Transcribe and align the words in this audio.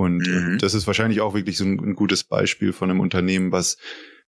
Und 0.00 0.26
mhm. 0.26 0.56
das 0.58 0.72
ist 0.72 0.86
wahrscheinlich 0.86 1.20
auch 1.20 1.34
wirklich 1.34 1.58
so 1.58 1.64
ein, 1.64 1.78
ein 1.78 1.94
gutes 1.94 2.24
Beispiel 2.24 2.72
von 2.72 2.90
einem 2.90 3.00
Unternehmen, 3.00 3.52
was 3.52 3.76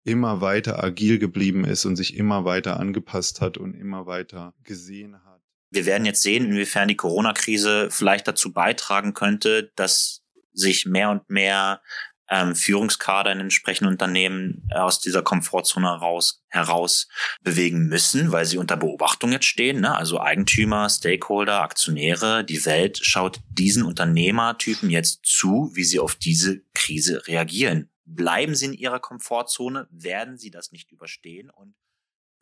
immer 0.05 0.43
weiter 0.43 0.85
agil 0.85 1.19
geblieben 1.19 1.65
ist 1.65 1.87
und 1.87 1.97
sich 1.97 2.17
immer 2.17 2.45
weiter 2.45 2.79
angepasst 2.79 3.41
hat 3.41 3.57
und 3.57 3.73
immer 3.73 4.05
weiter 4.05 4.53
gesehen 4.63 5.17
hat. 5.25 5.41
Wir 5.71 5.87
werden 5.87 6.05
jetzt 6.05 6.23
sehen, 6.23 6.45
inwiefern 6.45 6.89
die 6.89 6.97
Corona-Krise 6.97 7.89
vielleicht 7.91 8.29
dazu 8.29 8.53
beitragen 8.53 9.15
könnte, 9.15 9.73
dass 9.75 10.23
sich 10.53 10.85
mehr 10.85 11.09
und 11.09 11.31
mehr 11.31 11.81
ähm, 12.31 12.55
Führungskader 12.55 13.33
in 13.33 13.41
entsprechenden 13.41 13.93
Unternehmen 13.93 14.67
aus 14.75 15.01
dieser 15.01 15.23
Komfortzone 15.23 15.89
heraus, 15.89 16.43
heraus 16.49 17.09
bewegen 17.43 17.87
müssen, 17.87 18.33
weil 18.33 18.47
sie 18.47 18.59
unter 18.59 18.77
Beobachtung 18.77 19.33
jetzt 19.33 19.47
stehen. 19.47 19.81
Ne? 19.81 19.95
Also 19.95 20.21
Eigentümer, 20.21 20.89
Stakeholder, 20.89 21.63
Aktionäre, 21.63 22.45
die 22.45 22.65
Welt 22.65 22.99
schaut 23.03 23.41
diesen 23.49 23.85
Unternehmertypen 23.85 24.91
jetzt 24.91 25.25
zu, 25.25 25.71
wie 25.75 25.85
sie 25.85 26.01
auf 26.01 26.15
diese 26.15 26.63
Krise 26.75 27.27
reagieren. 27.27 27.91
Bleiben 28.07 28.55
sie 28.55 28.67
in 28.67 28.73
ihrer 28.75 29.01
Komfortzone, 29.01 29.89
werden 29.91 30.37
sie 30.37 30.51
das 30.51 30.73
nicht 30.73 30.93
überstehen 30.93 31.51
und 31.51 31.75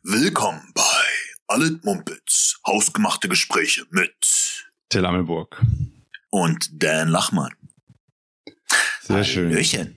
Willkommen 0.05 0.69
bei 0.75 1.05
Alle 1.47 1.79
Mumpitz, 1.81 2.59
hausgemachte 2.67 3.29
Gespräche 3.29 3.85
mit 3.89 4.65
Till 4.89 5.05
Amelburg 5.05 5.61
und 6.29 6.69
Dan 6.73 7.07
Lachmann. 7.07 7.53
Sehr 9.05 9.25
schön. 9.25 9.49
Hallöchen. 9.49 9.95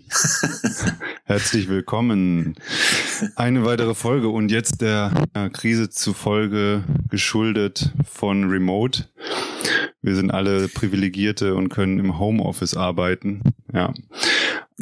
Herzlich 1.26 1.68
willkommen. 1.68 2.56
Eine 3.36 3.64
weitere 3.64 3.94
Folge 3.94 4.30
und 4.30 4.50
jetzt 4.50 4.80
der 4.80 5.12
Krise 5.52 5.90
zufolge 5.90 6.82
geschuldet 7.08 7.92
von 8.04 8.50
Remote. 8.50 9.04
Wir 10.02 10.16
sind 10.16 10.32
alle 10.32 10.66
Privilegierte 10.66 11.54
und 11.54 11.68
können 11.68 12.00
im 12.00 12.18
Homeoffice 12.18 12.76
arbeiten. 12.76 13.42
Ja. 13.72 13.94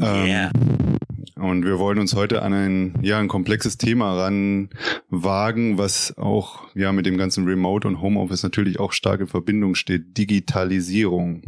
Yeah. 0.00 0.50
Ähm, 0.54 0.98
und 1.34 1.66
wir 1.66 1.78
wollen 1.78 1.98
uns 1.98 2.14
heute 2.14 2.40
an 2.40 2.54
ein, 2.54 2.94
ja, 3.02 3.18
ein 3.18 3.28
komplexes 3.28 3.76
Thema 3.76 4.14
ranwagen, 4.24 5.76
was 5.76 6.16
auch 6.16 6.62
ja 6.74 6.92
mit 6.92 7.04
dem 7.04 7.18
ganzen 7.18 7.44
Remote 7.44 7.86
und 7.86 8.00
Homeoffice 8.00 8.42
natürlich 8.42 8.80
auch 8.80 8.92
stark 8.92 9.20
in 9.20 9.26
Verbindung 9.26 9.74
steht. 9.74 10.16
Digitalisierung. 10.16 11.42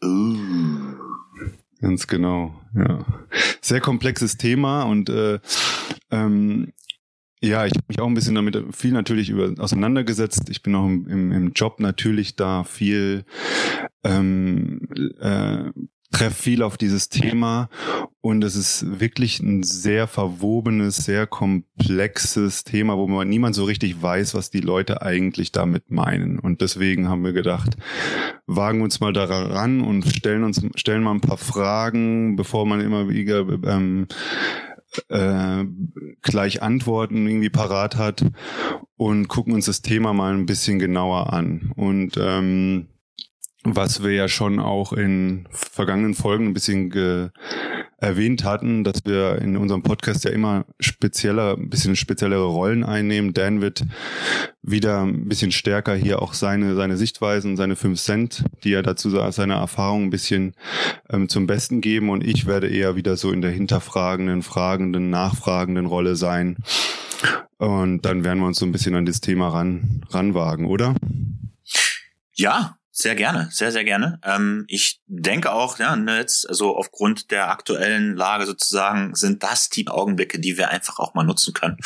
Uh. 0.00 1.11
Ganz 1.82 2.06
genau, 2.06 2.54
ja. 2.76 3.04
Sehr 3.60 3.80
komplexes 3.80 4.36
Thema 4.36 4.84
und 4.84 5.08
äh, 5.10 5.40
ähm, 6.12 6.72
ja, 7.42 7.66
ich 7.66 7.72
habe 7.72 7.84
mich 7.88 7.98
auch 7.98 8.06
ein 8.06 8.14
bisschen 8.14 8.36
damit 8.36 8.56
viel 8.72 8.92
natürlich 8.92 9.28
über, 9.28 9.52
auseinandergesetzt. 9.60 10.48
Ich 10.48 10.62
bin 10.62 10.76
auch 10.76 10.86
im, 10.86 11.08
im, 11.08 11.32
im 11.32 11.52
Job 11.52 11.80
natürlich 11.80 12.36
da 12.36 12.62
viel 12.62 13.24
ähm, 14.04 14.88
äh, 15.20 15.72
treffe 16.12 16.42
viel 16.42 16.62
auf 16.62 16.76
dieses 16.76 17.08
Thema 17.08 17.68
und 18.20 18.44
es 18.44 18.54
ist 18.54 19.00
wirklich 19.00 19.40
ein 19.40 19.64
sehr 19.64 20.06
verwobenes, 20.06 20.98
sehr 20.98 21.26
komplexes 21.26 22.62
Thema, 22.62 22.96
wo 22.96 23.08
man 23.08 23.28
niemand 23.28 23.56
so 23.56 23.64
richtig 23.64 24.00
weiß, 24.00 24.34
was 24.34 24.50
die 24.50 24.60
Leute 24.60 25.02
eigentlich 25.02 25.50
damit 25.50 25.90
meinen. 25.90 26.38
Und 26.38 26.60
deswegen 26.60 27.08
haben 27.08 27.24
wir 27.24 27.32
gedacht, 27.32 27.76
wagen 28.46 28.78
wir 28.78 28.84
uns 28.84 29.00
mal 29.00 29.12
daran 29.12 29.80
und 29.80 30.06
stellen 30.06 30.44
uns 30.44 30.64
stellen 30.76 31.02
mal 31.02 31.12
ein 31.12 31.20
paar 31.20 31.38
Fragen, 31.38 32.36
bevor 32.36 32.64
man 32.64 32.80
immer 32.80 33.08
wieder 33.08 33.44
ähm, 33.64 34.06
äh, 35.08 35.64
gleich 36.20 36.62
Antworten 36.62 37.26
irgendwie 37.26 37.50
parat 37.50 37.96
hat 37.96 38.24
und 38.96 39.28
gucken 39.28 39.54
uns 39.54 39.66
das 39.66 39.82
Thema 39.82 40.12
mal 40.12 40.34
ein 40.34 40.46
bisschen 40.46 40.78
genauer 40.78 41.32
an. 41.32 41.72
Und 41.74 42.16
ähm, 42.20 42.88
was 43.64 44.02
wir 44.02 44.12
ja 44.12 44.28
schon 44.28 44.58
auch 44.58 44.92
in 44.92 45.46
vergangenen 45.50 46.14
Folgen 46.14 46.48
ein 46.48 46.54
bisschen 46.54 46.90
erwähnt 48.02 48.42
hatten, 48.42 48.82
dass 48.82 49.04
wir 49.04 49.40
in 49.40 49.56
unserem 49.56 49.82
Podcast 49.82 50.24
ja 50.24 50.32
immer 50.32 50.64
spezieller, 50.80 51.56
ein 51.56 51.70
bisschen 51.70 51.94
speziellere 51.94 52.46
Rollen 52.46 52.82
einnehmen. 52.82 53.32
Dan 53.32 53.60
wird 53.60 53.84
wieder 54.60 55.02
ein 55.02 55.28
bisschen 55.28 55.52
stärker 55.52 55.94
hier 55.94 56.20
auch 56.20 56.34
seine, 56.34 56.74
seine 56.74 56.96
Sichtweisen, 56.96 57.56
seine 57.56 57.76
fünf 57.76 58.00
Cent, 58.00 58.44
die 58.64 58.72
er 58.72 58.82
dazu 58.82 59.10
seine 59.30 59.54
Erfahrung 59.54 60.04
ein 60.04 60.10
bisschen 60.10 60.54
ähm, 61.10 61.28
zum 61.28 61.46
Besten 61.46 61.80
geben 61.80 62.10
und 62.10 62.26
ich 62.26 62.46
werde 62.46 62.68
eher 62.68 62.96
wieder 62.96 63.16
so 63.16 63.30
in 63.30 63.40
der 63.40 63.52
hinterfragenden, 63.52 64.42
fragenden, 64.42 65.10
nachfragenden 65.10 65.86
Rolle 65.86 66.16
sein. 66.16 66.56
Und 67.58 68.04
dann 68.04 68.24
werden 68.24 68.40
wir 68.40 68.46
uns 68.48 68.58
so 68.58 68.66
ein 68.66 68.72
bisschen 68.72 68.96
an 68.96 69.06
das 69.06 69.20
Thema 69.20 69.48
ran, 69.48 70.04
ranwagen, 70.10 70.66
oder? 70.66 70.96
Ja, 72.34 72.76
sehr 72.94 73.14
gerne, 73.14 73.48
sehr, 73.50 73.72
sehr 73.72 73.84
gerne. 73.84 74.20
Ähm, 74.22 74.64
ich 74.68 75.00
denke 75.06 75.50
auch, 75.50 75.78
ja, 75.78 75.96
ne, 75.96 76.18
jetzt, 76.18 76.46
also 76.46 76.76
aufgrund 76.76 77.30
der 77.30 77.50
aktuellen 77.50 78.14
Lage 78.14 78.44
sozusagen, 78.44 79.14
sind 79.14 79.42
das 79.42 79.70
die 79.70 79.88
Augenblicke, 79.88 80.38
die 80.38 80.58
wir 80.58 80.68
einfach 80.68 80.98
auch 80.98 81.14
mal 81.14 81.24
nutzen 81.24 81.54
können, 81.54 81.78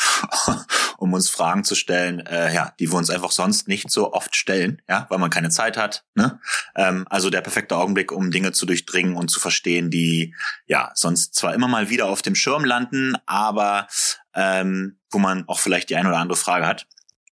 um 0.97 1.13
uns 1.13 1.29
Fragen 1.29 1.63
zu 1.63 1.75
stellen, 1.75 2.19
äh, 2.25 2.53
ja, 2.53 2.73
die 2.77 2.91
wir 2.91 2.97
uns 2.97 3.09
einfach 3.09 3.31
sonst 3.31 3.69
nicht 3.69 3.89
so 3.89 4.11
oft 4.11 4.35
stellen, 4.35 4.81
ja, 4.89 5.05
weil 5.09 5.17
man 5.17 5.29
keine 5.29 5.49
Zeit 5.49 5.77
hat. 5.77 6.03
Ne? 6.13 6.41
Ähm, 6.75 7.05
also 7.09 7.29
der 7.29 7.41
perfekte 7.41 7.77
Augenblick, 7.77 8.11
um 8.11 8.29
Dinge 8.29 8.51
zu 8.51 8.65
durchdringen 8.65 9.15
und 9.15 9.31
zu 9.31 9.39
verstehen, 9.39 9.89
die 9.89 10.35
ja 10.65 10.91
sonst 10.93 11.35
zwar 11.35 11.53
immer 11.53 11.69
mal 11.69 11.89
wieder 11.89 12.07
auf 12.07 12.21
dem 12.21 12.35
Schirm 12.35 12.65
landen, 12.65 13.15
aber 13.25 13.87
ähm, 14.33 14.99
wo 15.09 15.19
man 15.19 15.47
auch 15.47 15.59
vielleicht 15.59 15.89
die 15.89 15.95
eine 15.95 16.09
oder 16.09 16.19
andere 16.19 16.37
Frage 16.37 16.67
hat. 16.67 16.85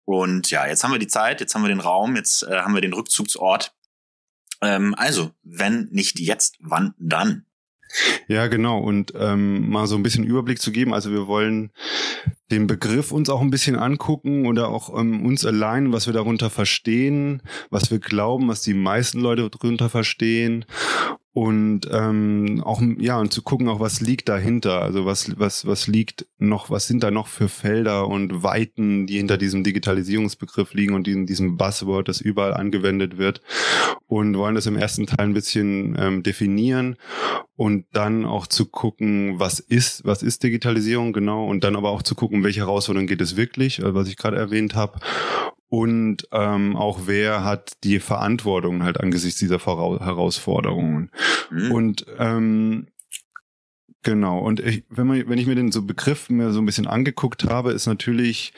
Und 0.06 0.52
ja, 0.52 0.68
jetzt 0.68 0.84
haben 0.84 0.92
wir 0.92 1.00
die 1.00 1.08
Zeit, 1.08 1.40
jetzt 1.40 1.56
haben 1.56 1.64
wir 1.64 1.70
den 1.70 1.80
Raum, 1.80 2.16
jetzt 2.16 2.44
äh, 2.44 2.62
haben 2.62 2.74
wir 2.74 2.82
den 2.82 2.94
Rückzugsort. 2.94 3.74
Ähm, 4.62 4.96
also, 4.98 5.32
wenn 5.44 5.88
nicht 5.92 6.20
jetzt, 6.20 6.58
wann 6.60 6.94
dann? 6.98 7.46
Ja, 8.28 8.48
genau. 8.48 8.80
Und 8.80 9.14
ähm, 9.16 9.70
mal 9.70 9.88
so 9.88 9.96
ein 9.96 10.04
bisschen 10.04 10.24
Überblick 10.24 10.60
zu 10.60 10.72
geben. 10.72 10.94
Also 10.94 11.12
wir 11.12 11.28
wollen 11.28 11.72
den 12.54 12.68
Begriff 12.68 13.12
uns 13.12 13.30
auch 13.30 13.42
ein 13.42 13.50
bisschen 13.50 13.76
angucken 13.76 14.46
oder 14.46 14.70
auch 14.70 14.98
ähm, 14.98 15.26
uns 15.26 15.46
allein, 15.46 15.92
was 15.92 16.06
wir 16.06 16.14
darunter 16.14 16.50
verstehen, 16.50 17.42
was 17.70 17.90
wir 17.92 18.00
glauben, 18.00 18.48
was 18.48 18.62
die 18.62 18.76
meisten 18.76 19.20
Leute 19.20 19.50
darunter 19.50 19.90
verstehen. 19.90 20.66
Und 21.36 21.90
ähm, 21.92 22.62
auch 22.64 22.80
ja 23.00 23.20
und 23.20 23.34
zu 23.34 23.42
gucken 23.42 23.68
auch 23.68 23.80
was 23.80 24.02
liegt 24.02 24.30
dahinter. 24.30 24.84
Also 24.84 25.08
was 25.08 25.40
was 25.40 25.66
was 25.66 25.88
liegt 25.88 26.28
noch 26.38 26.70
was 26.70 26.86
sind 26.86 27.02
da 27.02 27.10
noch 27.10 27.26
für 27.26 27.50
Felder 27.50 28.08
und 28.08 28.44
Weiten 28.44 29.08
die 29.08 29.18
hinter 29.18 29.38
diesem 29.38 29.64
Digitalisierungsbegriff 29.64 30.76
liegen 30.76 30.94
und 30.94 31.08
in 31.08 31.26
diesem 31.26 31.58
Buzzword 31.58 32.08
das 32.08 32.22
überall 32.22 32.54
angewendet 32.54 33.18
wird. 33.18 33.42
Und 34.06 34.38
wollen 34.38 34.54
das 34.54 34.68
im 34.68 34.78
ersten 34.78 35.08
Teil 35.08 35.26
ein 35.26 35.34
bisschen 35.34 35.96
ähm, 35.98 36.22
definieren 36.22 36.98
und 37.56 37.88
dann 37.94 38.26
auch 38.26 38.46
zu 38.46 38.68
gucken 38.68 39.40
was 39.40 39.60
ist 39.60 40.06
was 40.06 40.22
ist 40.22 40.44
Digitalisierung 40.44 41.14
genau 41.14 41.48
und 41.48 41.64
dann 41.64 41.76
aber 41.76 41.90
auch 41.90 42.04
zu 42.04 42.14
gucken 42.14 42.43
welche 42.44 42.62
Herausforderungen 42.62 43.08
geht 43.08 43.22
es 43.22 43.36
wirklich 43.36 43.80
äh, 43.80 43.94
was 43.94 44.08
ich 44.08 44.18
gerade 44.18 44.38
erwähnt 44.38 44.76
habe 44.76 45.00
und 45.74 46.28
ähm, 46.32 46.76
auch 46.76 47.02
wer 47.06 47.44
hat 47.44 47.72
die 47.84 48.00
Verantwortung 48.00 48.84
halt 48.84 49.00
angesichts 49.00 49.40
dieser 49.40 49.58
Herausforderungen. 49.58 51.10
Mhm. 51.50 51.72
Und 51.72 52.06
ähm, 52.20 52.88
Genau. 54.04 54.40
Und 54.40 54.60
ich, 54.60 54.84
wenn 54.90 55.08
man, 55.08 55.28
wenn 55.30 55.38
ich 55.38 55.48
mir 55.48 55.56
den 55.56 55.72
so 55.72 55.82
Begriff 55.82 56.30
mir 56.30 56.52
so 56.52 56.62
ein 56.62 56.66
bisschen 56.66 56.88
angeguckt 56.88 57.46
habe, 57.46 57.72
ist 57.72 57.88
natürlich, 57.88 58.54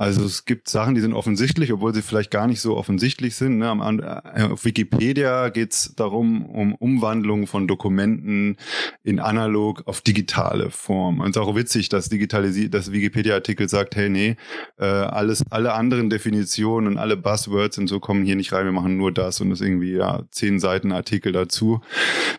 also 0.00 0.24
es 0.24 0.44
gibt 0.44 0.68
Sachen, 0.68 0.94
die 0.94 1.00
sind 1.00 1.12
offensichtlich, 1.12 1.72
obwohl 1.72 1.94
sie 1.94 2.02
vielleicht 2.02 2.30
gar 2.30 2.46
nicht 2.46 2.60
so 2.60 2.76
offensichtlich 2.76 3.36
sind. 3.36 3.58
Ne? 3.58 4.22
Äh, 4.34 4.44
auf 4.44 4.64
Wikipedia 4.64 5.48
geht 5.50 5.72
es 5.72 5.94
darum, 5.94 6.46
um 6.46 6.74
Umwandlung 6.74 7.46
von 7.46 7.68
Dokumenten 7.68 8.56
in 9.02 9.20
analog 9.20 9.82
auf 9.86 10.00
digitale 10.00 10.70
Form. 10.70 11.20
Und 11.20 11.30
es 11.30 11.36
ist 11.36 11.42
auch 11.42 11.54
witzig, 11.54 11.88
dass 11.88 12.08
digitalisiert, 12.08 12.74
dass 12.74 12.92
Wikipedia-Artikel 12.92 13.68
sagt, 13.68 13.96
hey, 13.96 14.08
nee, 14.08 14.36
äh, 14.78 14.84
alles, 14.84 15.44
alle 15.50 15.74
anderen 15.74 16.10
Definitionen 16.10 16.88
und 16.92 16.98
alle 16.98 17.16
Buzzwords 17.16 17.78
und 17.78 17.86
so 17.86 18.00
kommen 18.00 18.24
hier 18.24 18.36
nicht 18.36 18.52
rein, 18.52 18.64
wir 18.64 18.72
machen 18.72 18.96
nur 18.96 19.12
das 19.12 19.40
und 19.40 19.50
das 19.50 19.60
irgendwie, 19.60 19.92
ja, 19.92 20.22
zehn 20.30 20.58
Seiten 20.58 20.92
Artikel 20.92 21.32
dazu. 21.32 21.80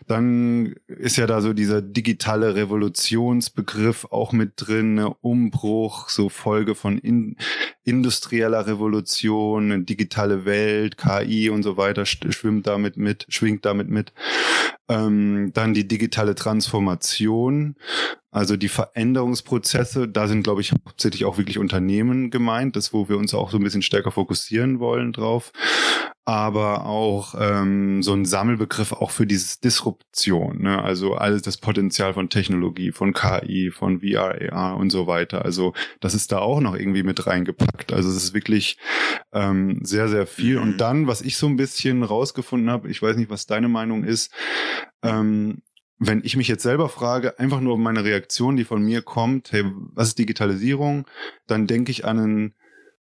Dann 0.06 0.74
ist 0.86 1.16
ja 1.16 1.26
da 1.26 1.40
so 1.40 1.52
dieser 1.52 1.80
digitale 1.80 2.42
digitale 2.42 2.54
Revolutionsbegriff 2.54 4.06
auch 4.10 4.32
mit 4.32 4.52
drin, 4.56 4.94
ne? 4.94 5.14
Umbruch, 5.20 6.08
so 6.08 6.28
Folge 6.28 6.74
von 6.74 6.98
in, 6.98 7.36
industrieller 7.84 8.66
Revolution, 8.66 9.86
digitale 9.86 10.44
Welt, 10.44 10.96
KI 10.96 11.50
und 11.50 11.62
so 11.62 11.76
weiter 11.76 12.06
schwimmt 12.06 12.66
damit 12.66 12.96
mit, 12.96 13.26
schwingt 13.28 13.64
damit 13.64 13.88
mit. 13.88 14.12
Ähm, 14.88 15.50
dann 15.54 15.74
die 15.74 15.88
digitale 15.88 16.34
Transformation, 16.34 17.76
also 18.32 18.56
die 18.56 18.68
Veränderungsprozesse, 18.68 20.08
da 20.08 20.26
sind, 20.26 20.42
glaube 20.42 20.60
ich, 20.60 20.72
hauptsächlich 20.72 21.24
auch 21.24 21.38
wirklich 21.38 21.58
Unternehmen 21.58 22.30
gemeint, 22.30 22.74
das, 22.74 22.92
wo 22.92 23.08
wir 23.08 23.18
uns 23.18 23.32
auch 23.34 23.50
so 23.50 23.58
ein 23.58 23.62
bisschen 23.62 23.82
stärker 23.82 24.10
fokussieren 24.10 24.80
wollen 24.80 25.12
drauf 25.12 25.52
aber 26.24 26.86
auch 26.86 27.34
ähm, 27.36 28.02
so 28.02 28.12
ein 28.12 28.24
Sammelbegriff 28.24 28.92
auch 28.92 29.10
für 29.10 29.26
dieses 29.26 29.58
Disruption, 29.58 30.62
ne? 30.62 30.80
also 30.80 31.14
alles 31.14 31.42
das 31.42 31.56
Potenzial 31.56 32.14
von 32.14 32.28
Technologie, 32.28 32.92
von 32.92 33.12
KI, 33.12 33.72
von 33.72 34.00
VR, 34.00 34.52
AR 34.52 34.76
und 34.76 34.90
so 34.90 35.08
weiter. 35.08 35.44
Also 35.44 35.72
das 35.98 36.14
ist 36.14 36.30
da 36.30 36.38
auch 36.38 36.60
noch 36.60 36.76
irgendwie 36.76 37.02
mit 37.02 37.26
reingepackt. 37.26 37.92
Also 37.92 38.08
es 38.08 38.16
ist 38.16 38.34
wirklich 38.34 38.78
ähm, 39.32 39.80
sehr, 39.82 40.08
sehr 40.08 40.28
viel. 40.28 40.56
Mhm. 40.56 40.62
Und 40.62 40.78
dann, 40.78 41.06
was 41.08 41.22
ich 41.22 41.36
so 41.36 41.48
ein 41.48 41.56
bisschen 41.56 42.04
rausgefunden 42.04 42.70
habe, 42.70 42.88
ich 42.88 43.02
weiß 43.02 43.16
nicht, 43.16 43.30
was 43.30 43.46
deine 43.46 43.68
Meinung 43.68 44.04
ist, 44.04 44.32
Ähm, 45.04 45.62
wenn 46.04 46.24
ich 46.24 46.36
mich 46.36 46.48
jetzt 46.48 46.64
selber 46.64 46.88
frage, 46.88 47.38
einfach 47.38 47.60
nur 47.60 47.78
meine 47.78 48.04
Reaktion, 48.04 48.56
die 48.56 48.64
von 48.64 48.82
mir 48.82 49.02
kommt, 49.02 49.52
hey, 49.52 49.64
was 49.94 50.08
ist 50.08 50.18
Digitalisierung? 50.18 51.06
Dann 51.46 51.68
denke 51.68 51.92
ich 51.92 52.04
an 52.04 52.18
einen 52.18 52.54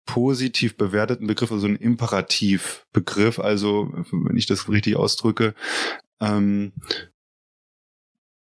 positiv 0.06 0.76
bewerteten 0.76 1.28
Begriff, 1.28 1.52
also 1.52 1.66
einen 1.66 1.78
Imperativbegriff, 1.78 3.40
also 3.40 3.90
wenn 4.12 4.36
ich 4.36 4.48
das 4.48 4.68
richtig 4.68 4.98
ausdrücke, 4.98 5.54
ähm, 6.20 6.74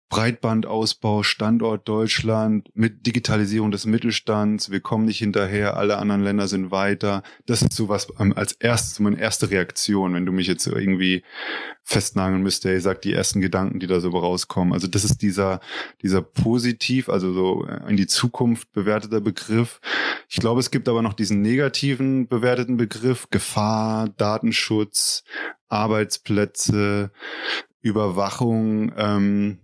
Breitbandausbau, 0.09 1.21
Standort 1.21 1.87
Deutschland, 1.87 2.69
mit 2.73 3.05
Digitalisierung 3.05 3.69
des 3.69 3.85
Mittelstands, 3.85 4.71
wir 4.71 4.79
kommen 4.79 5.05
nicht 5.05 5.19
hinterher, 5.19 5.77
alle 5.77 5.97
anderen 5.97 6.23
Länder 6.23 6.47
sind 6.47 6.71
weiter. 6.71 7.21
Das 7.45 7.61
ist 7.61 7.73
so 7.73 7.89
was 7.89 8.07
ähm, 8.19 8.33
als 8.35 8.53
erstes, 8.53 8.99
meine 8.99 9.19
erste 9.19 9.51
Reaktion, 9.51 10.15
wenn 10.15 10.25
du 10.25 10.31
mich 10.31 10.47
jetzt 10.47 10.65
irgendwie 10.65 11.23
festnageln 11.83 12.41
müsste, 12.41 12.73
ich 12.73 12.81
sag 12.81 13.03
die 13.03 13.13
ersten 13.13 13.39
Gedanken, 13.39 13.79
die 13.79 13.85
da 13.85 13.99
so 13.99 14.09
rauskommen. 14.09 14.73
Also 14.73 14.87
das 14.87 15.03
ist 15.03 15.21
dieser, 15.21 15.59
dieser 16.01 16.23
positiv, 16.23 17.07
also 17.07 17.31
so 17.31 17.67
in 17.87 17.95
die 17.95 18.07
Zukunft 18.07 18.71
bewerteter 18.71 19.21
Begriff. 19.21 19.79
Ich 20.27 20.37
glaube, 20.37 20.59
es 20.59 20.71
gibt 20.71 20.89
aber 20.89 21.03
noch 21.03 21.13
diesen 21.13 21.41
negativen 21.41 22.27
bewerteten 22.27 22.77
Begriff, 22.77 23.27
Gefahr, 23.29 24.09
Datenschutz, 24.09 25.23
Arbeitsplätze, 25.67 27.11
Überwachung, 27.81 28.91
ähm, 28.97 29.59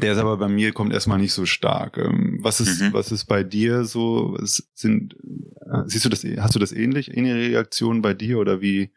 der 0.00 0.12
ist 0.12 0.18
aber 0.18 0.36
bei 0.36 0.48
mir 0.48 0.72
kommt 0.72 0.92
erstmal 0.92 1.18
nicht 1.18 1.32
so 1.32 1.46
stark. 1.46 1.96
Ähm, 1.98 2.38
was 2.40 2.60
ist, 2.60 2.80
mhm. 2.80 2.92
was 2.92 3.12
ist 3.12 3.24
bei 3.26 3.42
dir 3.42 3.84
so? 3.84 4.36
Sind, 4.42 5.14
äh, 5.14 5.82
siehst 5.86 6.04
du 6.04 6.08
das, 6.08 6.24
hast 6.38 6.54
du 6.54 6.58
das 6.58 6.72
ähnlich, 6.72 7.16
ähnliche 7.16 7.36
Reaktionen 7.36 8.02
bei 8.02 8.14
dir 8.14 8.38
oder 8.38 8.60
wie? 8.60 8.90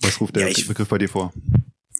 Was 0.00 0.20
ruft 0.20 0.36
der 0.36 0.42
ja, 0.42 0.48
ich, 0.48 0.66
Begriff 0.66 0.88
bei 0.88 0.98
dir 0.98 1.08
vor? 1.08 1.32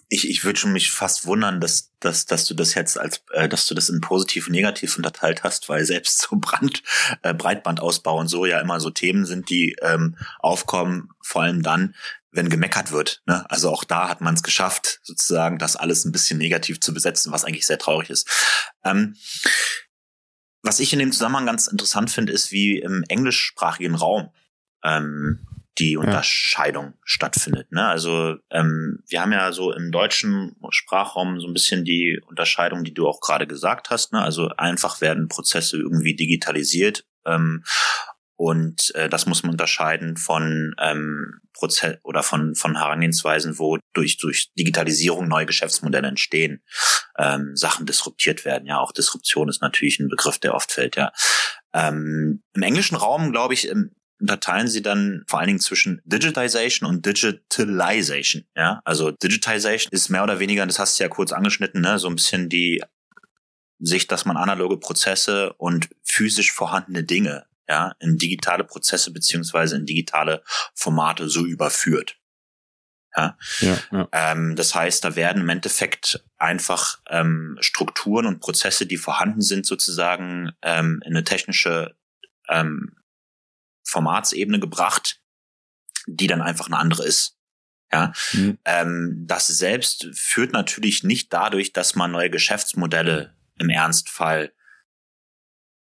Ich, 0.09 0.29
ich 0.29 0.43
würde 0.43 0.59
schon 0.59 0.73
mich 0.73 0.91
fast 0.91 1.25
wundern, 1.25 1.61
dass, 1.61 1.91
dass, 1.99 2.25
dass 2.25 2.45
du 2.45 2.53
das 2.53 2.73
jetzt 2.75 2.99
als, 2.99 3.23
äh, 3.31 3.47
dass 3.47 3.67
du 3.67 3.73
das 3.73 3.89
in 3.89 4.01
positiv 4.01 4.47
und 4.47 4.53
negativ 4.53 4.97
unterteilt 4.97 5.43
hast, 5.43 5.69
weil 5.69 5.85
selbst 5.85 6.21
so 6.21 6.35
Brand, 6.39 6.83
äh, 7.21 7.33
Breitbandausbau 7.33 8.19
und 8.19 8.27
so 8.27 8.45
ja 8.45 8.59
immer 8.59 8.79
so 8.79 8.89
Themen 8.89 9.25
sind, 9.25 9.49
die 9.49 9.75
ähm, 9.81 10.17
aufkommen, 10.39 11.09
vor 11.21 11.43
allem 11.43 11.63
dann, 11.63 11.95
wenn 12.33 12.49
gemeckert 12.49 12.91
wird. 12.91 13.21
Ne? 13.25 13.49
Also 13.49 13.69
auch 13.69 13.83
da 13.83 14.09
hat 14.09 14.21
man 14.21 14.33
es 14.33 14.43
geschafft, 14.43 14.99
sozusagen 15.03 15.59
das 15.59 15.75
alles 15.75 16.03
ein 16.03 16.11
bisschen 16.11 16.39
negativ 16.39 16.81
zu 16.81 16.93
besetzen, 16.93 17.31
was 17.31 17.45
eigentlich 17.45 17.67
sehr 17.67 17.77
traurig 17.77 18.09
ist. 18.09 18.29
Ähm, 18.83 19.15
was 20.63 20.79
ich 20.79 20.91
in 20.93 20.99
dem 20.99 21.11
Zusammenhang 21.11 21.45
ganz 21.45 21.67
interessant 21.67 22.09
finde, 22.09 22.33
ist, 22.33 22.51
wie 22.51 22.79
im 22.79 23.03
englischsprachigen 23.07 23.95
Raum 23.95 24.29
ähm, 24.83 25.45
die 25.77 25.97
Unterscheidung 25.97 26.85
ja. 26.85 26.93
stattfindet. 27.03 27.71
Ne? 27.71 27.85
Also 27.85 28.37
ähm, 28.49 28.99
wir 29.07 29.21
haben 29.21 29.31
ja 29.31 29.51
so 29.51 29.71
im 29.71 29.91
deutschen 29.91 30.55
Sprachraum 30.69 31.39
so 31.39 31.47
ein 31.47 31.53
bisschen 31.53 31.83
die 31.83 32.19
Unterscheidung, 32.27 32.83
die 32.83 32.93
du 32.93 33.07
auch 33.07 33.21
gerade 33.21 33.47
gesagt 33.47 33.89
hast. 33.89 34.13
Ne? 34.13 34.21
Also 34.21 34.49
einfach 34.49 35.01
werden 35.01 35.27
Prozesse 35.27 35.77
irgendwie 35.77 36.15
digitalisiert 36.15 37.05
ähm, 37.25 37.63
und 38.35 38.93
äh, 38.95 39.09
das 39.09 39.25
muss 39.25 39.43
man 39.43 39.51
unterscheiden 39.51 40.17
von 40.17 40.73
ähm, 40.79 41.39
Prozess 41.53 41.97
oder 42.03 42.23
von 42.23 42.55
von 42.55 42.75
Herangehensweisen, 42.77 43.59
wo 43.59 43.77
durch 43.93 44.17
durch 44.17 44.51
Digitalisierung 44.57 45.27
neue 45.27 45.45
Geschäftsmodelle 45.45 46.07
entstehen, 46.07 46.63
ähm, 47.17 47.55
Sachen 47.55 47.85
disruptiert 47.85 48.43
werden. 48.43 48.65
Ja, 48.65 48.79
auch 48.79 48.91
Disruption 48.91 49.49
ist 49.49 49.61
natürlich 49.61 49.99
ein 49.99 50.09
Begriff, 50.09 50.39
der 50.39 50.55
oft 50.55 50.71
fällt. 50.71 50.95
Ja, 50.95 51.11
ähm, 51.73 52.43
im 52.53 52.63
englischen 52.63 52.95
Raum 52.95 53.31
glaube 53.31 53.53
ich 53.53 53.69
ähm, 53.69 53.91
unterteilen 54.19 54.67
sie 54.67 54.81
dann 54.81 55.23
vor 55.27 55.39
allen 55.39 55.47
Dingen 55.47 55.59
zwischen 55.59 56.01
Digitization 56.05 56.89
und 56.89 57.05
Digitalization. 57.05 58.45
Ja, 58.55 58.81
also 58.85 59.11
Digitization 59.11 59.91
ist 59.91 60.09
mehr 60.09 60.23
oder 60.23 60.39
weniger, 60.39 60.65
das 60.65 60.79
hast 60.79 60.97
du 60.97 61.03
ja 61.03 61.09
kurz 61.09 61.33
angeschnitten, 61.33 61.81
ne, 61.81 61.99
so 61.99 62.07
ein 62.07 62.15
bisschen 62.15 62.47
die 62.47 62.81
Sicht, 63.79 64.11
dass 64.11 64.23
man 64.23 64.37
analoge 64.37 64.77
Prozesse 64.77 65.53
und 65.53 65.89
physisch 66.03 66.53
vorhandene 66.53 67.03
Dinge 67.03 67.45
ja, 67.67 67.95
in 67.99 68.17
digitale 68.17 68.63
Prozesse 68.63 69.11
beziehungsweise 69.11 69.75
in 69.75 69.85
digitale 69.85 70.43
Formate 70.73 71.29
so 71.29 71.45
überführt. 71.45 72.17
Ja? 73.15 73.37
Ja, 73.59 73.77
ja. 73.91 74.09
Ähm, 74.11 74.55
das 74.55 74.75
heißt, 74.75 75.03
da 75.03 75.15
werden 75.15 75.43
im 75.43 75.49
Endeffekt 75.49 76.23
einfach 76.37 76.99
ähm, 77.09 77.57
Strukturen 77.61 78.25
und 78.25 78.39
Prozesse, 78.39 78.85
die 78.85 78.97
vorhanden 78.97 79.41
sind, 79.41 79.65
sozusagen 79.65 80.51
ähm, 80.61 81.01
in 81.05 81.13
eine 81.13 81.23
technische 81.23 81.95
ähm, 82.49 82.97
Formatsebene 83.85 84.59
gebracht, 84.59 85.21
die 86.07 86.27
dann 86.27 86.41
einfach 86.41 86.67
eine 86.67 86.77
andere 86.77 87.05
ist. 87.05 87.37
Ja, 87.91 88.11
mhm. 88.31 88.57
ähm, 88.65 89.23
das 89.27 89.47
selbst 89.47 90.09
führt 90.13 90.51
natürlich 90.51 91.03
nicht 91.03 91.31
dadurch, 91.31 91.73
dass 91.73 91.93
man 91.93 92.11
neue 92.11 92.31
Geschäftsmodelle 92.31 93.37
im 93.59 93.69
Ernstfall 93.69 94.51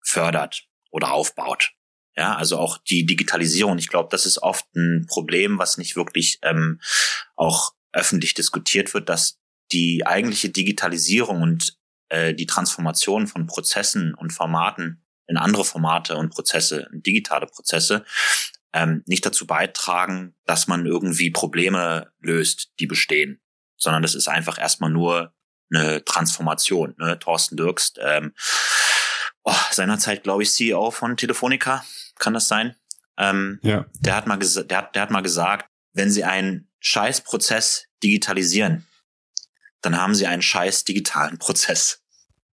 fördert 0.01 0.69
oder 0.95 1.13
aufbaut. 1.13 1.73
Ja, 2.17 2.37
also 2.37 2.59
auch 2.59 2.79
die 2.79 3.05
Digitalisierung. 3.05 3.77
Ich 3.79 3.89
glaube, 3.89 4.09
das 4.13 4.27
ist 4.27 4.41
oft 4.41 4.65
ein 4.77 5.07
Problem, 5.09 5.59
was 5.59 5.77
nicht 5.77 5.97
wirklich 5.97 6.39
ähm, 6.43 6.81
auch 7.35 7.73
öffentlich 7.93 8.35
diskutiert 8.35 8.95
wird, 8.95 9.09
dass 9.09 9.41
die 9.73 10.07
eigentliche 10.07 10.51
Digitalisierung 10.51 11.43
und 11.43 11.77
äh, 12.11 12.33
die 12.33 12.47
Transformation 12.47 13.27
von 13.27 13.49
Prozessen 13.49 14.15
und 14.15 14.33
Formaten 14.33 15.05
in 15.27 15.37
andere 15.37 15.65
Formate 15.65 16.17
und 16.17 16.31
Prozesse, 16.31 16.87
digitale 16.93 17.47
Prozesse, 17.47 18.05
ähm, 18.73 19.03
nicht 19.07 19.27
dazu 19.27 19.49
beitragen, 19.49 20.37
dass 20.45 20.69
man 20.69 20.87
irgendwie 20.87 21.31
Probleme 21.31 22.13
löst, 22.21 22.71
die 22.79 22.87
bestehen, 22.87 23.41
sondern 23.77 24.03
das 24.03 24.15
ist 24.15 24.29
einfach 24.29 24.59
erstmal 24.59 24.91
nur 24.91 25.35
eine 25.73 26.05
Transformation. 26.05 26.95
Ne? 26.99 27.19
Thorsten 27.19 27.57
Dirkst 27.57 27.99
ähm, 28.01 28.35
oh, 29.45 29.55
seinerzeit, 29.71 30.23
glaube 30.23 30.43
ich, 30.43 30.53
CEO 30.53 30.91
von 30.91 31.17
Telefonica. 31.17 31.85
Kann 32.19 32.35
das 32.35 32.49
sein? 32.49 32.75
Ähm, 33.17 33.61
ja. 33.63 33.87
Der 34.01 34.17
hat 34.17 34.27
mal 34.27 34.37
gesagt, 34.37 34.71
der 34.71 34.79
hat, 34.79 34.95
der 34.95 35.03
hat 35.03 35.11
mal 35.11 35.23
gesagt, 35.23 35.69
wenn 35.93 36.11
Sie 36.11 36.25
einen 36.25 36.69
Scheißprozess 36.81 37.87
digitalisieren, 38.03 38.87
dann 39.81 40.01
haben 40.01 40.15
Sie 40.15 40.27
einen 40.27 40.43
scheiß 40.43 40.85
digitalen 40.85 41.39
Prozess. 41.39 42.03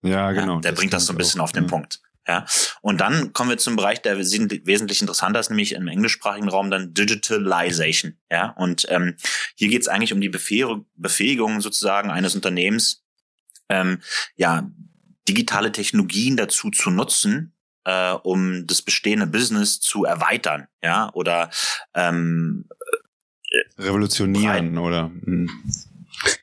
Ja, 0.03 0.33
genau. 0.33 0.57
Ja, 0.57 0.61
der 0.61 0.73
bringt 0.73 0.93
das 0.93 1.07
so 1.07 1.13
ein 1.13 1.17
bisschen 1.17 1.41
auch. 1.41 1.45
auf 1.45 1.53
den 1.53 1.65
ja. 1.65 1.69
Punkt. 1.71 2.01
Ja, 2.29 2.47
und 2.83 3.01
dann 3.01 3.33
kommen 3.33 3.51
wir 3.51 3.59
zum 3.59 3.77
Bereich, 3.77 4.03
der 4.03 4.19
wesentlich 4.19 5.01
interessanter 5.01 5.41
ist, 5.41 5.51
nämlich 5.51 5.73
im 5.73 5.89
englischsprachigen 5.89 6.49
Raum 6.49 6.71
dann 6.71 6.95
Digitalization. 6.95 8.19
Ja, 8.31 8.51
und 8.51 8.87
ähm, 8.89 9.17
hier 9.57 9.69
geht 9.69 9.83
es 9.83 9.89
eigentlich 9.89 10.13
um 10.13 10.21
die 10.21 10.29
Befähigung 10.29 11.61
sozusagen 11.61 12.11
eines 12.11 12.35
Unternehmens, 12.35 13.03
ähm, 13.69 14.01
ja, 14.37 14.71
digitale 15.31 15.71
Technologien 15.71 16.37
dazu 16.37 16.71
zu 16.71 16.91
nutzen, 16.91 17.55
äh, 17.85 18.13
um 18.13 18.67
das 18.67 18.83
bestehende 18.83 19.29
Business 19.29 19.79
zu 19.79 20.05
erweitern, 20.05 20.67
ja, 20.83 21.11
oder 21.15 21.51
ähm, 21.95 22.69
äh, 23.51 23.83
revolutionieren 23.83 24.75
breit, 24.75 24.83
oder 24.83 25.11
hm. 25.25 25.49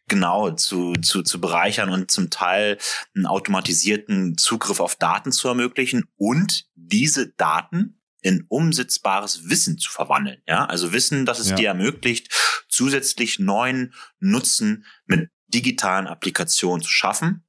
genau 0.07 0.51
zu, 0.51 0.93
zu, 1.01 1.21
zu 1.21 1.41
bereichern 1.41 1.89
und 1.89 2.09
zum 2.09 2.29
Teil 2.29 2.77
einen 3.13 3.25
automatisierten 3.25 4.37
Zugriff 4.37 4.79
auf 4.79 4.95
Daten 4.95 5.33
zu 5.33 5.49
ermöglichen 5.49 6.05
und 6.15 6.65
diese 6.75 7.27
Daten 7.27 7.99
in 8.21 8.45
umsetzbares 8.47 9.49
Wissen 9.49 9.77
zu 9.77 9.91
verwandeln. 9.91 10.41
Ja, 10.47 10.65
also 10.65 10.93
Wissen, 10.93 11.25
das 11.25 11.39
es 11.39 11.49
ja. 11.49 11.55
dir 11.55 11.67
ermöglicht, 11.67 12.33
zusätzlich 12.69 13.37
neuen 13.37 13.93
Nutzen 14.19 14.85
mit 15.05 15.29
digitalen 15.49 16.07
Applikationen 16.07 16.81
zu 16.81 16.89
schaffen 16.89 17.46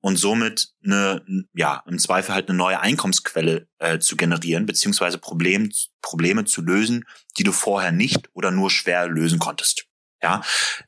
und 0.00 0.16
somit 0.16 0.68
eine, 0.84 1.22
ja, 1.54 1.82
im 1.86 1.98
Zweifel 1.98 2.34
halt 2.34 2.48
eine 2.48 2.56
neue 2.56 2.80
Einkommensquelle 2.80 3.68
äh, 3.78 3.98
zu 3.98 4.16
generieren, 4.16 4.66
beziehungsweise 4.66 5.18
Problem, 5.18 5.70
Probleme 6.02 6.44
zu 6.44 6.62
lösen, 6.62 7.04
die 7.38 7.44
du 7.44 7.52
vorher 7.52 7.92
nicht 7.92 8.28
oder 8.32 8.50
nur 8.50 8.70
schwer 8.70 9.08
lösen 9.08 9.38
konntest. 9.38 9.86
Ja, 10.22 10.42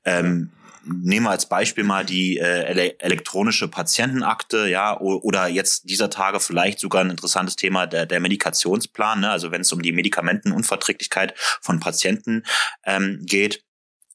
ähm, 0.05 0.51
nehmen 0.85 1.27
wir 1.27 1.31
als 1.31 1.49
Beispiel 1.49 1.85
mal 1.85 2.05
die 2.05 2.39
äh, 2.39 2.65
ele 2.65 2.99
elektronische 3.01 3.69
Patientenakte, 3.69 4.69
ja, 4.69 4.99
oder 4.99 5.47
jetzt 5.47 5.89
dieser 5.89 6.11
Tage 6.11 6.41
vielleicht 6.41 6.81
sogar 6.81 7.03
ein 7.03 7.11
interessantes 7.11 7.57
Thema 7.57 7.87
der, 7.87 8.07
der 8.07 8.21
Medikationsplan, 8.21 9.21
ne? 9.21 9.31
also 9.31 9.51
wenn 9.51 9.63
es 9.63 9.73
um 9.73 9.83
die 9.83 9.93
Medikamentenunverträglichkeit 9.93 11.35
von 11.61 11.81
Patienten 11.81 12.43
ähm, 12.85 13.21
geht 13.25 13.65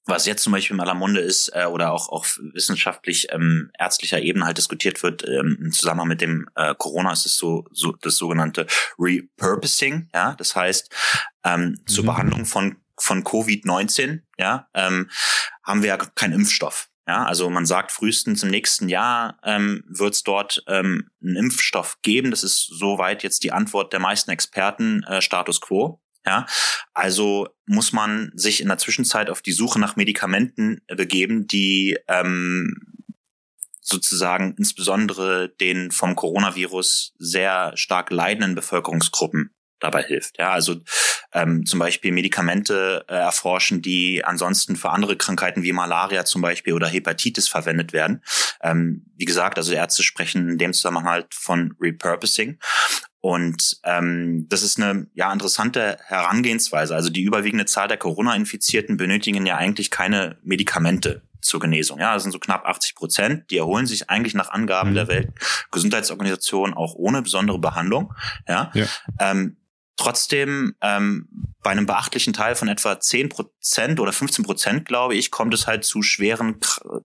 was 0.08 0.26
jetzt 0.26 0.44
zum 0.44 0.54
Beispiel 0.54 0.76
in 0.76 0.82
aller 0.82 0.94
Munde 0.94 1.20
ist 1.22 1.52
äh, 1.54 1.66
oder 1.66 1.92
auch 1.92 2.10
auf 2.10 2.40
wissenschaftlich 2.54 3.28
ähm, 3.32 3.72
ärztlicher 3.78 4.20
Ebene 4.22 4.46
halt 4.46 4.58
diskutiert 4.58 5.04
wird 5.04 5.28
ähm, 5.28 5.58
im 5.62 5.72
Zusammenhang 5.72 6.08
mit 6.08 6.22
dem 6.22 6.50
äh, 6.56 6.74
Corona 6.76 7.12
ist 7.12 7.26
es 7.26 7.38
so, 7.38 7.66
so 7.72 7.92
das 7.92 8.16
sogenannte 8.16 8.66
Repurposing, 8.98 10.10
ja, 10.14 10.34
das 10.36 10.56
heißt 10.56 10.94
ähm, 11.44 11.62
mhm. 11.62 11.88
zur 11.88 12.06
Behandlung 12.06 12.46
von 12.46 12.78
von 13.00 13.24
Covid-19, 13.24 14.22
ja, 14.40 14.68
ähm, 14.74 15.10
haben 15.64 15.84
wir 15.84 15.90
ja 15.90 15.98
keinen 15.98 16.34
Impfstoff. 16.34 16.90
Ja, 17.08 17.24
also 17.24 17.50
man 17.50 17.66
sagt 17.66 17.94
frühestens 17.94 18.44
im 18.44 18.50
nächsten 18.50 18.90
Jahr 18.90 19.40
ähm, 19.44 19.84
wird 19.88 20.14
es 20.14 20.24
dort 20.24 20.64
ähm, 20.68 21.10
einen 21.24 21.38
Impfstoff 21.38 22.00
geben. 22.02 22.32
Das 22.32 22.44
ist 22.44 22.66
soweit 22.66 23.24
jetzt 23.24 23.44
die 23.44 23.54
Antwort 23.54 23.94
der 23.94 24.02
meisten 24.02 24.30
Experten 24.30 25.04
äh, 25.04 25.22
Status 25.22 25.62
quo. 25.62 26.02
Ja, 26.28 26.46
also 26.94 27.48
muss 27.66 27.94
man 27.94 28.34
sich 28.36 28.60
in 28.60 28.68
der 28.68 28.78
Zwischenzeit 28.78 29.30
auf 29.30 29.42
die 29.42 29.54
Suche 29.54 29.80
nach 29.80 29.96
Medikamenten 29.96 30.82
begeben, 30.88 31.48
die 31.48 31.98
ähm, 32.10 32.76
sozusagen 33.80 34.54
insbesondere 34.58 35.48
den 35.48 35.92
vom 35.92 36.18
Coronavirus 36.18 37.14
sehr 37.18 37.72
stark 37.76 38.12
leidenden 38.12 38.56
Bevölkerungsgruppen 38.56 39.52
dabei 39.80 40.04
hilft. 40.04 40.38
Ja, 40.38 40.52
also 40.52 40.82
ähm, 41.32 41.66
zum 41.66 41.80
Beispiel 41.80 42.12
Medikamente 42.12 43.06
äh, 43.08 43.14
erforschen, 43.14 43.82
die 43.82 44.26
ansonsten 44.26 44.76
für 44.76 44.90
andere 44.90 45.16
Krankheiten 45.16 45.64
wie 45.64 45.72
Malaria 45.72 46.26
zum 46.26 46.42
Beispiel 46.42 46.74
oder 46.74 46.88
Hepatitis 46.88 47.48
verwendet 47.48 47.94
werden. 47.94 48.22
Ähm, 48.62 49.06
wie 49.16 49.26
gesagt, 49.26 49.58
also 49.58 49.72
Ärzte 49.72 50.04
sprechen 50.04 50.50
in 50.50 50.58
dem 50.58 50.74
Zusammenhang 50.74 51.06
halt 51.06 51.34
von 51.34 51.74
Repurposing. 51.80 52.60
Und 53.28 53.82
ähm, 53.84 54.46
das 54.48 54.64
ist 54.64 54.80
eine 54.80 55.08
ja 55.14 55.34
interessante 55.34 55.98
Herangehensweise. 56.06 56.96
Also 56.96 57.10
die 57.10 57.24
überwiegende 57.24 57.66
Zahl 57.66 57.90
der 57.90 57.98
Corona-Infizierten 57.98 58.96
benötigen 58.96 59.46
ja 59.46 59.58
eigentlich 59.58 59.92
keine 59.92 60.38
Medikamente 60.44 61.24
zur 61.42 61.60
Genesung. 61.60 62.00
Ja, 62.00 62.14
das 62.14 62.24
sind 62.24 62.32
so 62.32 62.40
knapp 62.40 62.66
80 62.66 62.96
Prozent. 62.96 63.52
Die 63.52 63.58
erholen 63.58 63.86
sich 63.86 64.10
eigentlich 64.10 64.34
nach 64.34 64.48
Angaben 64.48 64.92
mhm. 64.92 64.96
der 64.96 65.08
Weltgesundheitsorganisation 65.10 66.74
auch 66.74 66.96
ohne 66.96 67.22
besondere 67.22 67.60
Behandlung. 67.60 68.14
Ja. 68.48 68.72
ja. 68.74 68.86
Ähm, 69.20 69.58
Trotzdem, 69.98 70.76
ähm, 70.82 71.28
bei 71.64 71.72
einem 71.72 71.88
beachtlichen 71.88 72.32
Teil 72.32 72.56
von 72.56 72.68
etwa 72.68 73.00
10 73.00 73.30
Prozent 73.68 74.00
oder 74.00 74.14
15 74.14 74.46
Prozent, 74.46 74.86
glaube 74.86 75.16
ich, 75.16 75.30
kommt 75.30 75.54
es 75.54 75.68
halt 75.68 75.84
zu 75.84 76.02
schweren 76.02 76.56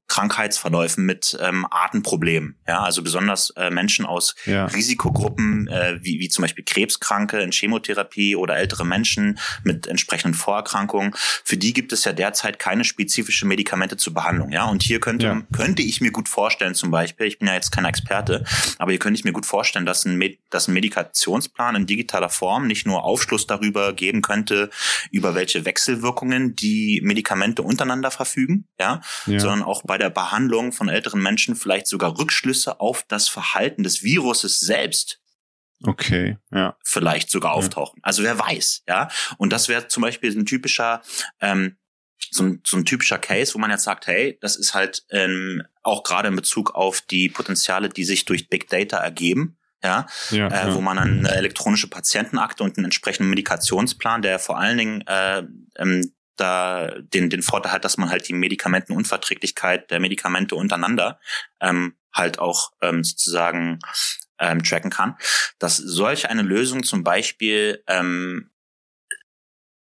Krankheitsverläufen 0.06 1.04
mit 1.04 1.36
ähm, 1.40 1.66
Atemproblemen. 1.68 2.56
Ja, 2.68 2.82
also 2.82 3.02
besonders 3.02 3.50
äh, 3.56 3.70
Menschen 3.70 4.06
aus 4.06 4.36
ja. 4.46 4.66
Risikogruppen, 4.66 5.66
äh, 5.66 5.98
wie, 6.02 6.20
wie 6.20 6.28
zum 6.28 6.42
Beispiel 6.42 6.64
Krebskranke 6.64 7.40
in 7.40 7.50
Chemotherapie 7.50 8.36
oder 8.36 8.56
ältere 8.56 8.86
Menschen 8.86 9.40
mit 9.64 9.88
entsprechenden 9.88 10.34
Vorerkrankungen. 10.34 11.14
Für 11.16 11.56
die 11.56 11.72
gibt 11.72 11.92
es 11.92 12.04
ja 12.04 12.12
derzeit 12.12 12.60
keine 12.60 12.84
spezifische 12.84 13.44
Medikamente 13.44 13.96
zur 13.96 14.14
Behandlung. 14.14 14.52
Ja, 14.52 14.66
und 14.66 14.84
hier 14.84 15.00
könnte, 15.00 15.26
ja. 15.26 15.42
könnte 15.52 15.82
ich 15.82 16.00
mir 16.00 16.12
gut 16.12 16.28
vorstellen, 16.28 16.76
zum 16.76 16.92
Beispiel, 16.92 17.26
ich 17.26 17.40
bin 17.40 17.48
ja 17.48 17.54
jetzt 17.54 17.72
kein 17.72 17.86
Experte, 17.86 18.44
aber 18.78 18.92
hier 18.92 19.00
könnte 19.00 19.18
ich 19.18 19.24
mir 19.24 19.32
gut 19.32 19.46
vorstellen, 19.46 19.84
dass 19.84 20.04
ein, 20.04 20.16
Med 20.16 20.38
dass 20.50 20.68
ein 20.68 20.74
Medikationsplan 20.74 21.74
in 21.74 21.86
digitaler 21.86 22.28
Form 22.28 22.68
nicht 22.68 22.86
nur 22.86 23.02
Aufschluss 23.02 23.48
darüber 23.48 23.92
geben 23.92 24.22
könnte, 24.22 24.70
über 25.10 25.34
welche 25.34 25.64
Wechselwirkungen 25.64 26.51
die 26.54 27.00
Medikamente 27.02 27.62
untereinander 27.62 28.10
verfügen, 28.10 28.68
ja, 28.78 29.00
ja. 29.26 29.38
sondern 29.38 29.62
auch 29.62 29.82
bei 29.84 29.98
der 29.98 30.10
Behandlung 30.10 30.72
von 30.72 30.88
älteren 30.88 31.22
Menschen 31.22 31.56
vielleicht 31.56 31.86
sogar 31.86 32.18
Rückschlüsse 32.18 32.80
auf 32.80 33.04
das 33.08 33.28
Verhalten 33.28 33.82
des 33.82 34.02
Viruses 34.02 34.60
selbst 34.60 35.22
Okay, 35.84 36.38
ja. 36.52 36.76
Vielleicht 36.84 37.30
sogar 37.30 37.52
auftauchen. 37.52 37.98
Ja. 37.98 38.04
Also 38.04 38.22
wer 38.22 38.38
weiß, 38.38 38.84
ja. 38.88 39.08
Und 39.38 39.52
das 39.52 39.68
wäre 39.68 39.88
zum 39.88 40.02
Beispiel 40.02 40.30
ein 40.36 40.46
typischer, 40.46 41.02
ähm, 41.40 41.76
so 42.30 42.44
ein, 42.44 42.62
so 42.64 42.76
ein 42.76 42.84
typischer 42.84 43.18
Case, 43.18 43.54
wo 43.54 43.58
man 43.58 43.70
jetzt 43.70 43.84
sagt, 43.84 44.06
hey, 44.06 44.38
das 44.40 44.56
ist 44.56 44.74
halt 44.74 45.04
ähm, 45.10 45.62
auch 45.82 46.04
gerade 46.04 46.28
in 46.28 46.36
Bezug 46.36 46.74
auf 46.74 47.00
die 47.00 47.28
Potenziale, 47.28 47.88
die 47.88 48.04
sich 48.04 48.24
durch 48.24 48.48
Big 48.48 48.68
Data 48.68 48.98
ergeben, 48.98 49.58
ja, 49.82 50.06
ja, 50.30 50.46
äh, 50.46 50.68
ja, 50.68 50.74
wo 50.74 50.80
man 50.80 50.98
eine 50.98 51.30
elektronische 51.32 51.88
Patientenakte 51.88 52.62
und 52.62 52.76
einen 52.76 52.84
entsprechenden 52.84 53.30
Medikationsplan, 53.30 54.22
der 54.22 54.38
vor 54.38 54.58
allen 54.58 54.78
Dingen 54.78 55.00
äh, 55.08 55.42
ähm, 55.76 56.12
da 56.36 56.90
den, 57.00 57.30
den 57.30 57.42
Vorteil 57.42 57.72
hat, 57.72 57.84
dass 57.84 57.98
man 57.98 58.10
halt 58.10 58.28
die 58.28 58.34
Medikamentenunverträglichkeit 58.34 59.90
der 59.90 60.00
Medikamente 60.00 60.56
untereinander 60.56 61.20
ähm, 61.60 61.96
halt 62.12 62.38
auch 62.38 62.72
ähm, 62.80 63.04
sozusagen 63.04 63.78
ähm, 64.38 64.62
tracken 64.62 64.90
kann, 64.90 65.16
dass 65.58 65.76
solch 65.76 66.28
eine 66.28 66.42
Lösung 66.42 66.82
zum 66.82 67.04
Beispiel 67.04 67.82
ähm, 67.86 68.50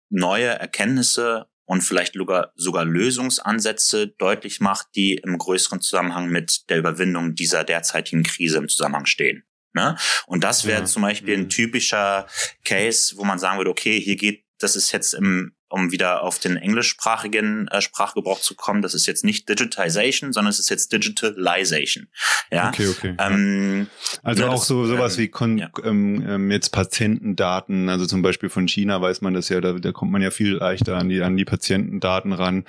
neue 0.09 0.47
Erkenntnisse 0.47 1.47
und 1.65 1.81
vielleicht 1.81 2.15
sogar, 2.15 2.51
sogar 2.55 2.83
Lösungsansätze 2.83 4.07
deutlich 4.07 4.59
macht, 4.59 4.87
die 4.95 5.13
im 5.15 5.37
größeren 5.37 5.79
Zusammenhang 5.79 6.27
mit 6.27 6.69
der 6.69 6.77
Überwindung 6.77 7.33
dieser 7.33 7.63
derzeitigen 7.63 8.23
Krise 8.23 8.57
im 8.57 8.67
Zusammenhang 8.67 9.05
stehen. 9.05 9.45
Ne? 9.73 9.95
Und 10.27 10.43
das 10.43 10.65
wäre 10.65 10.81
ja. 10.81 10.85
zum 10.85 11.01
Beispiel 11.01 11.33
ein 11.35 11.43
mhm. 11.43 11.49
typischer 11.49 12.27
Case, 12.65 13.15
wo 13.15 13.23
man 13.23 13.39
sagen 13.39 13.57
würde, 13.57 13.71
okay, 13.71 13.99
hier 14.01 14.17
geht, 14.17 14.43
das 14.59 14.75
ist 14.75 14.91
jetzt 14.91 15.13
im 15.13 15.55
um 15.71 15.91
wieder 15.91 16.23
auf 16.23 16.39
den 16.39 16.57
englischsprachigen 16.57 17.67
äh, 17.69 17.81
Sprachgebrauch 17.81 18.39
zu 18.39 18.55
kommen, 18.55 18.81
das 18.81 18.93
ist 18.93 19.05
jetzt 19.05 19.23
nicht 19.23 19.49
Digitization, 19.49 20.33
sondern 20.33 20.49
es 20.49 20.59
ist 20.59 20.69
jetzt 20.69 20.91
Digitalization. 20.91 22.07
Ja. 22.51 22.69
Okay, 22.69 22.87
okay. 22.87 23.15
Ähm, 23.17 23.87
also 24.23 24.43
ne, 24.43 24.51
auch 24.51 24.63
so 24.63 24.85
sowas 24.85 25.17
ähm, 25.17 25.23
wie 25.23 25.27
Kon 25.29 25.57
ja. 25.57 25.69
ähm, 25.83 26.25
ähm, 26.27 26.51
jetzt 26.51 26.69
Patientendaten, 26.69 27.89
also 27.89 28.05
zum 28.05 28.21
Beispiel 28.21 28.49
von 28.49 28.67
China 28.67 29.01
weiß 29.01 29.21
man 29.21 29.33
das 29.33 29.49
ja, 29.49 29.61
da, 29.61 29.73
da 29.73 29.91
kommt 29.91 30.11
man 30.11 30.21
ja 30.21 30.31
viel 30.31 30.55
leichter 30.55 30.97
an 30.97 31.09
die 31.09 31.21
an 31.21 31.37
die 31.37 31.45
Patientendaten 31.45 32.33
ran, 32.33 32.65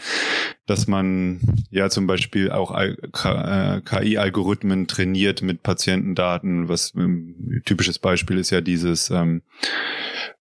dass 0.66 0.87
man 0.87 1.40
ja 1.71 1.90
zum 1.90 2.06
Beispiel 2.06 2.50
auch 2.50 2.73
KI-Algorithmen 2.73 4.85
äh, 4.85 4.87
trainiert 4.87 5.42
mit 5.42 5.62
Patientendaten. 5.62 6.68
Was 6.68 6.94
ähm, 6.94 7.62
typisches 7.64 7.99
Beispiel 7.99 8.38
ist 8.38 8.50
ja 8.50 8.61
dieses 8.61 9.11
ähm, 9.11 9.42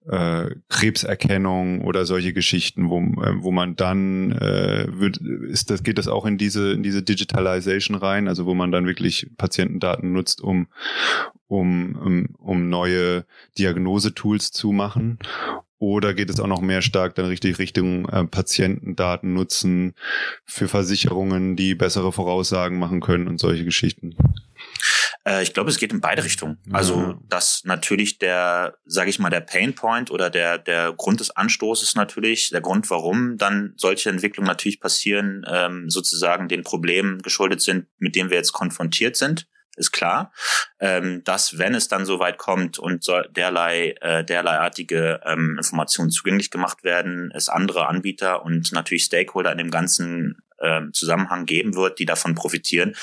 äh, 0.08 0.56
Krebserkennung 0.70 1.82
oder 1.82 2.06
solche 2.06 2.34
Geschichten, 2.34 2.90
wo, 2.90 3.00
äh, 3.00 3.44
wo 3.44 3.52
man 3.52 3.76
dann 3.76 4.32
äh, 4.32 4.88
wird, 4.90 5.18
ist 5.18 5.70
das 5.70 5.84
geht 5.84 5.98
das 5.98 6.08
auch 6.08 6.26
in 6.26 6.38
diese 6.38 6.72
in 6.72 6.84
diese 6.84 7.04
Digitalization 7.04 7.96
rein, 7.96 8.28
also 8.28 8.46
wo 8.46 8.54
man 8.54 8.72
dann 8.72 8.86
wirklich 8.86 9.30
Patientendaten 9.38 10.12
nutzt, 10.12 10.42
um 10.42 10.68
um 11.48 11.96
um, 11.96 12.28
um 12.38 12.70
neue 12.70 13.26
Diagnosetools 13.58 14.52
zu 14.52 14.72
machen 14.72 15.20
oder 15.82 16.14
geht 16.14 16.30
es 16.30 16.40
auch 16.40 16.48
noch 16.48 16.62
mehr 16.62 16.84
stark 16.84 17.16
dann 17.16 17.26
richtig 17.26 17.58
Richtung 17.58 18.08
äh, 18.08 18.24
Patientendaten 18.26 19.34
nutzen 19.34 19.96
für 20.46 20.68
Versicherungen, 20.68 21.56
die 21.56 21.74
bessere 21.74 22.12
Voraussagen 22.12 22.78
machen 22.78 23.02
können 23.02 23.28
und 23.28 23.40
solche 23.40 23.66
Geschichten? 23.66 24.16
Äh, 25.26 25.44
ich 25.44 25.54
glaube, 25.54 25.70
es 25.70 25.78
geht 25.78 25.92
in 25.92 26.02
beide 26.02 26.24
Richtungen. 26.24 26.58
Also, 26.72 26.98
mhm. 26.98 27.20
dass 27.28 27.64
natürlich 27.64 28.18
der, 28.18 28.76
sage 28.86 29.10
ich 29.10 29.20
mal, 29.20 29.30
der 29.30 29.42
Painpoint 29.42 30.12
oder 30.12 30.30
der, 30.30 30.58
der 30.58 30.94
Grund 30.94 31.20
des 31.20 31.32
Anstoßes 31.32 31.96
natürlich, 31.96 32.50
der 32.50 32.62
Grund, 32.62 32.90
warum 32.90 33.38
dann 33.38 33.74
solche 33.78 34.10
Entwicklungen 34.10 34.48
natürlich 34.48 34.80
passieren, 34.80 35.46
ähm, 35.48 35.90
sozusagen 35.90 36.48
den 36.48 36.64
Problemen 36.64 37.22
geschuldet 37.22 37.62
sind, 37.62 37.88
mit 37.98 38.16
denen 38.16 38.30
wir 38.30 38.38
jetzt 38.38 38.54
konfrontiert 38.54 39.16
sind 39.16 39.48
ist 39.78 39.92
klar, 39.92 40.34
ähm, 40.80 41.24
dass 41.24 41.58
wenn 41.58 41.76
es 41.76 41.88
dann 41.88 42.06
so 42.06 42.20
weit 42.20 42.38
kommt 42.38 42.78
und 42.78 43.04
so 43.04 43.22
derlei 43.30 43.96
äh, 44.02 44.24
derleiartige 44.24 45.22
ähm, 45.26 45.56
Informationen 45.58 46.12
zugänglich 46.12 46.52
gemacht 46.52 46.84
werden, 46.84 47.32
es 47.34 47.48
andere 47.50 47.88
Anbieter 47.88 48.44
und 48.44 48.72
natürlich 48.74 49.06
Stakeholder 49.06 49.52
in 49.52 49.58
dem 49.58 49.72
ganzen 49.72 50.44
ähm, 50.62 50.94
Zusammenhang 50.94 51.46
geben 51.46 51.76
wird, 51.76 52.00
die 52.00 52.06
davon 52.06 52.36
profitieren, 52.36 52.96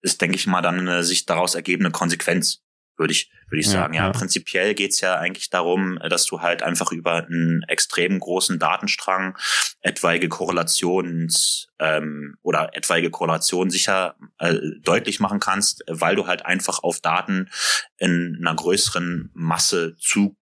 ist, 0.00 0.20
denke 0.20 0.36
ich 0.36 0.46
mal, 0.46 0.62
dann 0.62 0.80
eine 0.80 1.04
sich 1.04 1.26
daraus 1.26 1.54
ergebende 1.54 1.90
Konsequenz 1.90 2.62
würde 2.96 3.12
ich, 3.12 3.30
würde 3.48 3.60
ich 3.60 3.68
sagen. 3.68 3.94
Ja, 3.94 4.06
ja. 4.06 4.12
prinzipiell 4.12 4.74
geht's 4.74 5.00
ja 5.00 5.16
eigentlich 5.16 5.50
darum, 5.50 5.98
dass 6.08 6.26
du 6.26 6.40
halt 6.40 6.62
einfach 6.62 6.92
über 6.92 7.26
einen 7.26 7.62
extrem 7.64 8.18
großen 8.18 8.58
Datenstrang 8.58 9.36
etwaige 9.80 10.28
Korrelations 10.28 11.68
ähm, 11.78 12.36
oder 12.42 12.76
etwaige 12.76 13.10
Korrelationen 13.10 13.70
sicher 13.70 14.16
äh, 14.38 14.54
deutlich 14.82 15.20
machen 15.20 15.40
kannst, 15.40 15.84
weil 15.88 16.16
du 16.16 16.26
halt 16.26 16.46
einfach 16.46 16.82
auf 16.82 17.00
Daten 17.00 17.50
in 17.98 18.38
einer 18.40 18.54
größeren 18.54 19.30
Masse 19.34 19.96
zu, 19.98 20.36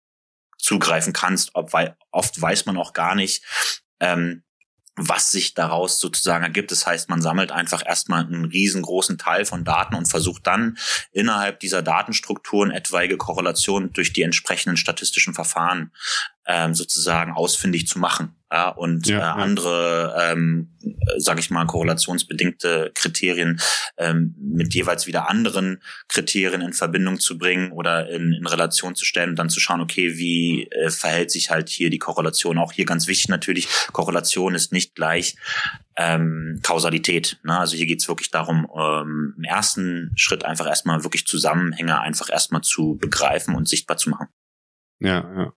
zugreifen 0.57 1.13
kannst. 1.13 1.51
Ob, 1.53 1.73
weil 1.73 1.95
oft 2.11 2.39
weiß 2.41 2.65
man 2.65 2.77
auch 2.77 2.93
gar 2.93 3.15
nicht, 3.15 3.43
ähm, 3.99 4.43
was 5.08 5.32
sich 5.32 5.53
daraus 5.53 6.00
sozusagen 6.00 6.44
ergibt. 6.44 6.72
Das 6.72 6.86
heißt, 6.86 7.10
man 7.10 7.22
sammelt 7.22 7.51
einfach 7.51 7.86
erstmal 7.86 8.25
einen 8.25 8.46
riesengroßen 8.46 9.18
Teil 9.18 9.46
von 9.46 9.63
Daten 9.63 9.96
und 9.96 10.08
versucht 10.08 10.46
dann 10.46 10.77
innerhalb 11.12 11.60
dieser 11.60 11.82
Datenstrukturen 11.82 12.72
etwaige 12.72 13.18
Korrelationen 13.18 13.94
durch 13.94 14.13
die 14.13 14.24
entsprechenden 14.24 14.77
statistischen 14.77 15.34
Verfahren 15.34 15.91
ähm, 16.50 16.74
sozusagen 16.74 17.32
ausfindig 17.32 17.88
zu 17.88 18.00
machen 18.00 18.36
ja, 18.51 18.70
und 18.70 19.06
ja, 19.06 19.18
äh, 19.18 19.22
ja. 19.22 19.34
andere, 19.36 20.15
ähm, 20.20 20.75
sage 21.18 21.39
ich 21.41 21.51
mal, 21.51 21.68
korrelationsbedingte 21.68 22.91
Kriterien 22.96 23.62
ähm, 23.98 24.34
mit 24.39 24.74
jeweils 24.74 25.06
wieder 25.06 25.29
anderen 25.29 25.84
Kriterien 26.08 26.62
in 26.62 26.74
Verbindung 26.74 27.20
zu 27.20 27.38
bringen 27.38 27.72
oder 27.72 28.10
in, 28.10 28.34
in 28.34 28.48
Relation 28.48 28.96
zu 28.96 29.06
stellen 29.06 29.29
und 29.29 29.36
dann 29.36 29.51
zu 29.51 29.60
schauen, 29.60 29.79
okay, 29.79 30.18
wie 30.18 30.63
äh, 30.72 30.89
verhält 30.89 31.29
sich 31.29 31.51
halt 31.51 31.70
hier 31.70 31.91
die 31.91 32.00
Korrelation? 32.00 32.58
Auch 32.58 32.72
hier 32.72 32.86
ganz 32.86 33.06
wichtig 33.06 33.29
natürlich, 33.29 33.68
Korrelation 33.91 34.56
ist 34.56 34.74
nicht 34.74 34.96
gleich 34.96 35.36
ähm, 35.98 36.62
Kausalität. 36.63 37.38
Ne? 37.44 37.60
Also 37.60 37.77
hier 37.77 37.86
geht's 37.86 38.08
wirklich 38.08 38.32
darum, 38.32 38.68
ähm, 38.75 39.36
im 39.38 39.44
ersten 39.44 40.13
Schritt 40.15 40.46
einfach 40.46 40.65
erstmal 40.65 41.03
wirklich 41.03 41.27
Zusammenhänge 41.27 42.00
einfach 42.01 42.32
erstmal 42.32 42.62
zu 42.62 42.98
begreifen 43.00 43.53
und 43.53 43.70
sichtbar 43.70 43.98
zu 43.98 44.10
machen. 44.10 44.29
Ja, 45.00 45.20
ja. 45.38 45.53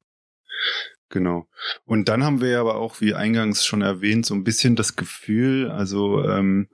Genau. 1.08 1.46
Und 1.84 2.08
dann 2.08 2.24
haben 2.24 2.40
wir 2.40 2.58
aber 2.58 2.76
auch, 2.76 3.00
wie 3.00 3.14
eingangs 3.14 3.66
schon 3.66 3.82
erwähnt, 3.82 4.24
so 4.24 4.34
ein 4.34 4.44
bisschen 4.44 4.76
das 4.76 4.96
Gefühl, 4.96 5.70
also 5.70 6.24
ähm, 6.24 6.68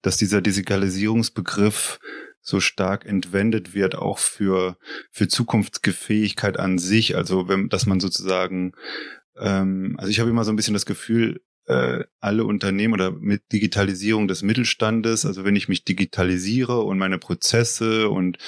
dass 0.00 0.16
dieser 0.16 0.40
Digitalisierungsbegriff 0.40 1.98
so 2.40 2.58
stark 2.58 3.04
entwendet 3.04 3.74
wird, 3.74 3.94
auch 3.94 4.18
für, 4.18 4.76
für 5.10 5.28
Zukunftsfähigkeit 5.28 6.58
an 6.58 6.78
sich. 6.78 7.16
Also 7.16 7.48
wenn, 7.48 7.68
dass 7.68 7.86
man 7.86 8.00
sozusagen 8.00 8.72
ähm, 9.36 9.96
also 9.98 10.10
ich 10.10 10.20
habe 10.20 10.30
immer 10.30 10.44
so 10.44 10.52
ein 10.52 10.56
bisschen 10.56 10.74
das 10.74 10.86
Gefühl, 10.86 11.40
äh, 11.66 12.04
alle 12.20 12.44
Unternehmen 12.44 12.94
oder 12.94 13.12
mit 13.12 13.52
Digitalisierung 13.52 14.26
des 14.26 14.42
Mittelstandes, 14.42 15.24
also 15.24 15.44
wenn 15.44 15.54
ich 15.54 15.68
mich 15.68 15.84
digitalisiere 15.84 16.80
und 16.80 16.98
meine 16.98 17.18
Prozesse 17.18 18.08
und, 18.08 18.38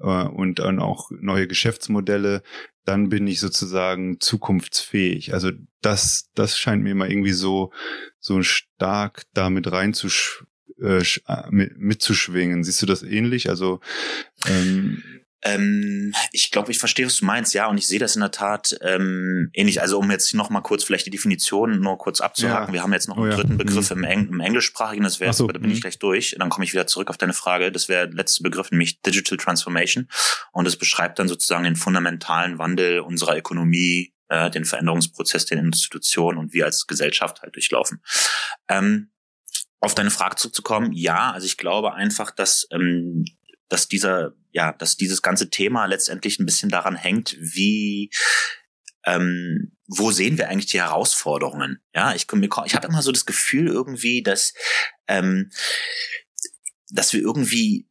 äh, 0.00 0.04
und 0.04 0.58
dann 0.58 0.78
auch 0.78 1.10
neue 1.10 1.46
Geschäftsmodelle, 1.46 2.42
dann 2.88 3.10
bin 3.10 3.26
ich 3.26 3.38
sozusagen 3.38 4.18
zukunftsfähig. 4.18 5.34
Also 5.34 5.50
das, 5.82 6.30
das 6.34 6.58
scheint 6.58 6.82
mir 6.82 6.92
immer 6.92 7.10
irgendwie 7.10 7.32
so, 7.32 7.70
so 8.18 8.42
stark 8.42 9.24
damit 9.34 9.70
reinzusch 9.70 10.46
äh, 10.80 11.02
äh 11.02 11.50
mitzuschwingen. 11.50 12.64
Siehst 12.64 12.80
du 12.80 12.86
das 12.86 13.02
ähnlich? 13.02 13.50
Also 13.50 13.80
ähm, 14.46 15.02
ähm, 15.42 16.14
ich 16.32 16.50
glaube, 16.50 16.72
ich 16.72 16.78
verstehe, 16.78 17.06
was 17.06 17.16
du 17.16 17.24
meinst, 17.24 17.54
ja, 17.54 17.68
und 17.68 17.78
ich 17.78 17.86
sehe 17.86 18.00
das 18.00 18.16
in 18.16 18.20
der 18.20 18.32
Tat 18.32 18.76
ähm, 18.80 19.50
ähnlich. 19.52 19.80
Also 19.80 19.98
um 19.98 20.10
jetzt 20.10 20.34
noch 20.34 20.50
mal 20.50 20.62
kurz 20.62 20.82
vielleicht 20.82 21.06
die 21.06 21.10
Definition 21.10 21.80
nur 21.80 21.96
kurz 21.96 22.20
abzuhaken. 22.20 22.68
Ja. 22.68 22.72
Wir 22.72 22.82
haben 22.82 22.92
jetzt 22.92 23.08
noch 23.08 23.16
einen 23.16 23.32
oh, 23.32 23.34
dritten 23.34 23.52
ja. 23.52 23.56
Begriff 23.56 23.90
mhm. 23.90 23.98
im, 23.98 24.04
Eng 24.04 24.28
im 24.28 24.40
Englischsprachigen, 24.40 25.04
das 25.04 25.20
wäre, 25.20 25.32
so. 25.32 25.46
da 25.46 25.58
bin 25.58 25.70
ich 25.70 25.78
mhm. 25.78 25.82
gleich 25.82 25.98
durch. 25.98 26.34
Dann 26.38 26.48
komme 26.48 26.64
ich 26.64 26.72
wieder 26.72 26.86
zurück 26.86 27.10
auf 27.10 27.18
deine 27.18 27.34
Frage. 27.34 27.70
Das 27.70 27.88
wäre 27.88 28.08
der 28.08 28.16
letzte 28.16 28.42
Begriff, 28.42 28.70
nämlich 28.70 29.00
Digital 29.02 29.38
Transformation. 29.38 30.08
Und 30.52 30.66
es 30.66 30.76
beschreibt 30.76 31.18
dann 31.18 31.28
sozusagen 31.28 31.64
den 31.64 31.76
fundamentalen 31.76 32.58
Wandel 32.58 33.00
unserer 33.00 33.36
Ökonomie, 33.36 34.12
äh, 34.28 34.50
den 34.50 34.64
Veränderungsprozess 34.64 35.46
der 35.46 35.58
Institutionen 35.58 36.38
und 36.38 36.52
wir 36.52 36.64
als 36.64 36.86
Gesellschaft 36.86 37.42
halt 37.42 37.54
durchlaufen. 37.54 38.02
Ähm, 38.68 39.12
auf 39.80 39.94
deine 39.94 40.10
Frage 40.10 40.34
zurückzukommen, 40.34 40.92
ja, 40.92 41.30
also 41.30 41.46
ich 41.46 41.56
glaube 41.56 41.94
einfach, 41.94 42.32
dass 42.32 42.66
ähm, 42.72 43.24
dass 43.68 43.88
dieser, 43.88 44.32
ja, 44.52 44.72
dass 44.72 44.96
dieses 44.96 45.22
ganze 45.22 45.50
Thema 45.50 45.86
letztendlich 45.86 46.38
ein 46.38 46.46
bisschen 46.46 46.70
daran 46.70 46.96
hängt, 46.96 47.36
wie 47.40 48.10
ähm, 49.04 49.72
wo 49.86 50.10
sehen 50.10 50.36
wir 50.36 50.48
eigentlich 50.48 50.70
die 50.70 50.80
Herausforderungen? 50.80 51.80
Ja, 51.94 52.14
ich, 52.14 52.26
ich 52.30 52.74
habe 52.74 52.88
immer 52.88 53.02
so 53.02 53.12
das 53.12 53.26
Gefühl 53.26 53.68
irgendwie, 53.68 54.22
dass 54.22 54.52
ähm, 55.06 55.50
dass 56.90 57.12
wir 57.12 57.20
irgendwie 57.20 57.88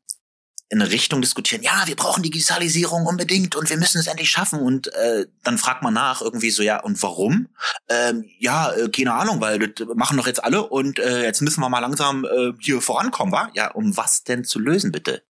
in 0.69 0.81
eine 0.81 0.91
Richtung 0.91 1.21
diskutieren, 1.21 1.63
ja, 1.63 1.83
wir 1.85 1.95
brauchen 1.95 2.23
Digitalisierung 2.23 3.05
unbedingt 3.05 3.55
und 3.55 3.69
wir 3.69 3.77
müssen 3.77 3.99
es 3.99 4.07
endlich 4.07 4.29
schaffen. 4.29 4.59
Und 4.59 4.93
äh, 4.93 5.25
dann 5.43 5.57
fragt 5.57 5.81
man 5.81 5.93
nach 5.93 6.21
irgendwie 6.21 6.49
so, 6.49 6.61
ja, 6.61 6.81
und 6.81 7.01
warum? 7.01 7.47
Ähm, 7.87 8.25
ja, 8.37 8.73
äh, 8.73 8.89
keine 8.89 9.13
Ahnung, 9.13 9.39
weil 9.39 9.59
das 9.59 9.87
machen 9.95 10.17
doch 10.17 10.27
jetzt 10.27 10.43
alle 10.43 10.63
und 10.67 10.99
äh, 10.99 11.23
jetzt 11.23 11.41
müssen 11.41 11.61
wir 11.61 11.69
mal 11.69 11.79
langsam 11.79 12.25
äh, 12.25 12.51
hier 12.59 12.81
vorankommen, 12.81 13.31
wa? 13.31 13.49
Ja, 13.53 13.71
um 13.71 13.95
was 13.95 14.23
denn 14.23 14.43
zu 14.43 14.59
lösen, 14.59 14.91
bitte? 14.91 15.23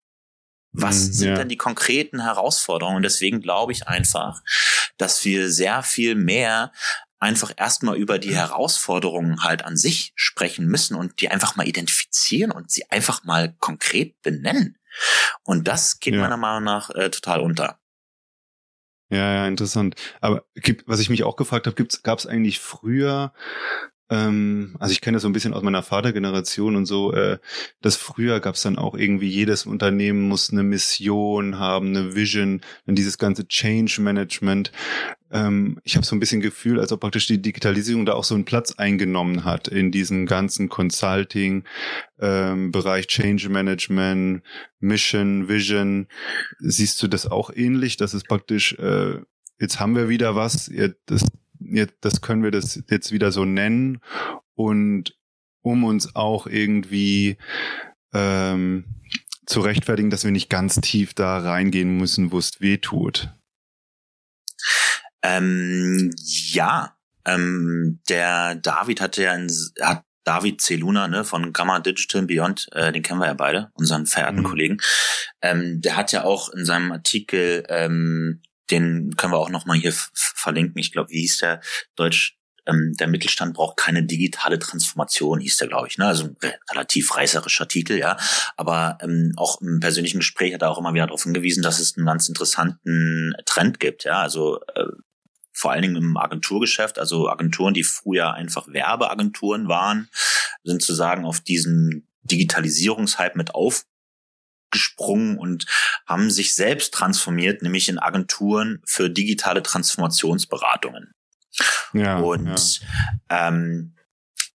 Was 0.76 1.09
mhm, 1.09 1.12
sind 1.12 1.28
ja. 1.28 1.35
denn 1.37 1.49
die 1.49 1.56
konkreten 1.56 2.23
Herausforderungen? 2.23 2.97
Und 2.97 3.02
deswegen 3.02 3.40
glaube 3.40 3.73
ich 3.73 3.88
einfach, 3.88 4.42
dass 4.99 5.25
wir 5.25 5.50
sehr 5.50 5.83
viel 5.83 6.14
mehr 6.14 6.73
einfach 7.18 7.52
erstmal 7.56 7.97
über 7.97 8.18
die 8.18 8.35
Herausforderungen 8.35 9.42
halt 9.42 9.64
an 9.64 9.76
sich 9.76 10.12
sprechen 10.16 10.66
müssen 10.66 10.95
und 10.97 11.21
die 11.21 11.30
einfach 11.30 11.56
mal 11.56 11.66
identifizieren 11.66 12.52
und 12.52 12.71
sie 12.71 12.90
einfach 12.90 13.25
mal 13.25 13.54
konkret 13.59 14.21
benennen. 14.23 14.78
Und 15.42 15.66
das 15.66 16.00
geht 16.00 16.14
ja. 16.14 16.21
meiner 16.21 16.37
Meinung 16.37 16.64
nach 16.64 16.90
äh, 16.90 17.11
total 17.11 17.40
unter. 17.40 17.78
Ja, 19.09 19.33
ja, 19.33 19.47
interessant. 19.47 19.95
Aber 20.21 20.45
gibt, 20.54 20.88
was 20.88 21.00
ich 21.00 21.11
mich 21.11 21.23
auch 21.23 21.37
gefragt 21.37 21.66
habe, 21.66 21.87
gab 22.02 22.18
es 22.18 22.26
eigentlich 22.26 22.59
früher 22.59 23.33
ähm, 24.09 24.77
also 24.79 24.93
ich 24.93 25.01
kenne 25.01 25.17
das 25.17 25.23
so 25.23 25.29
ein 25.29 25.33
bisschen 25.33 25.53
aus 25.53 25.63
meiner 25.63 25.83
Vatergeneration 25.83 26.77
und 26.77 26.87
so, 26.87 27.13
äh, 27.13 27.39
das 27.81 27.97
früher 27.97 28.39
gab 28.39 28.55
es 28.55 28.63
dann 28.63 28.79
auch 28.79 28.95
irgendwie, 28.95 29.29
jedes 29.29 29.67
Unternehmen 29.67 30.29
muss 30.29 30.51
eine 30.51 30.63
Mission 30.63 31.59
haben, 31.59 31.89
eine 31.89 32.15
Vision, 32.15 32.61
dann 32.87 32.95
dieses 32.95 33.19
ganze 33.19 33.49
Change 33.49 34.01
Management. 34.01 34.71
Ähm, 35.33 35.81
ich 35.83 35.97
habe 35.97 36.07
so 36.07 36.15
ein 36.15 36.21
bisschen 36.21 36.41
Gefühl, 36.41 36.79
als 36.79 36.93
ob 36.93 37.01
praktisch 37.01 37.27
die 37.27 37.43
Digitalisierung 37.43 38.07
da 38.07 38.15
auch 38.15 38.23
so 38.23 38.37
einen 38.37 38.45
Platz 38.45 38.73
eingenommen 38.73 39.45
hat 39.45 39.67
in 39.67 39.91
diesem 39.91 40.27
ganzen 40.27 40.69
Consulting, 40.69 41.65
ähm, 42.21 42.71
Bereich 42.71 43.09
Change 43.09 43.49
Management, 43.49 44.43
Mission, 44.79 45.49
Vision. 45.49 46.07
Siehst 46.61 47.03
du 47.03 47.09
das 47.09 47.27
auch 47.27 47.51
ähnlich, 47.53 47.97
dass 47.97 48.15
es 48.15 48.23
praktisch, 48.23 48.75
äh, 48.78 49.19
jetzt 49.59 49.80
haben 49.80 49.97
wir 49.97 50.09
wieder 50.09 50.37
was, 50.37 50.71
das 51.07 51.25
jetzt, 51.71 51.95
das 52.00 52.21
können 52.21 52.43
wir 52.43 52.50
das 52.50 52.83
jetzt 52.89 53.13
wieder 53.13 53.33
so 53.33 53.45
nennen 53.45 54.00
und 54.55 55.17
um 55.63 55.85
uns 55.85 56.15
auch 56.15 56.47
irgendwie 56.47 57.39
ähm, 58.13 58.85
zu 59.47 59.61
rechtfertigen, 59.61 60.11
dass 60.11 60.25
wir 60.25 60.31
nicht 60.31 60.50
ganz 60.50 60.81
tief 60.81 61.15
da 61.15 61.39
reingehen 61.39 61.97
müssen, 61.97 62.33
wo 62.33 62.39
es 62.39 62.61
weh 62.61 62.79
tut. 62.79 63.31
Ähm, 65.23 66.13
ja, 66.19 66.97
ähm, 67.25 68.00
der 68.09 68.55
David 68.57 69.00
hatte 69.00 69.25
ja 69.25 69.33
ein, 69.33 69.50
hat 69.81 70.05
David 70.25 70.61
Celuna 70.61 71.07
ne, 71.09 71.25
von 71.25 71.52
Gamma 71.52 71.79
Digital 71.79 72.23
Beyond, 72.23 72.69
äh, 72.73 72.93
den 72.93 73.02
kennen 73.02 73.21
wir 73.21 73.26
ja 73.26 73.35
beide, 73.35 73.71
unseren 73.75 74.07
verehrten 74.07 74.41
mhm. 74.41 74.45
Kollegen. 74.45 74.79
Ähm, 75.41 75.81
der 75.81 75.97
hat 75.97 76.13
ja 76.13 76.25
auch 76.25 76.49
in 76.50 76.65
seinem 76.65 76.91
Artikel 76.93 77.65
ähm, 77.69 78.43
den 78.71 79.17
können 79.17 79.33
wir 79.33 79.39
auch 79.39 79.50
nochmal 79.50 79.79
hier 79.79 79.93
verlinken. 80.13 80.79
Ich 80.79 80.93
glaube, 80.93 81.11
wie 81.11 81.21
hieß 81.21 81.39
der 81.39 81.61
Deutsch? 81.95 82.37
Ähm, 82.67 82.95
der 82.99 83.07
Mittelstand 83.07 83.55
braucht 83.55 83.76
keine 83.76 84.02
digitale 84.02 84.59
Transformation, 84.59 85.39
hieß 85.39 85.57
der, 85.59 85.69
glaube 85.69 85.87
ich. 85.87 85.99
Ne? 85.99 86.07
Also 86.07 86.25
ein 86.25 86.52
relativ 86.71 87.15
reißerischer 87.15 87.69
Titel, 87.69 87.95
ja. 87.95 88.17
Aber 88.57 88.99
ähm, 89.00 89.33
auch 89.37 89.61
im 89.61 89.79
persönlichen 89.79 90.19
Gespräch 90.19 90.52
hat 90.52 90.63
er 90.63 90.71
auch 90.71 90.79
immer 90.79 90.93
wieder 90.93 91.07
darauf 91.07 91.23
hingewiesen, 91.23 91.63
dass 91.63 91.79
es 91.79 91.97
einen 91.97 92.07
ganz 92.07 92.29
interessanten 92.29 93.35
Trend 93.45 93.79
gibt, 93.79 94.02
ja. 94.02 94.21
Also 94.21 94.61
äh, 94.75 94.87
vor 95.52 95.71
allen 95.73 95.83
Dingen 95.83 95.97
im 95.97 96.17
Agenturgeschäft, 96.17 96.99
also 96.99 97.31
Agenturen, 97.31 97.73
die 97.73 97.85
früher 97.85 98.35
einfach 98.35 98.67
Werbeagenturen 98.69 99.69
waren, 99.69 100.11
sind 100.65 100.83
zu 100.83 100.93
sagen 100.93 101.25
auf 101.25 101.41
diesen 101.41 102.09
Digitalisierungshype 102.25 103.39
mit 103.39 103.55
auf 103.55 103.87
gesprungen 104.71 105.39
und 105.39 105.67
haben 106.07 106.31
sich 106.31 106.55
selbst 106.55 106.95
transformiert, 106.95 107.63
nämlich 107.63 107.89
in 107.89 107.99
Agenturen 107.99 108.83
für 108.85 109.11
digitale 109.11 109.63
Transformationsberatungen. 109.63 111.13
Ja, 111.93 112.19
und 112.19 112.81
ja. 112.81 113.49
Ähm, 113.49 113.95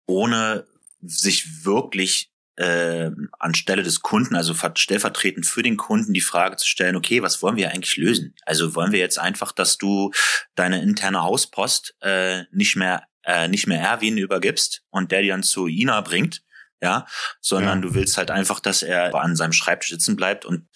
ohne 0.07 0.67
sich 1.03 1.65
wirklich 1.65 2.31
äh, 2.57 3.11
anstelle 3.39 3.83
des 3.83 4.01
Kunden, 4.01 4.35
also 4.35 4.55
stellvertretend 4.55 5.47
für 5.47 5.63
den 5.63 5.77
Kunden, 5.77 6.15
die 6.15 6.23
Frage 6.23 6.57
zu 6.57 6.67
stellen, 6.67 6.97
okay, 6.97 7.23
was 7.23 7.43
wollen 7.43 7.57
wir 7.57 7.71
eigentlich 7.71 7.97
lösen? 7.97 8.35
Also 8.47 8.75
wollen 8.75 8.93
wir 8.93 8.99
jetzt 8.99 9.19
einfach, 9.19 9.53
dass 9.53 9.77
du 9.77 10.11
deine 10.55 10.81
interne 10.81 11.23
Hauspost 11.23 11.97
äh, 12.01 12.45
nicht 12.53 12.77
mehr 12.77 13.03
äh, 13.27 13.49
nicht 13.49 13.67
mehr 13.67 13.81
Erwin 13.81 14.17
übergibst 14.17 14.83
und 14.91 15.11
der 15.11 15.21
die 15.21 15.29
dann 15.29 15.43
zu 15.43 15.67
Ina 15.67 16.01
bringt, 16.01 16.43
ja, 16.83 17.07
sondern 17.41 17.79
ja. 17.79 17.89
du 17.89 17.95
willst 17.95 18.17
halt 18.19 18.31
einfach, 18.31 18.61
dass 18.61 18.83
er 18.83 19.15
an 19.15 19.37
seinem 19.37 19.53
Schreibtisch 19.53 19.91
sitzen 19.91 20.17
bleibt 20.17 20.45
und 20.45 20.67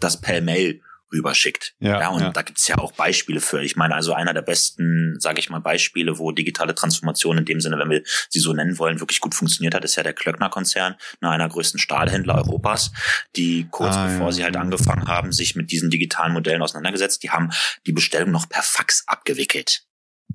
das 0.00 0.20
per 0.20 0.40
Mail 0.40 0.82
rüberschickt. 1.14 1.74
Ja, 1.78 2.00
ja 2.00 2.08
und 2.08 2.20
ja. 2.20 2.30
da 2.30 2.42
gibt's 2.42 2.66
ja 2.66 2.78
auch 2.78 2.92
Beispiele 2.92 3.40
für. 3.40 3.62
Ich 3.62 3.76
meine, 3.76 3.94
also 3.94 4.12
einer 4.12 4.34
der 4.34 4.42
besten, 4.42 5.16
sage 5.18 5.38
ich 5.38 5.48
mal, 5.48 5.60
Beispiele, 5.60 6.18
wo 6.18 6.32
digitale 6.32 6.74
Transformation 6.74 7.38
in 7.38 7.44
dem 7.44 7.60
Sinne, 7.60 7.78
wenn 7.78 7.90
wir 7.90 8.02
sie 8.28 8.40
so 8.40 8.52
nennen 8.52 8.78
wollen, 8.78 9.00
wirklich 9.00 9.20
gut 9.20 9.34
funktioniert 9.34 9.74
hat, 9.74 9.84
ist 9.84 9.96
ja 9.96 10.02
der 10.02 10.12
Klöckner-Konzern, 10.12 10.96
einer 11.20 11.38
der 11.38 11.48
größten 11.48 11.78
Stahlhändler 11.78 12.34
Europas, 12.34 12.92
die 13.36 13.68
kurz 13.70 13.94
ah, 13.94 14.06
bevor 14.06 14.26
ja. 14.26 14.32
sie 14.32 14.44
halt 14.44 14.56
angefangen 14.56 15.06
haben, 15.08 15.32
sich 15.32 15.54
mit 15.56 15.70
diesen 15.70 15.90
digitalen 15.90 16.32
Modellen 16.32 16.62
auseinandergesetzt, 16.62 17.22
die 17.22 17.30
haben 17.30 17.50
die 17.86 17.92
Bestellung 17.92 18.30
noch 18.30 18.48
per 18.48 18.62
Fax 18.62 19.04
abgewickelt. 19.06 19.84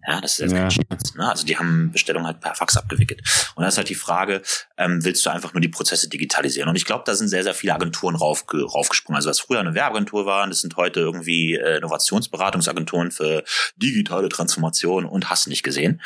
Ja, 0.07 0.21
das 0.21 0.33
ist 0.33 0.39
jetzt 0.39 0.51
ja. 0.51 0.59
kein 0.59 0.71
Scherz. 0.71 1.15
Ne? 1.15 1.29
Also 1.29 1.45
die 1.45 1.57
haben 1.57 1.91
Bestellungen 1.91 2.27
halt 2.27 2.39
per 2.39 2.55
Fax 2.55 2.77
abgewickelt. 2.77 3.21
Und 3.55 3.63
da 3.63 3.67
ist 3.67 3.77
halt 3.77 3.89
die 3.89 3.95
Frage, 3.95 4.41
ähm, 4.77 5.03
willst 5.03 5.25
du 5.25 5.29
einfach 5.29 5.53
nur 5.53 5.62
die 5.62 5.67
Prozesse 5.69 6.09
digitalisieren? 6.09 6.69
Und 6.69 6.75
ich 6.75 6.85
glaube, 6.85 7.03
da 7.05 7.15
sind 7.15 7.27
sehr, 7.27 7.43
sehr 7.43 7.53
viele 7.53 7.73
Agenturen 7.73 8.15
raufge 8.15 8.63
raufgesprungen. 8.63 9.17
Also 9.17 9.29
was 9.29 9.39
früher 9.39 9.59
eine 9.59 9.73
Werbeagentur 9.73 10.25
waren, 10.25 10.49
das 10.49 10.62
sind 10.62 10.77
heute 10.77 11.01
irgendwie 11.01 11.55
äh, 11.55 11.77
Innovationsberatungsagenturen 11.77 13.12
für 13.12 13.43
digitale 13.75 14.29
Transformation 14.29 15.05
und 15.05 15.29
hast 15.29 15.47
nicht 15.47 15.63
gesehen. 15.63 16.01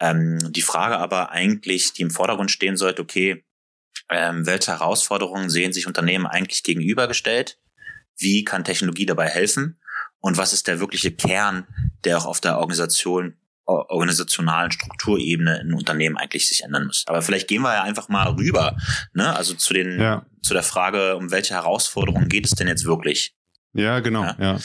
Ähm, 0.00 0.38
die 0.52 0.62
Frage 0.62 0.98
aber 0.98 1.30
eigentlich, 1.30 1.92
die 1.92 2.02
im 2.02 2.10
Vordergrund 2.10 2.50
stehen 2.50 2.76
sollte, 2.76 3.02
okay, 3.02 3.44
ähm, 4.10 4.46
welche 4.46 4.72
Herausforderungen 4.72 5.50
sehen 5.50 5.72
sich 5.72 5.86
Unternehmen 5.86 6.26
eigentlich 6.26 6.62
gegenübergestellt? 6.62 7.58
Wie 8.16 8.44
kann 8.44 8.64
Technologie 8.64 9.06
dabei 9.06 9.28
helfen? 9.28 9.80
und 10.24 10.38
was 10.38 10.54
ist 10.54 10.68
der 10.68 10.80
wirkliche 10.80 11.10
Kern, 11.10 11.66
der 12.04 12.18
auch 12.18 12.26
auf 12.26 12.40
der 12.40 12.58
Organisation 12.58 13.36
organisationalen 13.66 14.70
Strukturebene 14.70 15.60
in 15.60 15.72
Unternehmen 15.72 16.18
eigentlich 16.18 16.48
sich 16.48 16.62
ändern 16.64 16.86
muss. 16.86 17.04
Aber 17.06 17.22
vielleicht 17.22 17.48
gehen 17.48 17.62
wir 17.62 17.72
ja 17.72 17.82
einfach 17.82 18.08
mal 18.08 18.28
rüber, 18.28 18.76
ne? 19.14 19.34
Also 19.34 19.54
zu 19.54 19.72
den 19.72 19.98
ja. 19.98 20.26
zu 20.42 20.52
der 20.52 20.62
Frage, 20.62 21.16
um 21.16 21.30
welche 21.30 21.54
Herausforderungen 21.54 22.28
geht 22.28 22.44
es 22.44 22.52
denn 22.52 22.68
jetzt 22.68 22.84
wirklich? 22.84 23.34
Ja, 23.72 24.00
genau. 24.00 24.22
Ja. 24.22 24.36
ja. 24.38 24.58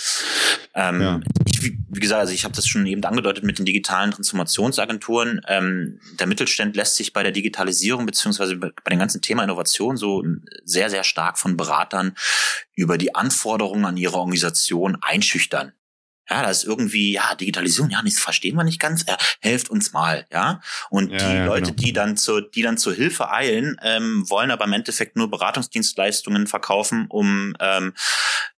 Ähm, 0.75 1.01
ja. 1.01 1.19
Ich, 1.45 1.63
wie, 1.63 1.99
gesagt, 1.99 2.21
also 2.21 2.33
ich 2.33 2.43
habe 2.43 2.55
das 2.55 2.67
schon 2.67 2.85
eben 2.85 3.03
angedeutet 3.03 3.43
mit 3.43 3.57
den 3.57 3.65
digitalen 3.65 4.11
Transformationsagenturen. 4.11 5.41
Ähm, 5.47 5.99
der 6.19 6.27
Mittelstand 6.27 6.75
lässt 6.75 6.95
sich 6.95 7.11
bei 7.11 7.23
der 7.23 7.31
Digitalisierung 7.31 8.05
beziehungsweise 8.05 8.55
bei, 8.57 8.69
bei 8.83 8.91
dem 8.91 8.99
ganzen 8.99 9.21
Thema 9.21 9.43
Innovation 9.43 9.97
so 9.97 10.23
sehr, 10.63 10.91
sehr 10.91 11.03
stark 11.03 11.39
von 11.39 11.57
Beratern 11.57 12.13
über 12.75 12.99
die 12.99 13.15
Anforderungen 13.15 13.85
an 13.85 13.97
ihre 13.97 14.17
Organisation 14.17 14.97
einschüchtern. 15.01 15.73
Ja, 16.29 16.43
da 16.43 16.49
ist 16.49 16.63
irgendwie, 16.63 17.13
ja, 17.13 17.35
Digitalisierung, 17.35 17.89
ja, 17.89 18.01
nichts 18.01 18.19
verstehen 18.19 18.55
wir 18.55 18.63
nicht 18.63 18.79
ganz, 18.79 19.03
äh, 19.07 19.15
helft 19.41 19.69
uns 19.69 19.93
mal, 19.93 20.25
ja. 20.31 20.61
Und 20.89 21.11
Ja, 21.11 21.17
die 21.17 21.35
ja, 21.35 21.45
Leute, 21.45 21.71
genau. 21.71 21.83
die 21.83 21.93
dann 21.93 22.17
zur, 22.17 22.49
die 22.49 22.61
dann 22.61 22.77
zur 22.77 22.93
Hilfe 22.93 23.31
eilen, 23.31 23.77
ähm, 23.81 24.29
wollen 24.29 24.51
aber 24.51 24.65
im 24.65 24.73
Endeffekt 24.73 25.15
nur 25.15 25.29
Beratungsdienstleistungen 25.29 26.47
verkaufen, 26.47 27.07
um 27.09 27.55
ähm, 27.59 27.93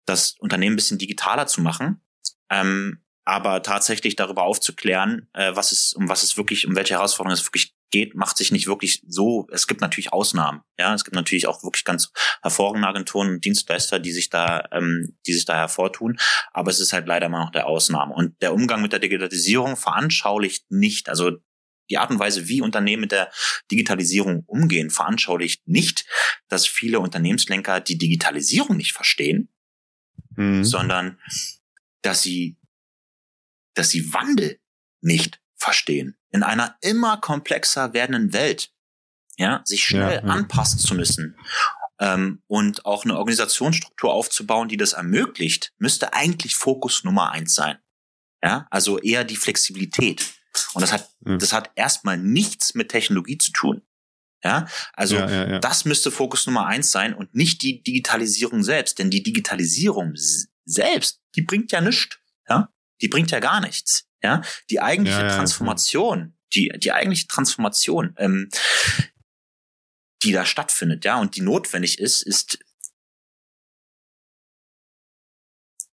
das 0.05 0.35
Unternehmen 0.39 0.73
ein 0.73 0.77
bisschen 0.77 0.97
digitaler 0.97 1.47
zu 1.47 1.61
machen. 1.61 2.01
Ähm, 2.49 2.99
aber 3.25 3.61
tatsächlich 3.61 4.15
darüber 4.15 4.43
aufzuklären, 4.43 5.27
äh, 5.33 5.55
was 5.55 5.71
es, 5.71 5.93
um 5.93 6.09
was 6.09 6.23
es 6.23 6.35
wirklich, 6.35 6.65
um 6.65 6.75
welche 6.75 6.95
Herausforderungen 6.95 7.37
es 7.37 7.45
wirklich 7.45 7.75
geht, 7.91 8.15
macht 8.15 8.37
sich 8.37 8.51
nicht 8.51 8.67
wirklich 8.67 9.03
so. 9.07 9.47
Es 9.51 9.67
gibt 9.67 9.81
natürlich 9.81 10.13
Ausnahmen. 10.13 10.61
Ja, 10.77 10.93
es 10.93 11.03
gibt 11.03 11.15
natürlich 11.15 11.47
auch 11.47 11.63
wirklich 11.63 11.83
ganz 11.83 12.11
hervorragende 12.41 12.87
Agenturen 12.87 13.29
und 13.29 13.45
Dienstleister, 13.45 13.99
die 13.99 14.11
sich 14.11 14.29
da, 14.29 14.63
ähm, 14.71 15.17
die 15.25 15.33
sich 15.33 15.45
da 15.45 15.55
hervortun. 15.55 16.17
Aber 16.51 16.69
es 16.71 16.79
ist 16.79 16.93
halt 16.93 17.07
leider 17.07 17.27
immer 17.27 17.39
noch 17.43 17.51
der 17.51 17.67
Ausnahme. 17.67 18.13
Und 18.13 18.41
der 18.41 18.53
Umgang 18.53 18.81
mit 18.81 18.91
der 18.93 18.99
Digitalisierung 18.99 19.75
veranschaulicht 19.75 20.69
nicht, 20.69 21.09
also 21.09 21.31
die 21.89 21.97
Art 21.97 22.11
und 22.11 22.19
Weise, 22.19 22.47
wie 22.47 22.61
Unternehmen 22.61 23.01
mit 23.01 23.11
der 23.11 23.31
Digitalisierung 23.71 24.43
umgehen, 24.45 24.91
veranschaulicht 24.91 25.67
nicht, 25.67 26.05
dass 26.47 26.67
viele 26.67 26.99
Unternehmenslenker 26.99 27.79
die 27.79 27.97
Digitalisierung 27.97 28.77
nicht 28.77 28.93
verstehen, 28.93 29.49
Mhm. 30.35 30.63
sondern 30.63 31.19
dass 32.01 32.21
sie, 32.21 32.57
dass 33.73 33.89
sie 33.89 34.13
Wandel 34.13 34.59
nicht 35.01 35.41
verstehen. 35.55 36.18
In 36.31 36.43
einer 36.43 36.75
immer 36.81 37.17
komplexer 37.17 37.93
werdenden 37.93 38.33
Welt, 38.33 38.71
ja, 39.37 39.61
sich 39.65 39.83
schnell 39.83 40.15
Ja, 40.17 40.27
ja. 40.27 40.33
anpassen 40.33 40.79
zu 40.79 40.93
müssen 40.95 41.35
ähm, 41.99 42.41
und 42.47 42.85
auch 42.85 43.03
eine 43.05 43.17
Organisationsstruktur 43.17 44.13
aufzubauen, 44.13 44.67
die 44.69 44.77
das 44.77 44.93
ermöglicht, 44.93 45.73
müsste 45.77 46.13
eigentlich 46.13 46.55
Fokus 46.55 47.03
Nummer 47.03 47.31
eins 47.31 47.53
sein. 47.55 47.77
Ja, 48.43 48.67
also 48.69 48.99
eher 48.99 49.23
die 49.23 49.35
Flexibilität. 49.35 50.25
Und 50.73 50.81
das 50.81 50.91
hat, 50.91 51.09
Ja. 51.25 51.37
das 51.37 51.51
hat 51.53 51.71
erstmal 51.75 52.17
nichts 52.17 52.73
mit 52.73 52.89
Technologie 52.89 53.37
zu 53.37 53.51
tun. 53.51 53.81
Ja, 54.43 54.67
also 54.93 55.15
ja, 55.15 55.29
ja, 55.29 55.49
ja. 55.49 55.59
das 55.59 55.83
müsste 55.83 56.11
Fokus 56.11 56.45
Nummer 56.45 56.65
eins 56.65 56.91
sein 56.91 57.13
und 57.13 57.35
nicht 57.35 57.61
die 57.61 57.83
Digitalisierung 57.83 58.63
selbst. 58.63 58.97
Denn 58.97 59.09
die 59.09 59.21
Digitalisierung 59.23 60.13
selbst, 60.63 61.19
die 61.35 61.41
bringt 61.41 61.71
ja 61.73 61.81
nichts. 61.81 62.17
Ja? 62.47 62.69
Die 63.01 63.09
bringt 63.09 63.31
ja 63.31 63.39
gar 63.39 63.59
nichts. 63.59 64.05
Ja? 64.21 64.41
Die 64.69 64.81
eigentliche 64.81 65.19
Ja, 65.19 65.27
ja. 65.27 65.35
Transformation, 65.35 66.33
die, 66.53 66.71
die 66.77 66.91
eigentliche 66.91 67.27
Transformation, 67.27 68.15
ähm, 68.17 68.49
die 70.23 70.31
da 70.31 70.45
stattfindet, 70.45 71.05
ja, 71.05 71.19
und 71.19 71.35
die 71.35 71.41
notwendig 71.41 71.99
ist, 71.99 72.21
ist, 72.23 72.59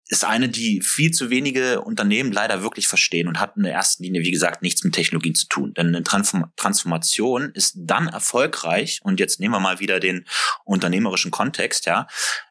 ist 0.07 0.23
eine, 0.23 0.49
die 0.49 0.81
viel 0.81 1.11
zu 1.11 1.29
wenige 1.29 1.81
Unternehmen 1.81 2.31
leider 2.31 2.61
wirklich 2.61 2.87
verstehen 2.87 3.27
und 3.27 3.39
hat 3.39 3.57
in 3.57 3.63
der 3.63 3.73
ersten 3.73 4.03
Linie, 4.03 4.21
wie 4.21 4.31
gesagt, 4.31 4.61
nichts 4.61 4.83
mit 4.83 4.93
Technologie 4.93 5.33
zu 5.33 5.47
tun. 5.47 5.73
Denn 5.73 5.87
eine 5.87 6.03
Transform 6.03 6.51
Transformation 6.55 7.51
ist 7.53 7.75
dann 7.75 8.07
erfolgreich, 8.07 8.99
und 9.03 9.19
jetzt 9.19 9.39
nehmen 9.39 9.53
wir 9.53 9.59
mal 9.59 9.79
wieder 9.79 9.99
den 9.99 10.25
unternehmerischen 10.63 11.31
Kontext, 11.31 11.85
ja, 11.85 12.07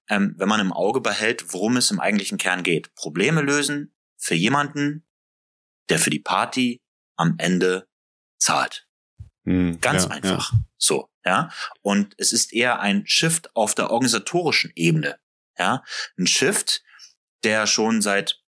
ähm, 0.08 0.34
wenn 0.37 0.48
man 0.48 0.60
im 0.60 0.72
Auge 0.72 1.00
behält, 1.00 1.52
worum 1.52 1.76
es 1.76 1.90
im 1.90 2.00
eigentlichen 2.00 2.38
Kern 2.38 2.62
geht. 2.62 2.94
Probleme 2.94 3.40
lösen 3.40 3.94
für 4.16 4.34
jemanden, 4.34 5.04
der 5.88 5.98
für 5.98 6.10
die 6.10 6.20
Party 6.20 6.80
am 7.16 7.34
Ende 7.38 7.88
zahlt. 8.38 8.86
Mhm. 9.44 9.80
Ganz 9.80 10.04
ja, 10.04 10.10
einfach. 10.10 10.52
So, 10.76 11.10
ja. 11.24 11.50
Und 11.82 12.14
es 12.18 12.32
ist 12.32 12.52
eher 12.52 12.80
ein 12.80 13.06
Shift 13.06 13.54
auf 13.54 13.74
der 13.74 13.90
organisatorischen 13.90 14.72
Ebene. 14.74 15.18
Ja. 15.58 15.82
Ein 16.18 16.26
Shift, 16.26 16.82
der 17.44 17.66
schon 17.66 18.02
seit 18.02 18.40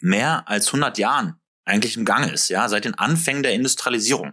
mehr 0.00 0.48
als 0.48 0.68
100 0.68 0.98
Jahren 0.98 1.40
eigentlich 1.64 1.96
im 1.96 2.04
Gange 2.04 2.30
ist, 2.30 2.48
ja, 2.48 2.68
seit 2.68 2.84
den 2.84 2.94
Anfängen 2.94 3.42
der 3.42 3.52
Industrialisierung. 3.52 4.32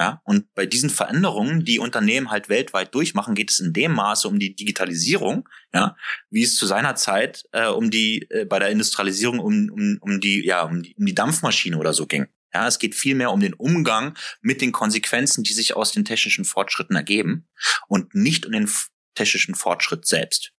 Ja, 0.00 0.20
und 0.24 0.54
bei 0.54 0.64
diesen 0.64 0.90
Veränderungen, 0.90 1.64
die 1.64 1.80
Unternehmen 1.80 2.30
halt 2.30 2.48
weltweit 2.48 2.94
durchmachen, 2.94 3.34
geht 3.34 3.50
es 3.50 3.58
in 3.58 3.72
dem 3.72 3.92
Maße 3.92 4.28
um 4.28 4.38
die 4.38 4.54
Digitalisierung, 4.54 5.48
ja, 5.74 5.96
wie 6.30 6.44
es 6.44 6.54
zu 6.54 6.66
seiner 6.66 6.94
Zeit 6.94 7.44
äh, 7.50 7.66
um 7.66 7.90
die 7.90 8.28
äh, 8.30 8.44
bei 8.44 8.60
der 8.60 8.70
Industrialisierung 8.70 9.40
um, 9.40 9.68
um, 9.70 9.98
um 10.00 10.20
die 10.20 10.46
ja 10.46 10.62
um 10.62 10.84
die, 10.84 10.94
um 10.96 11.04
die 11.04 11.16
Dampfmaschine 11.16 11.76
oder 11.76 11.92
so 11.92 12.06
ging. 12.06 12.28
Ja, 12.54 12.68
es 12.68 12.78
geht 12.78 12.94
vielmehr 12.94 13.32
um 13.32 13.40
den 13.40 13.54
Umgang 13.54 14.16
mit 14.40 14.60
den 14.60 14.70
Konsequenzen, 14.70 15.42
die 15.42 15.52
sich 15.52 15.74
aus 15.74 15.90
den 15.90 16.04
technischen 16.04 16.44
Fortschritten 16.44 16.94
ergeben 16.94 17.48
und 17.88 18.14
nicht 18.14 18.46
um 18.46 18.52
den 18.52 18.70
technischen 19.16 19.56
Fortschritt 19.56 20.06
selbst. 20.06 20.52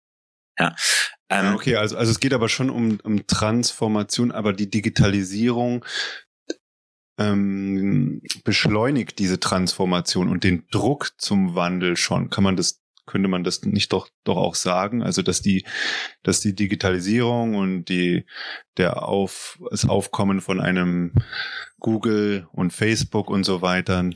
Ja, 0.59 0.74
ähm, 1.29 1.55
okay, 1.55 1.77
also, 1.77 1.96
also 1.96 2.11
es 2.11 2.18
geht 2.18 2.33
aber 2.33 2.48
schon 2.48 2.70
um, 2.70 2.98
um 3.05 3.27
Transformation, 3.29 4.33
aber 4.33 4.53
die 4.53 4.68
Digitalisierung 4.68 5.85
ähm, 7.18 8.22
beschleunigt 8.44 9.18
diese 9.18 9.40
Transformation 9.40 10.28
und 10.28 10.44
den 10.44 10.66
Druck 10.70 11.12
zum 11.18 11.54
Wandel 11.54 11.96
schon. 11.96 12.31
Kann 12.31 12.44
man 12.44 12.57
das, 12.57 12.81
könnte 13.07 13.28
man 13.28 13.42
das 13.44 13.62
nicht 13.62 13.92
doch, 13.92 14.09
doch 14.24 14.37
auch 14.37 14.54
sagen? 14.54 15.02
Also, 15.02 15.22
dass 15.22 15.42
die, 15.42 15.64
dass 16.22 16.40
die 16.40 16.54
Digitalisierung 16.54 17.57
und 17.57 17.87
die, 17.87 18.24
der 18.76 19.02
Auf, 19.02 19.59
das 19.70 19.88
Aufkommen 19.88 20.40
von 20.40 20.61
einem 20.61 21.12
Google 21.81 22.46
und 22.52 22.72
Facebook 22.72 23.31
und 23.31 23.44
so 23.44 23.62
weiter 23.62 24.09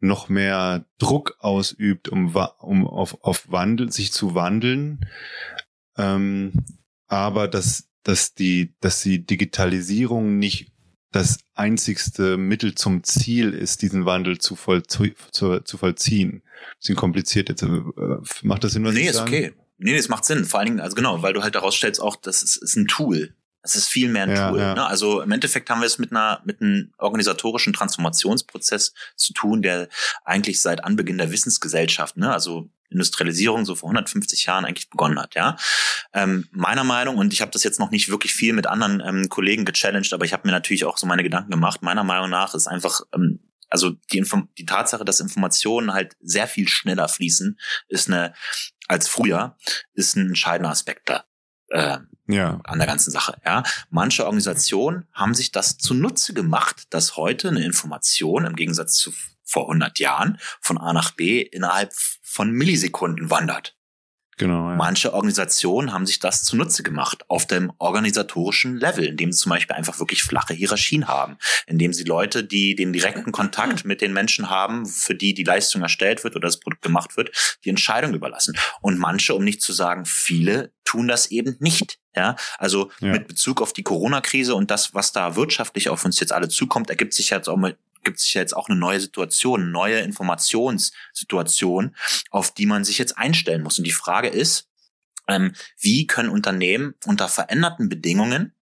noch 0.00 0.28
mehr 0.28 0.84
Druck 0.98 1.36
ausübt, 1.38 2.08
um, 2.08 2.36
um 2.58 2.86
auf, 2.86 3.16
auf 3.22 3.50
Wandel, 3.50 3.90
sich 3.90 4.12
zu 4.12 4.34
wandeln, 4.34 5.06
ähm, 5.96 6.52
aber 7.06 7.48
dass, 7.48 7.88
dass 8.02 8.34
die, 8.34 8.74
dass 8.80 9.00
die 9.00 9.24
Digitalisierung 9.24 10.38
nicht 10.38 10.75
das 11.16 11.38
einzigste 11.54 12.36
Mittel 12.36 12.74
zum 12.74 13.02
Ziel 13.04 13.52
ist, 13.52 13.82
diesen 13.82 14.04
Wandel 14.06 14.38
zu, 14.38 14.56
voll, 14.56 14.82
zu, 14.84 15.06
zu, 15.32 15.60
zu 15.60 15.78
vollziehen. 15.78 16.42
Bisschen 16.78 16.96
kompliziert 16.96 17.48
jetzt. 17.48 17.62
äh, 17.62 17.68
Macht 18.42 18.64
das 18.64 18.72
Sinn, 18.72 18.84
was 18.84 18.94
nee, 18.94 19.08
ist 19.08 19.16
sage? 19.16 19.30
okay. 19.30 19.54
Nee, 19.78 19.96
das 19.96 20.08
macht 20.08 20.24
Sinn. 20.24 20.44
Vor 20.44 20.60
allen 20.60 20.66
Dingen, 20.68 20.80
also 20.80 20.94
genau, 20.94 21.22
weil 21.22 21.32
du 21.34 21.42
halt 21.42 21.54
daraus 21.54 21.74
stellst 21.74 22.00
auch, 22.00 22.16
das 22.16 22.42
ist, 22.42 22.56
ist 22.56 22.76
ein 22.76 22.86
Tool. 22.86 23.34
Das 23.62 23.74
ist 23.74 23.88
viel 23.88 24.08
mehr 24.08 24.22
ein 24.22 24.30
Ja, 24.30 24.50
Tool. 24.50 24.60
ja. 24.60 24.74
Ne? 24.74 24.86
Also 24.86 25.20
im 25.20 25.30
Endeffekt 25.32 25.68
haben 25.70 25.80
wir 25.80 25.86
es 25.86 25.98
mit 25.98 26.12
einer 26.12 26.40
mit 26.44 26.60
einem 26.62 26.92
organisatorischen 26.98 27.72
Transformationsprozess 27.72 28.94
zu 29.16 29.32
tun, 29.32 29.60
der 29.60 29.88
eigentlich 30.24 30.60
seit 30.60 30.84
Anbeginn 30.84 31.18
der 31.18 31.32
Wissensgesellschaft, 31.32 32.16
ne, 32.16 32.32
also 32.32 32.70
Industrialisierung 32.90 33.64
so 33.64 33.74
vor 33.74 33.88
150 33.88 34.46
Jahren 34.46 34.64
eigentlich 34.64 34.90
begonnen 34.90 35.18
hat. 35.18 35.34
Ja, 35.34 35.56
ähm, 36.12 36.48
meiner 36.50 36.84
Meinung 36.84 37.16
und 37.16 37.32
ich 37.32 37.40
habe 37.40 37.50
das 37.50 37.64
jetzt 37.64 37.80
noch 37.80 37.90
nicht 37.90 38.08
wirklich 38.08 38.34
viel 38.34 38.52
mit 38.52 38.66
anderen 38.66 39.00
ähm, 39.00 39.28
Kollegen 39.28 39.64
gechallenged, 39.64 40.12
aber 40.12 40.24
ich 40.24 40.32
habe 40.32 40.46
mir 40.46 40.52
natürlich 40.52 40.84
auch 40.84 40.98
so 40.98 41.06
meine 41.06 41.22
Gedanken 41.22 41.50
gemacht. 41.50 41.82
Meiner 41.82 42.04
Meinung 42.04 42.30
nach 42.30 42.54
ist 42.54 42.66
einfach 42.66 43.00
ähm, 43.14 43.40
also 43.68 43.90
die, 44.12 44.18
Inform 44.18 44.48
die 44.58 44.66
Tatsache, 44.66 45.04
dass 45.04 45.20
Informationen 45.20 45.92
halt 45.92 46.16
sehr 46.20 46.46
viel 46.46 46.68
schneller 46.68 47.08
fließen, 47.08 47.58
ist 47.88 48.08
eine 48.08 48.34
als 48.88 49.08
früher, 49.08 49.56
ist 49.94 50.16
ein 50.16 50.28
entscheidender 50.28 50.70
Aspekt 50.70 51.08
da. 51.08 51.24
Äh, 51.68 51.98
Ja. 52.28 52.60
an 52.64 52.78
der 52.78 52.86
ganzen 52.86 53.10
Sache. 53.10 53.40
Ja, 53.44 53.64
manche 53.90 54.24
Organisationen 54.24 55.08
haben 55.12 55.34
sich 55.34 55.50
das 55.50 55.78
zunutze 55.78 56.32
gemacht, 56.32 56.84
dass 56.90 57.16
heute 57.16 57.48
eine 57.48 57.64
Information 57.64 58.44
im 58.44 58.54
Gegensatz 58.54 58.94
zu 58.94 59.12
vor 59.46 59.62
100 59.62 59.98
Jahren 59.98 60.38
von 60.60 60.76
A 60.76 60.92
nach 60.92 61.12
B 61.12 61.40
innerhalb 61.40 61.92
von 62.22 62.50
Millisekunden 62.50 63.30
wandert. 63.30 63.76
Genau. 64.38 64.68
Ja. 64.68 64.76
Manche 64.76 65.14
Organisationen 65.14 65.94
haben 65.94 66.04
sich 66.04 66.18
das 66.18 66.44
zunutze 66.44 66.82
gemacht 66.82 67.24
auf 67.28 67.46
dem 67.46 67.72
organisatorischen 67.78 68.76
Level, 68.76 69.06
indem 69.06 69.32
sie 69.32 69.40
zum 69.40 69.50
Beispiel 69.50 69.74
einfach 69.74 69.98
wirklich 69.98 70.22
flache 70.22 70.52
Hierarchien 70.52 71.08
haben, 71.08 71.38
indem 71.66 71.94
sie 71.94 72.04
Leute, 72.04 72.44
die 72.44 72.74
den 72.74 72.92
direkten 72.92 73.32
Kontakt 73.32 73.86
mit 73.86 74.02
den 74.02 74.12
Menschen 74.12 74.50
haben, 74.50 74.84
für 74.84 75.14
die 75.14 75.32
die 75.32 75.42
Leistung 75.44 75.80
erstellt 75.80 76.22
wird 76.22 76.36
oder 76.36 76.48
das 76.48 76.60
Produkt 76.60 76.82
gemacht 76.82 77.16
wird, 77.16 77.30
die 77.64 77.70
Entscheidung 77.70 78.12
überlassen. 78.12 78.58
Und 78.82 78.98
manche, 78.98 79.34
um 79.34 79.42
nicht 79.42 79.62
zu 79.62 79.72
sagen 79.72 80.04
viele, 80.04 80.70
tun 80.84 81.08
das 81.08 81.30
eben 81.30 81.56
nicht. 81.58 81.98
Ja, 82.14 82.36
also 82.58 82.90
Ja. 83.00 83.12
mit 83.12 83.28
Bezug 83.28 83.62
auf 83.62 83.72
die 83.72 83.82
Corona-Krise 83.82 84.54
und 84.54 84.70
das, 84.70 84.92
was 84.94 85.12
da 85.12 85.36
wirtschaftlich 85.36 85.88
auf 85.88 86.04
uns 86.04 86.20
jetzt 86.20 86.32
alle 86.32 86.48
zukommt, 86.48 86.90
ergibt 86.90 87.14
sich 87.14 87.30
jetzt 87.30 87.48
auch 87.48 87.56
mal 87.56 87.76
gibt 88.06 88.22
ja 88.32 88.40
jetzt 88.40 88.56
auch 88.56 88.68
eine 88.70 88.78
neue 88.78 89.00
Situation, 89.00 89.60
eine 89.60 89.70
neue 89.70 89.98
Informationssituation, 89.98 91.94
auf 92.30 92.54
die 92.54 92.64
man 92.64 92.84
sich 92.84 92.96
jetzt 92.96 93.18
einstellen 93.18 93.62
muss. 93.62 93.78
Und 93.78 93.84
die 93.84 93.92
Frage 93.92 94.28
ist, 94.28 94.70
ähm, 95.28 95.52
wie 95.78 96.06
können 96.06 96.30
Unternehmen 96.30 96.94
unter 97.04 97.28
veränderten 97.28 97.88
Bedingungen 97.90 98.54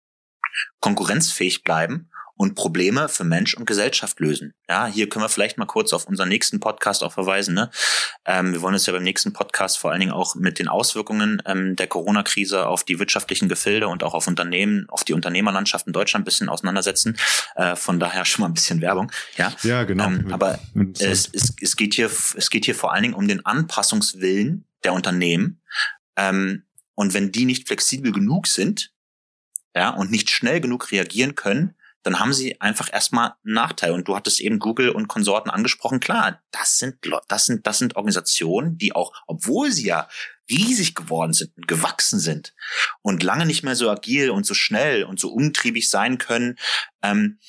konkurrenzfähig 0.80 1.64
bleiben 1.64 2.10
und 2.36 2.56
Probleme 2.56 3.10
für 3.10 3.24
Mensch 3.24 3.54
und 3.54 3.66
Gesellschaft 3.66 4.20
lösen. 4.20 4.54
Ja, 4.68 4.88
hier 4.88 5.08
können 5.08 5.24
wir 5.24 5.30
vielleicht 5.30 5.58
mal 5.58 5.66
kurz 5.66 5.94
auf 5.94 6.06
unseren 6.08 6.30
nächsten 6.30 6.60
Podcast 6.60 7.04
auch 7.04 7.14
verweisen. 7.14 7.54
Ne? 7.54 7.70
Ähm, 8.26 8.54
wir 8.54 8.62
wollen 8.62 8.74
uns 8.74 8.86
ja 8.86 8.94
beim 8.94 9.04
nächsten 9.04 9.34
Podcast 9.34 9.78
vor 9.78 9.92
allen 9.92 10.00
Dingen 10.00 10.12
auch 10.12 10.36
mit 10.36 10.58
den 10.60 10.68
Auswirkungen 10.68 11.42
ähm, 11.46 11.76
der 11.76 11.88
Corona-Krise 11.88 12.66
auf 12.68 12.84
die 12.84 13.00
wirtschaftlichen 13.00 13.50
Gefilde 13.50 13.88
und 13.88 14.04
auch 14.04 14.14
auf 14.14 14.28
Unternehmen, 14.28 14.88
auf 14.90 15.04
die 15.04 15.14
Unternehmerlandschaft 15.14 15.86
in 15.86 15.94
Deutschland 15.94 16.24
ein 16.24 16.26
bisschen 16.26 16.50
auseinandersetzen. 16.50 17.18
Äh, 17.56 17.76
von 17.76 18.00
daher 18.00 18.26
schon 18.26 18.42
mal 18.42 18.48
ein 18.48 18.54
bisschen 18.54 18.82
Werbung. 18.82 19.12
Ja, 19.38 19.54
Ja, 19.62 19.84
genau. 19.84 20.06
ähm, 20.06 20.34
aber 20.34 20.60
es, 21.00 21.30
es, 21.32 21.54
es, 21.62 21.76
geht 21.76 21.94
hier, 21.94 22.08
es 22.08 22.50
geht 22.50 22.66
hier 22.66 22.76
vor 22.76 22.94
allen 22.94 23.04
Dingen 23.04 23.16
um 23.16 23.28
den 23.28 23.46
Anpassungswillen 23.46 24.66
der 24.84 24.94
Unternehmen. 24.94 25.62
Ähm, 26.16 26.64
und 26.96 27.14
wenn 27.14 27.32
die 27.32 27.46
nicht 27.46 27.68
flexibel 27.68 28.12
genug 28.12 28.48
sind, 28.48 28.92
ja, 29.76 29.90
und 29.90 30.12
nicht 30.12 30.30
schnell 30.30 30.62
genug 30.62 30.92
reagieren 30.92 31.36
können, 31.36 31.76
dann 32.04 32.20
haben 32.20 32.34
sie 32.34 32.60
einfach 32.60 32.92
erstmal 32.92 33.34
einen 33.44 33.54
Nachteil. 33.56 33.92
Und 33.92 34.08
du 34.08 34.16
hattest 34.16 34.42
eben 34.42 34.60
Google 34.60 34.90
und 34.90 35.08
Konsorten 35.08 35.50
angesprochen. 35.50 36.00
Klar, 36.00 36.42
das 36.52 36.78
sind, 36.78 36.98
das 37.28 37.46
sind, 37.46 37.66
das 37.66 37.80
sind 37.80 37.96
Organisationen, 37.96 38.78
die 38.78 38.94
auch, 38.94 39.14
obwohl 39.26 39.72
sie 39.72 39.86
ja 39.88 40.10
riesig 40.50 40.96
geworden 40.96 41.34
sind 41.34 41.56
und 41.56 41.68
gewachsen 41.68 42.20
sind 42.20 42.54
und 43.02 43.24
lange 43.24 43.46
nicht 43.46 43.64
mehr 43.64 43.78
so 43.78 43.90
agil 43.90 44.30
und 44.30 44.46
so 44.46 44.54
schnell 44.54 45.06
und 45.06 45.20
so 45.20 45.30
umtriebig 45.32 45.90
sein 45.90 46.18
können, 46.18 46.58
ähm, 47.02 47.40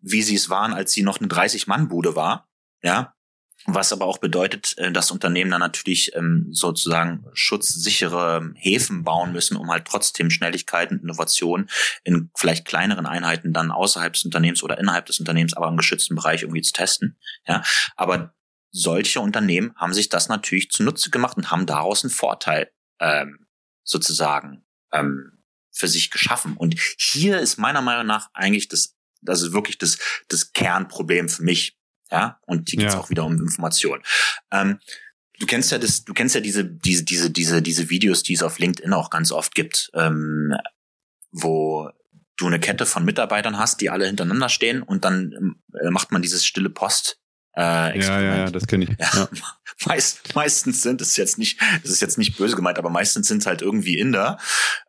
wie 0.00 0.22
sie 0.22 0.36
es 0.36 0.48
waren, 0.48 0.72
als 0.72 0.92
sie 0.92 1.02
noch 1.02 1.18
eine 1.18 1.28
30-Mann-Bude 1.28 2.14
war, 2.14 2.48
ja, 2.82 3.15
was 3.66 3.92
aber 3.92 4.06
auch 4.06 4.18
bedeutet, 4.18 4.76
äh, 4.78 4.92
dass 4.92 5.10
Unternehmen 5.10 5.50
dann 5.50 5.60
natürlich 5.60 6.14
ähm, 6.14 6.48
sozusagen 6.50 7.24
schutzsichere 7.32 8.52
Häfen 8.54 9.02
bauen 9.02 9.32
müssen, 9.32 9.56
um 9.56 9.70
halt 9.70 9.86
trotzdem 9.86 10.30
Schnelligkeit 10.30 10.90
und 10.90 11.02
Innovation 11.02 11.68
in 12.04 12.30
vielleicht 12.36 12.64
kleineren 12.64 13.06
Einheiten 13.06 13.52
dann 13.52 13.70
außerhalb 13.70 14.12
des 14.12 14.24
Unternehmens 14.24 14.62
oder 14.62 14.78
innerhalb 14.78 15.06
des 15.06 15.18
Unternehmens, 15.18 15.54
aber 15.54 15.68
im 15.68 15.76
geschützten 15.76 16.14
Bereich 16.14 16.42
irgendwie 16.42 16.62
zu 16.62 16.72
testen. 16.72 17.16
Ja, 17.46 17.62
aber 17.96 18.34
solche 18.70 19.20
Unternehmen 19.20 19.74
haben 19.76 19.94
sich 19.94 20.08
das 20.08 20.28
natürlich 20.28 20.70
zunutze 20.70 21.10
gemacht 21.10 21.36
und 21.36 21.50
haben 21.50 21.66
daraus 21.66 22.04
einen 22.04 22.10
Vorteil 22.10 22.70
ähm, 23.00 23.46
sozusagen 23.82 24.64
ähm, 24.92 25.32
für 25.72 25.88
sich 25.88 26.10
geschaffen. 26.10 26.56
Und 26.56 26.78
hier 26.98 27.38
ist 27.38 27.58
meiner 27.58 27.80
Meinung 27.82 28.06
nach 28.06 28.30
eigentlich 28.32 28.68
das, 28.68 28.96
das 29.22 29.42
ist 29.42 29.52
wirklich 29.52 29.78
das, 29.78 29.98
das 30.28 30.52
Kernproblem 30.52 31.28
für 31.28 31.42
mich 31.42 31.78
ja, 32.10 32.40
und 32.46 32.68
hier 32.68 32.80
geht's 32.80 32.94
ja. 32.94 33.00
auch 33.00 33.10
wieder 33.10 33.24
um 33.24 33.38
Information. 33.38 34.02
Ähm, 34.50 34.78
du 35.38 35.46
kennst 35.46 35.70
ja 35.70 35.78
das, 35.78 36.04
du 36.04 36.14
kennst 36.14 36.34
ja 36.34 36.40
diese, 36.40 36.64
diese, 36.64 37.04
diese, 37.04 37.30
diese, 37.30 37.62
diese 37.62 37.90
Videos, 37.90 38.22
die 38.22 38.34
es 38.34 38.42
auf 38.42 38.58
LinkedIn 38.58 38.92
auch 38.92 39.10
ganz 39.10 39.32
oft 39.32 39.54
gibt, 39.54 39.90
ähm, 39.94 40.54
wo 41.30 41.90
du 42.36 42.46
eine 42.46 42.60
Kette 42.60 42.86
von 42.86 43.04
Mitarbeitern 43.04 43.58
hast, 43.58 43.80
die 43.80 43.90
alle 43.90 44.06
hintereinander 44.06 44.48
stehen 44.48 44.82
und 44.82 45.04
dann 45.04 45.56
äh, 45.74 45.90
macht 45.90 46.12
man 46.12 46.22
dieses 46.22 46.44
stille 46.44 46.70
Post 46.70 47.18
äh, 47.56 47.98
ja, 47.98 48.20
ja, 48.20 48.36
ja, 48.36 48.50
das 48.50 48.66
kenne 48.66 48.84
ich. 48.84 48.90
Ja. 48.98 49.28
Meist, 49.84 50.34
meistens 50.34 50.80
sind 50.80 51.02
es 51.02 51.18
jetzt 51.18 51.36
nicht, 51.38 51.60
das 51.82 51.90
ist 51.90 52.00
jetzt 52.00 52.16
nicht 52.16 52.38
böse 52.38 52.56
gemeint, 52.56 52.78
aber 52.78 52.88
meistens 52.88 53.28
sind 53.28 53.42
es 53.42 53.46
halt 53.46 53.60
irgendwie 53.60 53.98
Inder. 53.98 54.38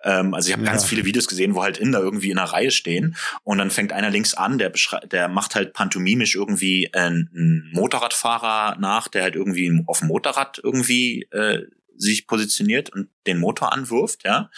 Ähm, 0.02 0.34
also 0.34 0.48
ich 0.48 0.54
habe 0.54 0.64
ja. 0.64 0.72
ganz 0.72 0.86
viele 0.86 1.04
Videos 1.04 1.28
gesehen, 1.28 1.56
wo 1.56 1.64
halt 1.64 1.78
Inder 1.78 2.00
irgendwie 2.00 2.32
in 2.32 2.38
einer 2.38 2.50
Reihe 2.50 2.72
stehen 2.72 3.18
und 3.44 3.58
dann 3.58 3.70
fängt 3.70 3.92
einer 3.92 4.10
links 4.10 4.34
an, 4.34 4.58
der 4.58 4.72
der 5.12 5.28
macht 5.28 5.56
halt 5.56 5.74
pantomimisch 5.74 6.36
irgendwie 6.36 6.94
einen, 6.94 7.30
einen 7.36 7.72
Motorradfahrer 7.74 8.78
nach, 8.80 9.10
der 9.10 9.24
halt 9.24 9.36
irgendwie 9.36 9.84
auf 9.88 10.00
dem 10.00 10.08
Motorrad 10.08 10.62
irgendwie 10.64 11.24
äh, 11.32 11.64
sich 11.98 12.26
positioniert 12.26 12.90
und 12.90 13.10
den 13.26 13.40
Motor 13.40 13.74
anwirft, 13.74 14.24
ja 14.24 14.50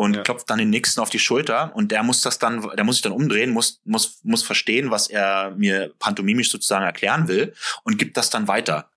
und 0.00 0.16
ja. 0.16 0.22
klopft 0.22 0.48
dann 0.48 0.58
den 0.58 0.70
nächsten 0.70 0.98
auf 1.02 1.10
die 1.10 1.18
Schulter 1.18 1.76
und 1.76 1.92
der 1.92 2.02
muss 2.02 2.22
das 2.22 2.38
dann, 2.38 2.66
der 2.74 2.84
muss 2.84 2.96
sich 2.96 3.02
dann 3.02 3.12
umdrehen, 3.12 3.50
muss, 3.50 3.82
muss, 3.84 4.20
muss 4.22 4.42
verstehen, 4.42 4.90
was 4.90 5.08
er 5.08 5.50
mir 5.58 5.92
pantomimisch 5.98 6.50
sozusagen 6.50 6.86
erklären 6.86 7.28
will 7.28 7.52
und 7.84 7.98
gibt 7.98 8.16
das 8.16 8.30
dann 8.30 8.48
weiter. 8.48 8.90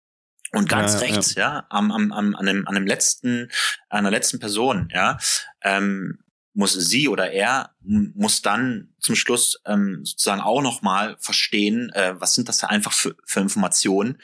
Und 0.54 0.70
ganz 0.70 0.94
ja, 0.94 1.00
rechts, 1.00 1.36
ja, 1.36 1.42
ja 1.56 1.66
am, 1.70 1.92
am, 1.92 2.14
am, 2.14 2.36
an, 2.36 2.46
dem, 2.46 2.66
an 2.70 2.76
dem 2.76 2.88
letzten, 2.88 3.52
an 3.90 4.06
der 4.06 4.12
letzten 4.12 4.40
Person, 4.40 4.88
ja, 4.94 5.18
ähm, 5.62 6.20
muss 6.54 6.72
sie 6.72 7.10
oder 7.10 7.32
er 7.32 7.76
muss 7.82 8.42
dann 8.42 8.94
zum 9.00 9.16
Schluss 9.16 9.60
ähm, 9.66 10.06
sozusagen 10.06 10.40
auch 10.40 10.62
noch 10.62 10.84
mal 10.84 11.18
verstehen, 11.20 11.90
äh, 11.90 12.14
was 12.18 12.34
sind 12.34 12.48
das 12.48 12.60
da 12.60 12.68
einfach 12.68 12.94
für, 12.94 13.18
für 13.26 13.42
Informationen, 13.42 14.22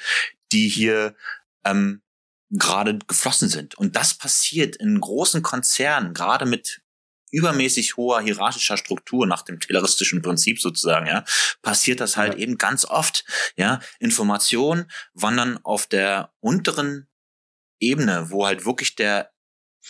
die 0.54 0.70
hier 0.70 1.13
ähm, 1.65 2.04
gerade 2.50 3.00
geflossen 3.08 3.50
sind. 3.50 3.76
Und 3.76 3.96
das 3.96 4.14
passiert 4.14 4.76
in 4.76 5.00
großen 5.00 5.44
Konzernen, 5.44 6.14
gerade 6.14 6.46
mit 6.46 6.82
übermäßig 7.32 7.98
hoher 7.98 8.22
hierarchischer 8.22 8.78
Struktur 8.78 9.28
nach 9.28 9.44
dem 9.44 9.60
tayloristischen 9.60 10.22
Prinzip 10.22 10.60
sozusagen, 10.60 11.06
ja, 11.06 11.24
passiert 11.62 12.00
das 12.00 12.18
halt 12.18 12.34
ja. 12.34 12.40
eben 12.40 12.58
ganz 12.58 12.86
oft, 12.86 13.24
ja. 13.56 13.80
Informationen 14.00 14.90
wandern 15.14 15.60
auf 15.64 15.86
der 15.86 16.34
unteren 16.40 17.08
Ebene, 17.80 18.32
wo 18.32 18.46
halt 18.46 18.66
wirklich 18.66 18.96
der 18.96 19.32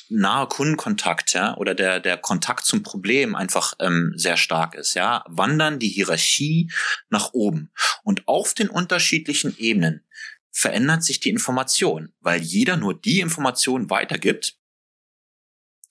nahe 0.09 0.47
Kundenkontakt, 0.47 1.33
ja, 1.33 1.55
oder 1.57 1.73
der, 1.75 1.99
der 1.99 2.17
Kontakt 2.17 2.65
zum 2.65 2.83
Problem 2.83 3.35
einfach 3.35 3.73
ähm, 3.79 4.13
sehr 4.15 4.37
stark 4.37 4.75
ist, 4.75 4.93
ja, 4.93 5.23
wandern 5.27 5.79
die 5.79 5.89
Hierarchie 5.89 6.71
nach 7.09 7.33
oben. 7.33 7.71
Und 8.03 8.27
auf 8.27 8.53
den 8.53 8.69
unterschiedlichen 8.69 9.57
Ebenen 9.57 10.05
verändert 10.51 11.03
sich 11.03 11.19
die 11.19 11.29
Information, 11.29 12.13
weil 12.19 12.41
jeder 12.41 12.77
nur 12.77 12.99
die 12.99 13.19
Information 13.19 13.89
weitergibt, 13.89 14.57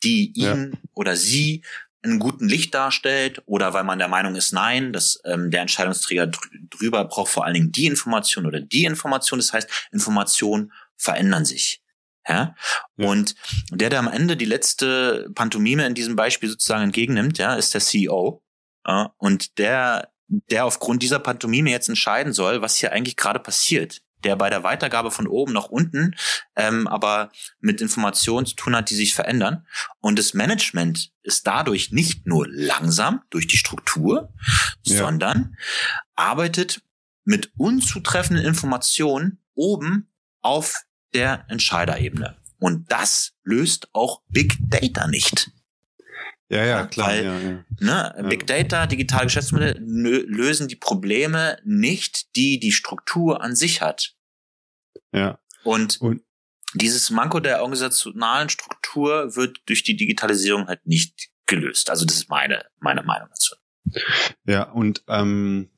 die 0.02 0.32
ihn 0.34 0.72
ja. 0.72 0.78
oder 0.94 1.16
sie 1.16 1.62
einen 2.02 2.18
guten 2.18 2.48
Licht 2.48 2.74
darstellt 2.74 3.42
oder 3.46 3.72
weil 3.74 3.84
man 3.84 3.98
der 3.98 4.08
Meinung 4.08 4.36
ist, 4.36 4.52
nein, 4.52 4.92
dass 4.92 5.20
ähm, 5.24 5.50
der 5.50 5.62
Entscheidungsträger 5.62 6.30
drüber 6.70 7.04
braucht 7.04 7.32
vor 7.32 7.44
allen 7.44 7.54
Dingen 7.54 7.72
die 7.72 7.86
Information 7.86 8.46
oder 8.46 8.60
die 8.60 8.84
Information. 8.84 9.38
Das 9.38 9.52
heißt, 9.52 9.88
Informationen 9.90 10.72
verändern 10.96 11.44
sich. 11.44 11.82
Ja? 12.26 12.54
ja? 12.96 13.08
Und 13.08 13.34
der, 13.70 13.90
der 13.90 13.98
am 13.98 14.08
Ende 14.08 14.36
die 14.36 14.44
letzte 14.44 15.28
Pantomime 15.34 15.86
in 15.86 15.94
diesem 15.94 16.14
Beispiel 16.14 16.48
sozusagen 16.48 16.84
entgegennimmt, 16.84 17.38
ja, 17.38 17.54
ist 17.54 17.74
der 17.74 17.80
CEO. 17.80 18.42
Ja? 18.86 19.12
Und 19.18 19.58
der, 19.58 20.12
der 20.28 20.66
aufgrund 20.66 21.02
dieser 21.02 21.18
Pantomime 21.18 21.70
jetzt 21.70 21.88
entscheiden 21.88 22.32
soll, 22.32 22.62
was 22.62 22.76
hier 22.76 22.92
eigentlich 22.92 23.16
gerade 23.16 23.40
passiert 23.40 24.02
der 24.24 24.36
bei 24.36 24.50
der 24.50 24.62
Weitergabe 24.62 25.10
von 25.10 25.26
oben 25.26 25.52
nach 25.52 25.66
unten 25.66 26.14
ähm, 26.56 26.86
aber 26.86 27.30
mit 27.60 27.80
Informationen 27.80 28.46
zu 28.46 28.56
tun 28.56 28.74
hat, 28.74 28.90
die 28.90 28.94
sich 28.94 29.14
verändern. 29.14 29.66
Und 30.00 30.18
das 30.18 30.34
Management 30.34 31.12
ist 31.22 31.46
dadurch 31.46 31.92
nicht 31.92 32.26
nur 32.26 32.46
langsam 32.48 33.22
durch 33.30 33.46
die 33.46 33.56
Struktur, 33.56 34.32
ja. 34.82 34.98
sondern 34.98 35.56
arbeitet 36.14 36.82
mit 37.24 37.52
unzutreffenden 37.56 38.44
Informationen 38.44 39.38
oben 39.54 40.10
auf 40.40 40.82
der 41.14 41.44
Entscheiderebene. 41.48 42.36
Und 42.58 42.90
das 42.90 43.34
löst 43.44 43.88
auch 43.92 44.22
Big 44.28 44.56
Data 44.60 45.06
nicht. 45.06 45.50
Ja, 46.50 46.64
ja, 46.64 46.86
klar. 46.86 47.08
Weil, 47.08 47.24
ja, 47.24 47.38
ja. 47.38 47.64
Ne. 47.80 48.28
Big 48.28 48.46
Data, 48.46 48.86
digitale 48.86 49.24
Geschäftsmodelle 49.24 49.74
lösen 49.78 50.68
die 50.68 50.76
Probleme 50.76 51.58
nicht, 51.64 52.34
die 52.36 52.58
die 52.58 52.72
Struktur 52.72 53.42
an 53.42 53.54
sich 53.54 53.82
hat. 53.82 54.14
Ja. 55.12 55.38
Und, 55.62 56.00
Und 56.00 56.22
dieses 56.74 57.10
Manko 57.10 57.40
der 57.40 57.60
organisationalen 57.60 58.48
Struktur 58.48 59.36
wird 59.36 59.58
durch 59.66 59.82
die 59.82 59.96
Digitalisierung 59.96 60.68
halt 60.68 60.86
nicht 60.86 61.28
gelöst. 61.46 61.90
Also 61.90 62.04
das 62.04 62.16
ist 62.16 62.30
meine, 62.30 62.64
meine 62.78 63.02
Meinung 63.02 63.28
dazu. 63.28 63.54
Ja, 64.44 64.64
und 64.64 65.02
ähm, 65.08 65.70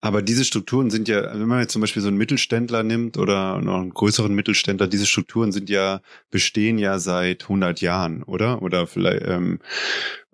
aber 0.00 0.22
diese 0.22 0.44
Strukturen 0.44 0.90
sind 0.90 1.08
ja, 1.08 1.32
wenn 1.32 1.48
man 1.48 1.60
jetzt 1.60 1.72
zum 1.72 1.80
Beispiel 1.80 2.02
so 2.02 2.08
einen 2.08 2.18
Mittelständler 2.18 2.82
nimmt 2.84 3.18
oder 3.18 3.60
noch 3.60 3.80
einen 3.80 3.90
größeren 3.90 4.32
Mittelständler, 4.32 4.86
diese 4.86 5.06
Strukturen 5.06 5.50
sind 5.50 5.68
ja, 5.68 6.00
bestehen 6.30 6.78
ja 6.78 6.98
seit 6.98 7.42
100 7.44 7.80
Jahren, 7.80 8.22
oder? 8.22 8.62
Oder 8.62 8.86
vielleicht 8.86 9.26
ähm, 9.26 9.58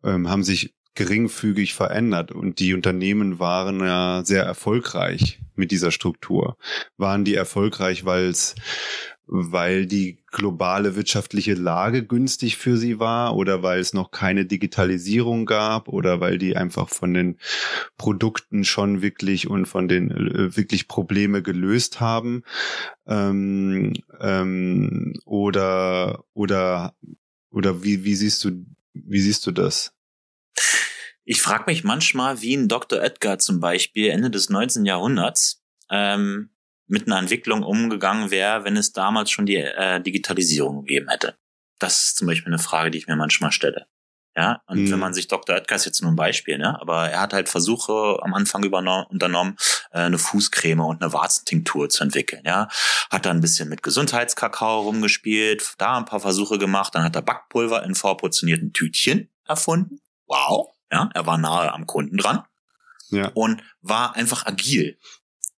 ähm, 0.03 0.29
haben 0.29 0.44
sich 0.44 0.74
geringfügig 0.94 1.74
verändert 1.74 2.31
und 2.31 2.59
die 2.61 2.74
Unternehmen 2.74 3.38
waren 3.38 3.81
ja 3.81 4.22
sehr 4.24 4.44
erfolgreich 4.44 5.40
mit 5.57 5.70
dieser 5.70 5.90
Struktur. 5.90 6.57
Waren 6.98 7.24
die 7.24 7.35
erfolgreich, 7.35 8.05
weil 8.05 8.27
es 8.27 8.55
weil 9.26 9.87
die 9.87 10.22
globale 10.30 10.96
wirtschaftliche 10.96 11.54
Lage 11.54 12.04
günstig 12.04 12.56
für 12.56 12.76
sie 12.76 12.98
war 12.98 13.37
oder 13.37 13.62
weil 13.62 13.80
es 13.80 13.94
noch 13.94 14.10
keine 14.10 14.44
Digitalisierung 14.44 15.46
gab 15.46 15.88
oder 15.88 16.20
weil 16.20 16.38
die 16.38 16.56
einfach 16.56 16.88
von 16.88 17.14
den 17.14 17.38
Produkten 17.96 18.64
schon 18.64 19.02
wirklich 19.02 19.48
und 19.48 19.66
von 19.66 19.88
den 19.88 20.10
äh, 20.10 20.56
wirklich 20.56 20.88
Probleme 20.88 21.42
gelöst 21.42 22.00
haben 22.00 22.42
ähm, 23.06 23.94
ähm, 24.20 25.14
oder 25.24 26.24
oder 26.34 26.94
oder 27.50 27.82
wie 27.82 28.04
wie 28.04 28.14
siehst 28.14 28.44
du 28.44 28.66
wie 28.92 29.20
siehst 29.20 29.46
du 29.46 29.52
das? 29.52 29.94
Ich 31.24 31.40
frage 31.40 31.64
mich 31.66 31.84
manchmal, 31.84 32.42
wie 32.42 32.54
ein 32.54 32.68
Dr. 32.68 33.02
Edgar 33.02 33.38
zum 33.38 33.58
Beispiel 33.58 34.10
Ende 34.10 34.30
des 34.30 34.50
19. 34.50 34.84
Jahrhunderts 34.84 35.64
ähm, 35.90 36.50
mit 36.87 37.07
einer 37.07 37.18
Entwicklung 37.18 37.62
umgegangen 37.62 38.31
wäre, 38.31 38.64
wenn 38.64 38.77
es 38.77 38.92
damals 38.92 39.31
schon 39.31 39.47
die 39.47 39.57
äh, 39.57 40.01
Digitalisierung 40.01 40.81
gegeben 40.85 41.09
hätte. 41.09 41.37
Das 41.79 42.05
ist 42.05 42.16
zum 42.16 42.27
Beispiel 42.27 42.53
eine 42.53 42.62
Frage, 42.62 42.90
die 42.90 42.99
ich 42.99 43.07
mir 43.07 43.16
manchmal 43.16 43.53
stelle. 43.53 43.87
Ja, 44.37 44.62
und 44.66 44.83
mhm. 44.83 44.90
wenn 44.90 44.99
man 44.99 45.14
sich 45.14 45.29
Dr. 45.29 45.55
Oetker 45.55 45.77
ist 45.77 45.85
jetzt 45.85 46.03
nur 46.03 46.11
ein 46.11 46.16
Beispiel, 46.16 46.59
ne? 46.59 46.81
aber 46.81 47.09
er 47.09 47.20
hat 47.20 47.33
halt 47.33 47.49
Versuche 47.49 48.18
am 48.20 48.35
Anfang 48.35 48.64
unternommen, 48.64 49.57
äh, 49.92 50.01
eine 50.01 50.18
Fußcreme 50.18 50.81
und 50.81 51.03
eine 51.03 51.12
Warzentinktur 51.12 51.88
zu 51.88 52.03
entwickeln. 52.03 52.42
Ja, 52.44 52.68
hat 53.11 53.27
da 53.27 53.31
ein 53.31 53.40
bisschen 53.40 53.68
mit 53.68 53.85
Gesundheitskakao 53.85 54.81
rumgespielt, 54.81 55.75
da 55.79 55.97
ein 55.97 56.05
paar 56.05 56.18
Versuche 56.18 56.59
gemacht, 56.59 56.97
dann 56.97 57.05
hat 57.05 57.14
er 57.14 57.23
Backpulver 57.23 57.85
in 57.85 57.94
vorportionierten 57.94 58.73
Tütchen 58.73 59.31
erfunden. 59.47 60.01
Wow, 60.27 60.75
ja, 60.90 61.11
er 61.14 61.27
war 61.27 61.38
nahe 61.38 61.73
am 61.73 61.87
Kunden 61.87 62.16
dran 62.16 62.42
ja. 63.11 63.31
und 63.35 63.62
war 63.83 64.16
einfach 64.16 64.47
agil. 64.47 64.99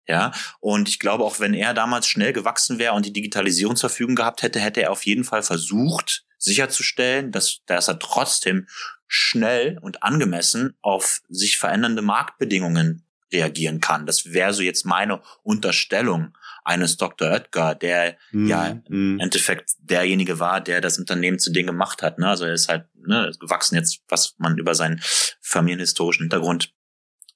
Ja, 0.09 0.33
und 0.61 0.89
ich 0.89 1.01
glaube, 1.01 1.25
auch 1.25 1.41
wenn 1.41 1.53
er 1.53 1.75
damals 1.75 2.07
schnell 2.07 2.33
gewachsen 2.33 2.79
wäre 2.79 2.93
und 2.93 3.05
die 3.07 3.13
Digitalisierung 3.13 3.75
zur 3.75 3.91
Verfügung 3.91 4.15
gehabt 4.15 4.43
hätte, 4.43 4.61
hätte 4.61 4.83
er 4.83 4.93
auf 4.93 5.05
jeden 5.05 5.25
Fall 5.25 5.43
versucht, 5.43 6.25
sicherzustellen, 6.39 7.33
dass, 7.33 7.63
dass 7.67 7.89
er 7.89 7.99
trotzdem 7.99 8.69
schnell 9.09 9.79
und 9.81 10.03
angemessen 10.03 10.77
auf 10.81 11.23
sich 11.29 11.59
verändernde 11.59 12.03
Marktbedingungen 12.03 13.07
reagieren 13.33 13.81
kann. 13.81 14.07
Das 14.07 14.33
wäre 14.33 14.53
so 14.53 14.63
jetzt 14.63 14.85
meine 14.85 15.21
Unterstellung 15.43 16.37
eines 16.65 16.97
Dr. 16.97 17.31
Oetker, 17.31 17.75
der 17.75 18.17
mm, 18.33 18.47
ja 18.47 18.67
im 18.89 19.17
mm. 19.17 19.21
Endeffekt 19.21 19.73
derjenige 19.79 20.39
war, 20.39 20.61
der 20.61 20.81
das 20.81 20.99
Unternehmen 20.99 21.39
zu 21.39 21.53
dem 21.53 21.67
gemacht 21.67 22.03
hat. 22.03 22.19
Ne? 22.19 22.29
Also 22.29 22.45
er 22.45 22.55
ist 22.55 22.69
halt 22.69 22.87
ne, 22.95 23.31
gewachsen 23.41 23.77
jetzt, 23.77 24.01
was 24.09 24.35
man 24.39 24.59
über 24.59 24.75
seinen 24.75 25.01
familienhistorischen 25.41 26.25
Hintergrund 26.25 26.73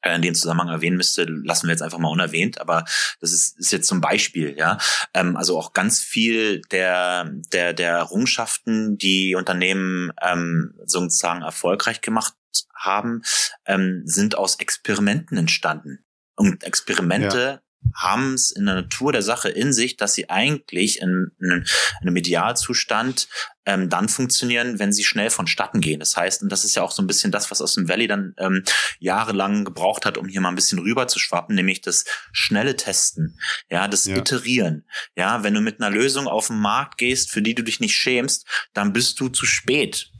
in 0.02 0.22
dem 0.22 0.34
Zusammenhang 0.34 0.68
erwähnen 0.68 0.96
müsste, 0.96 1.24
lassen 1.24 1.66
wir 1.66 1.72
jetzt 1.72 1.82
einfach 1.82 1.98
mal 1.98 2.08
unerwähnt, 2.08 2.60
aber 2.60 2.84
das 3.20 3.32
ist, 3.32 3.58
ist 3.58 3.72
jetzt 3.72 3.88
zum 3.88 4.00
Beispiel, 4.00 4.56
ja. 4.56 4.78
Ähm, 5.14 5.36
also 5.36 5.58
auch 5.58 5.72
ganz 5.72 6.00
viel 6.00 6.62
der, 6.70 7.30
der, 7.52 7.72
der 7.72 7.92
Errungenschaften, 7.92 8.96
die 8.96 9.34
Unternehmen 9.34 10.12
ähm, 10.22 10.74
sozusagen 10.84 11.42
erfolgreich 11.42 12.00
gemacht 12.00 12.34
haben, 12.74 13.22
ähm, 13.66 14.02
sind 14.04 14.36
aus 14.36 14.58
Experimenten 14.58 15.36
entstanden. 15.36 16.04
Und 16.36 16.64
Experimente 16.64 17.62
haben 17.94 18.34
es 18.34 18.50
in 18.50 18.66
der 18.66 18.76
Natur 18.76 19.12
der 19.12 19.22
Sache 19.22 19.48
in 19.48 19.72
sich, 19.72 19.96
dass 19.96 20.14
sie 20.14 20.30
eigentlich 20.30 21.00
in, 21.00 21.32
in, 21.40 21.50
in 21.50 21.64
einem 22.02 22.16
Idealzustand 22.16 23.28
ähm, 23.66 23.88
dann 23.88 24.08
funktionieren, 24.08 24.78
wenn 24.78 24.92
sie 24.92 25.04
schnell 25.04 25.30
vonstatten 25.30 25.80
gehen. 25.80 26.00
Das 26.00 26.16
heißt, 26.16 26.42
und 26.42 26.50
das 26.50 26.64
ist 26.64 26.74
ja 26.74 26.82
auch 26.82 26.92
so 26.92 27.02
ein 27.02 27.06
bisschen 27.06 27.32
das, 27.32 27.50
was 27.50 27.60
aus 27.60 27.74
dem 27.74 27.88
Valley 27.88 28.06
dann 28.06 28.34
ähm, 28.38 28.64
jahrelang 28.98 29.64
gebraucht 29.64 30.06
hat, 30.06 30.18
um 30.18 30.28
hier 30.28 30.40
mal 30.40 30.48
ein 30.48 30.54
bisschen 30.54 30.78
rüber 30.78 31.08
zu 31.08 31.18
schwappen, 31.18 31.54
nämlich 31.54 31.80
das 31.80 32.04
schnelle 32.32 32.76
Testen, 32.76 33.38
ja, 33.70 33.88
das 33.88 34.04
ja. 34.04 34.16
Iterieren. 34.16 34.84
Ja, 35.16 35.42
wenn 35.42 35.54
du 35.54 35.60
mit 35.60 35.80
einer 35.80 35.90
Lösung 35.90 36.26
auf 36.26 36.48
den 36.48 36.58
Markt 36.58 36.98
gehst, 36.98 37.30
für 37.30 37.42
die 37.42 37.54
du 37.54 37.62
dich 37.62 37.80
nicht 37.80 37.94
schämst, 37.94 38.46
dann 38.72 38.92
bist 38.92 39.20
du 39.20 39.28
zu 39.28 39.46
spät. 39.46 40.10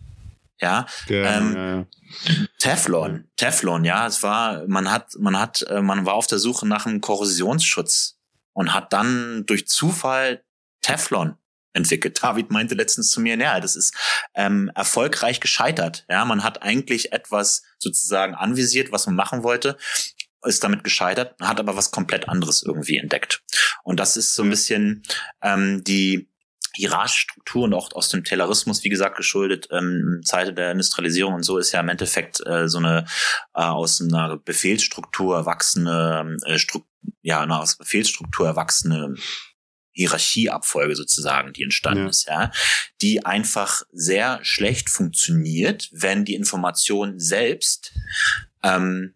Ja, 0.61 0.87
ja, 1.09 1.37
ähm, 1.37 1.55
ja. 1.57 1.87
Teflon, 2.59 3.29
Teflon, 3.37 3.85
ja, 3.85 4.07
es 4.07 4.23
war, 4.23 4.67
man 4.67 4.91
hat, 4.91 5.15
man 5.19 5.39
hat, 5.39 5.63
äh, 5.63 5.81
man 5.81 6.05
war 6.07 6.15
auf 6.15 6.27
der 6.27 6.39
Suche 6.39 6.67
nach 6.67 6.87
einem 6.87 7.01
Korrosionsschutz 7.01 8.19
und 8.53 8.75
hat 8.75 8.93
dann 8.93 9.47
durch 9.47 9.67
Zufall 9.69 10.45
Teflon 10.83 11.37
entwickelt. 11.73 12.19
David 12.23 12.51
meinte 12.51 12.75
letztens 12.75 13.11
zu 13.11 13.21
mir, 13.21 13.37
ja, 13.37 13.61
das 13.61 13.77
ist 13.77 13.95
ähm, 14.35 14.71
erfolgreich 14.75 15.41
gescheitert. 15.41 16.05
Ja, 16.09 16.25
man 16.25 16.43
hat 16.43 16.63
eigentlich 16.63 17.13
etwas 17.13 17.63
sozusagen 17.79 18.35
anvisiert, 18.35 18.93
was 18.93 19.07
man 19.07 19.17
machen 19.17 19.43
wollte, 19.43 19.77
ist 20.45 20.65
damit 20.65 20.85
gescheitert, 20.85 21.35
hat 21.41 21.61
aber 21.61 21.77
was 21.77 21.91
komplett 21.91 22.29
anderes 22.29 22.63
irgendwie 22.63 22.97
entdeckt. 22.97 23.43
Und 23.83 24.01
das 24.01 24.17
ist 24.17 24.35
so 24.35 24.43
ein 24.43 24.51
bisschen 24.51 25.03
ähm, 25.43 25.85
die 25.85 26.30
hierarchische 26.75 27.23
Struktur 27.23 27.65
und 27.65 27.75
auch 27.75 27.93
aus 27.93 28.09
dem 28.09 28.25
Taylorismus, 28.25 28.85
wie 28.85 28.89
gesagt, 28.89 29.17
geschuldet, 29.17 29.69
ähm, 29.71 30.21
Zeit 30.25 30.57
der 30.57 30.73
Industrialisierung 30.73 31.35
und 31.35 31.43
so 31.43 31.59
ist 31.59 31.73
ja 31.73 31.81
im 31.81 31.89
Endeffekt 31.89 32.45
äh, 32.47 32.69
so 32.69 32.79
eine 32.79 33.07
äh, 33.55 33.63
aus 33.63 34.01
einer 34.01 34.37
Befehlsstruktur 34.37 35.37
erwachsene, 35.37 36.37
äh, 36.47 36.59
Stru 36.59 36.83
ja, 37.23 37.41
eine 37.41 37.59
aus 37.59 37.77
Befehlsstruktur 37.77 38.47
erwachsene 38.47 39.15
Hierarchieabfolge 39.93 40.95
sozusagen, 40.95 41.53
die 41.53 41.63
entstanden 41.63 42.05
ja. 42.05 42.11
ist, 42.11 42.27
ja, 42.29 42.53
die 43.03 43.25
einfach 43.27 43.83
sehr 43.93 44.39
schlecht 44.43 44.89
funktioniert, 44.89 45.89
wenn 45.93 46.25
die 46.25 46.35
Information 46.35 47.19
selbst 47.19 47.93
ähm, 48.63 49.15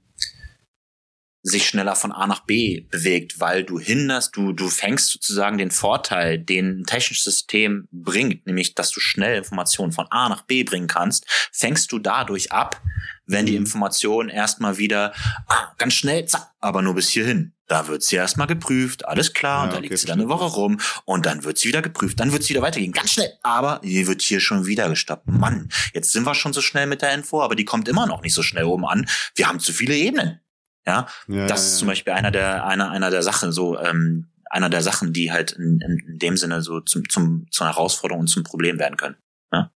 sich 1.46 1.68
schneller 1.68 1.94
von 1.94 2.10
A 2.10 2.26
nach 2.26 2.40
B 2.40 2.86
bewegt, 2.90 3.38
weil 3.38 3.64
du 3.64 3.78
hinderst, 3.78 4.34
du, 4.34 4.52
du 4.52 4.70
fängst 4.70 5.10
sozusagen 5.10 5.58
den 5.58 5.70
Vorteil, 5.70 6.38
den 6.38 6.80
ein 6.80 6.84
technisches 6.84 7.24
System 7.24 7.86
bringt, 7.92 8.46
nämlich, 8.46 8.74
dass 8.74 8.90
du 8.90 8.98
schnell 8.98 9.36
Informationen 9.36 9.92
von 9.92 10.06
A 10.10 10.30
nach 10.30 10.42
B 10.42 10.64
bringen 10.64 10.86
kannst, 10.86 11.26
fängst 11.52 11.92
du 11.92 11.98
dadurch 11.98 12.50
ab, 12.50 12.80
wenn 13.26 13.44
die 13.44 13.52
mhm. 13.52 13.58
Information 13.58 14.30
erstmal 14.30 14.78
wieder 14.78 15.12
ah, 15.46 15.74
ganz 15.76 15.92
schnell, 15.92 16.24
zack, 16.24 16.50
aber 16.60 16.80
nur 16.80 16.94
bis 16.94 17.10
hierhin. 17.10 17.52
Da 17.66 17.88
wird 17.88 18.02
sie 18.02 18.16
erstmal 18.16 18.46
geprüft, 18.46 19.06
alles 19.06 19.34
klar, 19.34 19.58
ja, 19.58 19.64
und 19.64 19.72
da 19.72 19.76
okay, 19.76 19.88
liegt 19.88 19.98
sie 19.98 20.06
dann 20.06 20.20
eine 20.20 20.28
Woche 20.30 20.44
rum 20.44 20.80
und 21.04 21.26
dann 21.26 21.44
wird 21.44 21.58
sie 21.58 21.68
wieder 21.68 21.82
geprüft, 21.82 22.20
dann 22.20 22.32
wird 22.32 22.42
sie 22.42 22.50
wieder 22.50 22.62
weitergehen, 22.62 22.92
ganz 22.92 23.10
schnell. 23.10 23.32
Aber 23.42 23.80
die 23.84 24.06
wird 24.06 24.22
hier 24.22 24.40
schon 24.40 24.64
wieder 24.64 24.88
gestoppt. 24.88 25.26
Mann, 25.26 25.68
jetzt 25.92 26.12
sind 26.12 26.24
wir 26.24 26.34
schon 26.34 26.54
so 26.54 26.62
schnell 26.62 26.86
mit 26.86 27.02
der 27.02 27.12
Info, 27.12 27.42
aber 27.42 27.54
die 27.54 27.66
kommt 27.66 27.88
immer 27.88 28.06
noch 28.06 28.22
nicht 28.22 28.34
so 28.34 28.42
schnell 28.42 28.64
oben 28.64 28.86
an. 28.86 29.06
Wir 29.34 29.46
haben 29.46 29.60
zu 29.60 29.72
viele 29.72 29.94
Ebenen. 29.94 30.40
Ja, 30.86 31.06
ja 31.28 31.46
das 31.46 31.66
ist 31.66 31.78
zum 31.78 31.88
Beispiel 31.88 32.12
einer 32.12 32.30
der, 32.30 32.66
einer, 32.66 32.90
einer 32.90 33.10
der 33.10 33.22
Sachen, 33.22 33.52
so, 33.52 33.78
ähm, 33.78 34.28
einer 34.50 34.70
der 34.70 34.82
Sachen, 34.82 35.12
die 35.12 35.32
halt 35.32 35.52
in, 35.52 35.80
in 35.80 36.18
dem 36.18 36.36
Sinne 36.36 36.62
so 36.62 36.80
zum, 36.80 37.08
zum, 37.08 37.46
zur 37.50 37.66
Herausforderung 37.66 38.22
und 38.22 38.26
zum 38.28 38.44
Problem 38.44 38.78
werden 38.78 38.96
können. 38.96 39.16
Ja? 39.52 39.72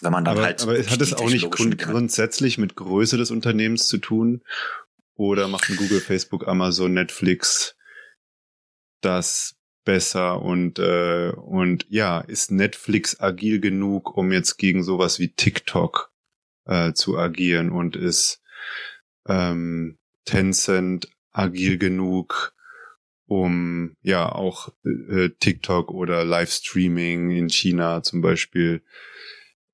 Wenn 0.00 0.12
man 0.12 0.24
dann 0.24 0.36
aber, 0.36 0.46
halt. 0.46 0.62
Aber 0.62 0.78
hat 0.78 1.00
es 1.00 1.14
auch 1.14 1.30
nicht 1.30 1.50
grund 1.50 1.78
grundsätzlich 1.78 2.58
mit 2.58 2.76
Größe 2.76 3.16
des 3.16 3.30
Unternehmens 3.30 3.86
zu 3.86 3.98
tun? 3.98 4.42
Oder 5.14 5.48
machen 5.48 5.76
Google, 5.76 6.00
Facebook, 6.00 6.46
Amazon, 6.46 6.94
Netflix 6.94 7.74
das 9.00 9.56
besser 9.84 10.42
und 10.42 10.78
äh, 10.78 11.30
und 11.30 11.86
ja, 11.88 12.20
ist 12.20 12.50
Netflix 12.50 13.20
agil 13.20 13.60
genug, 13.60 14.16
um 14.16 14.32
jetzt 14.32 14.58
gegen 14.58 14.82
sowas 14.82 15.18
wie 15.18 15.32
TikTok 15.32 16.12
äh, 16.66 16.92
zu 16.92 17.18
agieren 17.18 17.70
und 17.70 17.96
ist 17.96 18.42
ähm, 19.26 19.97
Tencent 20.28 21.08
agil 21.32 21.78
genug, 21.78 22.54
um 23.26 23.96
ja 24.02 24.30
auch 24.30 24.68
äh, 24.84 25.30
TikTok 25.40 25.90
oder 25.90 26.22
Livestreaming 26.22 27.30
in 27.30 27.48
China 27.48 28.02
zum 28.02 28.20
Beispiel 28.20 28.82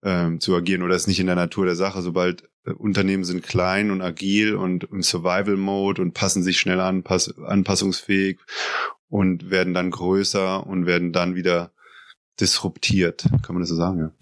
ähm, 0.05 0.39
zu 0.39 0.55
agieren 0.55 0.83
oder 0.83 0.95
ist 0.95 1.09
nicht 1.09 1.19
in 1.19 1.27
der 1.27 1.35
Natur 1.35 1.65
der 1.67 1.75
Sache. 1.75 2.03
Sobald 2.03 2.49
äh, 2.65 2.71
Unternehmen 2.71 3.25
sind 3.25 3.43
klein 3.43 3.91
und 3.91 4.01
agil 4.01 4.55
und 4.55 4.85
im 4.85 5.03
Survival 5.03 5.57
Mode 5.57 6.01
und 6.01 6.13
passen 6.13 6.45
sich 6.45 6.61
schnell 6.61 6.79
an, 6.79 7.03
pass 7.03 7.37
anpassungsfähig 7.37 8.39
und 9.09 9.51
werden 9.51 9.75
dann 9.75 9.91
größer 9.91 10.65
und 10.65 10.87
werden 10.87 11.13
dann 11.13 11.35
wieder 11.35 11.73
disruptiert. 12.39 13.25
Kann 13.43 13.57
man 13.57 13.61
das 13.61 13.71
so 13.71 13.77
sagen? 13.77 14.13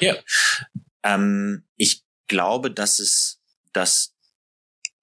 Ja. 0.00 0.14
ja. 0.14 0.14
Ähm, 1.02 1.64
ich 1.76 2.02
glaube, 2.28 2.70
dass 2.70 2.98
es, 2.98 3.42
dass 3.74 4.13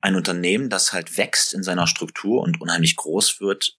ein 0.01 0.15
Unternehmen, 0.15 0.69
das 0.69 0.93
halt 0.93 1.17
wächst 1.17 1.53
in 1.53 1.63
seiner 1.63 1.87
Struktur 1.87 2.41
und 2.41 2.59
unheimlich 2.59 2.95
groß 2.95 3.39
wird, 3.39 3.77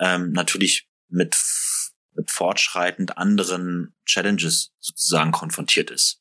ähm, 0.00 0.32
natürlich 0.32 0.88
mit, 1.08 1.36
mit 2.12 2.30
fortschreitend 2.30 3.16
anderen 3.16 3.94
Challenges 4.04 4.72
sozusagen 4.80 5.32
konfrontiert 5.32 5.90
ist. 5.90 6.20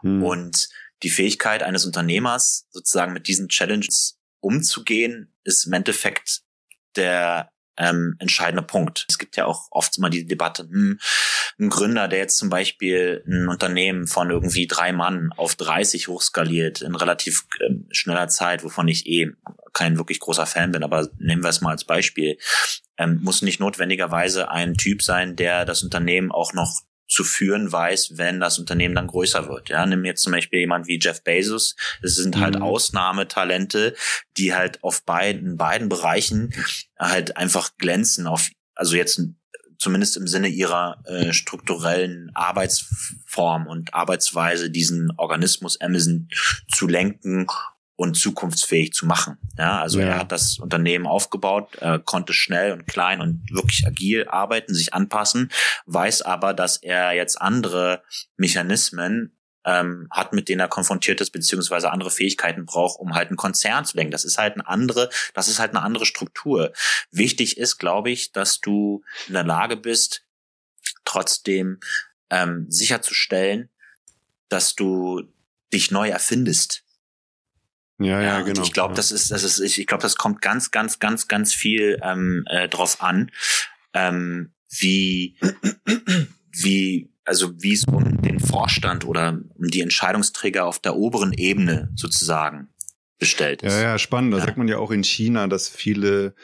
Hm. 0.00 0.22
Und 0.22 0.68
die 1.02 1.10
Fähigkeit 1.10 1.62
eines 1.62 1.84
Unternehmers, 1.84 2.66
sozusagen 2.70 3.12
mit 3.12 3.28
diesen 3.28 3.48
Challenges 3.48 4.18
umzugehen, 4.40 5.34
ist 5.42 5.66
im 5.66 5.72
Endeffekt 5.72 6.42
der 6.96 7.50
ähm, 7.76 8.16
entscheidender 8.18 8.62
Punkt. 8.62 9.06
Es 9.08 9.18
gibt 9.18 9.36
ja 9.36 9.46
auch 9.46 9.68
oft 9.70 9.98
immer 9.98 10.10
die 10.10 10.26
Debatte, 10.26 10.64
hm, 10.64 10.98
ein 11.58 11.70
Gründer, 11.70 12.08
der 12.08 12.18
jetzt 12.18 12.36
zum 12.36 12.50
Beispiel 12.50 13.22
ein 13.26 13.48
Unternehmen 13.48 14.06
von 14.06 14.30
irgendwie 14.30 14.66
drei 14.66 14.92
Mann 14.92 15.30
auf 15.36 15.54
30 15.54 16.08
hochskaliert 16.08 16.82
in 16.82 16.94
relativ 16.94 17.46
äh, 17.60 17.74
schneller 17.90 18.28
Zeit, 18.28 18.64
wovon 18.64 18.88
ich 18.88 19.06
eh 19.06 19.30
kein 19.72 19.98
wirklich 19.98 20.20
großer 20.20 20.46
Fan 20.46 20.72
bin, 20.72 20.82
aber 20.82 21.08
nehmen 21.18 21.42
wir 21.42 21.50
es 21.50 21.60
mal 21.60 21.70
als 21.70 21.84
Beispiel, 21.84 22.38
ähm, 22.96 23.20
muss 23.22 23.42
nicht 23.42 23.60
notwendigerweise 23.60 24.50
ein 24.50 24.74
Typ 24.74 25.02
sein, 25.02 25.36
der 25.36 25.64
das 25.64 25.82
Unternehmen 25.82 26.30
auch 26.30 26.52
noch 26.52 26.82
zu 27.06 27.24
führen 27.24 27.70
weiß, 27.70 28.12
wenn 28.16 28.40
das 28.40 28.58
Unternehmen 28.58 28.94
dann 28.94 29.06
größer 29.06 29.48
wird. 29.48 29.68
Ja, 29.68 29.84
nimm 29.86 30.04
jetzt 30.04 30.22
zum 30.22 30.32
Beispiel 30.32 30.60
jemand 30.60 30.86
wie 30.86 30.98
Jeff 31.00 31.22
Bezos. 31.22 31.76
Es 32.02 32.16
sind 32.16 32.38
halt 32.38 32.56
mhm. 32.56 32.62
Ausnahmetalente, 32.62 33.94
die 34.36 34.54
halt 34.54 34.82
auf 34.82 35.04
beiden, 35.04 35.56
beiden 35.56 35.88
Bereichen 35.88 36.54
halt 36.98 37.36
einfach 37.36 37.76
glänzen. 37.78 38.26
Auf, 38.26 38.50
also 38.74 38.96
jetzt 38.96 39.20
zumindest 39.78 40.16
im 40.16 40.26
Sinne 40.26 40.48
ihrer 40.48 41.02
äh, 41.04 41.32
strukturellen 41.32 42.30
Arbeitsform 42.34 43.66
und 43.66 43.92
Arbeitsweise 43.92 44.70
diesen 44.70 45.12
Organismus 45.16 45.80
Amazon 45.80 46.28
zu 46.74 46.86
lenken 46.86 47.46
und 47.96 48.16
zukunftsfähig 48.16 48.92
zu 48.92 49.06
machen. 49.06 49.38
Ja, 49.56 49.80
also 49.80 50.00
ja. 50.00 50.06
er 50.06 50.18
hat 50.18 50.32
das 50.32 50.58
Unternehmen 50.58 51.06
aufgebaut, 51.06 51.76
äh, 51.80 52.00
konnte 52.04 52.32
schnell 52.32 52.72
und 52.72 52.86
klein 52.86 53.20
und 53.20 53.48
wirklich 53.50 53.86
agil 53.86 54.26
arbeiten, 54.28 54.74
sich 54.74 54.94
anpassen, 54.94 55.50
weiß 55.86 56.22
aber, 56.22 56.54
dass 56.54 56.76
er 56.78 57.12
jetzt 57.12 57.40
andere 57.40 58.02
Mechanismen 58.36 59.36
ähm, 59.64 60.08
hat, 60.10 60.32
mit 60.32 60.48
denen 60.48 60.60
er 60.60 60.68
konfrontiert 60.68 61.20
ist, 61.20 61.30
beziehungsweise 61.30 61.90
andere 61.90 62.10
Fähigkeiten 62.10 62.66
braucht, 62.66 62.98
um 62.98 63.14
halt 63.14 63.28
einen 63.28 63.36
Konzern 63.36 63.84
zu 63.84 63.96
lenken. 63.96 64.12
Das 64.12 64.24
ist 64.24 64.38
halt 64.38 64.54
eine 64.54 64.66
andere, 64.66 65.08
das 65.32 65.48
ist 65.48 65.58
halt 65.58 65.70
eine 65.70 65.82
andere 65.82 66.04
Struktur. 66.04 66.72
Wichtig 67.10 67.56
ist, 67.56 67.78
glaube 67.78 68.10
ich, 68.10 68.32
dass 68.32 68.60
du 68.60 69.02
in 69.28 69.34
der 69.34 69.44
Lage 69.44 69.76
bist, 69.76 70.22
trotzdem 71.04 71.80
ähm, 72.30 72.66
sicherzustellen, 72.68 73.70
dass 74.48 74.74
du 74.74 75.22
dich 75.72 75.90
neu 75.90 76.08
erfindest 76.08 76.83
ja, 77.98 78.20
ja, 78.20 78.40
genau. 78.40 78.62
ich 78.62 78.72
glaube, 78.72 78.94
das 78.94 79.12
ist, 79.12 79.30
das 79.30 79.44
ist, 79.44 79.60
ich, 79.60 79.78
ich 79.80 79.86
glaube, 79.86 80.02
das 80.02 80.16
kommt 80.16 80.40
ganz, 80.40 80.70
ganz, 80.70 80.98
ganz, 80.98 81.28
ganz 81.28 81.54
viel 81.54 81.98
ähm, 82.02 82.44
äh, 82.48 82.68
drauf 82.68 83.00
an, 83.02 83.30
ähm, 83.92 84.52
wie, 84.68 85.36
wie 86.50 87.10
also 87.24 87.52
wie 87.62 87.72
es 87.72 87.84
um 87.84 88.20
den 88.20 88.38
Vorstand 88.38 89.06
oder 89.06 89.40
um 89.54 89.68
die 89.68 89.80
Entscheidungsträger 89.80 90.66
auf 90.66 90.78
der 90.78 90.96
oberen 90.96 91.32
Ebene 91.32 91.90
sozusagen 91.94 92.68
bestellt 93.18 93.62
ist. 93.62 93.72
Ja, 93.72 93.82
ja, 93.82 93.98
spannend. 93.98 94.34
Da 94.34 94.38
Ja. 94.38 94.44
sagt 94.44 94.58
man 94.58 94.68
ja 94.68 94.78
auch 94.78 94.90
in 94.90 95.04
China, 95.04 95.46
dass 95.46 95.68
viele 95.68 96.34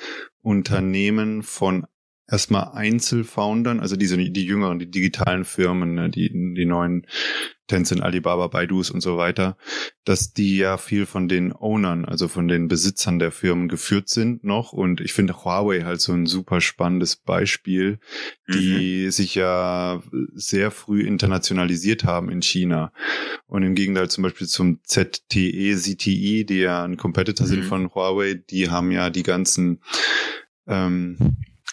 Unternehmen 0.43 1.43
von 1.43 1.87
erstmal 2.31 2.71
Einzelfoundern, 2.75 3.81
also 3.81 3.97
diese, 3.97 4.17
die 4.17 4.45
jüngeren, 4.45 4.79
die 4.79 4.91
digitalen 4.91 5.45
Firmen, 5.45 5.95
ne, 5.95 6.11
die, 6.11 6.29
die 6.31 6.65
neuen 6.67 7.07
Tencent, 7.67 8.03
Alibaba, 8.03 8.49
Baidus 8.49 8.91
und 8.91 9.01
so 9.01 9.17
weiter, 9.17 9.57
dass 10.05 10.33
die 10.33 10.57
ja 10.57 10.77
viel 10.77 11.07
von 11.07 11.29
den 11.29 11.53
Ownern, 11.53 12.05
also 12.05 12.27
von 12.27 12.49
den 12.49 12.67
Besitzern 12.67 13.21
der 13.21 13.31
Firmen 13.31 13.69
geführt 13.69 14.09
sind 14.09 14.43
noch. 14.43 14.73
Und 14.73 15.01
ich 15.01 15.13
finde 15.13 15.45
Huawei 15.45 15.83
halt 15.83 16.01
so 16.01 16.13
ein 16.13 16.27
super 16.27 16.61
spannendes 16.61 17.15
Beispiel, 17.17 18.01
Mhm. 18.49 18.53
die 18.53 19.11
sich 19.13 19.37
ja 19.37 20.03
sehr 20.35 20.73
früh 20.73 21.03
internationalisiert 21.03 22.03
haben 22.03 22.29
in 22.31 22.43
China. 22.43 22.93
Und 23.47 23.63
im 23.63 23.77
Gegenteil 23.77 24.11
zum 24.11 24.23
Beispiel 24.23 24.49
zum 24.49 24.81
ZTE, 24.83 25.77
ZTE, 25.77 26.45
die 26.45 26.59
ja 26.59 26.83
ein 26.85 26.97
Competitor 26.97 27.47
sind 27.47 27.61
Mhm. 27.61 27.69
von 27.69 27.95
Huawei, 27.95 28.35
die 28.35 28.69
haben 28.69 28.91
ja 28.91 29.11
die 29.11 29.23
ganzen 29.23 29.81
ähm, 30.67 31.17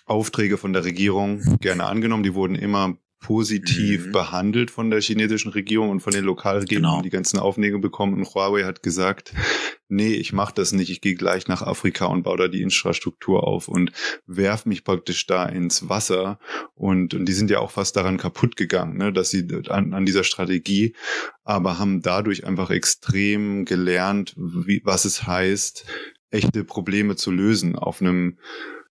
Aufträge 0.07 0.57
von 0.57 0.73
der 0.73 0.83
Regierung 0.85 1.41
gerne 1.59 1.85
angenommen. 1.85 2.23
Die 2.23 2.33
wurden 2.33 2.55
immer 2.55 2.97
positiv 3.19 4.07
Mhm. 4.07 4.11
behandelt 4.11 4.69
von 4.69 4.91
der 4.91 5.01
chinesischen 5.01 5.51
Regierung 5.51 5.89
und 5.89 6.01
von 6.01 6.13
den 6.13 6.23
Lokalregierungen, 6.23 6.89
Genau. 6.91 7.01
die 7.01 7.09
ganzen 7.09 7.39
Aufträge 7.39 7.79
bekommen. 7.79 8.13
Und 8.13 8.25
Huawei 8.33 8.63
hat 8.63 8.83
gesagt, 8.83 9.33
nee, 9.89 10.13
ich 10.13 10.33
mache 10.33 10.53
das 10.53 10.71
nicht, 10.71 10.91
ich 10.91 11.01
gehe 11.01 11.15
gleich 11.15 11.47
nach 11.47 11.63
Afrika 11.63 12.05
und 12.05 12.21
baue 12.21 12.37
da 12.37 12.47
die 12.47 12.61
Infrastruktur 12.61 13.45
auf 13.47 13.67
und 13.69 13.91
werf 14.27 14.67
mich 14.67 14.83
praktisch 14.83 15.25
da 15.25 15.47
ins 15.47 15.89
Wasser. 15.89 16.37
Und, 16.75 17.15
und 17.15 17.25
die 17.25 17.33
sind 17.33 17.49
ja 17.49 17.57
auch 17.59 17.71
fast 17.71 17.95
daran 17.95 18.17
kaputt 18.17 18.55
gegangen, 18.55 18.97
ne, 18.97 19.11
dass 19.11 19.31
sie 19.31 19.47
an, 19.69 19.93
an 19.93 20.05
dieser 20.05 20.23
Strategie, 20.23 20.93
aber 21.43 21.79
haben 21.79 22.03
dadurch 22.03 22.45
einfach 22.45 22.69
extrem 22.69 23.65
gelernt, 23.65 24.35
wie, 24.37 24.81
was 24.85 25.05
es 25.05 25.25
heißt, 25.25 25.85
echte 26.29 26.63
Probleme 26.63 27.15
zu 27.15 27.31
lösen 27.31 27.75
auf 27.75 27.99
einem 27.99 28.37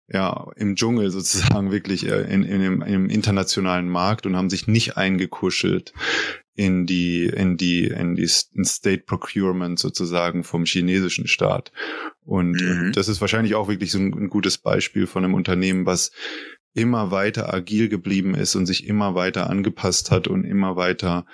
ja, 0.08 0.50
im 0.56 0.76
Dschungel 0.76 1.10
sozusagen 1.10 1.72
wirklich 1.72 2.06
äh, 2.06 2.22
in, 2.32 2.44
in, 2.44 2.60
dem, 2.60 2.82
im 2.82 3.08
internationalen 3.08 3.88
Markt 3.88 4.26
und 4.26 4.36
haben 4.36 4.50
sich 4.50 4.68
nicht 4.68 4.96
eingekuschelt 4.96 5.92
in 6.54 6.86
die, 6.86 7.26
in 7.26 7.56
die, 7.56 7.86
in 7.86 8.14
die 8.14 8.30
in 8.54 8.64
State 8.64 9.02
Procurement 9.04 9.78
sozusagen 9.78 10.44
vom 10.44 10.64
chinesischen 10.64 11.26
Staat. 11.26 11.72
Und, 12.24 12.60
Mhm. 12.60 12.86
und 12.86 12.96
das 12.96 13.08
ist 13.08 13.20
wahrscheinlich 13.20 13.54
auch 13.54 13.68
wirklich 13.68 13.90
so 13.90 13.98
ein, 13.98 14.14
ein 14.14 14.28
gutes 14.28 14.58
Beispiel 14.58 15.06
von 15.06 15.24
einem 15.24 15.34
Unternehmen, 15.34 15.86
was 15.86 16.12
immer 16.72 17.10
weiter 17.10 17.52
agil 17.52 17.88
geblieben 17.88 18.34
ist 18.34 18.54
und 18.54 18.66
sich 18.66 18.86
immer 18.86 19.14
weiter 19.14 19.50
angepasst 19.50 20.10
hat 20.10 20.28
und 20.28 20.44
immer 20.44 20.76
weiter 20.76 21.26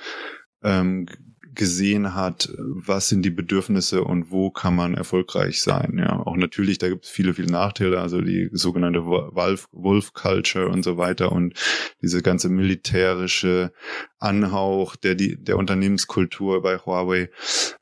ähm, 0.62 1.06
gesehen 1.54 2.14
hat, 2.14 2.52
was 2.58 3.08
sind 3.08 3.22
die 3.22 3.30
Bedürfnisse 3.30 4.04
und 4.04 4.30
wo 4.30 4.50
kann 4.50 4.74
man 4.74 4.94
erfolgreich 4.94 5.62
sein. 5.62 5.98
Ja, 5.98 6.18
auch 6.20 6.36
natürlich, 6.36 6.78
da 6.78 6.88
gibt 6.88 7.04
es 7.04 7.10
viele, 7.10 7.34
viele 7.34 7.50
Nachteile, 7.50 8.00
also 8.00 8.20
die 8.20 8.48
sogenannte 8.52 9.04
Wolf, 9.04 9.68
Wolf 9.72 10.12
Culture 10.14 10.68
und 10.68 10.82
so 10.82 10.96
weiter 10.96 11.32
und 11.32 11.54
diese 12.00 12.22
ganze 12.22 12.48
militärische 12.48 13.72
Anhauch 14.18 14.96
der, 14.96 15.14
die, 15.14 15.42
der 15.42 15.58
Unternehmenskultur 15.58 16.62
bei 16.62 16.78
Huawei. 16.78 17.30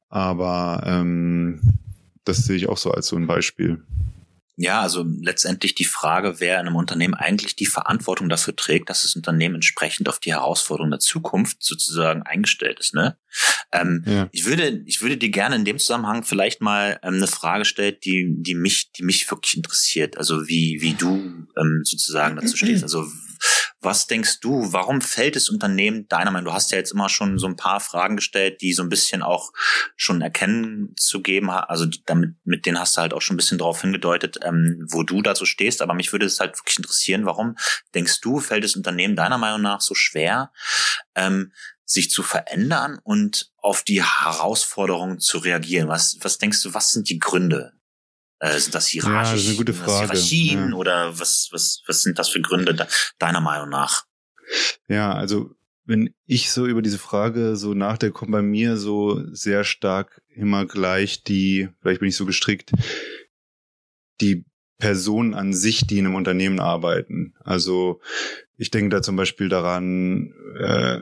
Aber 0.08 0.82
ähm, 0.86 1.60
das 2.24 2.38
sehe 2.38 2.56
ich 2.56 2.68
auch 2.68 2.78
so 2.78 2.90
als 2.90 3.06
so 3.06 3.16
ein 3.16 3.26
Beispiel. 3.26 3.82
Ja, 4.62 4.82
also 4.82 5.06
letztendlich 5.22 5.74
die 5.74 5.86
Frage, 5.86 6.38
wer 6.38 6.60
in 6.60 6.66
einem 6.66 6.76
Unternehmen 6.76 7.14
eigentlich 7.14 7.56
die 7.56 7.64
Verantwortung 7.64 8.28
dafür 8.28 8.54
trägt, 8.54 8.90
dass 8.90 9.04
das 9.04 9.16
Unternehmen 9.16 9.54
entsprechend 9.54 10.06
auf 10.06 10.18
die 10.18 10.32
Herausforderungen 10.34 10.90
der 10.90 11.00
Zukunft 11.00 11.62
sozusagen 11.62 12.24
eingestellt 12.24 12.78
ist. 12.78 12.92
Ne? 12.92 13.16
Ähm, 13.72 14.04
Ja. 14.06 14.28
Ich 14.32 14.44
würde, 14.44 14.82
ich 14.84 15.00
würde 15.00 15.16
dir 15.16 15.30
gerne 15.30 15.56
in 15.56 15.64
dem 15.64 15.78
Zusammenhang 15.78 16.24
vielleicht 16.24 16.60
mal 16.60 17.00
ähm, 17.02 17.14
eine 17.14 17.26
Frage 17.26 17.64
stellen, 17.64 17.96
die, 18.04 18.34
die 18.36 18.54
mich, 18.54 18.92
die 18.92 19.02
mich 19.02 19.30
wirklich 19.30 19.56
interessiert. 19.56 20.18
Also 20.18 20.46
wie, 20.46 20.82
wie 20.82 20.92
du 20.92 21.46
ähm, 21.56 21.80
sozusagen 21.84 22.36
dazu 22.36 22.54
stehst. 22.54 22.82
Also 22.90 23.06
was 23.80 24.06
denkst 24.06 24.40
du, 24.40 24.72
warum 24.72 25.00
fällt 25.00 25.36
das 25.36 25.48
Unternehmen 25.48 26.06
deiner 26.08 26.30
Meinung? 26.30 26.46
Du 26.46 26.52
hast 26.52 26.70
ja 26.70 26.78
jetzt 26.78 26.92
immer 26.92 27.08
schon 27.08 27.38
so 27.38 27.46
ein 27.46 27.56
paar 27.56 27.80
Fragen 27.80 28.16
gestellt, 28.16 28.60
die 28.60 28.74
so 28.74 28.82
ein 28.82 28.88
bisschen 28.90 29.22
auch 29.22 29.52
schon 29.96 30.20
erkennen 30.20 30.94
zu 30.96 31.22
geben, 31.22 31.50
also 31.50 31.86
damit, 32.04 32.34
mit 32.44 32.66
denen 32.66 32.78
hast 32.78 32.96
du 32.96 33.00
halt 33.00 33.14
auch 33.14 33.22
schon 33.22 33.34
ein 33.34 33.38
bisschen 33.38 33.58
darauf 33.58 33.80
hingedeutet, 33.80 34.38
ähm, 34.42 34.86
wo 34.90 35.02
du 35.02 35.22
dazu 35.22 35.46
stehst. 35.46 35.80
Aber 35.80 35.94
mich 35.94 36.12
würde 36.12 36.26
es 36.26 36.40
halt 36.40 36.58
wirklich 36.58 36.78
interessieren, 36.78 37.24
warum 37.24 37.56
denkst 37.94 38.20
du, 38.20 38.38
fällt 38.40 38.64
das 38.64 38.76
Unternehmen 38.76 39.16
deiner 39.16 39.38
Meinung 39.38 39.62
nach 39.62 39.80
so 39.80 39.94
schwer, 39.94 40.52
ähm, 41.14 41.52
sich 41.84 42.10
zu 42.10 42.22
verändern 42.22 43.00
und 43.02 43.50
auf 43.56 43.82
die 43.82 44.02
Herausforderungen 44.02 45.20
zu 45.20 45.38
reagieren? 45.38 45.88
Was, 45.88 46.18
was 46.20 46.38
denkst 46.38 46.62
du, 46.62 46.74
was 46.74 46.92
sind 46.92 47.08
die 47.08 47.18
Gründe? 47.18 47.72
Äh, 48.40 48.58
sind 48.58 48.74
das 48.74 48.92
Ja, 48.92 49.02
hierarchisch, 49.02 49.32
das 49.32 49.42
ist 49.42 49.48
eine 49.48 49.56
gute 49.58 49.72
sind 49.72 49.86
das 49.86 49.92
Frage. 49.92 50.12
Hierarchien 50.12 50.70
Ja. 50.70 50.74
oder 50.76 51.18
was, 51.20 51.48
was, 51.52 51.82
was 51.86 52.02
sind 52.02 52.18
das 52.18 52.30
für 52.30 52.40
Gründe 52.40 52.74
de 52.74 52.86
deiner 53.18 53.40
Meinung 53.40 53.68
nach? 53.68 54.04
Ja, 54.88 55.12
also 55.12 55.54
wenn 55.84 56.14
ich 56.26 56.50
so 56.50 56.66
über 56.66 56.82
diese 56.82 56.98
Frage 56.98 57.56
so 57.56 57.74
nachdenke, 57.74 58.14
kommt 58.14 58.32
bei 58.32 58.42
mir 58.42 58.76
so 58.76 59.22
sehr 59.32 59.64
stark 59.64 60.22
immer 60.28 60.66
gleich 60.66 61.22
die, 61.22 61.68
vielleicht 61.80 62.00
bin 62.00 62.08
ich 62.08 62.16
so 62.16 62.26
gestrickt, 62.26 62.72
die 64.20 64.44
Personen 64.78 65.34
an 65.34 65.52
sich, 65.52 65.86
die 65.86 65.98
in 65.98 66.06
einem 66.06 66.14
Unternehmen 66.14 66.60
arbeiten. 66.60 67.34
Also 67.40 68.00
ich 68.56 68.70
denke 68.70 68.88
da 68.96 69.02
zum 69.02 69.16
Beispiel 69.16 69.48
daran, 69.48 70.32
äh, 70.58 71.00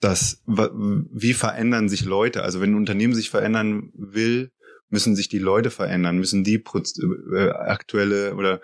dass 0.00 0.42
wie 0.46 1.34
verändern 1.34 1.88
sich 1.88 2.04
Leute? 2.04 2.42
Also 2.42 2.60
wenn 2.60 2.72
ein 2.72 2.76
Unternehmen 2.76 3.14
sich 3.14 3.30
verändern 3.30 3.90
will, 3.94 4.52
müssen 4.90 5.16
sich 5.16 5.28
die 5.28 5.38
Leute 5.38 5.70
verändern, 5.70 6.18
müssen 6.18 6.44
die 6.44 6.58
Proz 6.58 6.98
äh, 7.34 7.50
aktuelle 7.50 8.34
oder 8.34 8.60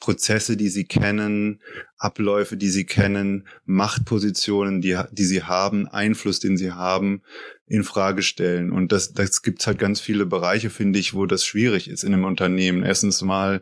Prozesse, 0.00 0.56
die 0.56 0.68
sie 0.68 0.84
kennen, 0.84 1.60
Abläufe, 1.96 2.56
die 2.56 2.68
sie 2.70 2.86
kennen, 2.86 3.48
Machtpositionen, 3.64 4.80
die, 4.80 4.96
die 5.10 5.24
sie 5.24 5.42
haben, 5.42 5.88
Einfluss, 5.88 6.38
den 6.38 6.56
sie 6.56 6.70
haben, 6.72 7.22
in 7.66 7.82
Frage 7.82 8.22
stellen. 8.22 8.70
Und 8.70 8.92
das, 8.92 9.12
das 9.12 9.42
gibt 9.42 9.66
halt 9.66 9.78
ganz 9.78 10.00
viele 10.00 10.24
Bereiche, 10.24 10.70
finde 10.70 10.98
ich, 10.98 11.14
wo 11.14 11.26
das 11.26 11.44
schwierig 11.44 11.88
ist 11.88 12.04
in 12.04 12.14
einem 12.14 12.24
Unternehmen. 12.24 12.84
Erstens 12.84 13.22
mal, 13.22 13.60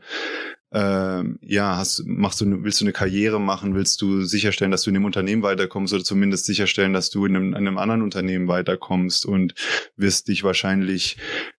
ähm, 0.72 1.38
ja, 1.40 1.76
hast, 1.76 2.04
machst 2.04 2.40
du, 2.40 2.44
eine- 2.44 2.62
willst 2.62 2.80
du 2.80 2.84
eine 2.84 2.92
Karriere 2.92 3.40
machen, 3.40 3.74
willst 3.74 4.02
du 4.02 4.22
sicherstellen, 4.22 4.70
dass 4.72 4.82
du 4.82 4.90
in 4.90 4.94
dem 4.94 5.04
Unternehmen 5.06 5.42
weiterkommst 5.42 5.94
oder 5.94 6.04
zumindest 6.04 6.44
sicherstellen, 6.44 6.92
dass 6.92 7.08
du 7.08 7.24
in 7.24 7.34
einem, 7.34 7.48
in 7.50 7.54
einem 7.56 7.78
anderen 7.78 8.02
Unternehmen 8.02 8.46
weiterkommst 8.46 9.24
und 9.24 9.54
wirst 9.96 10.28
dich 10.28 10.44
wahrscheinlich 10.44 11.16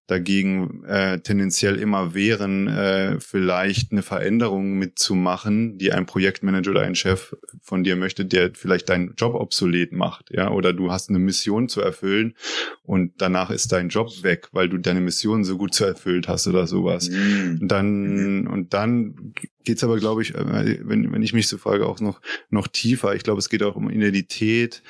dagegen 0.08 0.84
äh, 0.84 1.20
tendenziell 1.20 1.76
immer 1.76 2.14
wehren, 2.14 2.66
äh, 2.66 3.20
vielleicht 3.20 3.92
eine 3.92 4.02
Veränderung 4.02 4.78
mitzumachen, 4.78 5.76
die 5.76 5.92
ein 5.92 6.06
Projektmanager 6.06 6.70
oder 6.70 6.80
ein 6.80 6.94
Chef 6.94 7.36
von 7.62 7.84
dir 7.84 7.94
möchte, 7.94 8.24
der 8.24 8.52
vielleicht 8.54 8.88
deinen 8.88 9.14
Job 9.16 9.34
obsolet 9.34 9.92
macht, 9.92 10.30
ja, 10.30 10.50
oder 10.50 10.72
du 10.72 10.90
hast 10.90 11.10
eine 11.10 11.18
Mission 11.18 11.68
zu 11.68 11.82
erfüllen 11.82 12.34
und 12.82 13.12
danach 13.18 13.50
ist 13.50 13.70
dein 13.70 13.90
Job 13.90 14.10
weg, 14.22 14.48
weil 14.52 14.70
du 14.70 14.78
deine 14.78 15.02
Mission 15.02 15.44
so 15.44 15.58
gut 15.58 15.74
zu 15.74 15.84
erfüllt 15.84 16.26
hast 16.26 16.46
oder 16.46 16.66
sowas. 16.66 17.10
Mhm. 17.10 17.58
Und 17.60 17.68
dann, 17.68 18.46
und 18.46 18.72
dann 18.72 19.34
geht's 19.64 19.84
aber, 19.84 19.98
glaube 19.98 20.22
ich, 20.22 20.34
äh, 20.34 20.78
wenn, 20.88 21.12
wenn 21.12 21.22
ich 21.22 21.34
mich 21.34 21.48
so 21.48 21.58
frage, 21.58 21.86
auch 21.86 22.00
noch, 22.00 22.22
noch 22.48 22.66
tiefer. 22.66 23.14
Ich 23.14 23.24
glaube, 23.24 23.40
es 23.40 23.50
geht 23.50 23.62
auch 23.62 23.76
um 23.76 23.90
Identität, 23.90 24.82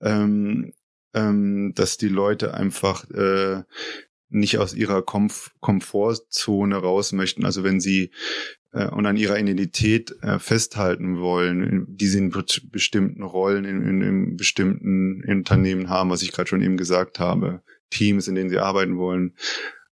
ähm, 0.00 0.72
ähm, 1.12 1.72
dass 1.74 1.98
die 1.98 2.08
Leute 2.08 2.54
einfach 2.54 3.08
äh, 3.10 3.62
nicht 4.28 4.58
aus 4.58 4.74
ihrer 4.74 5.02
Komf 5.02 5.52
Komfortzone 5.60 6.76
raus 6.76 7.12
möchten. 7.12 7.44
Also 7.44 7.62
wenn 7.62 7.80
sie 7.80 8.10
äh, 8.72 8.88
und 8.88 9.06
an 9.06 9.16
ihrer 9.16 9.38
Identität 9.38 10.14
äh, 10.22 10.38
festhalten 10.38 11.20
wollen, 11.20 11.86
die 11.88 12.06
sie 12.06 12.18
in 12.18 12.30
be- 12.30 12.44
bestimmten 12.70 13.22
Rollen 13.22 13.64
in, 13.64 13.82
in, 13.82 14.02
in 14.02 14.36
bestimmten 14.36 15.22
Unternehmen 15.24 15.88
haben, 15.88 16.10
was 16.10 16.22
ich 16.22 16.32
gerade 16.32 16.48
schon 16.48 16.62
eben 16.62 16.76
gesagt 16.76 17.18
habe, 17.18 17.62
Teams, 17.90 18.26
in 18.26 18.34
denen 18.34 18.50
sie 18.50 18.58
arbeiten 18.58 18.96
wollen, 18.96 19.34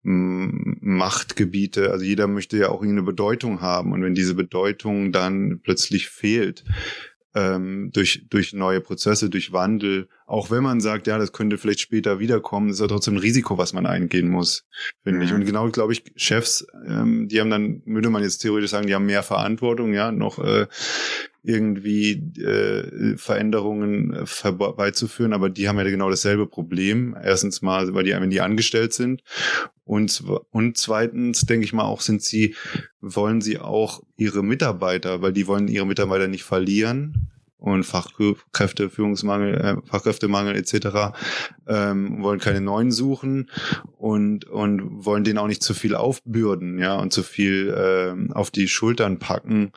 M- 0.04 0.78
Machtgebiete. 0.80 1.92
Also 1.92 2.06
jeder 2.06 2.28
möchte 2.28 2.58
ja 2.58 2.70
auch 2.70 2.82
irgendeine 2.82 3.06
Bedeutung 3.08 3.62
haben. 3.62 3.92
Und 3.92 4.04
wenn 4.04 4.16
diese 4.16 4.36
Bedeutung 4.36 5.12
dann 5.12 5.60
plötzlich 5.64 6.08
fehlt, 6.08 6.64
ähm, 7.36 7.92
durch, 7.94 8.26
durch 8.30 8.54
neue 8.54 8.82
Prozesse, 8.82 9.30
durch 9.30 9.52
Wandel, 9.52 10.08
auch 10.26 10.50
wenn 10.50 10.64
man 10.64 10.80
sagt, 10.80 11.08
ja, 11.08 11.18
das 11.18 11.32
könnte 11.32 11.58
vielleicht 11.58 11.80
später 11.80 12.20
wiederkommen, 12.20 12.70
ist 12.70 12.80
ja 12.80 12.88
trotzdem 12.88 13.16
ein 13.16 13.20
Risiko, 13.20 13.58
was 13.58 13.74
man 13.74 13.86
eingehen 13.86 14.30
muss, 14.30 14.66
finde 15.04 15.24
ich. 15.24 15.32
Mhm. 15.32 15.38
Und 15.38 15.46
genau, 15.46 15.70
glaube 15.70 15.94
ich, 15.94 16.04
Chefs, 16.16 16.66
ähm, 16.88 17.28
die 17.28 17.40
haben 17.40 17.50
dann, 17.50 17.84
würde 17.86 18.10
man 18.10 18.24
jetzt 18.24 18.40
theoretisch 18.40 18.72
sagen, 18.72 18.88
die 18.88 18.96
haben 18.96 19.06
mehr 19.06 19.24
Verantwortung, 19.24 19.94
ja, 19.94 20.12
noch 20.12 20.40
äh, 20.40 20.68
irgendwie 21.44 22.12
äh, 22.42 23.18
Veränderungen 23.18 24.14
äh, 24.14 24.26
herbeizuführen, 24.26 25.34
aber 25.34 25.50
die 25.50 25.70
haben 25.70 25.78
ja 25.78 25.84
genau 25.84 26.10
dasselbe 26.10 26.48
Problem. 26.48 27.16
Erstens 27.22 27.62
mal, 27.62 27.94
weil 27.94 28.04
die, 28.04 28.12
wenn 28.12 28.30
die 28.30 28.42
angestellt 28.42 28.94
sind 28.94 29.24
und, 29.90 30.24
und 30.52 30.78
zweitens, 30.78 31.42
denke 31.42 31.66
ich 31.66 31.74
mal, 31.74 31.86
auch 31.86 32.02
sind 32.02 32.22
sie, 32.22 32.56
wollen 33.02 33.42
sie 33.42 33.58
auch 33.58 34.04
ihre 34.18 34.44
Mitarbeiter, 34.44 35.24
weil 35.24 35.34
die 35.34 35.48
wollen 35.48 35.68
ihre 35.68 35.88
Mitarbeiter 35.88 36.28
nicht 36.28 36.44
verlieren, 36.44 37.32
und 37.58 37.84
Fachkräfte, 37.84 38.90
Führungsmangel, 38.90 39.56
äh, 39.56 39.76
Fachkräftemangel 39.86 40.56
etc. 40.56 41.18
Ähm, 41.68 42.24
wollen 42.24 42.40
keine 42.40 42.62
neuen 42.62 42.90
suchen 42.90 43.50
und 43.98 44.46
und 44.46 45.06
wollen 45.06 45.26
denen 45.26 45.40
auch 45.40 45.48
nicht 45.48 45.62
zu 45.62 45.74
viel 45.74 45.94
aufbürden, 45.94 46.80
ja 46.80 46.96
und 46.96 47.12
zu 47.12 47.22
viel 47.22 47.68
äh, 47.68 48.34
auf 48.34 48.50
die 48.50 48.70
Schultern 48.70 49.20
packen 49.20 49.74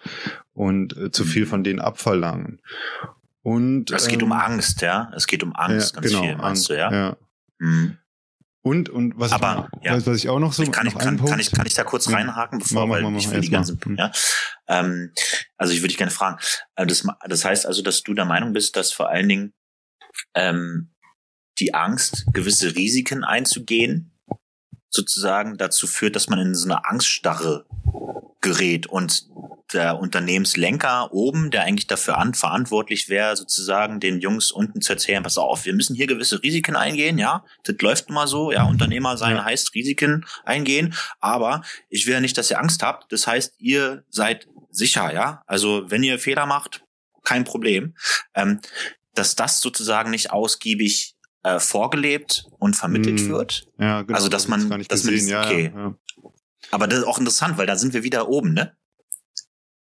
und 0.52 0.96
äh, 0.96 1.10
zu 1.10 1.24
viel 1.24 1.44
von 1.44 1.64
denen 1.64 1.80
abverlangen. 1.80 2.60
Und 3.42 3.90
es 3.90 4.06
geht 4.06 4.22
um 4.22 4.30
ähm, 4.30 4.38
Angst, 4.38 4.80
ja. 4.82 5.10
Es 5.16 5.26
geht 5.26 5.42
um 5.42 5.52
Angst 5.56 5.96
ja, 5.96 6.00
ganz 6.00 6.12
genau, 6.12 6.22
viel, 6.22 6.36
meinst 6.36 6.44
Angst, 6.44 6.70
du, 6.70 6.78
ja? 6.78 6.92
ja. 6.92 7.16
Mhm. 7.58 7.98
Und, 8.64 8.88
und 8.88 9.18
was, 9.18 9.32
Aber, 9.32 9.68
ich, 9.80 9.86
ja. 9.86 9.96
was, 9.96 10.06
was 10.06 10.18
ich 10.18 10.28
auch 10.28 10.38
noch 10.38 10.52
so. 10.52 10.64
Kann 10.70 10.86
ich, 10.86 10.96
kann, 10.96 11.22
kann, 11.24 11.40
ich, 11.40 11.50
kann 11.50 11.66
ich 11.66 11.74
da 11.74 11.82
kurz 11.82 12.06
ja. 12.06 12.16
reinhaken, 12.16 12.60
bevor 12.60 12.86
mach, 12.86 13.00
mach, 13.00 13.10
mach, 13.10 13.18
ich 13.18 13.28
will 13.30 13.40
die 13.40 13.50
ganzen, 13.50 13.80
hm. 13.82 13.96
ja. 13.96 14.12
Ähm, 14.68 15.12
also 15.56 15.72
ich 15.72 15.80
würde 15.80 15.88
dich 15.88 15.98
gerne 15.98 16.12
fragen. 16.12 16.38
Äh, 16.76 16.86
das, 16.86 17.04
das 17.26 17.44
heißt 17.44 17.66
also, 17.66 17.82
dass 17.82 18.02
du 18.02 18.14
der 18.14 18.24
Meinung 18.24 18.52
bist, 18.52 18.76
dass 18.76 18.92
vor 18.92 19.08
allen 19.10 19.28
Dingen 19.28 19.52
ähm, 20.34 20.92
die 21.58 21.74
Angst, 21.74 22.24
gewisse 22.32 22.76
Risiken 22.76 23.24
einzugehen, 23.24 24.11
sozusagen 24.92 25.56
dazu 25.56 25.86
führt, 25.86 26.14
dass 26.14 26.28
man 26.28 26.38
in 26.38 26.54
so 26.54 26.66
eine 26.66 26.84
Angststarre 26.84 27.64
gerät 28.40 28.86
und 28.86 29.26
der 29.72 29.98
Unternehmenslenker 29.98 31.12
oben, 31.12 31.50
der 31.50 31.62
eigentlich 31.62 31.86
dafür 31.86 32.18
an, 32.18 32.34
verantwortlich 32.34 33.08
wäre, 33.08 33.36
sozusagen 33.36 34.00
den 34.00 34.20
Jungs 34.20 34.50
unten 34.50 34.82
zu 34.82 34.92
erzählen, 34.92 35.22
pass 35.22 35.38
auf, 35.38 35.64
wir 35.64 35.72
müssen 35.72 35.96
hier 35.96 36.06
gewisse 36.06 36.42
Risiken 36.42 36.76
eingehen, 36.76 37.16
ja, 37.16 37.44
das 37.64 37.76
läuft 37.80 38.10
mal 38.10 38.26
so, 38.26 38.52
ja, 38.52 38.64
Unternehmer 38.64 39.16
sein 39.16 39.36
ja. 39.36 39.44
heißt 39.44 39.74
Risiken 39.74 40.26
eingehen, 40.44 40.94
aber 41.20 41.62
ich 41.88 42.06
will 42.06 42.12
ja 42.12 42.20
nicht, 42.20 42.36
dass 42.36 42.50
ihr 42.50 42.60
Angst 42.60 42.82
habt, 42.82 43.10
das 43.12 43.26
heißt, 43.26 43.54
ihr 43.58 44.04
seid 44.10 44.46
sicher, 44.70 45.12
ja, 45.12 45.42
also 45.46 45.90
wenn 45.90 46.02
ihr 46.02 46.18
Fehler 46.18 46.44
macht, 46.44 46.84
kein 47.24 47.44
Problem, 47.44 47.94
ähm, 48.34 48.60
dass 49.14 49.36
das 49.36 49.60
sozusagen 49.60 50.10
nicht 50.10 50.32
ausgiebig 50.32 51.11
äh, 51.42 51.58
vorgelebt 51.58 52.46
und 52.58 52.76
vermittelt 52.76 53.20
hm. 53.20 53.28
wird. 53.28 53.66
Ja, 53.78 54.02
genau. 54.02 54.16
Also 54.16 54.28
dass 54.28 54.48
man, 54.48 54.68
das 54.68 54.88
dass 54.88 55.04
man 55.04 55.14
gesehen, 55.14 55.36
okay. 55.36 55.72
Ja, 55.74 55.80
ja. 55.80 55.94
Aber 56.70 56.86
das 56.86 57.00
ist 57.00 57.04
auch 57.06 57.18
interessant, 57.18 57.58
weil 57.58 57.66
da 57.66 57.76
sind 57.76 57.92
wir 57.92 58.02
wieder 58.02 58.28
oben, 58.28 58.54
ne? 58.54 58.76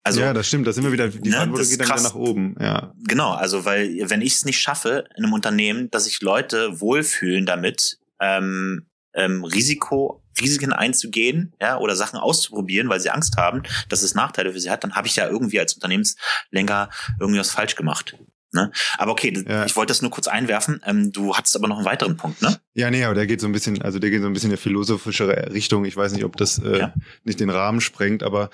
Also, 0.03 0.21
ja, 0.21 0.33
das 0.33 0.47
stimmt, 0.47 0.65
da 0.65 0.73
sind 0.73 0.83
wir 0.83 0.91
wieder, 0.91 1.09
die 1.09 1.29
ne, 1.29 1.35
Verantwortung 1.35 1.69
geht 1.69 1.79
dann 1.79 1.87
wieder 1.87 2.01
nach 2.01 2.15
oben, 2.15 2.55
ja. 2.59 2.91
Genau, 3.07 3.33
also 3.33 3.65
weil 3.65 4.09
wenn 4.09 4.21
ich 4.21 4.33
es 4.33 4.45
nicht 4.45 4.59
schaffe 4.59 5.05
in 5.15 5.23
einem 5.23 5.33
Unternehmen, 5.33 5.91
dass 5.91 6.05
sich 6.05 6.21
Leute 6.21 6.81
wohlfühlen 6.81 7.45
damit, 7.45 7.99
ähm, 8.19 8.87
ähm, 9.13 9.43
Risiko, 9.43 10.23
Risiken 10.39 10.73
einzugehen, 10.73 11.53
ja, 11.61 11.77
oder 11.77 11.95
Sachen 11.95 12.17
auszuprobieren, 12.17 12.89
weil 12.89 12.99
sie 12.99 13.11
Angst 13.11 13.37
haben, 13.37 13.61
dass 13.89 14.01
es 14.01 14.15
Nachteile 14.15 14.53
für 14.53 14.59
sie 14.59 14.71
hat, 14.71 14.83
dann 14.83 14.95
habe 14.95 15.07
ich 15.07 15.15
ja 15.17 15.27
irgendwie 15.27 15.59
als 15.59 15.73
Unternehmenslenker 15.75 16.89
irgendwie 17.19 17.39
was 17.39 17.51
falsch 17.51 17.75
gemacht. 17.75 18.17
Ne? 18.53 18.71
Aber 18.97 19.11
okay, 19.11 19.43
ja. 19.47 19.65
ich 19.65 19.75
wollte 19.75 19.91
das 19.91 20.01
nur 20.01 20.11
kurz 20.11 20.27
einwerfen. 20.27 20.81
Ähm, 20.85 21.11
du 21.11 21.35
hattest 21.35 21.55
aber 21.55 21.67
noch 21.67 21.77
einen 21.77 21.85
weiteren 21.85 22.17
Punkt, 22.17 22.41
ne? 22.41 22.59
Ja, 22.73 22.91
nee, 22.91 23.03
aber 23.03 23.15
der 23.15 23.27
geht 23.27 23.41
so 23.41 23.47
ein 23.47 23.53
bisschen, 23.53 23.81
also 23.81 23.99
der 23.99 24.09
geht 24.09 24.21
so 24.21 24.27
ein 24.27 24.33
bisschen 24.33 24.49
in 24.49 24.53
eine 24.53 24.57
philosophischere 24.57 25.53
Richtung. 25.53 25.85
Ich 25.85 25.95
weiß 25.95 26.13
nicht, 26.13 26.25
ob 26.25 26.35
das 26.37 26.59
äh, 26.59 26.79
ja. 26.79 26.93
nicht 27.23 27.39
den 27.39 27.49
Rahmen 27.49 27.81
sprengt, 27.81 28.23
aber 28.23 28.49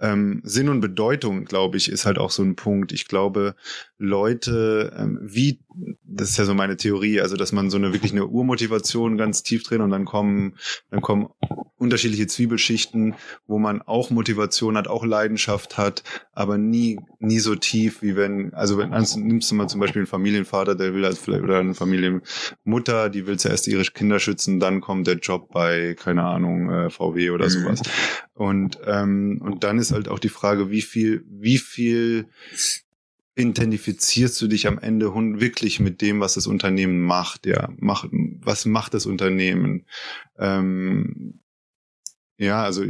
ähm, 0.00 0.40
Sinn 0.44 0.68
und 0.68 0.80
Bedeutung, 0.80 1.44
glaube 1.44 1.76
ich, 1.76 1.88
ist 1.88 2.04
halt 2.04 2.18
auch 2.18 2.30
so 2.30 2.42
ein 2.42 2.56
Punkt. 2.56 2.92
Ich 2.92 3.06
glaube, 3.06 3.54
Leute, 3.98 4.92
ähm, 4.98 5.18
wie, 5.22 5.60
das 6.02 6.30
ist 6.30 6.36
ja 6.36 6.44
so 6.44 6.54
meine 6.54 6.76
Theorie, 6.76 7.20
also 7.20 7.36
dass 7.36 7.52
man 7.52 7.70
so 7.70 7.76
eine 7.76 7.92
wirklich 7.92 8.12
eine 8.12 8.26
Urmotivation 8.26 9.16
ganz 9.16 9.42
tief 9.42 9.62
drin 9.62 9.80
und 9.80 9.90
dann 9.90 10.04
kommen, 10.04 10.56
dann 10.90 11.00
kommen 11.00 11.28
unterschiedliche 11.76 12.26
Zwiebelschichten, 12.26 13.14
wo 13.46 13.58
man 13.58 13.82
auch 13.82 14.10
Motivation 14.10 14.76
hat, 14.76 14.88
auch 14.88 15.04
Leidenschaft 15.04 15.78
hat, 15.78 16.02
aber 16.32 16.58
nie, 16.58 16.98
nie 17.18 17.38
so 17.38 17.54
tief, 17.54 18.02
wie 18.02 18.16
wenn, 18.16 18.52
also 18.54 18.78
wenn, 18.78 18.92
also 18.92 19.20
nimmst 19.20 19.50
du 19.50 19.54
mal 19.54 19.68
zum 19.68 19.80
Beispiel 19.80 20.00
einen 20.00 20.06
Familienvater, 20.06 20.74
der 20.74 20.94
will 20.94 21.04
halt 21.04 21.18
vielleicht, 21.18 21.42
oder 21.42 21.58
eine 21.58 21.74
Familienmutter, 21.74 23.10
die 23.10 23.26
will 23.26 23.38
zuerst 23.38 23.68
ihre 23.68 23.84
Kinder 23.84 24.18
schützen, 24.18 24.60
dann 24.60 24.80
kommt 24.80 25.06
der 25.06 25.18
Job 25.18 25.50
bei, 25.52 25.94
keine 25.98 26.24
Ahnung, 26.24 26.70
äh, 26.70 26.90
VW 26.90 27.30
oder 27.30 27.46
mhm. 27.46 27.76
Und, 28.34 28.78
ähm, 28.84 29.40
und 29.40 29.64
dann 29.64 29.78
ist 29.78 29.92
halt 29.92 30.08
auch 30.08 30.18
die 30.18 30.28
Frage, 30.28 30.70
wie 30.70 30.82
viel, 30.82 31.24
wie 31.28 31.58
viel 31.58 32.28
identifizierst 33.36 34.40
du 34.40 34.46
dich 34.46 34.66
am 34.66 34.78
Ende 34.78 35.12
wirklich 35.40 35.80
mit 35.80 36.00
dem, 36.00 36.20
was 36.20 36.34
das 36.34 36.46
Unternehmen 36.46 37.04
macht? 37.04 37.46
Ja, 37.46 37.72
macht, 37.78 38.08
was 38.12 38.64
macht 38.64 38.94
das 38.94 39.06
Unternehmen? 39.06 39.86
Ähm, 40.38 41.40
ja, 42.36 42.64
also 42.64 42.84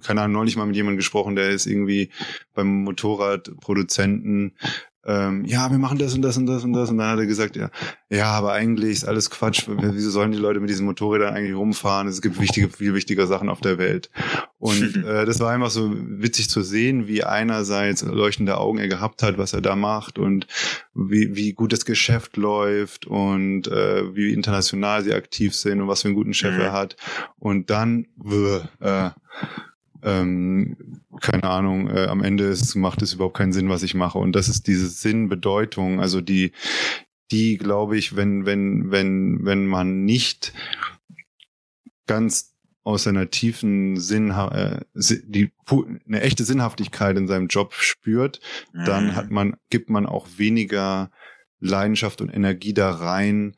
keine 0.00 0.22
Ahnung, 0.22 0.32
neulich 0.32 0.56
mal 0.56 0.66
mit 0.66 0.76
jemandem 0.76 0.96
gesprochen, 0.96 1.36
der 1.36 1.50
ist 1.50 1.66
irgendwie 1.66 2.10
beim 2.52 2.82
Motorradproduzenten 2.82 4.56
ähm, 5.04 5.44
ja, 5.44 5.70
wir 5.70 5.78
machen 5.78 5.98
das 5.98 6.14
und 6.14 6.22
das 6.22 6.36
und 6.36 6.46
das 6.46 6.62
und 6.62 6.72
das. 6.74 6.90
Und 6.90 6.98
dann 6.98 7.10
hat 7.10 7.18
er 7.18 7.26
gesagt, 7.26 7.56
ja, 7.56 7.70
ja, 8.08 8.26
aber 8.26 8.52
eigentlich 8.52 8.92
ist 8.92 9.04
alles 9.04 9.30
Quatsch. 9.30 9.64
Wieso 9.66 10.10
sollen 10.10 10.30
die 10.30 10.38
Leute 10.38 10.60
mit 10.60 10.70
diesen 10.70 10.86
Motorrädern 10.86 11.34
eigentlich 11.34 11.56
rumfahren? 11.56 12.06
Es 12.06 12.22
gibt 12.22 12.40
wichtige, 12.40 12.68
viel 12.68 12.94
wichtiger 12.94 13.26
Sachen 13.26 13.48
auf 13.48 13.60
der 13.60 13.78
Welt. 13.78 14.10
Und 14.58 14.96
äh, 15.04 15.24
das 15.24 15.40
war 15.40 15.50
einfach 15.50 15.70
so 15.70 15.92
witzig 15.92 16.48
zu 16.48 16.62
sehen, 16.62 17.08
wie 17.08 17.24
einerseits 17.24 18.02
leuchtende 18.02 18.58
Augen 18.58 18.78
er 18.78 18.88
gehabt 18.88 19.24
hat, 19.24 19.38
was 19.38 19.52
er 19.52 19.60
da 19.60 19.74
macht 19.74 20.20
und 20.20 20.46
wie, 20.94 21.34
wie 21.34 21.52
gut 21.52 21.72
das 21.72 21.84
Geschäft 21.84 22.36
läuft 22.36 23.06
und 23.06 23.66
äh, 23.66 24.14
wie 24.14 24.32
international 24.32 25.02
sie 25.02 25.14
aktiv 25.14 25.56
sind 25.56 25.80
und 25.80 25.88
was 25.88 26.02
für 26.02 26.08
einen 26.08 26.16
guten 26.16 26.34
Chef 26.34 26.54
mhm. 26.54 26.60
er 26.60 26.72
hat. 26.72 26.96
Und 27.38 27.70
dann, 27.70 28.06
äh, 28.80 29.10
ähm, 30.02 31.02
keine 31.20 31.44
Ahnung, 31.44 31.88
äh, 31.88 32.06
am 32.06 32.22
Ende 32.22 32.44
ist, 32.44 32.74
macht 32.74 33.02
es 33.02 33.14
überhaupt 33.14 33.36
keinen 33.36 33.52
Sinn, 33.52 33.68
was 33.68 33.82
ich 33.82 33.94
mache. 33.94 34.18
Und 34.18 34.32
das 34.32 34.48
ist 34.48 34.66
diese 34.66 34.88
Sinnbedeutung, 34.88 36.00
also 36.00 36.20
die, 36.20 36.52
die 37.30 37.56
glaube 37.56 37.96
ich, 37.96 38.16
wenn, 38.16 38.44
wenn, 38.44 38.90
wenn, 38.90 39.44
wenn 39.44 39.66
man 39.66 40.04
nicht 40.04 40.52
ganz 42.06 42.52
aus 42.84 43.04
seiner 43.04 43.30
tiefen 43.30 43.96
Sinn, 43.96 44.30
äh, 44.30 44.80
die, 44.94 45.52
eine 46.06 46.20
echte 46.20 46.44
Sinnhaftigkeit 46.44 47.16
in 47.16 47.28
seinem 47.28 47.46
Job 47.46 47.74
spürt, 47.74 48.40
mhm. 48.72 48.84
dann 48.84 49.16
hat 49.16 49.30
man, 49.30 49.56
gibt 49.70 49.88
man 49.88 50.06
auch 50.06 50.26
weniger 50.36 51.10
Leidenschaft 51.60 52.20
und 52.20 52.28
Energie 52.28 52.74
da 52.74 52.90
rein, 52.90 53.54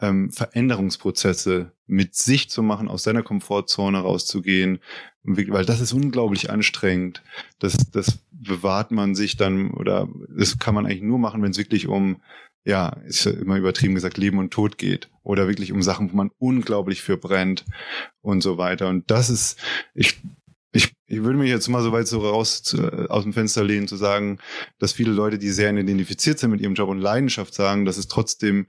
ähm, 0.00 0.30
Veränderungsprozesse 0.30 1.72
mit 1.86 2.16
sich 2.16 2.50
zu 2.50 2.62
machen, 2.62 2.88
aus 2.88 3.04
seiner 3.04 3.22
Komfortzone 3.22 3.98
rauszugehen, 3.98 4.80
weil 5.24 5.64
das 5.64 5.80
ist 5.80 5.92
unglaublich 5.92 6.50
anstrengend. 6.50 7.22
Das, 7.58 7.76
das 7.90 8.18
bewahrt 8.30 8.90
man 8.90 9.14
sich 9.14 9.36
dann 9.36 9.70
oder 9.70 10.08
das 10.28 10.58
kann 10.58 10.74
man 10.74 10.86
eigentlich 10.86 11.02
nur 11.02 11.18
machen, 11.18 11.42
wenn 11.42 11.50
es 11.50 11.58
wirklich 11.58 11.88
um, 11.88 12.20
ja, 12.64 12.88
ist 13.06 13.24
ja 13.24 13.32
immer 13.32 13.56
übertrieben 13.56 13.94
gesagt, 13.94 14.18
Leben 14.18 14.38
und 14.38 14.52
Tod 14.52 14.78
geht 14.78 15.10
oder 15.22 15.48
wirklich 15.48 15.72
um 15.72 15.82
Sachen, 15.82 16.12
wo 16.12 16.16
man 16.16 16.30
unglaublich 16.38 17.02
für 17.02 17.16
brennt 17.16 17.64
und 18.20 18.42
so 18.42 18.58
weiter. 18.58 18.88
Und 18.88 19.10
das 19.10 19.30
ist, 19.30 19.58
ich, 19.94 20.20
ich, 20.72 20.94
ich 21.06 21.22
würde 21.22 21.38
mich 21.38 21.50
jetzt 21.50 21.68
mal 21.68 21.82
so 21.82 21.92
weit 21.92 22.06
so 22.06 22.20
raus 22.20 22.62
zu, 22.62 22.82
aus 23.10 23.22
dem 23.22 23.32
Fenster 23.32 23.64
lehnen, 23.64 23.88
zu 23.88 23.96
sagen, 23.96 24.38
dass 24.78 24.92
viele 24.92 25.12
Leute, 25.12 25.38
die 25.38 25.50
sehr 25.50 25.74
identifiziert 25.74 26.38
sind 26.38 26.50
mit 26.50 26.60
ihrem 26.60 26.74
Job 26.74 26.88
und 26.88 27.00
Leidenschaft, 27.00 27.54
sagen, 27.54 27.84
dass 27.84 27.96
es 27.96 28.08
trotzdem 28.08 28.66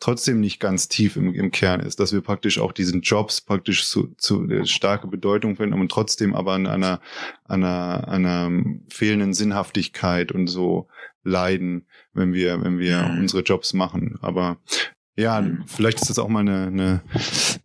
trotzdem 0.00 0.40
nicht 0.40 0.60
ganz 0.60 0.88
tief 0.88 1.16
im, 1.16 1.34
im 1.34 1.50
Kern 1.50 1.80
ist, 1.80 2.00
dass 2.00 2.12
wir 2.12 2.20
praktisch 2.20 2.58
auch 2.58 2.72
diesen 2.72 3.00
Jobs 3.00 3.40
praktisch 3.40 3.86
zu, 3.88 4.14
zu 4.18 4.48
äh, 4.48 4.66
starke 4.66 5.06
Bedeutung 5.06 5.56
finden 5.56 5.80
und 5.80 5.90
trotzdem 5.90 6.34
aber 6.34 6.52
an 6.52 6.66
einer, 6.66 7.00
einer, 7.44 8.08
einer 8.08 8.50
fehlenden 8.88 9.34
Sinnhaftigkeit 9.34 10.32
und 10.32 10.48
so 10.48 10.88
leiden, 11.24 11.86
wenn 12.12 12.32
wir, 12.32 12.62
wenn 12.62 12.78
wir 12.78 13.02
mhm. 13.02 13.20
unsere 13.20 13.42
Jobs 13.42 13.72
machen. 13.72 14.18
Aber 14.22 14.58
ja, 15.16 15.40
mhm. 15.40 15.64
vielleicht 15.66 16.00
ist 16.02 16.10
das 16.10 16.18
auch 16.18 16.28
mal 16.28 16.40
eine, 16.40 16.66
eine, 16.66 17.02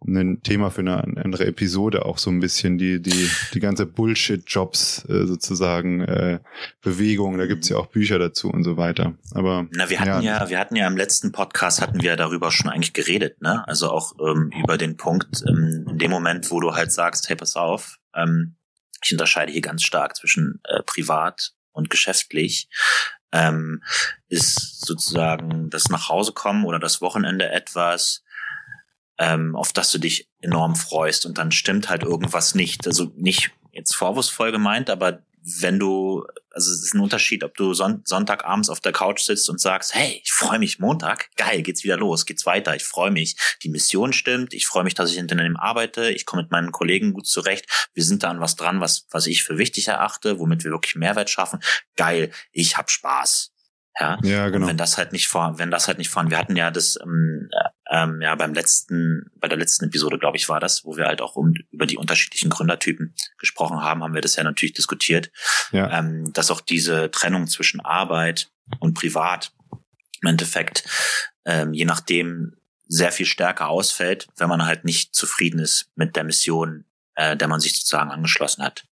ein 0.07 0.41
Thema 0.41 0.71
für 0.71 0.81
eine 0.81 1.03
andere 1.03 1.45
Episode, 1.45 2.05
auch 2.05 2.17
so 2.17 2.29
ein 2.29 2.39
bisschen 2.39 2.77
die, 2.77 3.01
die, 3.01 3.29
die 3.53 3.59
ganze 3.59 3.85
Bullshit-Jobs 3.85 5.05
äh, 5.09 5.25
sozusagen, 5.25 6.01
äh, 6.01 6.39
Bewegung, 6.81 7.37
da 7.37 7.45
gibt's 7.47 7.67
ja 7.67 7.75
auch 7.75 7.87
Bücher 7.87 8.19
dazu 8.19 8.49
und 8.49 8.63
so 8.63 8.77
weiter. 8.77 9.15
Aber 9.33 9.67
Na, 9.71 9.89
wir 9.89 9.99
hatten 9.99 10.23
ja, 10.23 10.39
ja 10.39 10.49
wir 10.49 10.59
hatten 10.59 10.77
ja 10.77 10.87
im 10.87 10.95
letzten 10.95 11.33
Podcast 11.33 11.81
hatten 11.81 12.01
wir 12.01 12.15
darüber 12.15 12.51
schon 12.51 12.69
eigentlich 12.69 12.93
geredet, 12.93 13.41
ne? 13.41 13.67
Also 13.67 13.91
auch 13.91 14.13
ähm, 14.19 14.51
über 14.63 14.77
den 14.77 14.95
Punkt, 14.95 15.43
ähm, 15.47 15.85
in 15.89 15.97
dem 15.97 16.11
Moment, 16.11 16.49
wo 16.51 16.61
du 16.61 16.73
halt 16.73 16.93
sagst, 16.93 17.27
hey, 17.27 17.35
pass 17.35 17.57
auf, 17.57 17.97
ähm, 18.15 18.55
ich 19.03 19.11
unterscheide 19.11 19.51
hier 19.51 19.61
ganz 19.61 19.83
stark 19.83 20.15
zwischen 20.15 20.61
äh, 20.63 20.83
privat 20.83 21.51
und 21.73 21.89
geschäftlich 21.89 22.69
ähm, 23.31 23.83
ist 24.27 24.85
sozusagen 24.85 25.69
das 25.69 25.89
nach 25.89 26.09
Hause 26.09 26.33
kommen 26.33 26.65
oder 26.65 26.79
das 26.79 27.01
Wochenende 27.01 27.49
etwas, 27.49 28.23
ähm, 29.17 29.55
auf 29.55 29.73
das 29.73 29.91
du 29.91 29.99
dich 29.99 30.29
enorm 30.41 30.75
freust 30.75 31.25
und 31.25 31.37
dann 31.37 31.51
stimmt 31.51 31.89
halt 31.89 32.03
irgendwas 32.03 32.55
nicht. 32.55 32.87
Also 32.87 33.11
nicht 33.15 33.51
jetzt 33.71 33.95
vorwurfsvoll 33.95 34.51
gemeint, 34.51 34.89
aber 34.89 35.21
wenn 35.41 35.79
du, 35.79 36.25
also 36.51 36.71
es 36.71 36.83
ist 36.83 36.93
ein 36.93 36.99
Unterschied, 36.99 37.43
ob 37.43 37.55
du 37.55 37.73
Son 37.73 38.01
Sonntagabends 38.05 38.69
auf 38.69 38.79
der 38.79 38.91
Couch 38.91 39.21
sitzt 39.21 39.49
und 39.49 39.59
sagst, 39.59 39.93
hey, 39.93 40.21
ich 40.23 40.31
freue 40.31 40.59
mich, 40.59 40.79
Montag, 40.79 41.29
geil, 41.35 41.61
geht's 41.61 41.83
wieder 41.83 41.97
los, 41.97 42.25
geht's 42.25 42.45
weiter, 42.45 42.75
ich 42.75 42.83
freue 42.83 43.11
mich, 43.11 43.35
die 43.63 43.69
Mission 43.69 44.13
stimmt, 44.13 44.53
ich 44.53 44.67
freue 44.67 44.83
mich, 44.83 44.93
dass 44.93 45.11
ich 45.11 45.17
in 45.17 45.27
dem 45.27 45.57
arbeite, 45.57 46.09
ich 46.11 46.25
komme 46.25 46.43
mit 46.43 46.51
meinen 46.51 46.71
Kollegen 46.71 47.13
gut 47.13 47.27
zurecht, 47.27 47.89
wir 47.93 48.03
sind 48.03 48.23
da 48.23 48.29
an 48.29 48.41
was 48.41 48.55
dran, 48.55 48.81
was, 48.81 49.07
was 49.11 49.27
ich 49.27 49.43
für 49.43 49.57
wichtig 49.57 49.87
erachte, 49.87 50.39
womit 50.39 50.63
wir 50.63 50.71
wirklich 50.71 50.95
Mehrwert 50.95 51.29
schaffen, 51.29 51.59
geil, 51.95 52.31
ich 52.51 52.77
hab 52.77 52.91
Spaß. 52.91 53.51
Ja, 53.99 54.17
ja 54.23 54.49
genau. 54.49 54.65
Und 54.65 54.69
wenn 54.69 54.77
das 54.77 54.97
halt 54.97 55.11
nicht 55.11 55.27
vor, 55.27 55.57
wenn 55.57 55.71
das 55.71 55.87
halt 55.87 55.97
nicht 55.97 56.09
vor, 56.09 56.29
wir 56.29 56.37
hatten 56.37 56.55
ja 56.55 56.71
das, 56.71 56.97
ähm, 57.01 57.49
ähm, 57.91 58.21
ja 58.21 58.33
beim 58.35 58.53
letzten, 58.53 59.29
bei 59.35 59.47
der 59.47 59.57
letzten 59.57 59.85
Episode, 59.85 60.17
glaube 60.17 60.37
ich, 60.37 60.49
war 60.49 60.59
das, 60.59 60.85
wo 60.85 60.97
wir 60.97 61.05
halt 61.05 61.21
auch 61.21 61.35
um, 61.35 61.53
über 61.71 61.85
die 61.85 61.97
unterschiedlichen 61.97 62.49
Gründertypen 62.49 63.13
gesprochen 63.37 63.81
haben, 63.81 64.03
haben 64.03 64.15
wir 64.15 64.21
das 64.21 64.37
ja 64.37 64.43
natürlich 64.43 64.73
diskutiert, 64.73 65.29
ja. 65.71 65.99
ähm, 65.99 66.31
dass 66.33 66.49
auch 66.49 66.61
diese 66.61 67.11
Trennung 67.11 67.47
zwischen 67.47 67.81
Arbeit 67.81 68.49
und 68.79 68.93
Privat 68.93 69.51
im 70.21 70.29
Endeffekt 70.29 70.85
ähm, 71.45 71.73
je 71.73 71.85
nachdem 71.85 72.55
sehr 72.87 73.11
viel 73.11 73.25
stärker 73.25 73.69
ausfällt, 73.69 74.27
wenn 74.37 74.49
man 74.49 74.65
halt 74.65 74.85
nicht 74.85 75.15
zufrieden 75.15 75.59
ist 75.59 75.89
mit 75.95 76.15
der 76.15 76.23
Mission, 76.23 76.85
äh, 77.15 77.35
der 77.35 77.47
man 77.47 77.59
sich 77.59 77.77
sozusagen 77.77 78.11
angeschlossen 78.11 78.63
hat. 78.63 78.85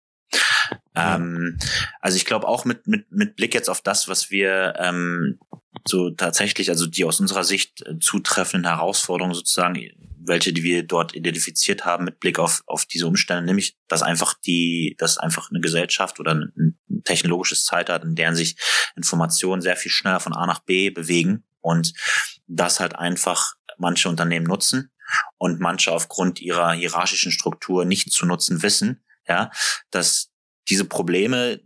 Ähm, 0.96 1.58
also 2.00 2.18
ich 2.18 2.26
glaube 2.26 2.48
auch 2.48 2.66
mit, 2.66 2.88
mit, 2.88 3.12
mit 3.12 3.36
Blick 3.36 3.54
jetzt 3.54 3.70
auf 3.70 3.82
das, 3.82 4.08
was 4.08 4.30
wir 4.30 4.74
ähm, 4.78 5.40
so 5.88 6.10
tatsächlich, 6.12 6.70
also 6.70 6.86
die 6.86 7.06
aus 7.06 7.20
unserer 7.20 7.44
Sicht 7.44 7.86
äh, 7.86 8.00
zutreffenden 8.00 8.70
Herausforderungen 8.72 9.36
sozusagen, 9.36 9.80
welche, 10.22 10.54
die 10.54 10.64
wir 10.64 10.84
dort 10.84 11.16
identifiziert 11.16 11.86
haben 11.86 12.06
mit 12.06 12.20
Blick 12.20 12.40
auf, 12.40 12.62
auf 12.68 12.86
diese 12.86 13.08
Umstände, 13.08 13.44
nämlich, 13.44 13.78
dass 13.88 14.04
einfach 14.04 14.34
die, 14.34 14.96
dass 15.00 15.18
einfach 15.18 15.50
eine 15.50 15.62
Gesellschaft 15.62 16.20
oder 16.20 16.36
ein, 16.36 16.78
technologisches 17.06 17.64
Zeitalter, 17.64 18.06
in 18.06 18.16
deren 18.16 18.36
sich 18.36 18.58
Informationen 18.96 19.62
sehr 19.62 19.78
viel 19.78 19.92
schneller 19.92 20.20
von 20.20 20.34
A 20.34 20.46
nach 20.46 20.60
B 20.60 20.90
bewegen 20.90 21.44
und 21.62 21.94
das 22.46 22.80
halt 22.80 22.96
einfach 22.96 23.56
manche 23.78 24.10
Unternehmen 24.10 24.46
nutzen 24.46 24.92
und 25.38 25.60
manche 25.60 25.92
aufgrund 25.92 26.40
ihrer 26.42 26.74
hierarchischen 26.74 27.32
Struktur 27.32 27.86
nicht 27.86 28.12
zu 28.12 28.26
nutzen 28.26 28.62
wissen, 28.62 29.04
ja, 29.28 29.52
dass 29.90 30.32
diese 30.68 30.86
Probleme, 30.86 31.62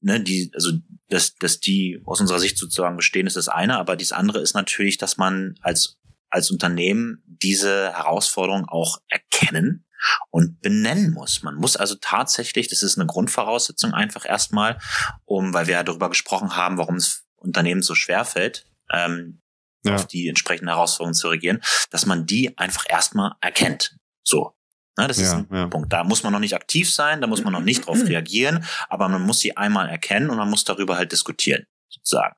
ne, 0.00 0.20
die, 0.20 0.50
also 0.54 0.72
dass, 1.08 1.34
dass 1.36 1.60
die 1.60 2.02
aus 2.04 2.20
unserer 2.20 2.38
Sicht 2.38 2.58
sozusagen 2.58 2.96
bestehen, 2.96 3.26
ist 3.26 3.36
das 3.36 3.48
eine, 3.48 3.78
aber 3.78 3.96
das 3.96 4.12
andere 4.12 4.40
ist 4.40 4.54
natürlich, 4.54 4.98
dass 4.98 5.16
man 5.16 5.54
als, 5.62 5.98
als 6.30 6.50
Unternehmen 6.50 7.22
diese 7.26 7.92
Herausforderung 7.92 8.66
auch 8.68 8.98
erkennen 9.08 9.86
und 10.30 10.60
benennen 10.60 11.12
muss. 11.12 11.42
Man 11.42 11.56
muss 11.56 11.76
also 11.76 11.96
tatsächlich, 12.00 12.68
das 12.68 12.82
ist 12.82 12.98
eine 12.98 13.06
Grundvoraussetzung 13.06 13.94
einfach 13.94 14.24
erstmal, 14.24 14.78
um, 15.24 15.54
weil 15.54 15.66
wir 15.66 15.74
ja 15.74 15.82
darüber 15.82 16.08
gesprochen 16.08 16.56
haben, 16.56 16.78
warum 16.78 16.96
es 16.96 17.24
Unternehmen 17.36 17.82
so 17.82 17.94
schwer 17.94 18.24
fällt, 18.24 18.66
ähm, 18.92 19.40
ja. 19.84 19.94
auf 19.94 20.06
die 20.06 20.28
entsprechenden 20.28 20.68
Herausforderungen 20.68 21.14
zu 21.14 21.28
reagieren, 21.28 21.62
dass 21.90 22.06
man 22.06 22.26
die 22.26 22.56
einfach 22.58 22.84
erstmal 22.88 23.32
erkennt. 23.40 23.96
So. 24.22 24.54
Ne, 24.98 25.06
das 25.06 25.18
ja, 25.18 25.24
ist 25.24 25.32
ein 25.34 25.46
ja. 25.52 25.66
Punkt. 25.68 25.92
Da 25.92 26.02
muss 26.02 26.24
man 26.24 26.32
noch 26.32 26.40
nicht 26.40 26.56
aktiv 26.56 26.92
sein, 26.92 27.20
da 27.20 27.28
muss 27.28 27.44
man 27.44 27.52
noch 27.52 27.62
nicht 27.62 27.86
drauf 27.86 28.04
reagieren, 28.04 28.64
aber 28.88 29.08
man 29.08 29.22
muss 29.22 29.38
sie 29.38 29.56
einmal 29.56 29.88
erkennen 29.88 30.28
und 30.28 30.36
man 30.36 30.50
muss 30.50 30.64
darüber 30.64 30.96
halt 30.96 31.12
diskutieren, 31.12 31.66
sozusagen. 31.88 32.34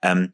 Ähm, 0.00 0.32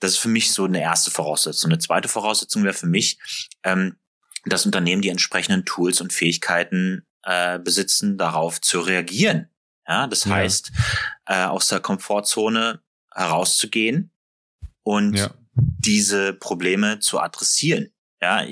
das 0.00 0.12
ist 0.12 0.18
für 0.18 0.28
mich 0.28 0.52
so 0.52 0.66
eine 0.66 0.82
erste 0.82 1.10
Voraussetzung. 1.10 1.70
Eine 1.70 1.78
zweite 1.78 2.08
Voraussetzung 2.08 2.62
wäre 2.62 2.74
für 2.74 2.86
mich, 2.86 3.18
ähm, 3.62 3.96
dass 4.44 4.66
Unternehmen 4.66 5.00
die 5.00 5.08
entsprechenden 5.08 5.64
Tools 5.64 6.02
und 6.02 6.12
Fähigkeiten 6.12 7.06
äh, 7.22 7.58
besitzen, 7.58 8.18
darauf 8.18 8.60
zu 8.60 8.80
reagieren. 8.80 9.48
Ja, 9.88 10.06
das 10.06 10.26
heißt, 10.26 10.72
äh, 11.24 11.44
aus 11.44 11.68
der 11.68 11.80
Komfortzone 11.80 12.82
herauszugehen 13.14 14.10
und 14.82 15.30
diese 15.54 16.34
Probleme 16.34 16.98
zu 16.98 17.18
adressieren. 17.18 17.94
Ja, 18.20 18.44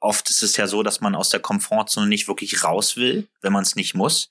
oft 0.00 0.30
ist 0.30 0.42
es 0.42 0.56
ja 0.56 0.66
so, 0.66 0.82
dass 0.82 1.00
man 1.00 1.14
aus 1.14 1.30
der 1.30 1.40
Komfortzone 1.40 2.06
nicht 2.06 2.28
wirklich 2.28 2.64
raus 2.64 2.96
will, 2.96 3.28
wenn 3.42 3.52
man 3.52 3.62
es 3.62 3.76
nicht 3.76 3.94
muss. 3.94 4.30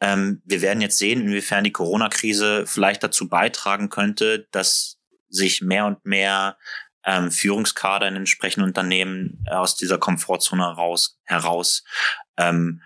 Ähm, 0.00 0.42
wir 0.44 0.60
werden 0.62 0.80
jetzt 0.80 0.98
sehen, 0.98 1.22
inwiefern 1.22 1.64
die 1.64 1.72
Corona-Krise 1.72 2.64
vielleicht 2.66 3.02
dazu 3.02 3.28
beitragen 3.28 3.90
könnte, 3.90 4.48
dass 4.50 4.98
sich 5.28 5.62
mehr 5.62 5.86
und 5.86 6.04
mehr 6.04 6.56
ähm, 7.04 7.30
Führungskader 7.30 8.08
in 8.08 8.16
entsprechenden 8.16 8.68
Unternehmen 8.68 9.44
aus 9.48 9.76
dieser 9.76 9.98
Komfortzone 9.98 10.62
heraus, 10.62 11.18
heraus 11.24 11.84
ähm, 12.36 12.82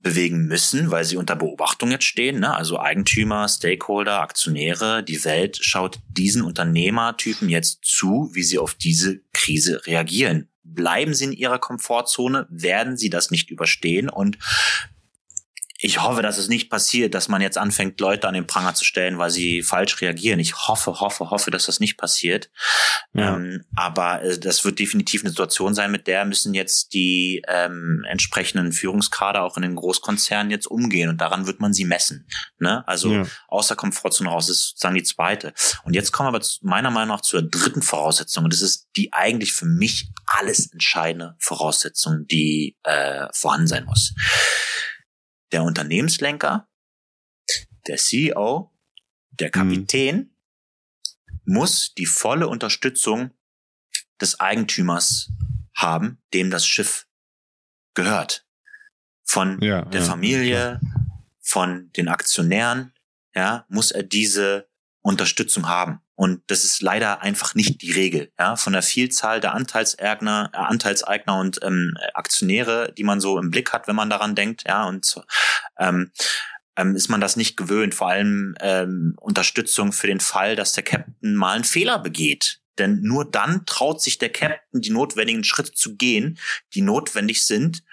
bewegen 0.00 0.46
müssen, 0.46 0.90
weil 0.90 1.04
sie 1.04 1.16
unter 1.16 1.34
Beobachtung 1.34 1.90
jetzt 1.90 2.04
stehen. 2.04 2.40
Ne? 2.40 2.54
Also 2.54 2.78
Eigentümer, 2.78 3.48
Stakeholder, 3.48 4.20
Aktionäre, 4.20 5.02
die 5.02 5.24
Welt 5.24 5.58
schaut 5.60 5.98
diesen 6.08 6.42
Unternehmertypen 6.42 7.48
jetzt 7.48 7.84
zu, 7.84 8.30
wie 8.32 8.44
sie 8.44 8.58
auf 8.58 8.74
diese 8.74 9.20
Krise 9.32 9.84
reagieren 9.86 10.48
bleiben 10.74 11.14
sie 11.14 11.26
in 11.26 11.32
ihrer 11.32 11.58
Komfortzone, 11.58 12.46
werden 12.50 12.96
sie 12.96 13.10
das 13.10 13.30
nicht 13.30 13.50
überstehen. 13.50 14.08
Und 14.08 14.38
ich 15.78 16.02
hoffe, 16.02 16.22
dass 16.22 16.38
es 16.38 16.48
nicht 16.48 16.70
passiert, 16.70 17.14
dass 17.14 17.28
man 17.28 17.42
jetzt 17.42 17.58
anfängt, 17.58 18.00
Leute 18.00 18.28
an 18.28 18.34
den 18.34 18.46
Pranger 18.46 18.74
zu 18.74 18.84
stellen, 18.84 19.18
weil 19.18 19.30
sie 19.30 19.62
falsch 19.62 20.00
reagieren. 20.00 20.40
Ich 20.40 20.68
hoffe, 20.68 21.00
hoffe, 21.00 21.30
hoffe, 21.30 21.50
dass 21.50 21.66
das 21.66 21.80
nicht 21.80 21.98
passiert. 21.98 22.50
Ja. 23.12 23.36
Ähm, 23.36 23.64
aber 23.74 24.22
äh, 24.22 24.38
das 24.38 24.64
wird 24.64 24.78
definitiv 24.78 25.22
eine 25.22 25.30
Situation 25.30 25.74
sein, 25.74 25.90
mit 25.90 26.06
der 26.06 26.24
müssen 26.24 26.54
jetzt 26.54 26.94
die 26.94 27.42
ähm, 27.48 28.04
entsprechenden 28.08 28.72
Führungskader 28.72 29.42
auch 29.42 29.56
in 29.56 29.62
den 29.62 29.76
Großkonzernen 29.76 30.50
jetzt 30.50 30.66
umgehen 30.66 31.10
und 31.10 31.20
daran 31.20 31.46
wird 31.46 31.60
man 31.60 31.74
sie 31.74 31.84
messen. 31.84 32.26
Ne? 32.58 32.86
Also 32.88 33.12
ja. 33.12 33.26
aus 33.48 33.68
der 33.68 33.76
Komfortzone 33.76 34.30
raus 34.30 34.48
ist 34.48 34.68
sozusagen 34.68 34.94
die 34.94 35.02
zweite. 35.02 35.52
Und 35.84 35.94
jetzt 35.94 36.12
kommen 36.12 36.32
wir 36.32 36.36
aber 36.36 36.46
meiner 36.62 36.90
Meinung 36.90 37.16
nach 37.16 37.22
zur 37.22 37.42
dritten 37.42 37.82
Voraussetzung 37.82 38.44
und 38.44 38.52
das 38.52 38.62
ist 38.62 38.88
die 38.96 39.12
eigentlich 39.12 39.52
für 39.52 39.66
mich 39.66 40.10
alles 40.26 40.72
entscheidende 40.72 41.36
Voraussetzung, 41.38 42.26
die 42.26 42.76
äh, 42.82 43.26
vorhanden 43.32 43.66
sein 43.66 43.84
muss 43.84 44.14
der 45.52 45.62
Unternehmenslenker, 45.62 46.68
der 47.86 47.96
CEO, 47.96 48.72
der 49.30 49.50
Kapitän 49.50 50.16
mhm. 50.16 51.54
muss 51.54 51.94
die 51.94 52.06
volle 52.06 52.48
Unterstützung 52.48 53.30
des 54.20 54.40
Eigentümers 54.40 55.30
haben, 55.74 56.22
dem 56.32 56.50
das 56.50 56.66
Schiff 56.66 57.06
gehört. 57.94 58.46
Von 59.24 59.60
ja, 59.60 59.84
der 59.84 60.00
ja, 60.00 60.06
Familie, 60.06 60.80
ja. 60.80 60.80
von 61.40 61.90
den 61.92 62.08
Aktionären, 62.08 62.94
ja, 63.34 63.66
muss 63.68 63.90
er 63.90 64.02
diese 64.02 64.68
Unterstützung 65.06 65.68
haben. 65.68 66.00
Und 66.16 66.42
das 66.48 66.64
ist 66.64 66.82
leider 66.82 67.22
einfach 67.22 67.54
nicht 67.54 67.80
die 67.82 67.92
Regel. 67.92 68.32
Ja, 68.38 68.56
von 68.56 68.72
der 68.72 68.82
Vielzahl 68.82 69.40
der 69.40 69.54
Anteilseigner, 69.54 70.50
äh, 70.52 70.56
Anteilseigner 70.56 71.38
und 71.38 71.60
ähm, 71.62 71.96
Aktionäre, 72.14 72.92
die 72.96 73.04
man 73.04 73.20
so 73.20 73.38
im 73.38 73.50
Blick 73.50 73.72
hat, 73.72 73.86
wenn 73.86 73.94
man 73.94 74.10
daran 74.10 74.34
denkt, 74.34 74.64
ja, 74.66 74.84
und 74.84 75.20
ähm, 75.78 76.10
ähm, 76.76 76.96
ist 76.96 77.08
man 77.08 77.20
das 77.20 77.36
nicht 77.36 77.56
gewöhnt. 77.56 77.94
Vor 77.94 78.08
allem 78.08 78.56
ähm, 78.60 79.14
Unterstützung 79.20 79.92
für 79.92 80.08
den 80.08 80.20
Fall, 80.20 80.56
dass 80.56 80.72
der 80.72 80.82
Captain 80.82 81.36
mal 81.36 81.54
einen 81.54 81.64
Fehler 81.64 82.00
begeht. 82.00 82.60
Denn 82.78 83.00
nur 83.02 83.30
dann 83.30 83.64
traut 83.64 84.02
sich 84.02 84.18
der 84.18 84.30
Captain, 84.30 84.82
die 84.82 84.90
notwendigen 84.90 85.44
Schritte 85.44 85.72
zu 85.72 85.96
gehen, 85.96 86.38
die 86.74 86.82
notwendig 86.82 87.46
sind 87.46 87.84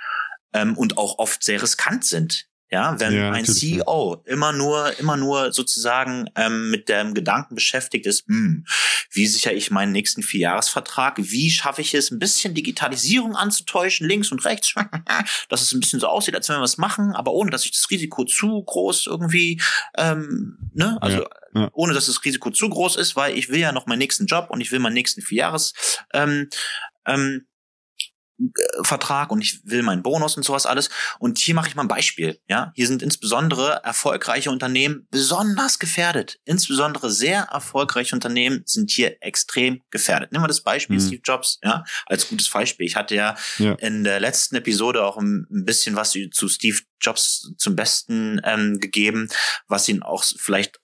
ähm, 0.52 0.76
und 0.76 0.98
auch 0.98 1.20
oft 1.20 1.44
sehr 1.44 1.62
riskant 1.62 2.06
sind. 2.06 2.48
Ja, 2.74 3.00
wenn 3.00 3.14
ja, 3.14 3.30
ein 3.30 3.46
CEO 3.46 4.24
immer 4.26 4.52
nur, 4.52 4.98
immer 4.98 5.16
nur 5.16 5.54
sozusagen 5.54 6.28
ähm, 6.36 6.72
mit 6.72 6.90
dem 6.90 7.14
Gedanken 7.14 7.54
beschäftigt 7.54 8.08
ist, 8.08 8.26
hm, 8.26 8.66
wie 9.12 9.28
sichere 9.28 9.54
ich 9.54 9.70
meinen 9.70 9.92
nächsten 9.92 10.24
Vierjahresvertrag? 10.24 11.18
Wie 11.20 11.52
schaffe 11.52 11.82
ich 11.82 11.94
es, 11.94 12.10
ein 12.10 12.18
bisschen 12.18 12.56
Digitalisierung 12.56 13.36
anzutäuschen, 13.36 14.08
links 14.08 14.32
und 14.32 14.44
rechts, 14.44 14.74
dass 15.50 15.62
es 15.62 15.72
ein 15.72 15.82
bisschen 15.82 16.00
so 16.00 16.08
aussieht, 16.08 16.34
als 16.34 16.50
wenn 16.50 16.56
wir 16.56 16.62
was 16.62 16.80
machen, 16.80 17.14
aber 17.14 17.34
ohne, 17.34 17.52
dass 17.52 17.64
ich 17.64 17.74
das 17.74 17.92
Risiko 17.92 18.26
zu 18.26 18.64
groß 18.64 19.06
irgendwie, 19.06 19.62
ähm, 19.96 20.58
ne, 20.74 20.98
also 21.00 21.20
ja, 21.20 21.30
ja. 21.54 21.70
ohne, 21.74 21.94
dass 21.94 22.08
das 22.08 22.26
Risiko 22.26 22.50
zu 22.50 22.70
groß 22.70 22.96
ist, 22.96 23.16
weil 23.16 23.38
ich 23.38 23.50
will 23.50 23.60
ja 23.60 23.72
noch 23.72 23.86
meinen 23.86 24.00
nächsten 24.00 24.26
Job 24.26 24.48
und 24.50 24.62
ich 24.62 24.72
will 24.72 24.80
meinen 24.80 24.96
nächsten 24.96 25.22
Vierjahres 25.22 25.74
ähm, 26.12 26.50
ähm, 27.06 27.46
Vertrag 28.82 29.32
und 29.32 29.42
ich 29.42 29.62
will 29.66 29.84
meinen 29.84 30.04
Bonus 30.04 30.36
und 30.38 30.44
sowas 30.44 30.66
alles. 30.66 30.90
Und 31.20 31.38
hier 31.38 31.54
mache 31.54 31.68
ich 31.68 31.76
mal 31.76 31.84
ein 31.84 31.88
Beispiel. 31.88 32.40
Ja, 32.50 32.72
hier 32.76 32.88
sind 32.88 33.02
insbesondere 33.02 33.82
erfolgreiche 33.84 34.50
Unternehmen 34.50 35.08
besonders 35.12 35.80
gefährdet. 35.80 36.40
Insbesondere 36.46 37.12
sehr 37.12 37.44
erfolgreiche 37.44 38.16
Unternehmen 38.16 38.64
sind 38.66 38.92
hier 38.92 39.18
extrem 39.22 39.82
gefährdet. 39.92 40.32
Nehmen 40.32 40.44
wir 40.44 40.48
das 40.48 40.62
Beispiel 40.62 40.98
mhm. 40.98 41.08
Steve 41.08 41.22
Jobs, 41.24 41.60
ja, 41.64 41.84
als 42.08 42.28
gutes 42.28 42.50
Beispiel. 42.50 42.86
Ich 42.86 42.96
hatte 42.96 43.16
ja, 43.16 43.36
ja, 43.60 43.74
in 43.74 44.04
der 44.04 44.20
letzten 44.20 44.56
Episode 44.56 45.04
auch 45.04 45.18
ein 45.18 45.48
bisschen 45.50 45.96
was 45.96 46.12
zu 46.32 46.50
Steve 46.50 46.80
Jobs 47.00 47.54
zum 47.58 47.76
Besten 47.76 48.42
ähm, 48.44 48.80
gegeben, 48.80 49.30
was 49.68 49.88
ihn 49.88 50.02
auch 50.02 50.24
vielleicht 50.24 50.80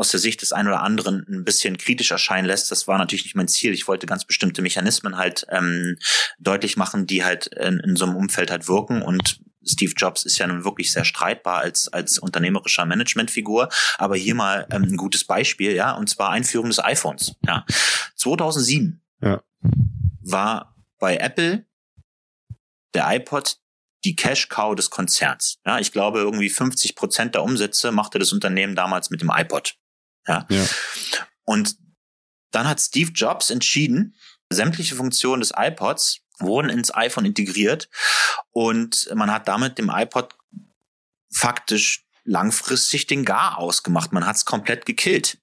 aus 0.00 0.08
der 0.08 0.18
Sicht 0.18 0.40
des 0.40 0.52
einen 0.52 0.68
oder 0.68 0.82
anderen 0.82 1.26
ein 1.28 1.44
bisschen 1.44 1.76
kritisch 1.76 2.10
erscheinen 2.10 2.46
lässt. 2.46 2.70
Das 2.70 2.88
war 2.88 2.96
natürlich 2.96 3.24
nicht 3.24 3.36
mein 3.36 3.48
Ziel. 3.48 3.74
Ich 3.74 3.86
wollte 3.86 4.06
ganz 4.06 4.24
bestimmte 4.24 4.62
Mechanismen 4.62 5.18
halt 5.18 5.46
ähm, 5.50 5.98
deutlich 6.38 6.78
machen, 6.78 7.06
die 7.06 7.22
halt 7.22 7.48
in, 7.48 7.78
in 7.80 7.96
so 7.96 8.06
einem 8.06 8.16
Umfeld 8.16 8.50
halt 8.50 8.66
wirken 8.66 9.02
und 9.02 9.40
Steve 9.62 9.92
Jobs 9.94 10.24
ist 10.24 10.38
ja 10.38 10.46
nun 10.46 10.64
wirklich 10.64 10.90
sehr 10.90 11.04
streitbar 11.04 11.58
als, 11.58 11.88
als 11.88 12.18
unternehmerischer 12.18 12.86
Managementfigur. 12.86 13.68
Aber 13.98 14.16
hier 14.16 14.34
mal 14.34 14.66
ähm, 14.70 14.84
ein 14.84 14.96
gutes 14.96 15.24
Beispiel, 15.24 15.74
ja, 15.74 15.92
und 15.92 16.08
zwar 16.08 16.30
Einführung 16.30 16.70
des 16.70 16.82
iPhones. 16.82 17.34
Ja. 17.46 17.66
2007 18.16 19.02
ja. 19.20 19.42
war 20.22 20.74
bei 20.98 21.18
Apple 21.18 21.66
der 22.94 23.14
iPod 23.16 23.58
die 24.06 24.16
Cash 24.16 24.48
Cow 24.48 24.74
des 24.74 24.88
Konzerns. 24.88 25.58
Ja, 25.66 25.78
ich 25.78 25.92
glaube, 25.92 26.20
irgendwie 26.20 26.48
50 26.48 26.96
Prozent 26.96 27.34
der 27.34 27.42
Umsätze 27.42 27.92
machte 27.92 28.18
das 28.18 28.32
Unternehmen 28.32 28.74
damals 28.74 29.10
mit 29.10 29.20
dem 29.20 29.30
iPod. 29.30 29.76
Ja. 30.30 30.46
ja. 30.48 30.66
Und 31.44 31.76
dann 32.50 32.68
hat 32.68 32.80
Steve 32.80 33.10
Jobs 33.12 33.50
entschieden, 33.50 34.16
sämtliche 34.50 34.94
Funktionen 34.94 35.40
des 35.40 35.52
iPods 35.56 36.20
wurden 36.38 36.70
ins 36.70 36.94
iPhone 36.94 37.24
integriert 37.24 37.88
und 38.50 39.08
man 39.14 39.30
hat 39.30 39.46
damit 39.46 39.78
dem 39.78 39.90
iPod 39.90 40.34
faktisch 41.32 42.06
langfristig 42.24 43.06
den 43.06 43.24
Gar 43.24 43.58
ausgemacht. 43.58 44.12
Man 44.12 44.26
hat 44.26 44.36
es 44.36 44.44
komplett 44.44 44.86
gekillt. 44.86 45.38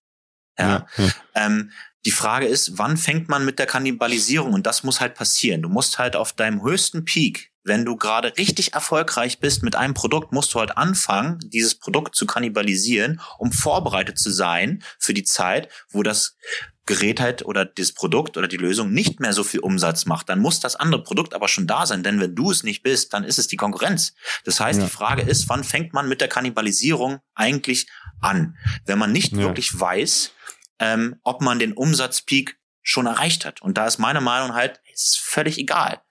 Ja. 0.57 0.87
ja, 0.97 1.03
ja. 1.03 1.11
Ähm, 1.35 1.71
die 2.05 2.11
Frage 2.11 2.47
ist, 2.47 2.77
wann 2.77 2.97
fängt 2.97 3.29
man 3.29 3.45
mit 3.45 3.59
der 3.59 3.65
Kannibalisierung? 3.65 4.53
Und 4.53 4.65
das 4.65 4.83
muss 4.83 5.01
halt 5.01 5.13
passieren. 5.15 5.61
Du 5.61 5.69
musst 5.69 5.99
halt 5.99 6.15
auf 6.15 6.33
deinem 6.33 6.63
höchsten 6.63 7.05
Peak, 7.05 7.51
wenn 7.67 7.85
du 7.85 7.95
gerade 7.95 8.37
richtig 8.37 8.73
erfolgreich 8.73 9.39
bist 9.39 9.63
mit 9.63 9.75
einem 9.75 9.93
Produkt, 9.93 10.31
musst 10.31 10.53
du 10.53 10.59
halt 10.59 10.77
anfangen, 10.77 11.39
dieses 11.43 11.75
Produkt 11.75 12.15
zu 12.15 12.25
kannibalisieren, 12.25 13.21
um 13.37 13.51
vorbereitet 13.51 14.17
zu 14.17 14.31
sein 14.31 14.83
für 14.99 15.13
die 15.13 15.23
Zeit, 15.23 15.69
wo 15.89 16.03
das 16.03 16.37
Gerät 16.85 17.19
halt 17.19 17.45
oder 17.45 17.65
das 17.65 17.91
Produkt 17.91 18.37
oder 18.37 18.47
die 18.47 18.57
Lösung 18.57 18.91
nicht 18.91 19.19
mehr 19.19 19.33
so 19.33 19.43
viel 19.43 19.59
Umsatz 19.59 20.05
macht, 20.05 20.29
dann 20.29 20.39
muss 20.39 20.61
das 20.61 20.77
andere 20.77 21.03
Produkt 21.03 21.33
aber 21.33 21.49
schon 21.49 21.67
da 21.67 21.85
sein. 21.85 22.01
Denn 22.01 22.19
wenn 22.19 22.33
du 22.33 22.49
es 22.49 22.63
nicht 22.63 22.81
bist, 22.81 23.13
dann 23.13 23.25
ist 23.25 23.37
es 23.37 23.47
die 23.47 23.57
Konkurrenz. 23.57 24.13
Das 24.45 24.59
heißt, 24.59 24.79
ja. 24.79 24.85
die 24.85 24.91
Frage 24.91 25.21
ist, 25.21 25.49
wann 25.49 25.65
fängt 25.65 25.93
man 25.93 26.07
mit 26.07 26.21
der 26.21 26.29
Kannibalisierung 26.29 27.19
eigentlich 27.35 27.87
an? 28.21 28.55
Wenn 28.85 28.97
man 28.97 29.11
nicht 29.11 29.33
ja. 29.33 29.39
wirklich 29.39 29.77
weiß, 29.77 30.31
ähm, 30.79 31.17
ob 31.23 31.41
man 31.41 31.59
den 31.59 31.73
Umsatzpeak 31.73 32.57
schon 32.81 33.05
erreicht 33.05 33.43
hat. 33.43 33.61
Und 33.61 33.77
da 33.77 33.85
ist 33.85 33.97
meine 33.97 34.21
Meinung 34.21 34.53
halt, 34.53 34.79
ist 34.93 35.19
völlig 35.19 35.57
egal. 35.57 36.01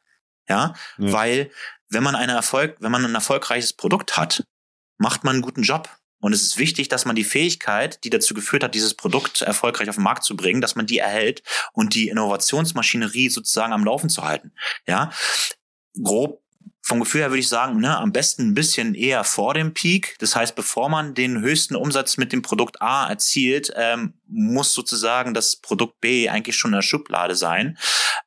Ja, 0.49 0.75
ja. 0.99 1.13
weil 1.13 1.51
wenn 1.89 2.03
man 2.03 2.15
eine 2.15 2.33
Erfolg, 2.33 2.77
wenn 2.81 2.93
man 2.93 3.05
ein 3.05 3.15
erfolgreiches 3.15 3.73
Produkt 3.73 4.17
hat, 4.17 4.45
macht 4.99 5.25
man 5.25 5.37
einen 5.37 5.43
guten 5.43 5.63
Job. 5.63 5.89
Und 6.19 6.33
es 6.33 6.43
ist 6.43 6.59
wichtig, 6.59 6.89
dass 6.89 7.05
man 7.05 7.15
die 7.15 7.25
Fähigkeit, 7.25 8.03
die 8.03 8.11
dazu 8.11 8.35
geführt 8.35 8.65
hat, 8.65 8.75
dieses 8.75 8.95
Produkt 8.95 9.43
erfolgreich 9.43 9.89
auf 9.89 9.97
den 9.97 10.05
Markt 10.05 10.25
zu 10.25 10.35
bringen, 10.35 10.61
dass 10.61 10.75
man 10.75 10.87
die 10.87 10.99
erhält 10.99 11.43
und 11.73 11.95
die 11.95 12.09
Innovationsmaschinerie 12.09 13.29
sozusagen 13.29 13.73
am 13.73 13.85
Laufen 13.85 14.09
zu 14.09 14.25
halten. 14.25 14.53
Ja, 14.87 15.11
grob 16.03 16.43
vom 16.87 17.01
Gefühl 17.01 17.23
her 17.23 17.31
würde 17.31 17.41
ich 17.41 17.49
sagen, 17.49 17.81
ne, 17.81 17.99
am 17.99 18.13
besten 18.13 18.47
ein 18.47 18.55
bisschen 18.55 18.95
eher 18.95 19.25
vor 19.25 19.55
dem 19.55 19.75
Peak. 19.75 20.15
Das 20.21 20.37
heißt, 20.37 20.55
bevor 20.55 20.89
man 20.89 21.15
den 21.15 21.41
höchsten 21.41 21.75
Umsatz 21.75 22.17
mit 22.17 22.33
dem 22.33 22.43
Produkt 22.43 22.81
A 22.81 23.09
erzielt, 23.09 23.73
ähm, 23.75 24.15
muss 24.29 24.73
sozusagen 24.73 25.35
das 25.35 25.57
Produkt 25.57 26.01
B 26.01 26.29
eigentlich 26.29 26.57
schon 26.57 26.71
in 26.71 26.77
der 26.77 26.83
Schublade 26.83 27.35
sein. 27.35 27.77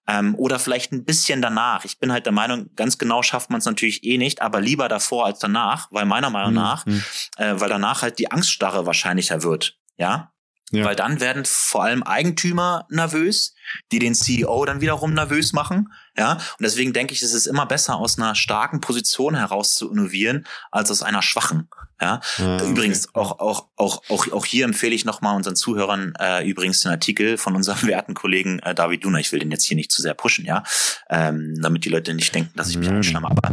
Ähm, 0.08 0.36
oder 0.36 0.60
vielleicht 0.60 0.92
ein 0.92 1.06
bisschen 1.06 1.42
danach. 1.42 1.86
Ich 1.86 2.00
bin 2.00 2.12
halt 2.12 2.26
der 2.26 2.34
Meinung, 2.34 2.70
ganz 2.76 2.98
genau 2.98 3.22
schafft 3.24 3.50
man 3.50 3.60
es 3.60 3.66
natürlich 3.66 4.04
eh 4.04 4.18
nicht, 4.18 4.42
aber 4.42 4.60
lieber 4.60 4.90
davor 4.90 5.26
als 5.26 5.40
danach, 5.40 5.88
weil 5.92 6.04
meiner 6.04 6.30
Meinung 6.30 6.52
mhm. 6.52 6.58
nach, 6.58 6.86
mhm. 6.86 7.02
äh, 7.38 7.58
weil 7.62 7.70
danach 7.70 8.02
halt 8.02 8.20
die 8.20 8.30
Angststarre 8.30 8.86
wahrscheinlicher 8.86 9.42
wird. 9.42 9.78
Ja, 9.96 10.34
ja. 10.72 10.86
Weil 10.86 10.96
dann 10.96 11.20
werden 11.20 11.46
vor 11.46 11.84
allem 11.84 12.04
Eigentümer 12.04 12.86
nervös, 12.90 13.56
die 13.92 14.00
den 14.00 14.14
CEO 14.14 14.66
dann 14.66 14.82
wiederum 14.82 15.14
nervös 15.14 15.54
machen. 15.54 15.92
Ja, 16.18 16.34
und 16.34 16.62
deswegen 16.62 16.94
denke 16.94 17.14
ich, 17.14 17.22
es 17.22 17.34
ist 17.34 17.48
immer 17.48 17.66
besser, 17.66 17.96
aus 17.96 18.18
einer 18.18 18.36
starken 18.36 18.82
Position 18.82 19.36
heraus 19.36 19.76
zu 19.76 19.92
innovieren, 19.92 20.46
als 20.72 20.92
aus 20.92 21.02
einer 21.02 21.22
schwachen. 21.22 21.70
Ja, 22.02 22.22
ja 22.38 22.64
übrigens 22.66 23.10
okay. 23.10 23.20
auch, 23.20 23.40
auch, 23.40 23.68
auch, 23.76 24.02
auch, 24.10 24.32
auch 24.32 24.46
hier 24.46 24.66
empfehle 24.66 24.96
ich 24.96 25.06
nochmal 25.06 25.36
unseren 25.36 25.56
Zuhörern 25.56 26.14
äh, 26.20 26.48
übrigens 26.48 26.82
den 26.82 26.92
Artikel 26.92 27.38
von 27.38 27.56
unserem 27.56 27.82
werten 27.88 28.14
Kollegen 28.14 28.60
äh, 28.60 28.76
David 28.76 29.04
Duna. 29.04 29.20
Ich 29.20 29.32
will 29.32 29.40
den 29.40 29.52
jetzt 29.52 29.66
hier 29.66 29.76
nicht 29.76 29.92
zu 29.92 30.02
sehr 30.02 30.14
pushen, 30.14 30.46
ja, 30.46 30.64
ähm, 31.10 31.56
damit 31.62 31.86
die 31.86 31.90
Leute 31.90 32.14
nicht 32.14 32.34
denken, 32.34 32.52
dass 32.56 32.70
ich 32.70 32.78
mich 32.78 32.90
mhm. 32.90 32.98
anschlamme. 32.98 33.30
Aber 33.30 33.52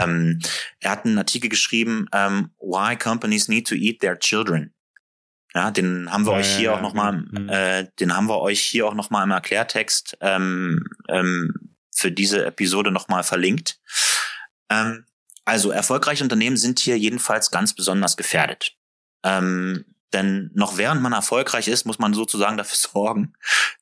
ähm, 0.00 0.40
er 0.80 0.90
hat 0.90 1.06
einen 1.06 1.18
Artikel 1.18 1.48
geschrieben, 1.48 2.06
ähm, 2.12 2.50
Why 2.60 2.96
Companies 2.96 3.48
Need 3.48 3.68
to 3.68 3.74
Eat 3.74 4.00
Their 4.00 4.18
Children. 4.18 4.72
Ja, 5.54 5.70
den 5.70 6.12
haben 6.12 6.26
wir 6.26 6.32
ja, 6.32 6.38
euch 6.38 6.56
hier 6.56 6.70
ja, 6.70 6.76
auch 6.76 6.82
nochmal, 6.82 7.12
mhm. 7.12 7.48
äh, 7.48 7.86
den 8.00 8.14
haben 8.14 8.28
wir 8.28 8.40
euch 8.40 8.60
hier 8.60 8.86
auch 8.86 8.94
nochmal 8.94 9.24
im 9.24 9.30
Erklärtext 9.30 10.16
ähm, 10.20 10.84
ähm, 11.08 11.74
für 11.94 12.12
diese 12.12 12.44
Episode 12.44 12.90
nochmal 12.90 13.22
verlinkt. 13.22 13.80
Ähm, 14.70 15.04
also 15.44 15.70
erfolgreiche 15.70 16.22
Unternehmen 16.22 16.58
sind 16.58 16.78
hier 16.78 16.98
jedenfalls 16.98 17.50
ganz 17.50 17.74
besonders 17.74 18.16
gefährdet. 18.16 18.76
Ähm, 19.24 19.84
denn 20.12 20.50
noch 20.54 20.76
während 20.78 21.02
man 21.02 21.12
erfolgreich 21.12 21.68
ist, 21.68 21.84
muss 21.84 21.98
man 21.98 22.14
sozusagen 22.14 22.56
dafür 22.56 22.76
sorgen, 22.92 23.34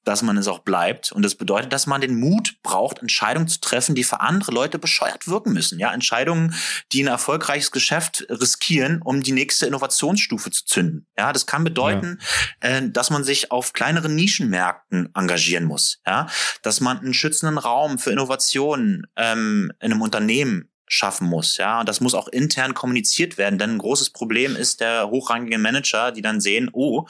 dass 0.05 0.23
man 0.23 0.37
es 0.37 0.49
auch 0.49 0.61
bleibt. 0.61 1.13
Und 1.13 1.23
das 1.23 1.35
bedeutet, 1.35 1.73
dass 1.73 1.87
man 1.87 2.01
den 2.01 2.19
Mut 2.19 2.57
braucht, 2.63 2.99
Entscheidungen 2.99 3.49
zu 3.49 3.61
treffen, 3.61 3.95
die 3.95 4.05
für 4.05 4.21
andere 4.21 4.53
Leute 4.53 4.79
bescheuert 4.79 5.29
wirken 5.29 5.53
müssen. 5.53 5.79
Ja, 5.79 5.93
Entscheidungen, 5.93 6.55
die 6.93 7.03
ein 7.03 7.09
erfolgreiches 7.09 7.71
Geschäft 7.71 8.27
riskieren, 8.29 9.03
um 9.03 9.23
die 9.23 9.33
nächste 9.33 9.67
Innovationsstufe 9.67 10.51
zu 10.51 10.65
zünden. 10.65 11.07
Ja, 11.17 11.33
das 11.33 11.47
kann 11.47 11.65
bedeuten, 11.65 12.19
ja. 12.63 12.69
äh, 12.71 12.91
dass 12.91 13.11
man 13.11 13.25
sich 13.25 13.51
auf 13.51 13.73
kleineren 13.73 14.15
Nischenmärkten 14.15 15.11
engagieren 15.15 15.65
muss. 15.65 16.01
Ja, 16.07 16.29
dass 16.63 16.81
man 16.81 16.99
einen 16.99 17.15
schützenden 17.15 17.59
Raum 17.59 17.99
für 17.99 18.11
Innovationen 18.11 19.07
ähm, 19.17 19.73
in 19.81 19.93
einem 19.93 20.03
Unternehmen 20.03 20.71
schaffen 20.87 21.29
muss. 21.29 21.57
Ja, 21.57 21.81
und 21.81 21.89
das 21.89 22.01
muss 22.01 22.15
auch 22.15 22.29
intern 22.29 22.75
kommuniziert 22.75 23.39
werden, 23.39 23.59
denn 23.59 23.71
ein 23.71 23.79
großes 23.79 24.11
Problem 24.11 24.57
ist 24.57 24.81
der 24.81 25.09
hochrangige 25.11 25.59
Manager, 25.59 26.13
die 26.13 26.23
dann 26.23 26.41
sehen, 26.41 26.71
oh, 26.73 27.07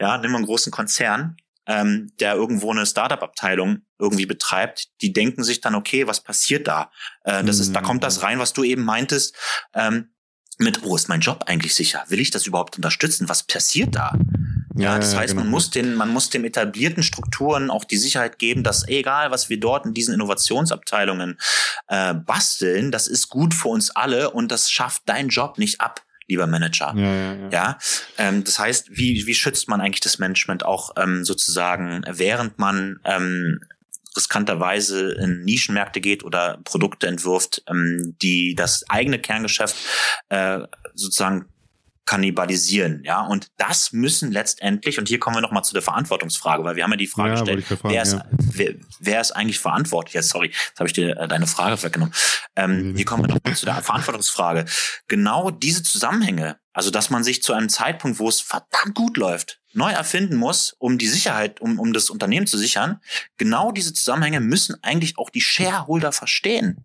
ja, 0.00 0.18
nimm 0.18 0.32
mal 0.32 0.38
einen 0.38 0.46
großen 0.46 0.72
Konzern, 0.72 1.36
ähm, 1.66 2.12
der 2.18 2.34
irgendwo 2.34 2.70
eine 2.70 2.86
Startup-Abteilung 2.86 3.82
irgendwie 3.98 4.26
betreibt, 4.26 4.88
die 5.02 5.12
denken 5.12 5.44
sich 5.44 5.60
dann, 5.60 5.74
okay, 5.74 6.06
was 6.06 6.20
passiert 6.20 6.66
da? 6.66 6.90
Äh, 7.24 7.44
das 7.44 7.56
mhm. 7.56 7.62
ist, 7.62 7.72
da 7.76 7.80
kommt 7.80 8.02
das 8.02 8.22
rein, 8.22 8.38
was 8.38 8.52
du 8.52 8.64
eben 8.64 8.82
meintest, 8.82 9.36
ähm, 9.74 10.10
mit, 10.58 10.82
oh, 10.82 10.94
ist 10.94 11.08
mein 11.08 11.20
Job 11.20 11.44
eigentlich 11.46 11.74
sicher? 11.74 12.04
Will 12.08 12.20
ich 12.20 12.30
das 12.30 12.46
überhaupt 12.46 12.76
unterstützen? 12.76 13.28
Was 13.28 13.44
passiert 13.44 13.94
da? 13.94 14.18
Ja, 14.76 14.98
das 14.98 15.16
heißt, 15.16 15.32
genau. 15.32 15.42
man 15.42 15.50
muss 15.50 15.70
den, 15.70 15.94
man 15.94 16.10
muss 16.10 16.30
den 16.30 16.44
etablierten 16.44 17.02
Strukturen 17.02 17.70
auch 17.70 17.84
die 17.84 17.96
Sicherheit 17.96 18.38
geben, 18.38 18.62
dass 18.62 18.86
egal, 18.88 19.30
was 19.30 19.50
wir 19.50 19.58
dort 19.58 19.84
in 19.84 19.94
diesen 19.94 20.14
Innovationsabteilungen 20.14 21.38
äh, 21.88 22.14
basteln, 22.14 22.92
das 22.92 23.08
ist 23.08 23.28
gut 23.28 23.52
für 23.52 23.68
uns 23.68 23.90
alle 23.90 24.30
und 24.30 24.52
das 24.52 24.70
schafft 24.70 25.08
deinen 25.08 25.28
Job 25.28 25.58
nicht 25.58 25.80
ab 25.80 26.02
lieber 26.28 26.46
Manager. 26.46 26.94
Ja, 26.96 27.02
ja, 27.02 27.34
ja. 27.34 27.48
ja? 27.50 27.78
Ähm, 28.16 28.44
das 28.44 28.58
heißt, 28.58 28.96
wie, 28.96 29.26
wie 29.26 29.34
schützt 29.34 29.68
man 29.68 29.80
eigentlich 29.80 30.00
das 30.00 30.20
Management 30.20 30.64
auch 30.64 30.92
ähm, 30.96 31.24
sozusagen, 31.24 32.02
während 32.06 32.58
man 32.58 33.00
ähm, 33.04 33.60
riskanterweise 34.16 35.12
in 35.12 35.42
Nischenmärkte 35.42 36.00
geht 36.00 36.24
oder 36.24 36.58
Produkte 36.64 37.06
entwirft, 37.06 37.62
ähm, 37.68 38.16
die 38.22 38.54
das 38.54 38.88
eigene 38.88 39.18
Kerngeschäft 39.18 39.76
äh, 40.28 40.60
sozusagen 40.94 41.46
kannibalisieren, 42.10 43.04
ja. 43.04 43.24
Und 43.24 43.52
das 43.56 43.92
müssen 43.92 44.32
letztendlich, 44.32 44.98
und 44.98 45.06
hier 45.06 45.20
kommen 45.20 45.36
wir 45.36 45.42
nochmal 45.42 45.62
zu 45.62 45.74
der 45.74 45.82
Verantwortungsfrage, 45.82 46.64
weil 46.64 46.74
wir 46.74 46.82
haben 46.82 46.90
ja 46.90 46.96
die 46.96 47.06
Frage 47.06 47.34
ja, 47.34 47.34
gestellt, 47.36 47.64
fragen, 47.64 47.94
wer, 47.94 48.02
ist, 48.02 48.12
ja. 48.14 48.24
wer, 48.30 48.74
wer, 48.98 49.20
ist 49.20 49.30
eigentlich 49.30 49.60
verantwortlich? 49.60 50.14
Ja, 50.14 50.22
sorry, 50.22 50.48
jetzt 50.48 50.80
habe 50.80 50.88
ich 50.88 50.92
dir 50.92 51.16
äh, 51.16 51.28
deine 51.28 51.46
Frage 51.46 51.80
weggenommen. 51.80 52.12
Ähm, 52.56 52.96
hier 52.96 53.04
kommen 53.04 53.22
wir 53.22 53.32
nochmal 53.32 53.54
zu 53.54 53.64
der 53.64 53.80
Verantwortungsfrage. 53.80 54.64
Genau 55.06 55.52
diese 55.52 55.84
Zusammenhänge, 55.84 56.58
also 56.72 56.90
dass 56.90 57.10
man 57.10 57.22
sich 57.22 57.44
zu 57.44 57.52
einem 57.52 57.68
Zeitpunkt, 57.68 58.18
wo 58.18 58.28
es 58.28 58.40
verdammt 58.40 58.96
gut 58.96 59.16
läuft, 59.16 59.60
neu 59.72 59.92
erfinden 59.92 60.34
muss, 60.34 60.74
um 60.80 60.98
die 60.98 61.06
Sicherheit, 61.06 61.60
um, 61.60 61.78
um 61.78 61.92
das 61.92 62.10
Unternehmen 62.10 62.48
zu 62.48 62.58
sichern, 62.58 62.98
genau 63.36 63.70
diese 63.70 63.92
Zusammenhänge 63.92 64.40
müssen 64.40 64.74
eigentlich 64.82 65.16
auch 65.16 65.30
die 65.30 65.42
Shareholder 65.42 66.10
verstehen. 66.10 66.84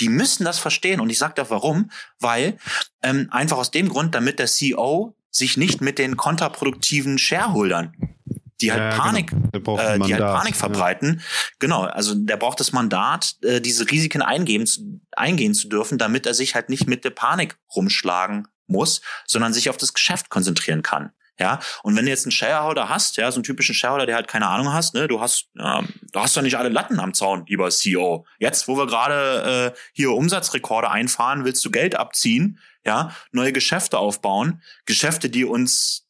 Die 0.00 0.08
müssen 0.08 0.44
das 0.44 0.58
verstehen. 0.58 1.00
Und 1.00 1.10
ich 1.10 1.18
sage 1.18 1.34
da 1.36 1.50
warum, 1.50 1.90
weil 2.18 2.58
ähm, 3.02 3.28
einfach 3.30 3.58
aus 3.58 3.70
dem 3.70 3.88
Grund, 3.88 4.14
damit 4.14 4.38
der 4.38 4.46
CEO 4.46 5.16
sich 5.30 5.56
nicht 5.56 5.80
mit 5.80 5.98
den 5.98 6.16
kontraproduktiven 6.16 7.18
Shareholdern 7.18 8.14
die 8.60 8.72
halt 8.72 8.92
ja, 8.92 8.98
Panik, 8.98 9.30
genau. 9.52 9.78
äh, 9.78 9.98
die 9.98 10.14
halt 10.14 10.22
Panik 10.22 10.56
verbreiten. 10.56 11.16
Ja. 11.18 11.24
Genau, 11.58 11.82
also 11.82 12.14
der 12.14 12.36
braucht 12.36 12.60
das 12.60 12.72
Mandat, 12.72 13.36
äh, 13.42 13.60
diese 13.60 13.90
Risiken 13.90 14.22
eingehen, 14.22 14.66
eingehen 15.12 15.54
zu 15.54 15.68
dürfen, 15.68 15.98
damit 15.98 16.26
er 16.26 16.34
sich 16.34 16.54
halt 16.54 16.68
nicht 16.68 16.86
mit 16.86 17.04
der 17.04 17.10
Panik 17.10 17.58
rumschlagen 17.74 18.48
muss, 18.66 19.02
sondern 19.26 19.52
sich 19.52 19.70
auf 19.70 19.76
das 19.76 19.92
Geschäft 19.92 20.30
konzentrieren 20.30 20.82
kann. 20.82 21.10
Ja, 21.38 21.58
und 21.82 21.96
wenn 21.96 22.04
du 22.04 22.10
jetzt 22.10 22.26
einen 22.26 22.32
Shareholder 22.32 22.88
hast, 22.88 23.16
ja, 23.16 23.30
so 23.32 23.36
einen 23.36 23.44
typischen 23.44 23.74
Shareholder, 23.74 24.06
der 24.06 24.14
halt 24.14 24.28
keine 24.28 24.46
Ahnung 24.46 24.72
hast, 24.72 24.94
ne, 24.94 25.08
du 25.08 25.20
hast, 25.20 25.48
ja, 25.54 25.82
du 26.12 26.20
hast 26.20 26.36
doch 26.36 26.42
nicht 26.42 26.56
alle 26.56 26.68
Latten 26.68 27.00
am 27.00 27.12
Zaun, 27.12 27.44
lieber 27.46 27.70
CEO. 27.70 28.24
Jetzt, 28.38 28.68
wo 28.68 28.76
wir 28.76 28.86
gerade 28.86 29.72
äh, 29.74 29.78
hier 29.92 30.12
Umsatzrekorde 30.12 30.90
einfahren, 30.90 31.44
willst 31.44 31.64
du 31.64 31.72
Geld 31.72 31.96
abziehen, 31.96 32.60
ja, 32.84 33.14
neue 33.32 33.52
Geschäfte 33.52 33.98
aufbauen, 33.98 34.62
Geschäfte, 34.86 35.28
die 35.28 35.44
uns, 35.44 36.08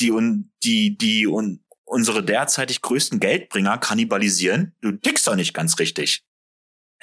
die 0.00 0.10
und 0.10 0.50
die, 0.62 0.96
die 0.96 1.26
und 1.26 1.60
unsere 1.84 2.24
derzeitig 2.24 2.80
größten 2.80 3.20
Geldbringer 3.20 3.78
kannibalisieren. 3.78 4.74
Du 4.80 4.92
tickst 4.92 5.26
doch 5.26 5.36
nicht 5.36 5.54
ganz 5.54 5.78
richtig. 5.78 6.24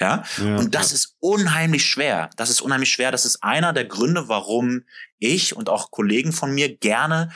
Ja? 0.00 0.24
ja 0.38 0.56
und 0.56 0.74
das 0.74 0.90
ja. 0.90 0.94
ist 0.94 1.16
unheimlich 1.20 1.84
schwer. 1.84 2.30
Das 2.36 2.50
ist 2.50 2.60
unheimlich 2.60 2.90
schwer. 2.90 3.10
Das 3.10 3.24
ist 3.24 3.42
einer 3.42 3.72
der 3.72 3.84
Gründe, 3.84 4.28
warum 4.28 4.84
ich 5.18 5.56
und 5.56 5.68
auch 5.68 5.90
Kollegen 5.90 6.32
von 6.32 6.52
mir 6.52 6.76
gerne 6.76 7.32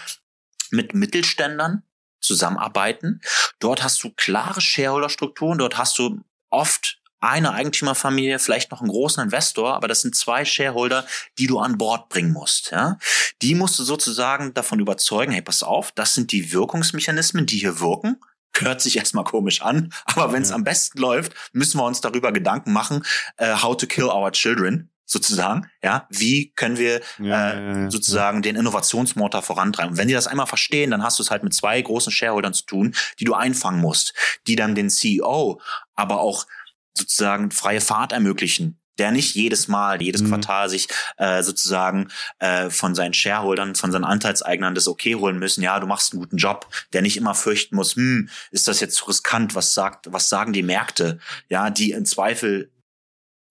mit 0.70 0.94
Mittelständlern 0.94 1.82
zusammenarbeiten. 2.20 3.20
Dort 3.58 3.82
hast 3.82 4.02
du 4.04 4.10
klare 4.10 4.60
Shareholder-Strukturen. 4.60 5.58
Dort 5.58 5.78
hast 5.78 5.98
du 5.98 6.20
oft 6.50 7.00
eine 7.20 7.52
Eigentümerfamilie, 7.52 8.38
vielleicht 8.38 8.70
noch 8.70 8.80
einen 8.80 8.90
großen 8.90 9.22
Investor, 9.22 9.74
aber 9.74 9.88
das 9.88 10.00
sind 10.00 10.16
zwei 10.16 10.44
Shareholder, 10.44 11.06
die 11.38 11.46
du 11.46 11.58
an 11.58 11.76
Bord 11.76 12.08
bringen 12.08 12.32
musst. 12.32 12.70
Ja? 12.70 12.98
Die 13.42 13.54
musst 13.54 13.78
du 13.78 13.84
sozusagen 13.84 14.54
davon 14.54 14.80
überzeugen, 14.80 15.32
hey, 15.32 15.42
pass 15.42 15.62
auf, 15.62 15.92
das 15.92 16.14
sind 16.14 16.32
die 16.32 16.52
Wirkungsmechanismen, 16.52 17.44
die 17.44 17.58
hier 17.58 17.78
wirken. 17.78 18.16
Hört 18.58 18.80
sich 18.80 18.96
erstmal 18.96 19.24
komisch 19.24 19.62
an, 19.62 19.92
aber 20.04 20.32
wenn 20.32 20.42
es 20.42 20.50
ja. 20.50 20.54
am 20.54 20.64
besten 20.64 20.98
läuft, 20.98 21.32
müssen 21.52 21.78
wir 21.78 21.84
uns 21.84 22.00
darüber 22.00 22.32
Gedanken 22.32 22.72
machen, 22.72 23.04
uh, 23.40 23.62
how 23.62 23.76
to 23.76 23.86
kill 23.86 24.06
our 24.06 24.32
children 24.32 24.90
sozusagen, 25.10 25.68
ja, 25.82 26.06
wie 26.08 26.52
können 26.52 26.78
wir 26.78 27.00
ja, 27.18 27.50
äh, 27.50 27.82
ja, 27.82 27.90
sozusagen 27.90 28.42
den 28.42 28.54
Innovationsmotor 28.54 29.42
vorantreiben. 29.42 29.92
Und 29.92 29.98
wenn 29.98 30.06
die 30.06 30.14
das 30.14 30.28
einmal 30.28 30.46
verstehen, 30.46 30.92
dann 30.92 31.02
hast 31.02 31.18
du 31.18 31.24
es 31.24 31.32
halt 31.32 31.42
mit 31.42 31.52
zwei 31.52 31.82
großen 31.82 32.12
Shareholdern 32.12 32.54
zu 32.54 32.64
tun, 32.64 32.94
die 33.18 33.24
du 33.24 33.34
einfangen 33.34 33.80
musst, 33.80 34.14
die 34.46 34.54
dann 34.54 34.76
den 34.76 34.88
CEO, 34.88 35.60
aber 35.96 36.20
auch 36.20 36.46
sozusagen 36.94 37.50
freie 37.50 37.80
Fahrt 37.80 38.12
ermöglichen, 38.12 38.79
der 39.00 39.10
nicht 39.10 39.34
jedes 39.34 39.66
Mal, 39.66 40.00
jedes 40.02 40.22
mhm. 40.22 40.28
Quartal 40.28 40.68
sich 40.68 40.86
äh, 41.16 41.42
sozusagen 41.42 42.08
äh, 42.38 42.70
von 42.70 42.94
seinen 42.94 43.14
Shareholdern, 43.14 43.74
von 43.74 43.90
seinen 43.90 44.04
Anteilseignern 44.04 44.74
das 44.74 44.86
Okay 44.86 45.14
holen 45.14 45.38
müssen. 45.38 45.62
Ja, 45.62 45.80
du 45.80 45.86
machst 45.86 46.12
einen 46.12 46.20
guten 46.20 46.36
Job, 46.36 46.68
der 46.92 47.02
nicht 47.02 47.16
immer 47.16 47.34
fürchten 47.34 47.76
muss, 47.76 47.96
hm, 47.96 48.28
ist 48.50 48.68
das 48.68 48.80
jetzt 48.80 48.96
zu 48.96 49.06
riskant? 49.06 49.54
Was 49.54 49.74
sagt, 49.74 50.12
was 50.12 50.28
sagen 50.28 50.52
die 50.52 50.62
Märkte? 50.62 51.18
Ja, 51.48 51.70
die 51.70 51.92
im 51.92 52.04
Zweifel 52.04 52.70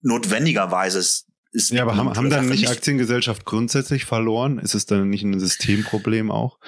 notwendigerweise 0.01 1.03
ist 1.51 1.71
ja, 1.71 1.81
aber 1.81 1.97
haben, 1.97 2.15
haben 2.15 2.29
dann 2.29 2.47
nicht 2.47 2.69
Aktiengesellschaft 2.69 3.43
grundsätzlich 3.43 4.05
verloren? 4.05 4.59
Ist 4.59 4.75
es 4.75 4.85
dann 4.85 5.09
nicht 5.09 5.23
ein 5.23 5.39
Systemproblem 5.39 6.29
auch? 6.29 6.59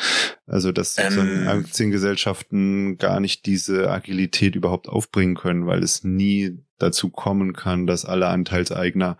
Also, 0.47 0.71
dass 0.71 0.97
ähm, 0.97 1.47
Aktiengesellschaften 1.47 2.97
gar 2.97 3.19
nicht 3.19 3.45
diese 3.45 3.91
Agilität 3.91 4.55
überhaupt 4.55 4.89
aufbringen 4.89 5.36
können, 5.36 5.67
weil 5.67 5.84
es 5.84 6.03
nie 6.03 6.57
dazu 6.79 7.09
kommen 7.09 7.53
kann, 7.53 7.86
dass 7.86 8.05
alle 8.05 8.27
Anteilseigner 8.27 9.19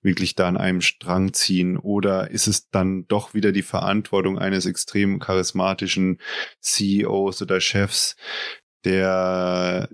wirklich 0.00 0.34
da 0.34 0.48
an 0.48 0.56
einem 0.56 0.80
Strang 0.80 1.34
ziehen? 1.34 1.76
Oder 1.76 2.30
ist 2.30 2.46
es 2.46 2.70
dann 2.70 3.06
doch 3.06 3.34
wieder 3.34 3.52
die 3.52 3.62
Verantwortung 3.62 4.38
eines 4.38 4.64
extrem 4.64 5.18
charismatischen 5.18 6.20
CEOs 6.60 7.42
oder 7.42 7.60
Chefs, 7.60 8.16
der 8.84 9.90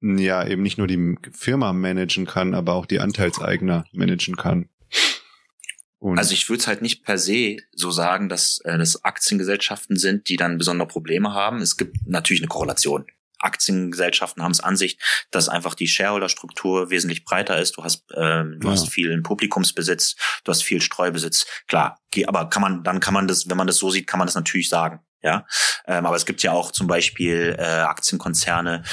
ja 0.00 0.46
eben 0.46 0.62
nicht 0.62 0.78
nur 0.78 0.86
die 0.86 1.16
Firma 1.32 1.72
managen 1.72 2.26
kann, 2.26 2.54
aber 2.54 2.74
auch 2.74 2.86
die 2.86 3.00
Anteilseigner 3.00 3.84
managen 3.92 4.36
kann. 4.36 4.68
Und 5.98 6.18
also 6.18 6.32
ich 6.32 6.48
würde 6.48 6.60
es 6.60 6.66
halt 6.68 6.80
nicht 6.80 7.04
per 7.04 7.18
se 7.18 7.56
so 7.72 7.90
sagen, 7.90 8.28
dass 8.28 8.60
äh, 8.64 8.78
das 8.78 9.04
Aktiengesellschaften 9.04 9.96
sind, 9.96 10.28
die 10.28 10.36
dann 10.36 10.58
besondere 10.58 10.86
Probleme 10.86 11.34
haben. 11.34 11.60
Es 11.60 11.76
gibt 11.76 11.96
natürlich 12.06 12.40
eine 12.40 12.48
Korrelation. 12.48 13.06
Aktiengesellschaften 13.40 14.42
haben 14.42 14.52
es 14.52 14.60
an 14.60 14.76
sich, 14.76 14.98
dass 15.30 15.48
einfach 15.48 15.74
die 15.74 15.86
Shareholder-Struktur 15.86 16.90
wesentlich 16.90 17.24
breiter 17.24 17.60
ist. 17.60 17.76
Du 17.76 17.84
hast, 17.84 18.04
ähm, 18.16 18.58
du 18.60 18.68
ja. 18.68 18.74
hast 18.74 18.88
viel 18.88 19.20
Publikumsbesitz, 19.22 20.16
du 20.44 20.50
hast 20.50 20.62
viel 20.62 20.80
Streubesitz. 20.80 21.46
Klar, 21.66 22.00
aber 22.26 22.48
kann 22.48 22.62
man, 22.62 22.82
dann 22.84 23.00
kann 23.00 23.14
man 23.14 23.28
das, 23.28 23.48
wenn 23.48 23.56
man 23.56 23.66
das 23.66 23.78
so 23.78 23.90
sieht, 23.90 24.06
kann 24.06 24.18
man 24.18 24.26
das 24.26 24.34
natürlich 24.34 24.68
sagen. 24.68 25.00
Ja, 25.22 25.46
ähm, 25.86 26.06
aber 26.06 26.16
es 26.16 26.26
gibt 26.26 26.42
ja 26.42 26.52
auch 26.52 26.70
zum 26.70 26.86
Beispiel 26.86 27.56
äh, 27.58 27.62
Aktienkonzerne, 27.62 28.84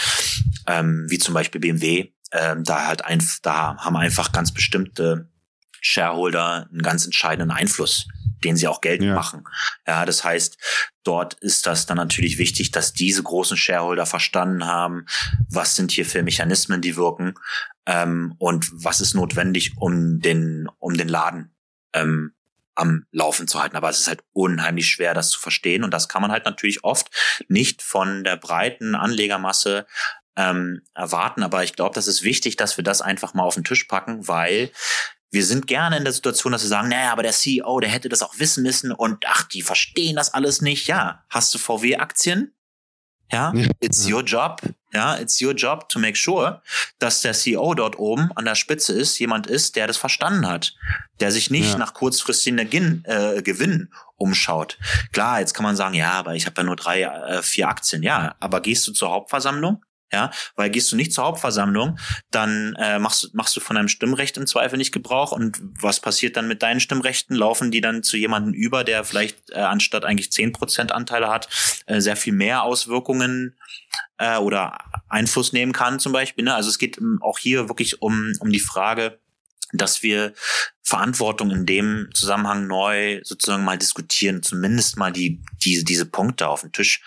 ähm, 0.68 1.06
wie 1.10 1.20
zum 1.20 1.34
Beispiel 1.34 1.62
BMW, 1.62 2.12
ähm, 2.32 2.64
da 2.64 2.88
halt 2.88 3.06
ein, 3.06 3.24
da 3.44 3.78
haben 3.78 3.96
einfach 3.96 4.32
ganz 4.32 4.52
bestimmte 4.52 5.30
Shareholder 5.82 6.68
einen 6.72 6.82
ganz 6.82 7.06
entscheidenden 7.06 7.52
Einfluss, 7.56 8.08
den 8.44 8.58
sie 8.58 8.68
auch 8.68 8.82
geltend 8.82 9.10
ja. 9.10 9.16
machen. 9.16 9.44
Ja, 9.86 10.06
das 10.06 10.24
heißt, 10.24 10.58
dort 11.04 11.36
ist 11.36 11.68
das 11.68 11.86
dann 11.86 11.98
natürlich 11.98 12.38
wichtig, 12.38 12.72
dass 12.72 12.94
diese 12.94 13.22
großen 13.22 13.56
Shareholder 13.56 14.06
verstanden 14.06 14.66
haben, 14.66 15.06
was 15.50 15.76
sind 15.76 15.92
hier 15.92 16.06
für 16.06 16.24
Mechanismen, 16.24 16.82
die 16.82 16.96
wirken 16.96 17.36
ähm, 17.86 18.36
und 18.40 18.70
was 18.74 19.00
ist 19.00 19.14
notwendig, 19.14 19.74
um 19.78 20.20
den, 20.20 20.68
um 20.80 20.98
den 20.98 21.08
Laden 21.08 21.56
ähm, 21.94 22.35
am 22.76 23.06
Laufen 23.12 23.48
zu 23.48 23.60
halten. 23.62 23.76
Aber 23.76 23.90
es 23.90 24.02
ist 24.02 24.08
halt 24.08 24.24
unheimlich 24.34 24.88
schwer, 24.88 25.14
das 25.14 25.30
zu 25.30 25.40
verstehen. 25.40 25.84
Und 25.84 25.92
das 25.92 26.10
kann 26.10 26.22
man 26.22 26.32
halt 26.32 26.46
natürlich 26.46 26.84
oft 26.84 27.10
nicht 27.48 27.82
von 27.82 28.24
der 28.24 28.38
breiten 28.38 28.96
Anlegermasse 28.96 29.88
ähm, 30.36 30.82
erwarten. 30.94 31.44
Aber 31.44 31.64
ich 31.64 31.74
glaube, 31.74 31.96
das 31.96 32.08
ist 32.08 32.24
wichtig, 32.24 32.58
dass 32.58 32.78
wir 32.78 32.84
das 32.84 33.02
einfach 33.02 33.34
mal 33.34 33.44
auf 33.44 33.56
den 33.56 33.64
Tisch 33.64 33.86
packen, 33.86 34.28
weil 34.28 34.72
wir 35.32 35.46
sind 35.46 35.68
gerne 35.68 35.98
in 35.98 36.04
der 36.04 36.14
Situation, 36.14 36.54
dass 36.54 36.62
wir 36.62 36.70
sagen, 36.70 36.90
naja, 36.90 37.12
aber 37.12 37.24
der 37.24 37.34
CEO, 37.34 37.80
der 37.80 37.90
hätte 37.90 38.10
das 38.10 38.24
auch 38.24 38.40
wissen 38.40 38.64
müssen 38.64 38.92
und 38.92 39.26
ach, 39.28 39.44
die 39.44 39.62
verstehen 39.62 40.16
das 40.16 40.34
alles 40.34 40.62
nicht. 40.62 40.88
Ja, 40.88 41.26
hast 41.30 41.54
du 41.54 41.58
VW-Aktien? 41.58 42.54
Ja, 43.32 43.54
it's 43.80 44.10
your 44.10 44.24
job. 44.24 44.62
Ja, 44.96 45.18
it's 45.20 45.42
your 45.42 45.54
job 45.54 45.90
to 45.90 46.00
make 46.00 46.16
sure, 46.16 46.62
dass 47.00 47.22
der 47.22 47.34
CEO 47.34 47.74
dort 47.74 48.00
oben 48.00 48.32
an 48.36 48.46
der 48.46 48.56
Spitze 48.56 48.94
ist, 48.94 49.20
jemand 49.20 49.46
ist, 49.46 49.76
der 49.76 49.88
das 49.88 49.98
verstanden 49.98 50.48
hat, 50.48 50.74
der 51.20 51.32
sich 51.32 51.52
nicht 51.52 51.74
ja. 51.74 51.78
nach 51.78 51.94
kurzfristigen 51.94 52.70
Gewinn, 52.70 53.04
äh, 53.06 53.42
Gewinn 53.42 53.90
umschaut. 54.16 54.78
Klar, 55.12 55.42
jetzt 55.42 55.54
kann 55.54 55.66
man 55.66 55.76
sagen, 55.76 55.96
ja, 55.96 56.14
aber 56.14 56.36
ich 56.36 56.46
habe 56.46 56.56
ja 56.62 56.64
nur 56.64 56.78
drei, 56.78 57.02
äh, 57.02 57.44
vier 57.44 57.68
Aktien. 57.68 58.04
Ja, 58.04 58.36
aber 58.40 58.62
gehst 58.62 58.88
du 58.88 58.94
zur 58.94 59.12
Hauptversammlung? 59.12 59.84
Ja, 60.12 60.32
weil 60.56 60.70
gehst 60.70 60.92
du 60.92 60.96
nicht 60.96 61.14
zur 61.14 61.24
Hauptversammlung, 61.24 61.98
dann 62.30 62.76
äh, 62.78 63.00
machst, 63.00 63.34
machst 63.34 63.56
du 63.58 63.60
von 63.60 63.76
deinem 63.76 63.88
Stimmrecht 63.88 64.38
im 64.38 64.46
Zweifel 64.46 64.78
nicht 64.78 64.92
Gebrauch. 64.92 65.32
Und 65.32 65.60
was 65.82 66.00
passiert 66.00 66.38
dann 66.38 66.48
mit 66.48 66.62
deinen 66.62 66.80
Stimmrechten? 66.80 67.36
Laufen 67.36 67.72
die 67.72 67.82
dann 67.82 68.04
zu 68.04 68.16
jemandem 68.16 68.54
über, 68.54 68.84
der 68.84 69.04
vielleicht 69.04 69.50
äh, 69.50 69.56
anstatt 69.56 70.06
eigentlich 70.06 70.32
zehn 70.32 70.54
Prozent 70.54 70.92
Anteile 70.92 71.30
hat, 71.30 71.50
äh, 71.88 72.02
sehr 72.02 72.16
viel 72.16 72.34
mehr 72.34 72.64
Auswirkungen 72.64 73.58
äh, 74.18 74.38
oder 74.38 74.78
Einfluss 75.10 75.54
nehmen 75.54 75.74
kann 75.74 76.00
zum 76.00 76.14
Beispiel. 76.14 76.46
Ne? 76.46 76.54
Also 76.54 76.70
es 76.70 76.78
geht 76.78 76.98
ähm, 77.00 77.20
auch 77.22 77.40
hier 77.40 77.68
wirklich 77.68 78.02
um, 78.02 78.34
um 78.40 78.52
die 78.52 78.60
Frage, 78.60 79.20
dass 79.74 80.04
wir 80.04 80.34
Verantwortung 80.84 81.52
in 81.52 81.66
dem 81.66 82.10
Zusammenhang 82.14 82.68
neu 82.68 83.22
sozusagen 83.24 83.64
mal 83.64 83.78
diskutieren, 83.78 84.44
zumindest 84.44 84.98
mal 84.98 85.12
die, 85.12 85.42
diese, 85.64 85.84
diese 85.84 86.06
Punkte 86.06 86.48
auf 86.48 86.62
den 86.62 86.72
Tisch 86.72 87.02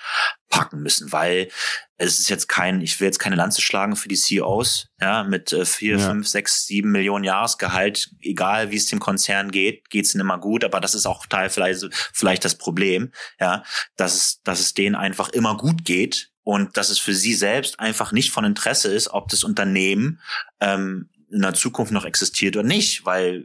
packen 0.48 0.82
müssen, 0.82 1.12
weil 1.12 1.48
es 1.96 2.18
ist 2.20 2.30
jetzt 2.30 2.48
kein, 2.48 2.80
ich 2.80 2.98
will 3.00 3.06
jetzt 3.06 3.18
keine 3.18 3.36
Lanze 3.36 3.60
schlagen 3.60 3.96
für 3.96 4.08
die 4.08 4.16
CEOs, 4.16 4.88
ja, 5.00 5.24
mit 5.24 5.52
äh, 5.52 5.64
vier, 5.64 5.98
ja. 5.98 6.08
fünf, 6.08 6.28
sechs, 6.28 6.66
sieben 6.66 6.90
Millionen 6.92 7.24
Jahresgehalt, 7.24 8.10
egal 8.20 8.70
wie 8.70 8.76
es 8.76 8.86
dem 8.86 9.00
Konzern 9.00 9.50
geht, 9.50 9.90
geht's 9.90 10.14
ihnen 10.14 10.22
immer 10.22 10.38
gut, 10.38 10.64
aber 10.64 10.80
das 10.80 10.94
ist 10.94 11.06
auch 11.06 11.26
Teil 11.26 11.50
vielleicht, 11.50 11.88
vielleicht 12.12 12.44
das 12.44 12.56
Problem, 12.56 13.12
ja, 13.40 13.62
dass 13.96 14.14
es, 14.14 14.42
dass 14.42 14.60
es 14.60 14.74
denen 14.74 14.94
einfach 14.94 15.28
immer 15.28 15.56
gut 15.56 15.84
geht 15.84 16.30
und 16.44 16.76
dass 16.76 16.88
es 16.88 16.98
für 16.98 17.14
sie 17.14 17.34
selbst 17.34 17.78
einfach 17.78 18.12
nicht 18.12 18.30
von 18.30 18.44
Interesse 18.44 18.92
ist, 18.92 19.08
ob 19.08 19.28
das 19.28 19.44
Unternehmen 19.44 20.20
ähm, 20.60 21.10
in 21.30 21.42
der 21.42 21.54
Zukunft 21.54 21.92
noch 21.92 22.04
existiert 22.04 22.56
oder 22.56 22.66
nicht, 22.66 23.04
weil 23.04 23.44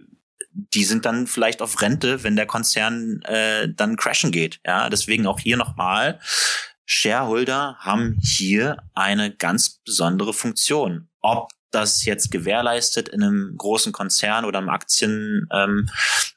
die 0.53 0.83
sind 0.83 1.05
dann 1.05 1.27
vielleicht 1.27 1.61
auf 1.61 1.81
Rente, 1.81 2.23
wenn 2.23 2.35
der 2.35 2.45
Konzern 2.45 3.21
äh, 3.23 3.67
dann 3.73 3.97
crashen 3.97 4.31
geht. 4.31 4.59
Ja, 4.65 4.89
deswegen 4.89 5.25
auch 5.25 5.39
hier 5.39 5.57
nochmal. 5.57 6.19
Shareholder 6.86 7.77
haben 7.79 8.17
hier 8.21 8.77
eine 8.93 9.34
ganz 9.34 9.81
besondere 9.86 10.34
Funktion. 10.34 11.09
Ob 11.21 11.49
das 11.71 12.05
jetzt 12.05 12.31
gewährleistet 12.31 13.09
in 13.09 13.23
einem 13.23 13.55
großen 13.57 13.91
Konzern 13.91 14.45
oder 14.45 14.59
im 14.59 14.69
Aktien 14.69 15.47
ähm, 15.51 15.89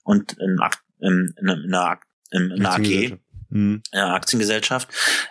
und 0.05 0.33
in, 0.35 0.59
in, 1.01 1.35
in, 1.39 1.49
in 1.49 1.75
einer, 1.75 2.01
in 2.31 2.53
einer 2.53 2.75
AG, 2.75 3.19
mhm. 3.51 3.83
Aktiengesellschaft, 3.93 4.89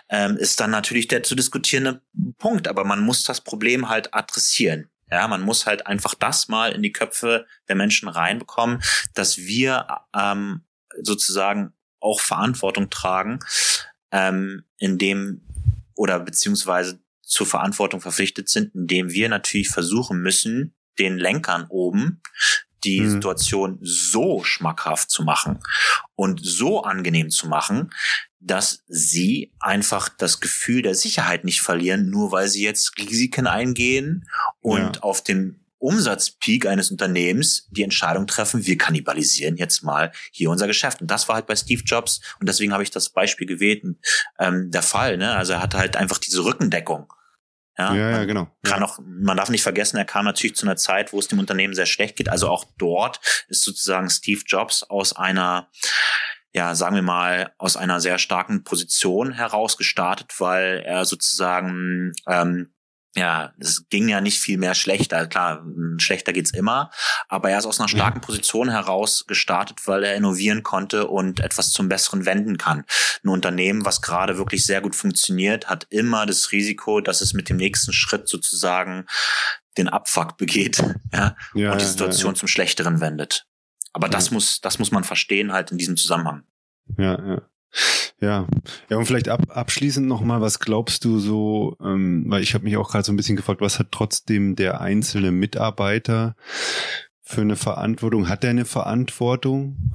ähm, 0.08 0.36
ist 0.36 0.60
dann 0.60 0.70
natürlich 0.70 1.08
der 1.08 1.22
zu 1.22 1.34
diskutierende 1.34 2.02
Punkt. 2.38 2.68
Aber 2.68 2.84
man 2.84 3.00
muss 3.00 3.24
das 3.24 3.40
Problem 3.40 3.88
halt 3.88 4.14
adressieren. 4.14 4.88
Ja, 5.10 5.28
man 5.28 5.42
muss 5.42 5.66
halt 5.66 5.86
einfach 5.86 6.14
das 6.14 6.48
mal 6.48 6.72
in 6.72 6.82
die 6.82 6.92
Köpfe 6.92 7.46
der 7.68 7.76
Menschen 7.76 8.08
reinbekommen, 8.08 8.82
dass 9.14 9.38
wir 9.38 9.86
ähm, 10.14 10.64
sozusagen 11.00 11.72
auch 12.00 12.20
Verantwortung 12.20 12.90
tragen, 12.90 13.38
ähm, 14.10 14.64
indem 14.78 15.42
oder 15.94 16.20
beziehungsweise 16.20 17.00
zur 17.22 17.46
Verantwortung 17.46 18.00
verpflichtet 18.00 18.48
sind, 18.48 18.74
indem 18.74 19.10
wir 19.10 19.28
natürlich 19.28 19.68
versuchen 19.68 20.20
müssen, 20.20 20.74
den 20.98 21.18
Lenkern 21.18 21.66
oben 21.68 22.20
die 22.84 23.00
mhm. 23.00 23.10
Situation 23.10 23.78
so 23.82 24.44
schmackhaft 24.44 25.10
zu 25.10 25.24
machen 25.24 25.58
und 26.14 26.40
so 26.42 26.82
angenehm 26.82 27.30
zu 27.30 27.48
machen, 27.48 27.90
dass 28.38 28.84
sie 28.86 29.52
einfach 29.58 30.08
das 30.08 30.40
Gefühl 30.40 30.82
der 30.82 30.94
Sicherheit 30.94 31.44
nicht 31.44 31.60
verlieren, 31.62 32.10
nur 32.10 32.32
weil 32.32 32.48
sie 32.48 32.62
jetzt 32.62 32.96
Risiken 32.98 33.46
eingehen 33.46 34.28
und 34.60 34.96
ja. 34.96 35.02
auf 35.02 35.22
dem 35.22 35.65
Umsatzpeak 35.78 36.66
eines 36.66 36.90
Unternehmens 36.90 37.68
die 37.70 37.82
Entscheidung 37.82 38.26
treffen, 38.26 38.66
wir 38.66 38.78
kannibalisieren 38.78 39.56
jetzt 39.56 39.82
mal 39.82 40.12
hier 40.32 40.50
unser 40.50 40.66
Geschäft. 40.66 41.00
Und 41.00 41.10
das 41.10 41.28
war 41.28 41.36
halt 41.36 41.46
bei 41.46 41.56
Steve 41.56 41.82
Jobs, 41.84 42.20
und 42.40 42.48
deswegen 42.48 42.72
habe 42.72 42.82
ich 42.82 42.90
das 42.90 43.10
Beispiel 43.10 43.46
gewählt, 43.46 43.84
ähm, 44.38 44.70
der 44.70 44.82
Fall. 44.82 45.16
Ne? 45.16 45.34
Also 45.34 45.54
er 45.54 45.62
hatte 45.62 45.78
halt 45.78 45.96
einfach 45.96 46.18
diese 46.18 46.44
Rückendeckung. 46.44 47.12
Ja, 47.78 47.94
ja, 47.94 48.10
ja 48.10 48.24
genau. 48.24 48.48
Kann 48.62 48.82
auch, 48.82 48.98
man 49.04 49.36
darf 49.36 49.50
nicht 49.50 49.62
vergessen, 49.62 49.98
er 49.98 50.06
kam 50.06 50.24
natürlich 50.24 50.56
zu 50.56 50.64
einer 50.64 50.76
Zeit, 50.76 51.12
wo 51.12 51.18
es 51.18 51.28
dem 51.28 51.38
Unternehmen 51.38 51.74
sehr 51.74 51.86
schlecht 51.86 52.16
geht. 52.16 52.30
Also 52.30 52.48
auch 52.48 52.64
dort 52.78 53.20
ist 53.48 53.62
sozusagen 53.62 54.08
Steve 54.08 54.40
Jobs 54.46 54.82
aus 54.82 55.14
einer 55.14 55.68
ja, 56.56 56.74
sagen 56.74 56.94
wir 56.94 57.02
mal, 57.02 57.52
aus 57.58 57.76
einer 57.76 58.00
sehr 58.00 58.18
starken 58.18 58.64
Position 58.64 59.32
heraus 59.32 59.76
gestartet, 59.76 60.32
weil 60.38 60.82
er 60.86 61.04
sozusagen 61.04 62.14
ähm, 62.26 62.72
ja, 63.16 63.52
es 63.58 63.88
ging 63.88 64.08
ja 64.08 64.20
nicht 64.20 64.38
viel 64.38 64.58
mehr 64.58 64.74
schlechter. 64.74 65.26
Klar, 65.26 65.64
schlechter 65.98 66.32
geht's 66.32 66.52
immer, 66.52 66.90
aber 67.28 67.50
er 67.50 67.58
ist 67.58 67.66
aus 67.66 67.80
einer 67.80 67.88
starken 67.88 68.20
Position 68.20 68.68
heraus 68.68 69.24
gestartet, 69.26 69.80
weil 69.86 70.04
er 70.04 70.14
innovieren 70.14 70.62
konnte 70.62 71.06
und 71.08 71.40
etwas 71.40 71.72
zum 71.72 71.88
Besseren 71.88 72.26
wenden 72.26 72.58
kann. 72.58 72.84
Ein 73.24 73.28
Unternehmen, 73.30 73.84
was 73.84 74.02
gerade 74.02 74.36
wirklich 74.38 74.64
sehr 74.66 74.80
gut 74.82 74.94
funktioniert, 74.94 75.68
hat 75.68 75.86
immer 75.90 76.26
das 76.26 76.52
Risiko, 76.52 77.00
dass 77.00 77.22
es 77.22 77.32
mit 77.32 77.48
dem 77.48 77.56
nächsten 77.56 77.92
Schritt 77.92 78.28
sozusagen 78.28 79.06
den 79.78 79.88
Abfuck 79.88 80.36
begeht, 80.36 80.78
ja, 81.12 81.36
Ja, 81.54 81.72
und 81.72 81.80
die 81.80 81.84
ja, 81.84 81.90
Situation 81.90 82.34
ja, 82.34 82.38
zum 82.38 82.48
Schlechteren 82.48 83.00
wendet. 83.00 83.46
Aber 83.92 84.08
das 84.10 84.26
Ja. 84.28 84.34
muss, 84.34 84.60
das 84.60 84.78
muss 84.78 84.90
man 84.90 85.04
verstehen 85.04 85.52
halt 85.52 85.72
in 85.72 85.78
diesem 85.78 85.96
Zusammenhang. 85.96 86.44
Ja, 86.98 87.18
ja. 87.26 87.42
Ja, 88.20 88.46
ja 88.88 88.96
und 88.96 89.06
vielleicht 89.06 89.28
ab, 89.28 89.42
abschließend 89.48 90.06
nochmal, 90.06 90.40
was 90.40 90.58
glaubst 90.58 91.04
du 91.04 91.18
so, 91.18 91.76
ähm, 91.82 92.24
weil 92.28 92.42
ich 92.42 92.54
habe 92.54 92.64
mich 92.64 92.76
auch 92.76 92.90
gerade 92.90 93.04
so 93.04 93.12
ein 93.12 93.16
bisschen 93.16 93.36
gefragt, 93.36 93.60
was 93.60 93.78
hat 93.78 93.92
trotzdem 93.92 94.56
der 94.56 94.80
einzelne 94.80 95.32
Mitarbeiter 95.32 96.36
für 97.22 97.42
eine 97.42 97.56
Verantwortung? 97.56 98.28
Hat 98.28 98.44
er 98.44 98.50
eine 98.50 98.64
Verantwortung 98.64 99.92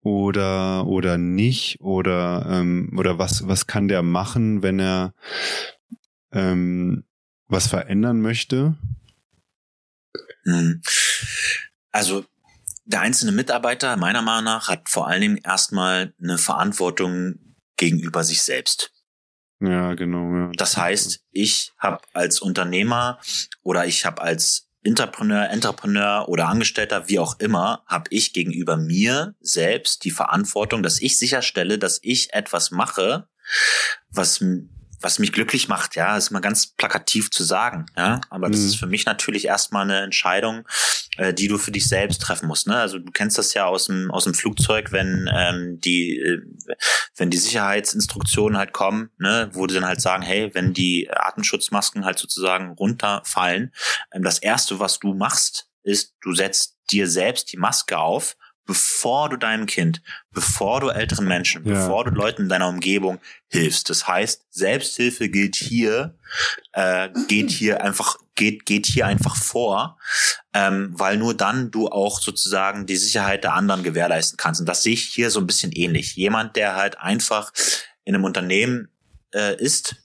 oder 0.00 0.86
oder 0.86 1.18
nicht? 1.18 1.80
Oder 1.80 2.46
ähm, 2.48 2.94
oder 2.96 3.18
was 3.18 3.48
was 3.48 3.66
kann 3.66 3.88
der 3.88 4.02
machen, 4.02 4.62
wenn 4.62 4.78
er 4.78 5.14
ähm, 6.32 7.04
was 7.48 7.66
verändern 7.66 8.20
möchte? 8.20 8.76
Hm. 10.44 10.82
Also 11.90 12.24
der 12.86 13.00
einzelne 13.00 13.32
Mitarbeiter, 13.32 13.96
meiner 13.96 14.22
Meinung 14.22 14.44
nach, 14.44 14.68
hat 14.68 14.88
vor 14.88 15.08
allen 15.08 15.20
Dingen 15.20 15.36
erstmal 15.38 16.14
eine 16.22 16.38
Verantwortung 16.38 17.56
gegenüber 17.76 18.24
sich 18.24 18.42
selbst. 18.42 18.92
Ja, 19.60 19.94
genau. 19.94 20.34
Ja. 20.34 20.50
Das 20.56 20.76
heißt, 20.76 21.24
ich 21.32 21.72
habe 21.78 21.98
als 22.12 22.40
Unternehmer 22.40 23.18
oder 23.62 23.86
ich 23.86 24.04
habe 24.04 24.22
als 24.22 24.68
Entrepreneur, 24.82 25.48
Entrepreneur 25.50 26.28
oder 26.28 26.48
Angestellter, 26.48 27.08
wie 27.08 27.18
auch 27.18 27.40
immer, 27.40 27.82
habe 27.86 28.04
ich 28.10 28.32
gegenüber 28.32 28.76
mir 28.76 29.34
selbst 29.40 30.04
die 30.04 30.12
Verantwortung, 30.12 30.82
dass 30.82 31.00
ich 31.00 31.18
sicherstelle, 31.18 31.78
dass 31.78 31.98
ich 32.02 32.32
etwas 32.32 32.70
mache, 32.70 33.28
was 34.10 34.44
was 35.00 35.18
mich 35.18 35.32
glücklich 35.32 35.68
macht, 35.68 35.94
ja, 35.96 36.16
ist 36.16 36.30
mal 36.30 36.40
ganz 36.40 36.66
plakativ 36.68 37.30
zu 37.30 37.44
sagen, 37.44 37.86
ja, 37.96 38.20
aber 38.30 38.48
das 38.48 38.60
Mhm. 38.60 38.66
ist 38.66 38.76
für 38.76 38.86
mich 38.86 39.04
natürlich 39.06 39.44
erstmal 39.46 39.84
eine 39.84 40.00
Entscheidung, 40.00 40.66
äh, 41.18 41.32
die 41.34 41.48
du 41.48 41.58
für 41.58 41.70
dich 41.70 41.86
selbst 41.88 42.22
treffen 42.22 42.46
musst, 42.48 42.66
ne? 42.66 42.76
Also 42.76 42.98
du 42.98 43.12
kennst 43.12 43.38
das 43.38 43.54
ja 43.54 43.66
aus 43.66 43.86
dem 43.86 44.10
aus 44.10 44.24
dem 44.24 44.34
Flugzeug, 44.34 44.92
wenn 44.92 45.30
ähm, 45.32 45.80
die 45.80 46.18
äh, 46.18 46.40
wenn 47.16 47.30
die 47.30 47.38
Sicherheitsinstruktionen 47.38 48.58
halt 48.58 48.72
kommen, 48.72 49.10
ne, 49.18 49.50
wo 49.52 49.66
die 49.66 49.74
dann 49.74 49.86
halt 49.86 50.00
sagen, 50.00 50.22
hey, 50.22 50.50
wenn 50.54 50.72
die 50.72 51.08
Atemschutzmasken 51.10 52.04
halt 52.04 52.18
sozusagen 52.18 52.72
runterfallen, 52.72 53.72
ähm, 54.12 54.22
das 54.22 54.38
erste, 54.38 54.80
was 54.80 54.98
du 54.98 55.14
machst, 55.14 55.68
ist, 55.82 56.14
du 56.20 56.34
setzt 56.34 56.76
dir 56.90 57.08
selbst 57.08 57.52
die 57.52 57.56
Maske 57.56 57.98
auf, 57.98 58.36
bevor 58.66 59.28
du 59.28 59.36
deinem 59.36 59.66
Kind, 59.66 60.02
bevor 60.32 60.80
du 60.80 60.88
älteren 60.88 61.26
Menschen, 61.26 61.64
Ja. 61.64 61.74
bevor 61.74 62.04
du 62.04 62.10
Leuten 62.10 62.42
in 62.42 62.48
deiner 62.48 62.68
Umgebung 62.68 63.18
hilfst. 63.48 63.88
Das 63.88 64.06
heißt, 64.08 64.44
Selbsthilfe 64.50 65.28
gilt 65.28 65.54
hier, 65.56 66.18
äh, 66.72 67.08
geht 67.28 67.50
hier 67.50 67.82
einfach, 67.82 68.16
geht, 68.34 68.66
geht 68.66 68.86
hier 68.86 69.06
einfach 69.06 69.36
vor, 69.36 69.98
ähm, 70.52 70.90
weil 70.92 71.16
nur 71.16 71.34
dann 71.34 71.70
du 71.70 71.88
auch 71.88 72.20
sozusagen 72.20 72.86
die 72.86 72.96
Sicherheit 72.96 73.44
der 73.44 73.54
anderen 73.54 73.82
gewährleisten 73.82 74.36
kannst. 74.36 74.60
Und 74.60 74.66
das 74.66 74.82
sehe 74.82 74.94
ich 74.94 75.04
hier 75.04 75.30
so 75.30 75.40
ein 75.40 75.46
bisschen 75.46 75.72
ähnlich. 75.72 76.16
Jemand, 76.16 76.56
der 76.56 76.74
halt 76.76 76.98
einfach 76.98 77.52
in 78.04 78.14
einem 78.14 78.24
Unternehmen 78.24 78.88
äh, 79.34 79.56
ist, 79.56 79.96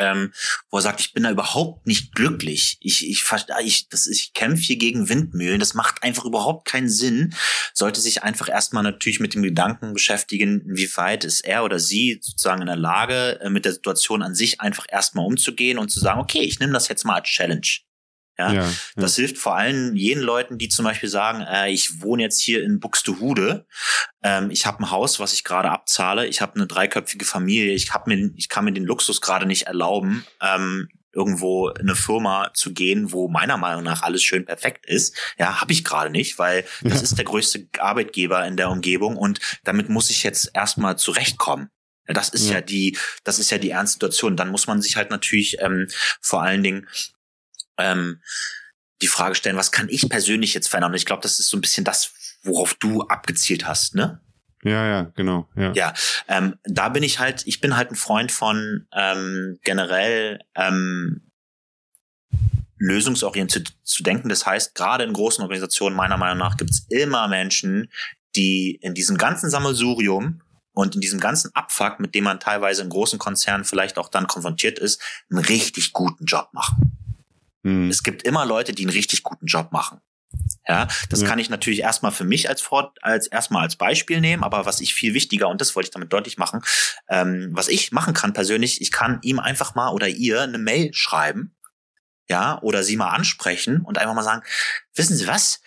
ähm, 0.00 0.32
wo 0.70 0.78
er 0.78 0.82
sagt, 0.82 1.00
ich 1.00 1.12
bin 1.12 1.22
da 1.22 1.30
überhaupt 1.30 1.86
nicht 1.86 2.14
glücklich. 2.14 2.78
Ich, 2.80 3.08
ich, 3.08 3.22
ver- 3.22 3.46
ich, 3.62 3.88
das, 3.88 4.06
ich 4.06 4.32
kämpfe 4.32 4.62
hier 4.62 4.76
gegen 4.76 5.08
Windmühlen. 5.08 5.60
Das 5.60 5.74
macht 5.74 6.02
einfach 6.02 6.24
überhaupt 6.24 6.66
keinen 6.66 6.88
Sinn. 6.88 7.34
Sollte 7.74 8.00
sich 8.00 8.22
einfach 8.22 8.48
erstmal 8.48 8.82
natürlich 8.82 9.20
mit 9.20 9.34
dem 9.34 9.42
Gedanken 9.42 9.92
beschäftigen, 9.92 10.62
inwieweit 10.62 11.24
ist 11.24 11.42
er 11.42 11.64
oder 11.64 11.78
sie 11.78 12.18
sozusagen 12.20 12.62
in 12.62 12.66
der 12.66 12.76
Lage, 12.76 13.40
äh, 13.40 13.50
mit 13.50 13.64
der 13.64 13.72
Situation 13.72 14.22
an 14.22 14.34
sich 14.34 14.60
einfach 14.60 14.86
erstmal 14.88 15.26
umzugehen 15.26 15.78
und 15.78 15.90
zu 15.90 16.00
sagen, 16.00 16.20
okay, 16.20 16.40
ich 16.40 16.58
nehme 16.58 16.72
das 16.72 16.88
jetzt 16.88 17.04
mal 17.04 17.16
als 17.16 17.28
Challenge. 17.28 17.66
Ja, 18.40 18.52
ja, 18.62 18.70
das 18.96 19.16
hilft 19.16 19.38
vor 19.38 19.56
allem 19.56 19.94
jenen 19.94 20.22
Leuten, 20.22 20.58
die 20.58 20.68
zum 20.68 20.84
Beispiel 20.84 21.08
sagen, 21.08 21.42
äh, 21.42 21.70
ich 21.70 22.00
wohne 22.02 22.22
jetzt 22.22 22.40
hier 22.40 22.62
in 22.64 22.80
Buxtehude, 22.80 23.66
ähm, 24.22 24.50
ich 24.50 24.66
habe 24.66 24.80
ein 24.82 24.90
Haus, 24.90 25.20
was 25.20 25.32
ich 25.32 25.44
gerade 25.44 25.70
abzahle, 25.70 26.26
ich 26.26 26.40
habe 26.40 26.54
eine 26.56 26.66
dreiköpfige 26.66 27.24
Familie, 27.24 27.72
ich 27.72 27.92
hab 27.92 28.06
mir, 28.06 28.30
ich 28.36 28.48
kann 28.48 28.64
mir 28.64 28.72
den 28.72 28.84
Luxus 28.84 29.20
gerade 29.20 29.46
nicht 29.46 29.62
erlauben, 29.66 30.24
ähm, 30.42 30.88
irgendwo 31.12 31.68
in 31.70 31.80
eine 31.88 31.96
Firma 31.96 32.50
zu 32.54 32.72
gehen, 32.72 33.10
wo 33.12 33.28
meiner 33.28 33.56
Meinung 33.56 33.82
nach 33.82 34.02
alles 34.02 34.22
schön 34.22 34.44
perfekt 34.44 34.86
ist. 34.86 35.16
Ja, 35.38 35.60
habe 35.60 35.72
ich 35.72 35.84
gerade 35.84 36.08
nicht, 36.10 36.38
weil 36.38 36.64
das 36.82 36.98
Ja. 36.98 37.02
ist 37.02 37.18
der 37.18 37.24
größte 37.24 37.66
Arbeitgeber 37.78 38.46
in 38.46 38.56
der 38.56 38.70
Umgebung 38.70 39.16
und 39.16 39.40
damit 39.64 39.88
muss 39.88 40.08
ich 40.10 40.22
jetzt 40.22 40.52
erstmal 40.54 40.96
zurechtkommen. 40.98 41.68
Ja, 42.06 42.14
Das 42.14 42.28
ist 42.28 42.46
ja. 42.48 42.54
Ja. 42.54 42.60
die, 42.60 42.96
das 43.24 43.40
ist 43.40 43.50
ja 43.50 43.58
die 43.58 43.70
ernste 43.70 43.94
Situation. 43.94 44.36
Dann 44.36 44.50
muss 44.50 44.68
man 44.68 44.80
sich 44.82 44.94
halt 44.96 45.10
natürlich 45.10 45.56
ähm, 45.60 45.88
vor 46.20 46.42
allen 46.42 46.62
Dingen 46.62 46.86
ähm, 47.80 48.20
die 49.02 49.08
Frage 49.08 49.34
stellen, 49.34 49.56
was 49.56 49.72
kann 49.72 49.88
ich 49.88 50.08
persönlich 50.08 50.54
jetzt 50.54 50.68
verändern? 50.68 50.92
Und 50.92 50.96
ich 50.96 51.06
glaube, 51.06 51.22
das 51.22 51.40
ist 51.40 51.48
so 51.48 51.56
ein 51.56 51.60
bisschen 51.60 51.84
das, 51.84 52.12
worauf 52.42 52.74
du 52.74 53.02
abgezielt 53.02 53.66
hast, 53.66 53.94
ne? 53.94 54.20
ja, 54.62 54.86
ja, 54.86 55.02
genau. 55.14 55.48
Ja. 55.56 55.72
Ja, 55.72 55.94
ähm, 56.28 56.56
da 56.64 56.90
bin 56.90 57.02
ich 57.02 57.18
halt, 57.18 57.46
ich 57.46 57.60
bin 57.60 57.76
halt 57.76 57.90
ein 57.90 57.96
Freund 57.96 58.30
von 58.30 58.86
ähm, 58.92 59.58
generell 59.64 60.40
ähm, 60.54 61.30
lösungsorientiert 62.76 63.74
zu 63.82 64.02
denken. 64.02 64.28
Das 64.28 64.44
heißt, 64.44 64.74
gerade 64.74 65.04
in 65.04 65.12
großen 65.12 65.42
Organisationen, 65.42 65.96
meiner 65.96 66.16
Meinung 66.16 66.38
nach, 66.38 66.56
gibt 66.56 66.70
es 66.70 66.86
immer 66.88 67.28
Menschen, 67.28 67.90
die 68.36 68.78
in 68.82 68.94
diesem 68.94 69.16
ganzen 69.16 69.50
Sammelsurium 69.50 70.42
und 70.72 70.94
in 70.94 71.00
diesem 71.00 71.20
ganzen 71.20 71.54
Abfuck, 71.54 72.00
mit 72.00 72.14
dem 72.14 72.24
man 72.24 72.40
teilweise 72.40 72.82
in 72.82 72.90
großen 72.90 73.18
Konzernen 73.18 73.64
vielleicht 73.64 73.98
auch 73.98 74.08
dann 74.08 74.26
konfrontiert 74.26 74.78
ist, 74.78 75.02
einen 75.30 75.44
richtig 75.44 75.92
guten 75.92 76.24
Job 76.26 76.50
machen. 76.52 76.99
Hm. 77.64 77.90
Es 77.90 78.02
gibt 78.02 78.22
immer 78.22 78.46
Leute, 78.46 78.72
die 78.72 78.84
einen 78.84 78.92
richtig 78.92 79.22
guten 79.22 79.46
Job 79.46 79.72
machen. 79.72 80.00
Ja, 80.68 80.86
das 81.08 81.22
Ja. 81.22 81.26
kann 81.28 81.40
ich 81.40 81.50
natürlich 81.50 81.80
erstmal 81.80 82.12
für 82.12 82.24
mich 82.24 82.48
als 82.48 82.60
Fort, 82.60 82.96
als 83.02 83.26
erstmal 83.26 83.62
als 83.64 83.74
Beispiel 83.76 84.20
nehmen, 84.20 84.44
aber 84.44 84.64
was 84.64 84.80
ich 84.80 84.94
viel 84.94 85.12
wichtiger, 85.12 85.48
und 85.48 85.60
das 85.60 85.74
wollte 85.74 85.88
ich 85.88 85.90
damit 85.90 86.12
deutlich 86.12 86.38
machen, 86.38 86.62
ähm, 87.08 87.48
was 87.52 87.66
ich 87.66 87.90
machen 87.90 88.14
kann 88.14 88.32
persönlich, 88.32 88.80
ich 88.80 88.92
kann 88.92 89.18
ihm 89.22 89.40
einfach 89.40 89.74
mal 89.74 89.88
oder 89.90 90.06
ihr 90.08 90.42
eine 90.42 90.58
Mail 90.58 90.94
schreiben, 90.94 91.56
ja, 92.28 92.60
oder 92.62 92.84
sie 92.84 92.96
mal 92.96 93.10
ansprechen 93.10 93.80
und 93.80 93.98
einfach 93.98 94.14
mal 94.14 94.22
sagen, 94.22 94.42
wissen 94.94 95.16
Sie 95.16 95.26
was? 95.26 95.60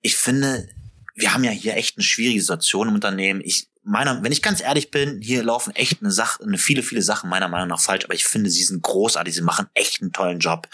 Ich 0.00 0.16
finde, 0.16 0.68
wir 1.16 1.34
haben 1.34 1.42
ja 1.42 1.50
hier 1.50 1.76
echt 1.76 1.96
eine 1.96 2.04
schwierige 2.04 2.40
Situation 2.40 2.88
im 2.88 2.94
Unternehmen. 2.94 3.40
Ich 3.44 3.68
meiner, 3.84 4.22
wenn 4.22 4.32
ich 4.32 4.42
ganz 4.42 4.60
ehrlich 4.60 4.90
bin, 4.90 5.20
hier 5.20 5.42
laufen 5.42 5.74
echt 5.74 6.00
eine 6.00 6.10
Sache, 6.10 6.42
eine 6.42 6.58
viele, 6.58 6.82
viele 6.82 7.02
Sachen 7.02 7.30
meiner 7.30 7.48
Meinung 7.48 7.68
nach 7.68 7.80
falsch, 7.80 8.04
aber 8.04 8.14
ich 8.14 8.24
finde, 8.24 8.50
sie 8.50 8.64
sind 8.64 8.82
großartig, 8.82 9.34
sie 9.34 9.42
machen 9.42 9.66
echt 9.74 10.00
einen 10.00 10.12
tollen 10.12 10.38
Job. 10.38 10.68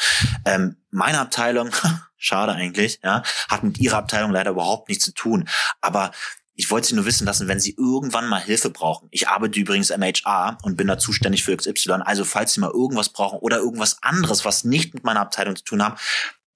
Ähm, 0.44 0.76
meine 0.90 1.20
Abteilung, 1.20 1.70
schade 2.16 2.52
eigentlich, 2.52 3.00
ja, 3.02 3.22
hat 3.48 3.62
mit 3.62 3.78
ihrer 3.78 3.98
Abteilung 3.98 4.30
leider 4.30 4.52
überhaupt 4.52 4.88
nichts 4.88 5.04
zu 5.04 5.12
tun. 5.12 5.48
Aber 5.80 6.12
ich 6.60 6.70
wollte 6.70 6.88
Sie 6.88 6.94
nur 6.94 7.06
wissen 7.06 7.24
lassen, 7.24 7.48
wenn 7.48 7.58
Sie 7.58 7.74
irgendwann 7.78 8.28
mal 8.28 8.40
Hilfe 8.40 8.68
brauchen. 8.68 9.08
Ich 9.12 9.28
arbeite 9.28 9.58
übrigens 9.58 9.88
im 9.88 10.02
HR 10.02 10.58
und 10.62 10.76
bin 10.76 10.88
da 10.88 10.98
zuständig 10.98 11.42
für 11.42 11.56
XY. 11.56 12.02
Also 12.04 12.24
falls 12.24 12.52
Sie 12.52 12.60
mal 12.60 12.70
irgendwas 12.70 13.08
brauchen 13.08 13.38
oder 13.38 13.56
irgendwas 13.58 14.02
anderes, 14.02 14.44
was 14.44 14.64
nicht 14.64 14.92
mit 14.92 15.02
meiner 15.02 15.20
Abteilung 15.20 15.56
zu 15.56 15.64
tun 15.64 15.82
haben, 15.82 15.96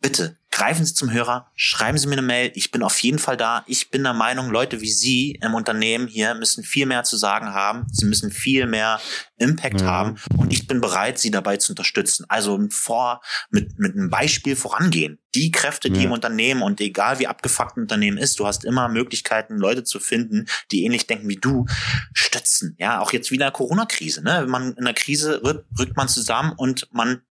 bitte 0.05 0.37
greifen 0.51 0.85
Sie 0.85 0.95
zum 0.95 1.11
Hörer, 1.11 1.51
schreiben 1.57 1.99
Sie 1.99 2.07
mir 2.07 2.13
eine 2.13 2.23
Mail. 2.23 2.53
Ich 2.55 2.71
bin 2.71 2.83
auf 2.85 3.01
jeden 3.01 3.19
Fall 3.19 3.37
da. 3.37 3.65
Ich 3.67 3.91
bin 3.91 4.05
der 4.05 4.13
Meinung, 4.13 4.51
Leute 4.51 4.81
wie 4.83 4.93
Sie 4.93 5.33
im 5.43 5.55
Unternehmen 5.55 6.07
hier 6.07 6.35
müssen 6.35 6.63
viel 6.63 6.87
mehr 6.87 7.03
zu 7.05 7.17
sagen 7.17 7.55
haben. 7.55 7.87
Sie 7.91 8.05
müssen 8.05 8.31
viel 8.31 8.67
mehr 8.67 9.01
Impact 9.37 9.81
Ja. 9.81 9.87
haben 9.89 10.17
und 10.37 10.53
ich 10.53 10.69
bin 10.69 10.81
bereit, 10.81 11.19
Sie 11.19 11.33
dabei 11.33 11.57
zu 11.57 11.73
unterstützen. 11.73 12.27
Also 12.29 12.57
mit 12.59 12.73
vor, 12.75 13.21
mit, 13.51 13.79
mit 13.81 13.97
einem 13.97 14.11
Beispiel 14.11 14.55
vorangehen. 14.55 15.19
Die 15.35 15.51
Kräfte, 15.51 15.91
die 15.91 16.01
Ja. 16.01 16.07
im 16.07 16.13
Unternehmen 16.13 16.63
und 16.63 16.81
egal 16.81 17.19
wie 17.19 17.27
abgefuckt 17.27 17.77
ein 17.77 17.83
Unternehmen 17.83 18.19
ist, 18.19 18.39
du 18.39 18.47
hast 18.47 18.65
immer 18.65 18.89
Möglichkeiten, 18.89 19.57
Leute 19.57 19.83
zu 19.83 19.99
finden, 19.99 20.47
die 20.71 20.85
ähnlich 20.85 21.07
denken 21.09 21.29
wie 21.29 21.37
du, 21.37 21.65
stützen. 22.13 22.77
Ja, 22.79 23.01
auch 23.01 23.13
jetzt 23.13 23.31
wieder 23.33 23.51
Corona-Krise. 23.51 24.23
Ne? 24.23 24.43
Wenn 24.43 24.51
man 24.51 24.75
in 24.75 24.85
der 24.85 24.95
Krise 24.95 25.43
rückt, 25.43 25.67
rückt 25.79 25.97
man 25.97 26.09
zusammen 26.09 26.53
und 26.57 26.89
man 26.93 27.23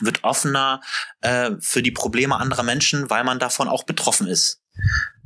wird 0.00 0.24
offener 0.24 0.80
äh, 1.20 1.52
für 1.60 1.82
die 1.82 1.90
Probleme 1.90 2.36
anderer 2.36 2.62
Menschen, 2.62 3.10
weil 3.10 3.24
man 3.24 3.38
davon 3.38 3.68
auch 3.68 3.84
betroffen 3.84 4.26
ist. 4.26 4.62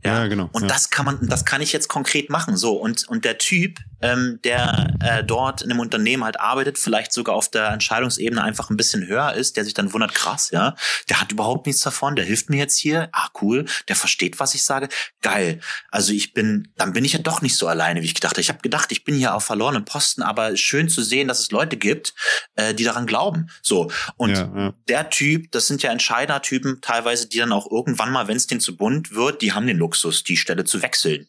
Ja, 0.05 0.21
Ja, 0.21 0.27
genau, 0.27 0.49
Und 0.53 0.63
ja. 0.63 0.69
das 0.69 0.91
kann 0.91 1.05
man, 1.05 1.29
das 1.29 1.45
kann 1.45 1.63
ich 1.63 1.73
jetzt 1.73 1.89
konkret 1.89 2.31
machen. 2.31 2.57
So 2.57 2.75
und 2.75 3.09
und 3.09 3.25
der 3.25 3.39
Typ, 3.39 3.79
ähm, 4.01 4.39
der 4.45 4.95
äh, 5.01 5.25
dort 5.25 5.63
in 5.63 5.71
einem 5.71 5.81
Unternehmen 5.81 6.25
halt 6.25 6.41
arbeitet, 6.41 6.79
vielleicht 6.79 7.13
sogar 7.13 7.35
auf 7.35 7.49
der 7.49 7.69
Entscheidungsebene 7.69 8.43
einfach 8.43 8.71
ein 8.71 8.77
bisschen 8.77 9.07
höher 9.07 9.35
ist, 9.35 9.57
der 9.57 9.65
sich 9.65 9.75
dann 9.75 9.93
wundert, 9.93 10.15
krass, 10.15 10.51
ja, 10.51 10.75
der 11.09 11.21
hat 11.21 11.33
überhaupt 11.33 11.67
nichts 11.67 11.83
davon, 11.83 12.17
der 12.17 12.25
hilft 12.25 12.51
mir 12.51 12.57
jetzt 12.57 12.79
hier, 12.79 13.09
ah 13.13 13.29
cool, 13.41 13.67
der 13.89 13.97
versteht, 13.97 14.41
was 14.41 14.55
ich 14.55 14.65
sage, 14.65 14.89
geil. 15.23 15.61
Also 15.91 16.13
ich 16.13 16.33
bin, 16.33 16.69
dann 16.77 16.93
bin 16.93 17.05
ich 17.05 17.13
ja 17.13 17.19
doch 17.19 17.43
nicht 17.43 17.57
so 17.57 17.67
alleine, 17.67 18.01
wie 18.03 18.07
ich 18.07 18.15
gedacht 18.15 18.35
habe. 18.35 18.41
Ich 18.41 18.49
habe 18.49 18.61
gedacht, 18.61 18.93
ich 18.93 19.05
bin 19.05 19.15
hier 19.15 19.35
auf 19.35 19.45
verlorenen 19.45 19.85
Posten, 19.85 20.23
aber 20.23 20.57
schön 20.57 20.89
zu 20.89 21.03
sehen, 21.03 21.29
dass 21.29 21.41
es 21.41 21.51
Leute 21.51 21.77
gibt, 21.77 22.15
äh, 22.57 22.75
die 22.75 22.85
daran 22.85 23.07
glauben. 23.07 23.51
So 23.63 23.91
und 24.17 24.37
ja, 24.37 24.53
ja. 24.55 24.75
der 24.89 25.11
Typ, 25.11 25.53
das 25.53 25.67
sind 25.67 25.83
ja 25.83 25.91
Entscheidertypen 25.91 26.81
teilweise, 26.81 27.29
die 27.29 27.39
dann 27.39 27.53
auch 27.53 27.71
irgendwann 27.71 28.11
mal, 28.11 28.29
wenn 28.29 28.37
es 28.37 28.47
denen 28.47 28.61
zu 28.61 28.77
bunt 28.77 29.15
wird, 29.15 29.43
die 29.43 29.53
haben 29.53 29.67
den 29.67 29.77
Luxus, 29.91 30.23
die 30.23 30.37
Stelle 30.37 30.65
zu 30.65 30.83
wechseln. 30.83 31.27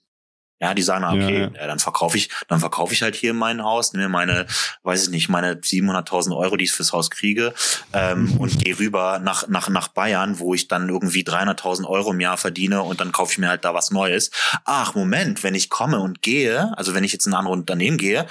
Ja, 0.62 0.76
die 0.76 0.84
sagen, 0.84 1.02
na, 1.02 1.14
okay, 1.14 1.40
Ja, 1.40 1.48
ja, 1.48 1.62
ja. 1.62 1.68
dann 1.68 1.80
verkaufe 1.80 2.18
ich, 2.18 2.30
dann 2.48 2.60
verkaufe 2.60 2.94
ich 2.94 3.02
halt 3.02 3.16
hier 3.16 3.34
mein 3.34 3.64
Haus, 3.64 3.94
nehme 3.94 4.10
meine, 4.10 4.46
weiß 4.84 5.06
ich 5.06 5.10
nicht, 5.10 5.28
meine 5.28 5.56
700.000 5.56 6.38
Euro, 6.38 6.56
die 6.56 6.66
ich 6.66 6.72
fürs 6.72 6.94
Haus 6.94 7.10
kriege, 7.10 7.56
ähm, 7.94 8.38
und 8.38 8.64
gehe 8.64 8.78
rüber 8.78 9.18
nach 9.18 9.48
nach 9.48 9.70
nach 9.70 9.88
Bayern, 9.88 10.38
wo 10.38 10.54
ich 10.54 10.68
dann 10.68 10.88
irgendwie 10.88 11.24
300.000 11.24 11.88
Euro 11.88 12.12
im 12.12 12.20
Jahr 12.20 12.38
verdiene 12.38 12.84
und 12.84 13.02
dann 13.02 13.12
kaufe 13.12 13.32
ich 13.32 13.40
mir 13.40 13.50
halt 13.50 13.66
da 13.66 13.74
was 13.74 13.90
Neues. 13.90 14.30
Ach 14.64 14.94
Moment, 14.94 15.42
wenn 15.42 15.56
ich 15.56 15.72
komme 15.72 16.00
und 16.00 16.22
gehe, 16.22 16.78
also 16.78 16.94
wenn 16.94 17.04
ich 17.04 17.12
jetzt 17.12 17.26
in 17.26 17.34
ein 17.34 17.40
anderes 17.40 17.58
Unternehmen 17.58 17.98
gehe, 17.98 18.28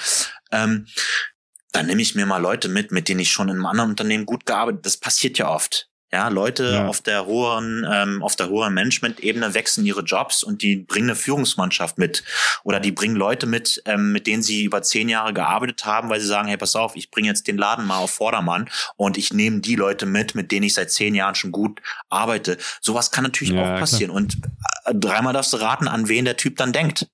ähm, 0.53 0.87
dann 1.73 1.87
nehme 1.87 2.01
ich 2.01 2.15
mir 2.15 2.27
mal 2.27 2.39
Leute 2.41 2.69
mit, 2.69 2.93
mit 2.93 3.09
denen 3.09 3.21
ich 3.21 3.33
schon 3.33 3.49
in 3.49 3.57
einem 3.57 3.67
anderen 3.67 3.91
Unternehmen 3.91 4.25
gut 4.25 4.47
gearbeitet. 4.47 4.87
Das 4.87 4.97
passiert 4.97 5.37
ja 5.39 5.49
oft. 5.49 5.90
Ja, 6.13 6.27
Leute 6.29 6.65
Ja. 6.73 6.87
auf 6.89 7.01
der 7.01 7.27
hohen, 7.27 7.87
ähm, 7.89 8.21
auf 8.23 8.35
der 8.35 8.49
hohen 8.49 8.75
Management-Ebene 8.75 9.55
wechseln 9.55 9.87
ihre 9.87 10.03
Jobs 10.03 10.43
und 10.43 10.61
die 10.63 10.77
bringen 10.77 11.11
eine 11.11 11.15
Führungsmannschaft 11.17 11.99
mit. 11.99 12.25
Oder 12.65 12.81
die 12.81 12.91
bringen 12.91 13.15
Leute 13.15 13.47
mit, 13.47 13.81
ähm, 13.87 14.11
mit 14.11 14.27
denen 14.27 14.43
sie 14.43 14.65
über 14.65 14.83
zehn 14.83 15.09
Jahre 15.09 15.33
gearbeitet 15.33 15.85
haben, 15.85 16.09
weil 16.09 16.21
sie 16.21 16.27
sagen, 16.27 16.49
hey, 16.49 16.57
pass 16.57 16.75
auf, 16.75 16.97
ich 16.97 17.13
bringe 17.13 17.29
jetzt 17.29 17.47
den 17.47 17.57
Laden 17.59 17.87
mal 17.87 17.99
auf 17.99 18.11
Vordermann 18.11 18.69
und 18.97 19.19
ich 19.19 19.33
nehme 19.33 19.61
die 19.61 19.77
Leute 19.77 20.05
mit, 20.05 20.35
mit 20.35 20.51
denen 20.51 20.65
ich 20.65 20.75
seit 20.75 20.91
zehn 20.91 21.15
Jahren 21.15 21.37
schon 21.37 21.53
gut 21.53 21.81
arbeite. 22.09 22.59
Sowas 22.81 23.13
kann 23.13 23.23
natürlich 23.23 23.55
Ja, 23.55 23.61
auch 23.63 23.67
klar. 23.67 23.79
passieren. 23.79 24.11
Und 24.11 24.37
äh, 24.87 24.95
dreimal 24.95 25.33
darfst 25.33 25.53
du 25.53 25.59
raten, 25.59 25.87
an 25.87 26.09
wen 26.09 26.25
der 26.25 26.37
Typ 26.37 26.57
dann 26.57 26.73
denkt. 26.73 27.07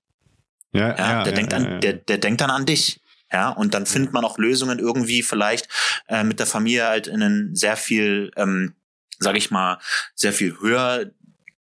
Ja, 0.72 0.88
Ja, 0.96 0.96
ja, 0.96 1.22
der 1.22 1.32
denkt 1.34 1.52
an. 1.52 1.80
Der, 1.82 1.92
der 1.92 2.16
denkt 2.18 2.40
dann 2.40 2.50
an 2.50 2.64
dich. 2.64 3.00
Ja, 3.32 3.50
und 3.50 3.74
dann 3.74 3.86
findet 3.86 4.12
man 4.12 4.24
auch 4.24 4.38
Lösungen 4.38 4.78
irgendwie 4.78 5.22
vielleicht 5.22 5.68
äh, 6.08 6.22
mit 6.24 6.38
der 6.38 6.46
Familie 6.46 6.86
halt 6.86 7.08
in 7.08 7.22
einen 7.22 7.56
sehr 7.56 7.76
viel, 7.76 8.30
ähm, 8.36 8.74
sage 9.18 9.38
ich 9.38 9.50
mal, 9.50 9.78
sehr 10.14 10.32
viel 10.32 10.58
höher 10.60 11.10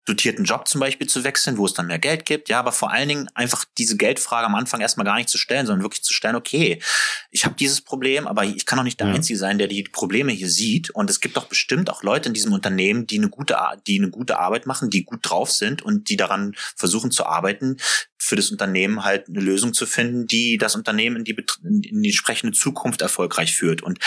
dotierten 0.06 0.46
Job 0.46 0.68
zum 0.68 0.82
Beispiel 0.82 1.08
zu 1.08 1.24
wechseln, 1.24 1.58
wo 1.58 1.66
es 1.66 1.74
dann 1.74 1.88
mehr 1.88 2.00
Geld 2.00 2.26
gibt. 2.26 2.50
Ja, 2.50 2.60
aber 2.60 2.72
vor 2.72 2.92
allen 2.92 3.08
Dingen 3.08 3.30
einfach 3.36 3.66
diese 3.78 3.98
Geldfrage 3.98 4.48
am 4.48 4.56
Anfang 4.56 4.82
erstmal 4.82 5.06
gar 5.06 5.16
nicht 5.16 5.30
zu 5.30 5.38
stellen, 5.38 5.68
sondern 5.68 5.84
wirklich 5.84 6.04
zu 6.04 6.14
stellen, 6.14 6.36
okay, 6.36 6.82
ich 7.30 7.46
habe 7.46 7.56
dieses 7.56 7.82
Problem, 7.82 8.28
aber 8.28 8.44
ich 8.44 8.66
kann 8.66 8.78
doch 8.78 8.84
nicht 8.84 9.00
der 9.00 9.08
Ja. 9.08 9.14
Einzige 9.14 9.38
sein, 9.38 9.60
der 9.60 9.68
die 9.68 9.84
Probleme 9.84 10.32
hier 10.32 10.50
sieht. 10.50 10.90
Und 10.90 11.10
es 11.10 11.22
gibt 11.22 11.38
doch 11.38 11.46
bestimmt 11.46 11.90
auch 11.90 12.02
Leute 12.02 12.30
in 12.30 12.34
diesem 12.34 12.52
Unternehmen, 12.52 13.06
die 13.06 13.20
eine 13.20 13.30
gute, 13.30 13.58
die 13.86 14.00
eine 14.00 14.10
gute 14.10 14.40
Arbeit 14.40 14.66
machen, 14.66 14.90
die 14.90 15.04
gut 15.04 15.20
drauf 15.22 15.52
sind 15.52 15.84
und 15.84 16.10
die 16.10 16.18
daran 16.18 16.56
versuchen 16.76 17.12
zu 17.12 17.26
arbeiten, 17.28 17.78
für 18.18 18.36
das 18.36 18.50
Unternehmen 18.50 19.04
halt 19.04 19.28
eine 19.30 19.40
Lösung 19.40 19.74
zu 19.74 19.86
finden, 19.86 20.26
die 20.26 20.58
das 20.58 20.76
Unternehmen 20.76 21.18
in 21.18 21.24
die, 21.26 21.38
in 21.64 22.02
die 22.02 22.10
entsprechende 22.10 22.58
Zukunft 22.58 23.02
erfolgreich 23.02 23.56
führt. 23.56 23.84
Und 23.84 24.00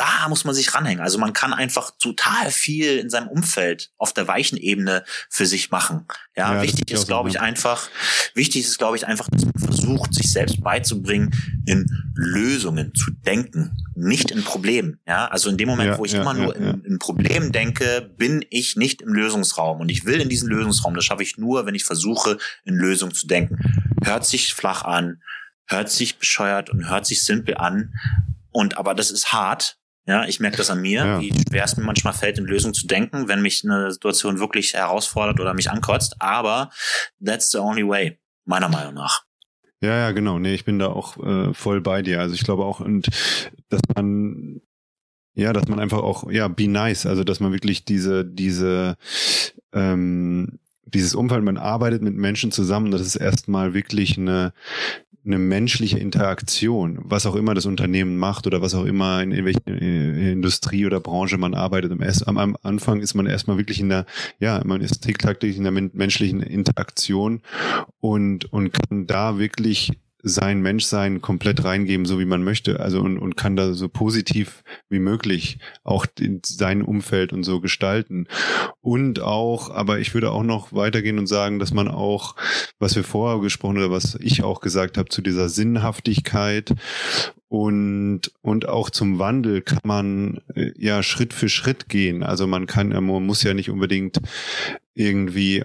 da 0.00 0.28
muss 0.30 0.44
man 0.44 0.54
sich 0.54 0.74
ranhängen. 0.74 1.02
Also 1.02 1.18
man 1.18 1.34
kann 1.34 1.52
einfach 1.52 1.90
total 1.98 2.50
viel 2.50 2.96
in 2.98 3.10
seinem 3.10 3.28
Umfeld 3.28 3.90
auf 3.98 4.14
der 4.14 4.26
weichen 4.26 4.56
Ebene 4.56 5.04
für 5.28 5.44
sich 5.44 5.70
machen. 5.70 6.06
Ja, 6.34 6.54
Ja, 6.54 6.62
wichtig 6.62 6.90
ist, 6.90 7.06
glaube 7.06 7.28
ich, 7.28 7.34
ja. 7.34 7.42
einfach, 7.42 7.86
wichtig 8.34 8.62
ist, 8.62 8.78
glaube 8.78 8.96
ich, 8.96 9.06
einfach, 9.06 9.28
dass 9.28 9.44
man 9.44 9.52
versucht, 9.58 10.14
sich 10.14 10.32
selbst 10.32 10.62
beizubringen, 10.62 11.34
in 11.66 11.84
Lösungen 12.14 12.94
zu 12.94 13.10
denken, 13.10 13.76
nicht 13.94 14.30
in 14.30 14.42
Problemen. 14.42 15.00
Ja, 15.06 15.26
also 15.26 15.50
in 15.50 15.58
dem 15.58 15.68
Moment, 15.68 15.90
Ja, 15.90 15.98
wo 15.98 16.06
ich 16.06 16.14
immer 16.14 16.32
nur 16.32 16.56
in, 16.56 16.82
in 16.84 16.98
Problemen 16.98 17.52
denke, 17.52 18.10
bin 18.16 18.42
ich 18.48 18.76
nicht 18.76 19.02
im 19.02 19.12
Lösungsraum. 19.12 19.80
Und 19.80 19.90
ich 19.90 20.06
will 20.06 20.18
in 20.18 20.30
diesen 20.30 20.48
Lösungsraum. 20.48 20.94
Das 20.94 21.04
schaffe 21.04 21.22
ich 21.22 21.36
nur, 21.36 21.66
wenn 21.66 21.74
ich 21.74 21.84
versuche, 21.84 22.38
in 22.64 22.74
Lösungen 22.74 23.12
zu 23.12 23.26
denken. 23.26 23.58
Hört 24.02 24.24
sich 24.24 24.54
flach 24.54 24.82
an, 24.82 25.20
hört 25.66 25.90
sich 25.90 26.18
bescheuert 26.18 26.70
und 26.70 26.88
hört 26.88 27.04
sich 27.04 27.22
simpel 27.22 27.58
an. 27.58 27.92
Und 28.50 28.78
aber 28.78 28.94
das 28.94 29.10
ist 29.10 29.34
hart. 29.34 29.76
Ja, 30.06 30.24
ich 30.24 30.40
merke 30.40 30.56
das 30.56 30.70
an 30.70 30.80
mir, 30.80 31.04
Ja. 31.04 31.20
wie 31.20 31.32
schwer 31.48 31.64
es 31.64 31.76
mir 31.76 31.84
manchmal 31.84 32.14
fällt, 32.14 32.38
in 32.38 32.44
Lösungen 32.46 32.74
zu 32.74 32.86
denken, 32.86 33.28
wenn 33.28 33.42
mich 33.42 33.62
eine 33.64 33.92
Situation 33.92 34.40
wirklich 34.40 34.74
herausfordert 34.74 35.38
oder 35.40 35.54
mich 35.54 35.70
ankotzt. 35.70 36.16
Aber 36.18 36.70
that's 37.24 37.50
the 37.50 37.58
only 37.58 37.86
way, 37.86 38.18
meiner 38.44 38.68
Meinung 38.68 38.94
nach. 38.94 39.24
Ja, 39.82 39.96
ja, 39.96 40.10
genau. 40.12 40.38
Nee, 40.38 40.54
ich 40.54 40.64
bin 40.64 40.78
da 40.78 40.88
auch 40.88 41.16
äh, 41.24 41.54
voll 41.54 41.80
bei 41.80 42.02
dir. 42.02 42.20
Also 42.20 42.34
ich 42.34 42.44
glaube 42.44 42.64
auch, 42.64 42.80
und 42.80 43.08
dass 43.68 43.80
man, 43.94 44.60
ja, 45.34 45.52
dass 45.52 45.68
man 45.68 45.80
einfach 45.80 45.98
auch, 45.98 46.30
ja, 46.30 46.48
be 46.48 46.68
nice, 46.68 47.06
also 47.06 47.22
dass 47.24 47.40
man 47.40 47.52
wirklich 47.52 47.84
diese, 47.84 48.24
diese, 48.24 48.96
ähm, 49.72 50.58
dieses 50.84 51.14
Umfeld, 51.14 51.44
man 51.44 51.56
arbeitet 51.56 52.02
mit 52.02 52.14
Menschen 52.14 52.52
zusammen, 52.52 52.90
das 52.90 53.00
ist 53.02 53.16
erstmal 53.16 53.74
wirklich 53.74 54.18
eine, 54.18 54.52
eine 55.24 55.38
menschliche 55.38 55.98
Interaktion, 55.98 56.98
was 57.02 57.26
auch 57.26 57.34
immer 57.34 57.54
das 57.54 57.66
Unternehmen 57.66 58.16
macht 58.16 58.46
oder 58.46 58.62
was 58.62 58.74
auch 58.74 58.84
immer 58.84 59.22
in, 59.22 59.32
in 59.32 59.44
welcher 59.44 59.66
Industrie 59.66 60.86
oder 60.86 61.00
Branche 61.00 61.36
man 61.36 61.54
arbeitet. 61.54 61.92
Am, 62.26 62.38
am, 62.38 62.56
Anfang 62.62 63.00
ist 63.00 63.14
man 63.14 63.26
erstmal 63.26 63.58
wirklich 63.58 63.80
in 63.80 63.90
der, 63.90 64.06
ja, 64.38 64.62
man 64.64 64.80
ist 64.80 65.04
tagtäglich 65.04 65.56
in 65.56 65.64
der 65.64 65.72
men 65.72 65.90
menschlichen 65.92 66.42
Interaktion 66.42 67.42
und, 68.00 68.50
und 68.52 68.72
kann 68.72 69.06
da 69.06 69.38
wirklich 69.38 69.92
sein 70.22 70.60
Menschsein 70.60 71.20
komplett 71.20 71.64
reingeben, 71.64 72.06
so 72.06 72.18
wie 72.18 72.24
man 72.24 72.42
möchte. 72.42 72.80
Also 72.80 73.00
und, 73.00 73.18
und 73.18 73.36
kann 73.36 73.56
da 73.56 73.72
so 73.72 73.88
positiv 73.88 74.62
wie 74.88 74.98
möglich 74.98 75.58
auch 75.84 76.06
in 76.18 76.40
sein 76.44 76.82
Umfeld 76.82 77.32
und 77.32 77.44
so 77.44 77.60
gestalten. 77.60 78.26
Und 78.80 79.20
auch, 79.20 79.70
aber 79.70 79.98
ich 79.98 80.14
würde 80.14 80.30
auch 80.30 80.42
noch 80.42 80.72
weitergehen 80.72 81.18
und 81.18 81.26
sagen, 81.26 81.58
dass 81.58 81.72
man 81.72 81.88
auch, 81.88 82.36
was 82.78 82.96
wir 82.96 83.04
vorher 83.04 83.40
gesprochen 83.40 83.78
oder 83.78 83.90
was 83.90 84.16
ich 84.20 84.42
auch 84.42 84.60
gesagt 84.60 84.98
habe, 84.98 85.08
zu 85.08 85.22
dieser 85.22 85.48
Sinnhaftigkeit 85.48 86.74
und, 87.50 88.30
und 88.42 88.68
auch 88.68 88.90
zum 88.90 89.18
Wandel 89.18 89.60
kann 89.60 89.80
man 89.82 90.40
äh, 90.54 90.70
ja 90.76 91.02
Schritt 91.02 91.34
für 91.34 91.48
Schritt 91.48 91.88
gehen. 91.88 92.22
Also 92.22 92.46
man 92.46 92.66
kann, 92.66 92.90
man 92.90 93.26
muss 93.26 93.42
ja 93.42 93.54
nicht 93.54 93.70
unbedingt 93.70 94.20
irgendwie 94.94 95.64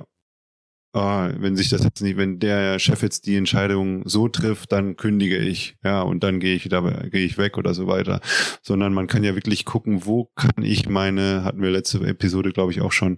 ah, 0.95 1.31
wenn 1.37 1.55
sich 1.55 1.69
das 1.69 1.83
jetzt 1.83 2.01
nicht, 2.01 2.17
wenn 2.17 2.39
der 2.39 2.79
Chef 2.79 3.01
jetzt 3.01 3.25
die 3.25 3.35
Entscheidung 3.35 4.07
so 4.07 4.27
trifft, 4.27 4.71
dann 4.71 4.95
kündige 4.95 5.37
ich, 5.37 5.75
ja, 5.83 6.01
und 6.01 6.23
dann 6.23 6.39
gehe 6.39 6.55
ich 6.55 6.65
wieder, 6.65 6.81
gehe 7.09 7.25
ich 7.25 7.37
weg 7.37 7.57
oder 7.57 7.73
so 7.73 7.87
weiter. 7.87 8.21
Sondern 8.61 8.93
man 8.93 9.07
kann 9.07 9.23
ja 9.23 9.35
wirklich 9.35 9.65
gucken, 9.65 10.05
wo 10.05 10.25
kann 10.35 10.63
ich 10.63 10.87
meine, 10.87 11.43
hatten 11.43 11.61
wir 11.61 11.69
letzte 11.69 11.99
Episode, 12.05 12.51
glaube 12.51 12.71
ich, 12.71 12.81
auch 12.81 12.91
schon, 12.91 13.17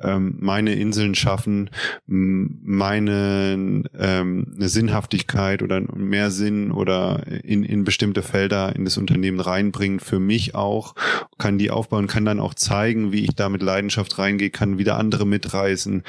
ähm, 0.00 0.36
meine 0.40 0.74
Inseln 0.74 1.14
schaffen, 1.14 1.70
meine 2.06 3.54
ähm, 3.98 4.52
eine 4.56 4.68
Sinnhaftigkeit 4.68 5.62
oder 5.62 5.80
mehr 5.94 6.30
Sinn 6.30 6.70
oder 6.70 7.26
in, 7.26 7.62
in 7.62 7.84
bestimmte 7.84 8.22
Felder 8.22 8.74
in 8.74 8.84
das 8.84 8.96
Unternehmen 8.96 9.40
reinbringen, 9.40 10.00
für 10.00 10.18
mich 10.18 10.54
auch, 10.54 10.94
kann 11.36 11.58
die 11.58 11.70
aufbauen, 11.70 12.06
kann 12.06 12.24
dann 12.24 12.40
auch 12.40 12.54
zeigen, 12.54 13.12
wie 13.12 13.24
ich 13.24 13.34
da 13.34 13.48
mit 13.48 13.62
Leidenschaft 13.62 14.18
reingehe, 14.18 14.50
kann 14.50 14.78
wieder 14.78 14.96
andere 14.96 15.26
mitreißen. 15.26 16.02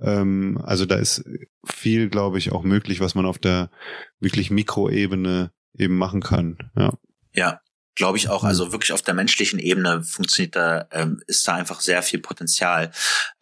Ähm, 0.00 0.55
also 0.64 0.86
da 0.86 0.96
ist 0.96 1.24
viel, 1.64 2.08
glaube 2.08 2.38
ich, 2.38 2.52
auch 2.52 2.62
möglich, 2.62 3.00
was 3.00 3.14
man 3.14 3.26
auf 3.26 3.38
der 3.38 3.70
wirklich 4.20 4.50
Mikroebene 4.50 5.50
eben 5.76 5.96
machen 5.96 6.22
kann. 6.22 6.58
Ja. 6.76 6.94
Ja, 7.34 7.60
glaube 7.94 8.18
ich 8.18 8.28
auch. 8.28 8.42
Hm. 8.42 8.48
Also 8.48 8.72
wirklich 8.72 8.92
auf 8.92 9.02
der 9.02 9.14
menschlichen 9.14 9.58
Ebene 9.58 10.02
funktioniert 10.02 10.56
da, 10.56 10.86
ähm, 10.90 11.20
ist 11.26 11.46
da 11.48 11.54
einfach 11.54 11.80
sehr 11.80 12.02
viel 12.02 12.20
Potenzial. 12.20 12.92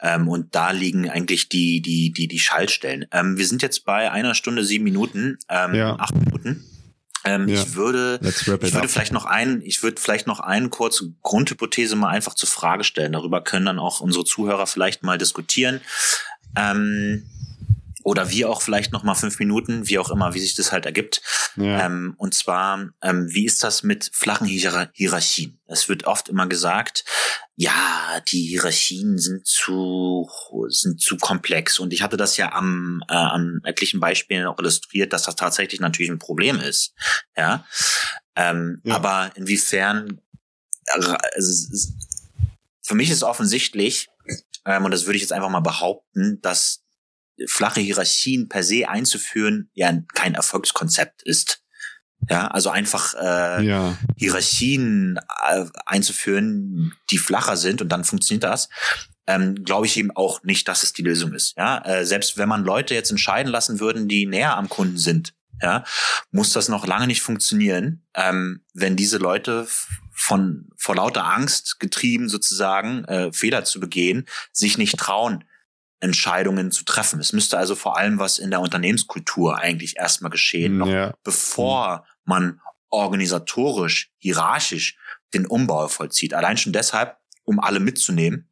Ähm, 0.01 0.27
und 0.27 0.53
da 0.55 0.71
liegen 0.71 1.09
eigentlich 1.09 1.49
die, 1.49 1.81
die, 1.81 2.11
die, 2.11 2.27
die 2.27 2.39
Schaltstellen. 2.39 3.05
Ähm, 3.11 3.37
wir 3.37 3.47
sind 3.47 3.61
jetzt 3.61 3.85
bei 3.85 4.11
einer 4.11 4.35
Stunde 4.35 4.63
sieben 4.63 4.83
Minuten, 4.83 5.37
ähm, 5.49 5.75
Ja. 5.75 5.95
acht 5.97 6.15
Minuten. 6.15 6.65
Ähm, 7.23 7.47
Ja. 7.47 7.55
Ich 7.55 7.75
würde, 7.75 8.19
ich 8.21 8.47
würde 8.47 8.65
up. 8.77 8.89
vielleicht 8.89 9.11
noch 9.13 9.25
ein, 9.25 9.61
ich 9.63 9.81
würde 9.81 9.99
vielleicht 9.99 10.27
noch 10.27 10.39
eine 10.39 10.69
kurze 10.69 11.13
Grundhypothese 11.23 11.95
mal 11.95 12.09
einfach 12.09 12.35
zur 12.35 12.49
Frage 12.49 12.83
stellen. 12.83 13.13
Darüber 13.13 13.41
können 13.43 13.65
dann 13.65 13.79
auch 13.79 13.99
unsere 13.99 14.25
Zuhörer 14.25 14.67
vielleicht 14.67 15.03
mal 15.03 15.17
diskutieren. 15.17 15.81
Ähm, 16.55 17.29
oder 18.03 18.29
wir 18.29 18.51
auch 18.51 18.61
vielleicht 18.61 18.91
noch 18.91 19.01
mal 19.01 19.15
fünf 19.15 19.39
Minuten, 19.39 19.87
wie 19.87 19.97
auch 19.97 20.11
immer, 20.11 20.35
wie 20.35 20.39
sich 20.39 20.53
das 20.53 20.71
halt 20.71 20.85
ergibt. 20.85 21.23
Ja. 21.55 21.87
Ähm, 21.87 22.13
und 22.17 22.35
zwar, 22.35 22.89
ähm, 23.01 23.27
wie 23.33 23.45
ist 23.45 23.63
das 23.63 23.81
mit 23.81 24.11
flachen 24.13 24.45
Hier 24.45 24.89
Hierarchien? 24.93 25.59
Es 25.65 25.89
wird 25.89 26.05
oft 26.05 26.29
immer 26.29 26.45
gesagt, 26.45 27.03
ja, 27.55 28.21
die 28.27 28.45
Hierarchien 28.45 29.17
sind 29.17 29.47
zu 29.47 30.29
sind 30.67 31.01
zu 31.01 31.17
komplex. 31.17 31.79
Und 31.79 31.93
ich 31.93 32.03
hatte 32.03 32.15
das 32.15 32.37
ja 32.37 32.51
am 32.51 33.01
äh, 33.09 33.13
an 33.15 33.61
etlichen 33.63 33.99
Beispielen 33.99 34.45
auch 34.45 34.59
illustriert, 34.59 35.11
dass 35.11 35.23
das 35.23 35.35
tatsächlich 35.35 35.79
natürlich 35.79 36.11
ein 36.11 36.19
Problem 36.19 36.59
ist. 36.59 36.93
Ja, 37.35 37.65
ähm, 38.35 38.81
Ja. 38.83 38.97
aber 38.97 39.31
inwiefern? 39.35 40.21
Also, 40.93 41.15
für 42.83 42.93
mich 42.93 43.09
ist 43.09 43.23
offensichtlich, 43.23 44.09
und 44.65 44.91
das 44.91 45.05
würde 45.05 45.17
ich 45.17 45.21
jetzt 45.21 45.33
einfach 45.33 45.49
mal 45.49 45.59
behaupten, 45.59 46.39
dass 46.41 46.83
flache 47.47 47.81
Hierarchien 47.81 48.47
per 48.47 48.63
se 48.63 48.87
einzuführen 48.87 49.69
ja 49.73 49.93
kein 50.13 50.35
Erfolgskonzept 50.35 51.21
ist. 51.23 51.61
Ja, 52.29 52.47
also 52.47 52.69
einfach 52.69 53.13
äh, 53.13 53.65
ja. 53.65 53.97
Hierarchien 54.15 55.19
äh, 55.47 55.65
einzuführen, 55.85 56.93
die 57.11 57.17
flacher 57.17 57.57
sind 57.57 57.81
und 57.81 57.89
dann 57.89 58.03
funktioniert 58.03 58.43
das. 58.43 58.69
Ähm, 59.27 59.63
glaube 59.63 59.85
ich 59.85 59.97
eben 59.97 60.11
auch 60.11 60.41
nicht, 60.43 60.67
dass 60.67 60.83
es 60.83 60.93
die 60.93 61.01
Lösung 61.01 61.33
ist. 61.33 61.55
Ja, 61.57 61.83
äh, 61.85 62.05
selbst 62.05 62.37
wenn 62.37 62.49
man 62.49 62.63
Leute 62.63 62.93
jetzt 62.93 63.11
entscheiden 63.11 63.51
lassen 63.51 63.79
würden, 63.79 64.07
die 64.07 64.25
näher 64.25 64.55
am 64.55 64.69
Kunden 64.69 64.97
sind, 64.97 65.33
ja, 65.61 65.83
muss 66.31 66.51
das 66.53 66.67
noch 66.69 66.85
lange 66.87 67.07
nicht 67.07 67.21
funktionieren, 67.21 68.05
ähm, 68.13 68.63
wenn 68.73 68.95
diese 68.95 69.17
Leute 69.17 69.67
von 70.11 70.69
vor 70.77 70.95
lauter 70.95 71.25
Angst 71.25 71.79
getrieben 71.79 72.29
sozusagen 72.29 73.05
äh, 73.05 73.31
Fehler 73.33 73.63
zu 73.65 73.79
begehen, 73.79 74.25
sich 74.51 74.77
nicht 74.77 74.97
trauen, 74.97 75.43
Entscheidungen 75.99 76.71
zu 76.71 76.83
treffen. 76.83 77.19
Es 77.19 77.33
müsste 77.33 77.57
also 77.57 77.73
vor 77.75 77.97
allem 77.97 78.19
was 78.19 78.37
in 78.37 78.51
der 78.51 78.59
Unternehmenskultur 78.61 79.57
eigentlich 79.57 79.97
erstmal 79.97 80.31
geschehen, 80.31 80.77
noch 80.77 80.87
Ja. 80.87 81.13
bevor 81.23 82.05
man 82.25 82.59
organisatorisch, 82.89 84.11
hierarchisch 84.17 84.97
den 85.33 85.45
Umbau 85.45 85.87
vollzieht. 85.87 86.33
Allein 86.33 86.57
schon 86.57 86.73
deshalb, 86.73 87.17
um 87.43 87.59
alle 87.59 87.79
mitzunehmen, 87.79 88.49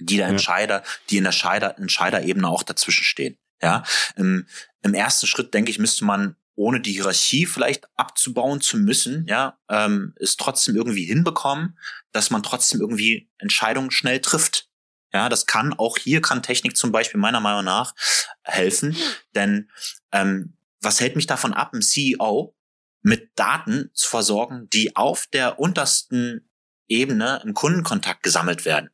die 0.00 0.16
der 0.16 0.26
Ja. 0.26 0.32
Entscheider, 0.32 0.82
die 1.10 1.18
in 1.18 1.24
der 1.24 1.32
Scheider, 1.32 1.78
Entscheiderebene 1.78 2.48
auch 2.48 2.62
dazwischen 2.62 3.04
stehen. 3.04 3.38
Ja, 3.62 3.82
im, 4.16 4.46
im 4.82 4.94
ersten 4.94 5.26
Schritt 5.26 5.54
denke 5.54 5.70
ich, 5.70 5.78
müsste 5.78 6.04
man 6.04 6.36
ohne 6.56 6.80
die 6.80 6.92
Hierarchie 6.92 7.46
vielleicht 7.46 7.86
abzubauen 7.96 8.60
zu 8.60 8.76
müssen, 8.78 9.26
ja, 9.26 9.58
ähm, 9.68 10.14
es 10.16 10.36
trotzdem 10.36 10.76
irgendwie 10.76 11.04
hinbekommen, 11.04 11.78
dass 12.12 12.30
man 12.30 12.42
trotzdem 12.42 12.80
irgendwie 12.80 13.28
Entscheidungen 13.38 13.90
schnell 13.90 14.20
trifft. 14.20 14.68
Ja, 15.12 15.28
das 15.28 15.46
kann 15.46 15.72
auch 15.72 15.96
hier 15.98 16.20
kann 16.20 16.42
Technik 16.42 16.76
zum 16.76 16.90
Beispiel 16.90 17.20
meiner 17.20 17.40
Meinung 17.40 17.64
nach 17.64 17.94
helfen, 18.42 18.96
denn 19.34 19.70
ähm, 20.12 20.56
was 20.80 21.00
hält 21.00 21.16
mich 21.16 21.26
davon 21.26 21.54
ab, 21.54 21.72
ein 21.72 21.82
CEO 21.82 22.54
mit 23.02 23.30
Daten 23.36 23.90
zu 23.94 24.08
versorgen, 24.08 24.68
die 24.70 24.96
auf 24.96 25.26
der 25.26 25.58
untersten 25.58 26.50
Ebene 26.88 27.40
im 27.44 27.54
Kundenkontakt 27.54 28.22
gesammelt 28.22 28.64
werden? 28.64 28.90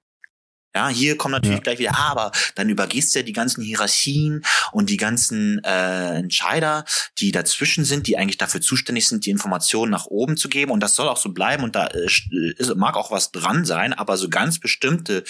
Ja, 0.75 0.89
hier 0.89 1.17
kommt 1.17 1.33
natürlich 1.33 1.59
Ja. 1.59 1.63
gleich 1.63 1.79
wieder, 1.81 1.99
aber 1.99 2.31
dann 2.55 2.69
übergehst 2.69 3.15
du 3.15 3.19
ja 3.19 3.25
die 3.25 3.33
ganzen 3.33 3.63
Hierarchien 3.63 4.45
und 4.73 4.89
die 4.89 4.97
ganzen 4.97 5.63
äh, 5.65 6.19
Entscheider, 6.19 6.85
die 7.19 7.33
dazwischen 7.33 7.85
sind, 7.85 8.07
die 8.07 8.17
eigentlich 8.17 8.39
dafür 8.39 8.61
zuständig 8.61 9.09
sind, 9.09 9.27
die 9.27 9.31
Informationen 9.31 9.91
nach 9.91 10.07
oben 10.07 10.37
zu 10.37 10.49
geben. 10.49 10.71
Und 10.71 10.81
das 10.81 10.95
soll 10.95 11.09
auch 11.09 11.17
so 11.17 11.31
bleiben. 11.31 11.65
Und 11.65 11.75
da 11.75 11.87
äh, 11.89 12.07
ist, 12.57 12.77
mag 12.77 12.97
auch 12.97 13.11
was 13.11 13.33
dran 13.33 13.65
sein, 13.65 13.93
aber 13.93 14.17
so 14.17 14.29
ganz 14.29 14.61
bestimmte 14.61 15.25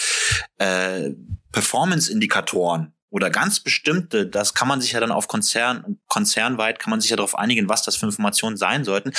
äh, 0.58 1.10
Performance-Indikatoren 1.52 2.92
oder 3.10 3.28
ganz 3.28 3.60
bestimmte, 3.60 4.26
das 4.26 4.54
kann 4.54 4.68
man 4.68 4.80
sich 4.80 4.92
ja 4.92 5.00
dann 5.00 5.10
auf 5.10 5.26
Konzern, 5.28 5.98
konzernweit 6.06 6.78
kann 6.78 6.90
man 6.90 7.00
sich 7.00 7.10
ja 7.10 7.16
darauf 7.16 7.36
einigen, 7.36 7.68
was 7.68 7.82
das 7.82 7.96
für 7.96 8.06
Informationen 8.06 8.56
sein 8.56 8.84
sollten. 8.84 9.12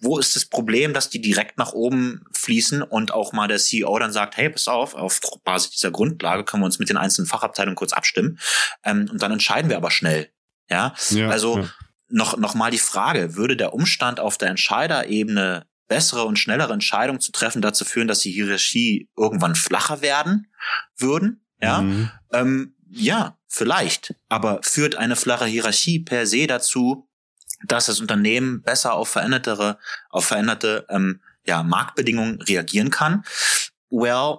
Wo 0.00 0.18
ist 0.18 0.36
das 0.36 0.46
Problem, 0.46 0.94
dass 0.94 1.10
die 1.10 1.20
direkt 1.20 1.58
nach 1.58 1.72
oben 1.72 2.24
fließen 2.32 2.82
und 2.82 3.12
auch 3.12 3.32
mal 3.32 3.48
der 3.48 3.58
CEO 3.58 3.98
dann 3.98 4.12
sagt, 4.12 4.36
hey, 4.36 4.48
pass 4.48 4.68
auf, 4.68 4.94
auf 4.94 5.20
Basis 5.44 5.70
dieser 5.72 5.90
Grundlage 5.90 6.44
können 6.44 6.62
wir 6.62 6.66
uns 6.66 6.78
mit 6.78 6.88
den 6.88 6.96
einzelnen 6.96 7.26
Fachabteilungen 7.26 7.74
kurz 7.76 7.92
abstimmen 7.92 8.38
ähm, 8.84 9.08
und 9.10 9.20
dann 9.20 9.32
entscheiden 9.32 9.68
wir 9.68 9.76
aber 9.76 9.90
schnell. 9.90 10.30
Ja, 10.70 10.94
Ja, 11.10 11.28
also 11.28 11.58
ja. 11.58 11.70
noch, 12.08 12.36
noch 12.38 12.54
mal 12.54 12.70
die 12.70 12.78
Frage, 12.78 13.34
würde 13.34 13.56
der 13.56 13.74
Umstand 13.74 14.20
auf 14.20 14.38
der 14.38 14.50
Entscheiderebene 14.50 15.66
bessere 15.88 16.24
und 16.24 16.38
schnellere 16.38 16.72
Entscheidungen 16.72 17.20
zu 17.20 17.32
treffen 17.32 17.62
dazu 17.62 17.84
führen, 17.84 18.08
dass 18.08 18.20
die 18.20 18.32
Hierarchie 18.32 19.08
irgendwann 19.16 19.54
flacher 19.54 20.00
werden 20.00 20.46
würden? 20.96 21.44
Ja, 21.60 21.80
Mhm. 21.82 22.10
ähm, 22.32 22.75
ja, 22.96 23.36
vielleicht. 23.48 24.14
Aber 24.28 24.60
führt 24.62 24.96
eine 24.96 25.16
flache 25.16 25.46
Hierarchie 25.46 26.00
per 26.00 26.26
se 26.26 26.46
dazu, 26.46 27.08
dass 27.64 27.86
das 27.86 28.00
Unternehmen 28.00 28.62
besser 28.62 28.94
auf 28.94 29.08
verändertere, 29.08 29.78
auf 30.10 30.26
veränderte 30.26 30.86
ähm, 30.88 31.20
ja, 31.44 31.62
Marktbedingungen 31.62 32.40
reagieren 32.42 32.90
kann? 32.90 33.24
Well, 33.90 34.38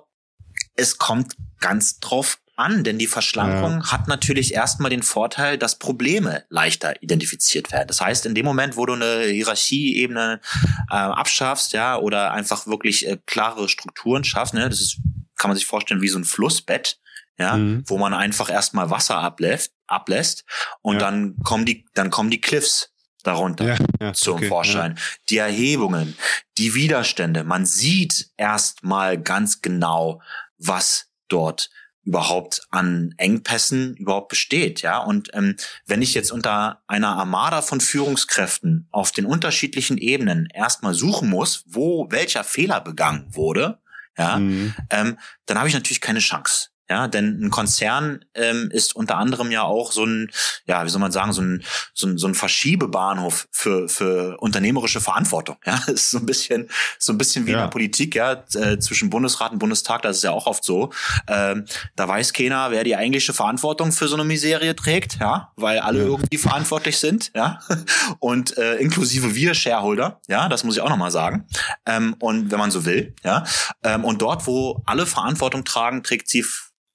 es 0.76 0.98
kommt 0.98 1.36
ganz 1.60 2.00
drauf 2.00 2.40
an, 2.56 2.84
denn 2.84 2.98
die 2.98 3.08
Verschlankung 3.08 3.92
hat 3.92 4.08
natürlich 4.08 4.54
erstmal 4.54 4.90
den 4.90 5.04
Vorteil, 5.04 5.60
dass 5.60 5.78
Probleme 5.78 6.44
leichter 6.50 7.02
identifiziert 7.04 7.72
werden. 7.72 7.88
Das 7.88 8.02
heißt, 8.02 8.26
in 8.26 8.34
dem 8.34 8.46
Moment, 8.46 8.76
wo 8.76 8.86
du 8.88 8.94
eine 8.94 9.26
Hierarchieebene 9.26 10.42
äh, 10.90 10.96
abschaffst, 10.96 11.74
ja, 11.74 11.98
oder 11.98 12.34
einfach 12.34 12.66
wirklich 12.66 13.08
äh, 13.08 13.20
klare 13.28 13.70
Strukturen 13.70 14.24
schaffst, 14.24 14.56
ne, 14.56 14.68
das 14.68 14.82
ist, 14.82 14.98
kann 15.36 15.50
man 15.50 15.58
sich 15.58 15.68
vorstellen 15.68 16.02
wie 16.02 16.08
so 16.08 16.18
ein 16.18 16.26
Flussbett, 16.26 17.00
ja, 17.38 17.56
Mhm. 17.58 17.84
wo 17.88 17.98
man 17.98 18.14
einfach 18.14 18.50
erstmal 18.50 18.90
Wasser 18.90 19.18
ablässt, 19.18 19.74
ablässt 19.88 20.44
und 20.82 20.96
Ja. 20.96 21.00
dann 21.00 21.38
kommen 21.44 21.66
die, 21.66 21.86
dann 21.94 22.10
kommen 22.10 22.30
die 22.30 22.42
Cliffs 22.42 22.92
darunter 23.24 23.66
Ja, 23.66 23.78
ja, 24.00 24.14
zum 24.14 24.36
okay, 24.38 24.48
Vorschein. 24.48 24.98
Die 25.30 25.38
Erhebungen, 25.38 26.16
die 26.58 26.74
Widerstände. 26.74 27.44
Man 27.44 27.66
sieht 27.66 28.30
erstmal 28.38 29.18
ganz 29.22 29.62
genau, 29.62 30.22
was 30.58 31.08
dort 31.28 31.70
überhaupt 32.04 32.62
an 32.70 33.14
Engpässen 33.18 33.98
überhaupt 33.98 34.30
besteht, 34.30 34.82
ja. 34.82 34.98
Und 35.00 35.30
ähm, 35.34 35.58
wenn 35.88 36.02
ich 36.02 36.14
jetzt 36.14 36.32
unter 36.32 36.82
einer 36.88 37.18
Armada 37.18 37.62
von 37.62 37.82
Führungskräften 37.82 38.88
auf 38.92 39.12
den 39.12 39.26
unterschiedlichen 39.26 39.98
Ebenen 39.98 40.48
erstmal 40.54 40.94
suchen 40.94 41.30
muss, 41.30 41.64
wo 41.68 42.08
welcher 42.10 42.46
Fehler 42.46 42.80
begangen 42.80 43.28
wurde, 43.36 43.80
ja. 44.18 44.38
Mhm. 44.38 44.74
ähm, 44.90 45.18
dann 45.48 45.58
habe 45.58 45.68
ich 45.68 45.74
natürlich 45.74 46.00
keine 46.00 46.20
Chance. 46.20 46.70
Ja, 46.90 47.08
denn 47.08 47.40
ein 47.44 47.50
Konzern 47.50 48.24
ähm, 48.34 48.70
ist 48.72 48.96
unter 48.96 49.18
anderem 49.18 49.52
ja 49.52 49.64
auch 49.64 49.92
so 49.92 50.06
ein, 50.06 50.32
ja, 50.66 50.86
wie 50.86 50.90
soll 50.90 51.02
man 51.02 51.12
sagen, 51.12 51.34
so 51.34 51.42
ein, 51.42 51.64
so 51.94 52.08
ein, 52.08 52.18
so 52.18 52.28
ein 52.28 52.34
Verschiebebahnhof 52.36 53.48
für, 53.52 53.90
für 53.90 54.38
unternehmerische 54.40 55.02
Verantwortung. 55.02 55.58
Ja, 55.66 55.76
das 55.88 55.96
ist 55.96 56.12
so 56.12 56.20
ein 56.20 56.26
bisschen, 56.26 56.70
so 57.00 57.14
ein 57.14 57.18
bisschen 57.18 57.46
wie 57.46 57.52
in 57.52 57.58
Ja. 57.58 57.64
der 57.64 57.70
Politik, 57.72 58.16
ja, 58.16 58.44
äh, 58.54 58.80
zwischen 58.80 59.10
Bundesrat 59.10 59.52
und 59.52 59.60
Bundestag, 59.60 60.02
das 60.04 60.18
ist 60.18 60.24
ja 60.24 60.32
auch 60.32 60.48
oft 60.48 60.64
so. 60.64 60.92
Ähm, 61.28 61.66
da 61.96 62.08
weiß 62.08 62.34
keiner, 62.34 62.72
wer 62.72 62.84
die 62.84 62.96
eigentliche 62.96 63.34
Verantwortung 63.34 63.92
für 63.92 64.08
so 64.08 64.16
eine 64.16 64.24
Miserie 64.24 64.76
trägt, 64.76 65.20
ja, 65.20 65.52
weil 65.56 65.80
alle 65.80 66.00
Ja. 66.00 66.06
irgendwie 66.06 66.38
verantwortlich 66.38 66.98
sind, 67.00 67.32
ja, 67.36 67.60
und 68.20 68.58
äh, 68.58 68.76
inklusive 68.76 69.36
wir 69.36 69.54
Shareholder, 69.54 70.22
ja, 70.28 70.48
das 70.50 70.64
muss 70.64 70.76
ich 70.76 70.82
auch 70.82 70.90
nochmal 70.90 71.12
sagen. 71.12 71.48
Ähm, 71.86 72.16
und 72.20 72.52
wenn 72.52 72.60
man 72.60 72.72
so 72.72 72.86
will, 72.86 73.14
ja, 73.24 73.44
ähm, 73.84 74.04
und 74.06 74.22
dort, 74.22 74.48
wo 74.48 74.82
alle 74.86 75.06
Verantwortung 75.06 75.64
tragen, 75.66 76.04
trägt 76.04 76.30
sie 76.30 76.46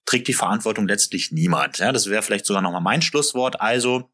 trägt 0.04 0.28
die 0.28 0.34
Verantwortung 0.34 0.88
letztlich 0.88 1.32
niemand. 1.32 1.78
Ja, 1.78 1.92
das 1.92 2.08
wäre 2.08 2.22
vielleicht 2.22 2.46
sogar 2.46 2.62
nochmal 2.62 2.80
mein 2.80 3.02
Schlusswort. 3.02 3.60
Also 3.60 4.08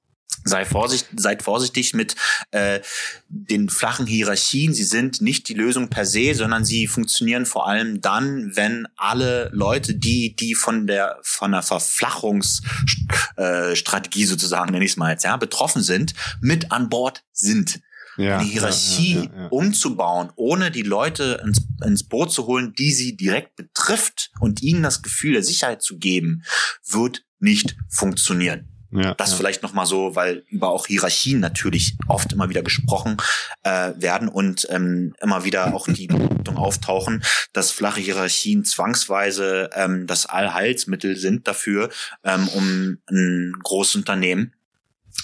sei 0.45 0.65
vorsichtig, 0.65 1.09
seid 1.17 1.43
vorsichtig 1.43 1.95
mit 1.95 2.15
äh, 2.51 2.81
den 3.29 3.69
flachen 3.69 4.07
Hierarchien. 4.07 4.75
Sie 4.75 4.85
sind 4.85 5.21
nicht 5.21 5.49
die 5.49 5.55
Lösung 5.55 5.91
per 5.91 6.07
se, 6.07 6.35
sondern 6.35 6.65
sie 6.65 6.87
funktionieren 6.87 7.47
vor 7.47 7.67
allem 7.67 8.01
dann, 8.01 8.53
wenn 8.55 8.87
alle 8.97 9.51
Leute, 9.53 9.95
die 9.95 10.37
die 10.37 10.55
von 10.55 10.87
der 10.87 11.19
von 11.23 11.51
der 11.53 11.63
Verflachungsstrategie 11.63 14.23
äh, 14.23 14.27
sozusagen, 14.27 14.73
nenne 14.73 14.85
ich 14.85 14.93
es 14.93 14.97
mal 14.97 15.11
jetzt, 15.13 15.25
ja, 15.25 15.37
betroffen 15.37 15.83
sind, 15.83 16.15
mit 16.41 16.73
an 16.73 16.89
Bord 16.89 17.25
sind 17.33 17.81
Ja, 18.19 18.39
eine 18.39 18.49
Hierarchie 18.49 19.15
ja, 19.15 19.23
ja, 19.23 19.47
umzubauen, 19.49 20.31
ohne 20.35 20.71
die 20.71 20.83
Leute 20.83 21.41
ins, 21.45 21.67
ins 21.85 22.05
Boot 22.05 22.33
zu 22.33 22.47
holen, 22.47 22.75
die 22.77 22.93
sie 22.93 23.17
direkt 23.17 23.57
betrifft 23.57 24.31
und 24.41 24.61
ihnen 24.61 24.83
das 24.83 25.03
Gefühl 25.03 25.35
der 25.35 25.45
Sicherheit 25.45 25.83
zu 25.83 25.99
geben, 25.99 26.43
wird 26.85 27.25
nicht 27.39 27.77
funktionieren. 27.89 28.69
Ja, 28.91 29.15
Das 29.15 29.33
ja. 29.33 29.37
vielleicht 29.37 29.63
noch 29.63 29.75
mal 29.75 29.85
so, 29.85 30.17
weil 30.17 30.45
über 30.49 30.71
auch 30.71 30.87
Hierarchien 30.87 31.41
natürlich 31.41 31.97
oft 32.07 32.33
immer 32.33 32.49
wieder 32.49 32.63
gesprochen 32.63 33.19
äh, 33.63 33.93
werden 33.97 34.29
und 34.29 34.67
ähm, 34.71 35.15
immer 35.21 35.45
wieder 35.45 35.75
auch 35.75 35.87
die 35.87 36.07
Behauptung 36.07 36.57
auftauchen, 36.57 37.23
dass 37.53 37.71
flache 37.71 38.01
Hierarchien 38.01 38.65
zwangsweise 38.65 39.69
ähm, 39.75 40.07
das 40.07 40.25
Allheilsmittel 40.25 41.17
sind 41.17 41.47
dafür, 41.47 41.91
ähm, 42.25 42.49
um 42.49 42.99
ein 43.11 43.53
großes 43.63 43.97
Unternehmen 43.97 44.55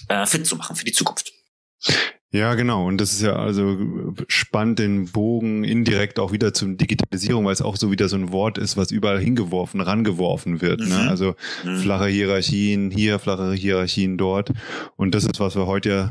äh, 0.09 0.27
fit 0.27 0.47
zu 0.47 0.57
machen 0.57 0.77
für 0.77 0.85
die 0.85 0.93
Zukunft. 0.93 1.33
Ja, 2.35 2.57
genau. 2.57 2.85
Und 2.89 3.01
das 3.01 3.13
ist 3.13 3.23
ja 3.23 3.37
also 3.37 3.79
spannend, 4.27 4.81
den 4.81 5.07
Bogen 5.07 5.63
indirekt 5.63 6.19
auch 6.19 6.33
wieder 6.33 6.53
zum 6.53 6.77
Digitalisierung, 6.77 7.45
weil 7.45 7.53
es 7.53 7.63
auch 7.63 7.77
so 7.77 7.93
wieder 7.93 8.09
so 8.09 8.17
ein 8.17 8.33
Wort 8.33 8.59
ist, 8.59 8.77
was 8.77 8.91
überall 8.91 9.21
hingeworfen, 9.21 9.81
rangeworfen 9.81 10.61
wird. 10.61 10.81
Ne? 10.81 10.87
Mhm. 11.05 11.09
Also 11.09 11.37
Mhm. 11.65 11.77
flache 11.79 12.07
Hierarchien 12.09 12.91
hier, 12.91 13.21
flache 13.21 13.53
Hierarchien 13.53 14.19
dort. 14.19 14.51
Und 14.97 15.15
das 15.15 15.23
ist, 15.25 15.39
was 15.39 15.55
wir 15.55 15.69
heute 15.69 15.89
ja 15.89 16.11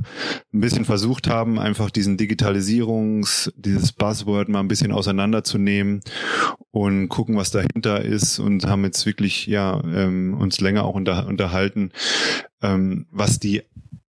ein 0.54 0.62
bisschen 0.62 0.86
versucht 0.86 1.28
haben, 1.28 1.60
einfach 1.60 1.92
diesen 1.92 2.16
Digitalisierungs, 2.16 3.52
dieses 3.58 3.92
Buzzword 3.92 4.48
mal 4.48 4.62
ein 4.62 4.70
bisschen 4.70 4.94
auseinanderzunehmen 4.94 6.00
und 6.72 7.10
gucken, 7.10 7.36
was 7.36 7.52
dahinter 7.52 8.02
ist 8.02 8.40
und 8.40 8.66
haben 8.66 8.86
jetzt 8.86 9.06
wirklich 9.06 9.46
ja 9.48 9.84
ähm, 9.94 10.38
uns 10.40 10.62
länger 10.62 10.86
auch 10.86 10.96
unter, 10.96 11.28
unterhalten, 11.28 11.92
ähm, 12.62 13.08
was 13.12 13.40
die 13.40 13.64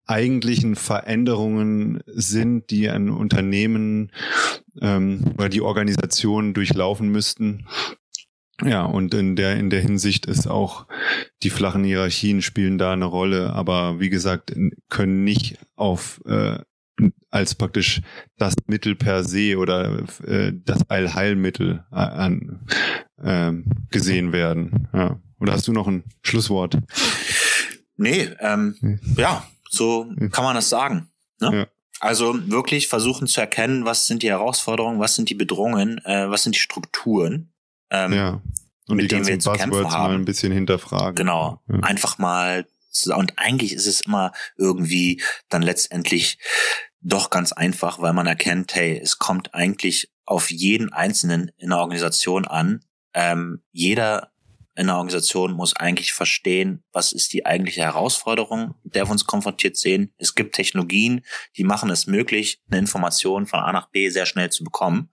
eigentlichen 0.07 0.77
Veränderungen 0.77 2.01
sind, 2.07 2.71
die 2.71 2.89
ein 2.91 3.11
Unternehmen 3.11 4.13
ähm, 4.81 5.35
oder 5.39 5.49
die 5.49 5.63
Organisationen 5.63 6.55
durchlaufen 6.55 7.09
müssten, 7.09 7.67
Ja, 8.63 8.85
und 8.85 9.15
in 9.15 9.35
der, 9.35 9.57
in 9.57 9.69
der 9.69 9.81
Hinsicht 9.81 10.27
ist 10.27 10.47
auch 10.47 10.87
die 11.43 11.51
flachen 11.51 11.83
Hierarchien 11.83 12.41
spielen 12.41 12.79
da 12.79 12.93
eine 12.93 13.05
Rolle, 13.05 13.53
aber 13.53 13.99
wie 13.99 14.11
gesagt, 14.11 14.55
können 14.89 15.25
nicht 15.25 15.59
auf 15.75 16.21
äh, 16.27 16.59
als 17.31 17.57
praktisch 17.57 18.01
das 18.39 18.55
Mittel 18.69 18.95
per 18.95 19.25
se 19.25 19.59
oder 19.59 20.05
äh, 20.25 20.53
das 20.55 20.89
Allheilmittel 20.89 21.85
äh, 21.91 21.97
an, 21.97 22.61
äh, 23.21 23.53
gesehen 23.91 24.33
werden. 24.33 24.89
Ja. 24.93 25.21
Oder 25.41 25.55
hast 25.55 25.67
du 25.67 25.73
noch 25.73 25.89
ein 25.89 26.05
Schlusswort? 26.23 26.79
Nee, 27.97 28.29
ähm, 28.39 28.77
hm. 28.79 29.01
ja, 29.17 29.45
so 29.75 30.07
hm. 30.17 30.31
kann 30.31 30.45
man 30.45 30.55
das 30.55 30.69
sagen. 30.69 31.11
Ne? 31.41 31.59
Ja. 31.59 31.67
Also 32.01 32.35
wirklich 32.51 32.89
versuchen 32.89 33.27
zu 33.27 33.41
erkennen, 33.41 33.85
was 33.85 34.07
sind 34.07 34.23
die 34.23 34.29
Herausforderungen, 34.29 35.01
was 35.01 35.15
sind 35.15 35.31
die 35.31 35.35
Bedrohungen, 35.35 35.99
äh, 36.05 36.29
was 36.29 36.43
sind 36.43 36.55
die 36.55 36.61
Strukturen. 36.61 37.53
Ähm, 37.91 38.13
ja. 38.13 38.43
Und 38.87 38.97
mit 38.97 39.05
die 39.05 39.09
denen 39.15 39.27
wir 39.27 39.39
zu 39.39 39.53
kämpfen 39.53 39.91
haben. 39.91 40.03
mal 40.03 40.15
ein 40.15 40.25
bisschen 40.25 40.53
hinterfragen. 40.53 41.15
Genau. 41.15 41.63
Ja. 41.69 41.81
Einfach 41.81 42.19
mal 42.19 42.67
und 43.15 43.39
eigentlich 43.39 43.73
ist 43.73 43.87
es 43.87 44.03
immer 44.03 44.33
irgendwie 44.57 45.21
dann 45.49 45.63
letztendlich 45.63 46.39
doch 47.01 47.31
ganz 47.31 47.53
einfach, 47.53 48.01
weil 48.01 48.13
man 48.13 48.27
erkennt, 48.27 48.75
hey, 48.75 48.99
es 49.03 49.19
kommt 49.19 49.55
eigentlich 49.55 50.11
auf 50.25 50.51
jeden 50.51 50.93
Einzelnen 50.93 51.51
in 51.59 51.71
der 51.71 51.79
Organisation 51.79 52.47
an. 52.47 52.85
Ähm, 53.13 53.63
jeder 53.73 54.33
in 54.77 54.87
der 54.87 54.97
Organisation 54.97 55.53
muss 55.53 55.77
eigentlich 55.77 56.13
verstehen, 56.13 56.83
was 56.93 57.13
ist 57.13 57.33
die 57.33 57.47
eigentliche 57.47 57.83
Herausforderung, 57.83 58.75
der 58.83 59.07
wir 59.07 59.11
uns 59.11 59.27
konfrontiert 59.27 59.77
sehen. 59.77 60.13
Es 60.19 60.35
gibt 60.35 60.55
Technologien, 60.55 61.23
die 61.57 61.65
machen 61.65 61.91
es 61.91 62.07
möglich, 62.07 62.61
eine 62.69 62.81
Information 62.81 63.47
von 63.47 63.61
A 63.61 63.73
nach 63.73 63.89
B 63.91 64.09
sehr 64.11 64.27
schnell 64.27 64.51
zu 64.51 64.65
bekommen. 64.65 65.11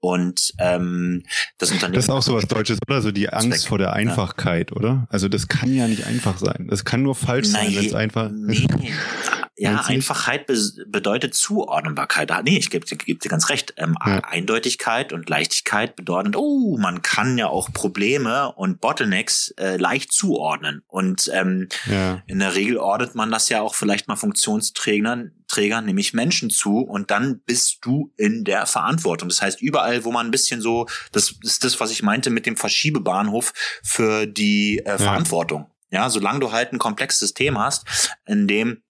Und 0.00 0.52
ähm, 0.58 1.22
das 1.56 1.70
Unternehmen. 1.70 1.94
Das 1.94 2.04
ist 2.04 2.10
auch 2.10 2.22
so 2.22 2.34
was 2.34 2.46
Deutsches, 2.46 2.78
oder? 2.86 3.00
So 3.00 3.10
die 3.10 3.30
Angst 3.30 3.60
Zweck. 3.62 3.68
vor 3.68 3.78
der 3.78 3.94
Einfachkeit, 3.94 4.70
ja. 4.70 4.76
oder? 4.76 5.06
Also 5.08 5.28
das 5.28 5.48
kann 5.48 5.74
ja 5.74 5.88
nicht 5.88 6.06
einfach 6.06 6.36
sein. 6.36 6.66
Das 6.68 6.84
kann 6.84 7.02
nur 7.02 7.14
falsch 7.14 7.48
Nein, 7.52 7.72
sein, 7.72 7.76
wenn 7.76 7.86
es 7.86 7.94
einfach. 7.94 8.30
Nee. 8.30 8.66
Ja, 9.56 9.82
Einfachheit 9.86 10.46
be 10.46 10.58
bedeutet 10.86 11.34
Zuordnbarkeit. 11.34 12.30
Ah, 12.32 12.42
nee, 12.42 12.58
ich 12.58 12.70
gebe 12.70 12.84
geb 12.86 13.20
dir 13.20 13.28
ganz 13.28 13.50
recht. 13.50 13.74
Ähm, 13.76 13.96
ja. 14.04 14.18
Eindeutigkeit 14.24 15.12
und 15.12 15.28
Leichtigkeit 15.28 15.94
bedeuten, 15.94 16.34
oh, 16.34 16.76
man 16.76 17.02
kann 17.02 17.38
ja 17.38 17.46
auch 17.46 17.72
Probleme 17.72 18.52
und 18.52 18.80
Bottlenecks 18.80 19.50
äh, 19.56 19.76
leicht 19.76 20.12
zuordnen. 20.12 20.82
Und 20.88 21.30
ähm, 21.32 21.68
ja. 21.86 22.22
in 22.26 22.40
der 22.40 22.56
Regel 22.56 22.78
ordnet 22.78 23.14
man 23.14 23.30
das 23.30 23.48
ja 23.48 23.60
auch 23.60 23.76
vielleicht 23.76 24.08
mal 24.08 24.16
Funktionsträgern, 24.16 25.30
Trägern, 25.46 25.84
nämlich 25.84 26.14
Menschen 26.14 26.50
zu 26.50 26.78
und 26.78 27.12
dann 27.12 27.40
bist 27.40 27.78
du 27.82 28.12
in 28.16 28.42
der 28.42 28.66
Verantwortung. 28.66 29.28
Das 29.28 29.40
heißt, 29.40 29.62
überall, 29.62 30.04
wo 30.04 30.10
man 30.10 30.26
ein 30.26 30.32
bisschen 30.32 30.60
so, 30.60 30.86
das 31.12 31.34
ist 31.42 31.62
das, 31.62 31.78
was 31.78 31.92
ich 31.92 32.02
meinte 32.02 32.30
mit 32.30 32.46
dem 32.46 32.56
Verschiebebahnhof 32.56 33.52
für 33.84 34.26
die 34.26 34.80
äh, 34.84 34.98
Verantwortung. 34.98 35.70
Ja. 35.90 36.02
ja, 36.02 36.10
solange 36.10 36.40
du 36.40 36.50
halt 36.50 36.72
ein 36.72 36.78
komplexes 36.78 37.20
System 37.20 37.58
hast, 37.58 38.16
in 38.26 38.48
dem 38.48 38.82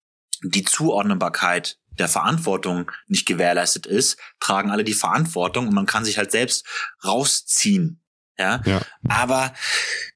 die 0.44 0.64
Zuordnbarkeit 0.64 1.78
der 1.98 2.08
Verantwortung 2.08 2.90
nicht 3.06 3.26
gewährleistet 3.26 3.86
ist, 3.86 4.18
tragen 4.40 4.70
alle 4.70 4.84
die 4.84 4.94
Verantwortung 4.94 5.68
und 5.68 5.74
man 5.74 5.86
kann 5.86 6.04
sich 6.04 6.18
halt 6.18 6.32
selbst 6.32 6.66
rausziehen. 7.04 8.02
Ja. 8.38 8.60
ja. 8.64 8.80
Aber 9.08 9.54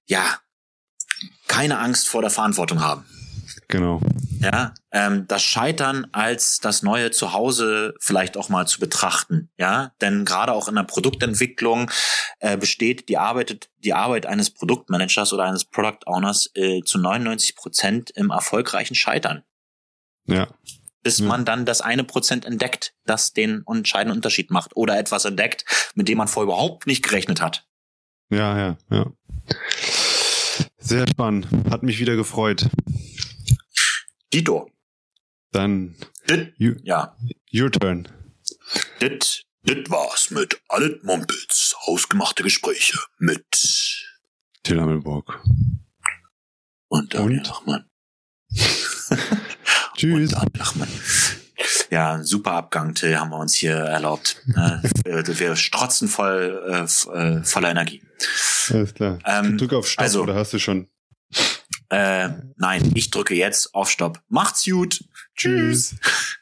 ja, 0.06 0.38
keine 1.46 1.78
Angst 1.78 2.08
vor 2.08 2.20
der 2.20 2.30
Verantwortung 2.30 2.80
haben. 2.80 3.04
Genau. 3.68 4.00
Ja, 4.40 4.72
ähm, 4.92 5.26
das 5.28 5.42
Scheitern 5.42 6.06
als 6.12 6.58
das 6.58 6.82
neue 6.82 7.10
Zuhause 7.10 7.94
vielleicht 8.00 8.36
auch 8.38 8.48
mal 8.48 8.66
zu 8.66 8.80
betrachten. 8.80 9.50
Ja, 9.58 9.92
denn 10.00 10.24
gerade 10.24 10.52
auch 10.52 10.68
in 10.68 10.74
der 10.74 10.84
Produktentwicklung 10.84 11.90
äh, 12.40 12.56
besteht 12.56 13.08
die 13.10 13.18
Arbeit, 13.18 13.68
die 13.84 13.92
Arbeit 13.92 14.24
eines 14.24 14.50
Produktmanagers 14.50 15.32
oder 15.32 15.44
eines 15.44 15.66
Product 15.66 15.98
Owners 16.06 16.50
äh, 16.54 16.82
zu 16.82 16.98
99 16.98 17.56
Prozent 17.56 18.10
im 18.10 18.30
erfolgreichen 18.30 18.94
Scheitern. 18.94 19.42
Ja. 20.28 20.48
Bis 21.02 21.18
ja. 21.18 21.26
man 21.26 21.44
dann 21.44 21.64
das 21.64 21.80
eine 21.80 22.04
Prozent 22.04 22.44
entdeckt, 22.44 22.94
das 23.04 23.32
den 23.32 23.64
entscheidenden 23.66 24.16
Unterschied 24.16 24.50
macht 24.50 24.76
oder 24.76 24.98
etwas 24.98 25.24
entdeckt, 25.24 25.64
mit 25.94 26.08
dem 26.08 26.18
man 26.18 26.28
vorher 26.28 26.52
überhaupt 26.52 26.86
nicht 26.86 27.02
gerechnet 27.02 27.40
hat. 27.40 27.66
Ja, 28.30 28.58
ja, 28.58 28.78
ja. 28.90 29.12
Sehr 30.78 31.06
spannend. 31.08 31.48
Hat 31.70 31.82
mich 31.82 31.98
wieder 31.98 32.16
gefreut. 32.16 32.68
Dito. 34.32 34.70
Dann. 35.50 35.96
Dit, 36.28 36.52
you, 36.58 36.74
ja. 36.82 37.16
Your 37.52 37.70
turn. 37.70 38.08
Dit, 39.00 39.44
dit 39.62 39.90
war's 39.90 40.30
mit 40.30 40.60
Allet 40.68 41.02
Mumpels. 41.04 41.74
Hausgemachte 41.86 42.42
Gespräche 42.42 42.98
mit 43.18 43.46
Till 44.62 44.80
Hammelburg. 44.80 45.42
Und 46.88 47.14
Daniel 47.14 47.42
Lachmann. 47.42 47.88
Tschüss. 49.98 50.32
Ja, 51.90 52.22
super 52.22 52.52
Abgang, 52.52 52.94
Till, 52.94 53.18
haben 53.18 53.30
wir 53.30 53.38
uns 53.38 53.54
hier 53.54 53.74
erlaubt. 53.74 54.40
wir 55.04 55.56
strotzen 55.56 56.06
voll, 56.06 56.62
äh, 56.70 56.84
äh, 57.18 57.42
voller 57.42 57.70
Energie. 57.70 58.02
Alles 58.70 58.94
klar. 58.94 59.18
Ähm, 59.24 59.58
Drück 59.58 59.72
auf 59.72 59.88
Stopp, 59.88 60.02
also, 60.04 60.22
oder 60.22 60.34
hast 60.36 60.52
du 60.52 60.58
schon? 60.60 60.88
Äh, 61.90 62.28
nein, 62.56 62.92
ich 62.94 63.10
drücke 63.10 63.34
jetzt 63.34 63.74
auf 63.74 63.90
Stopp. 63.90 64.20
Macht's 64.28 64.64
gut. 64.64 65.04
Tschüss. 65.36 65.90
Tschüss. 65.90 66.34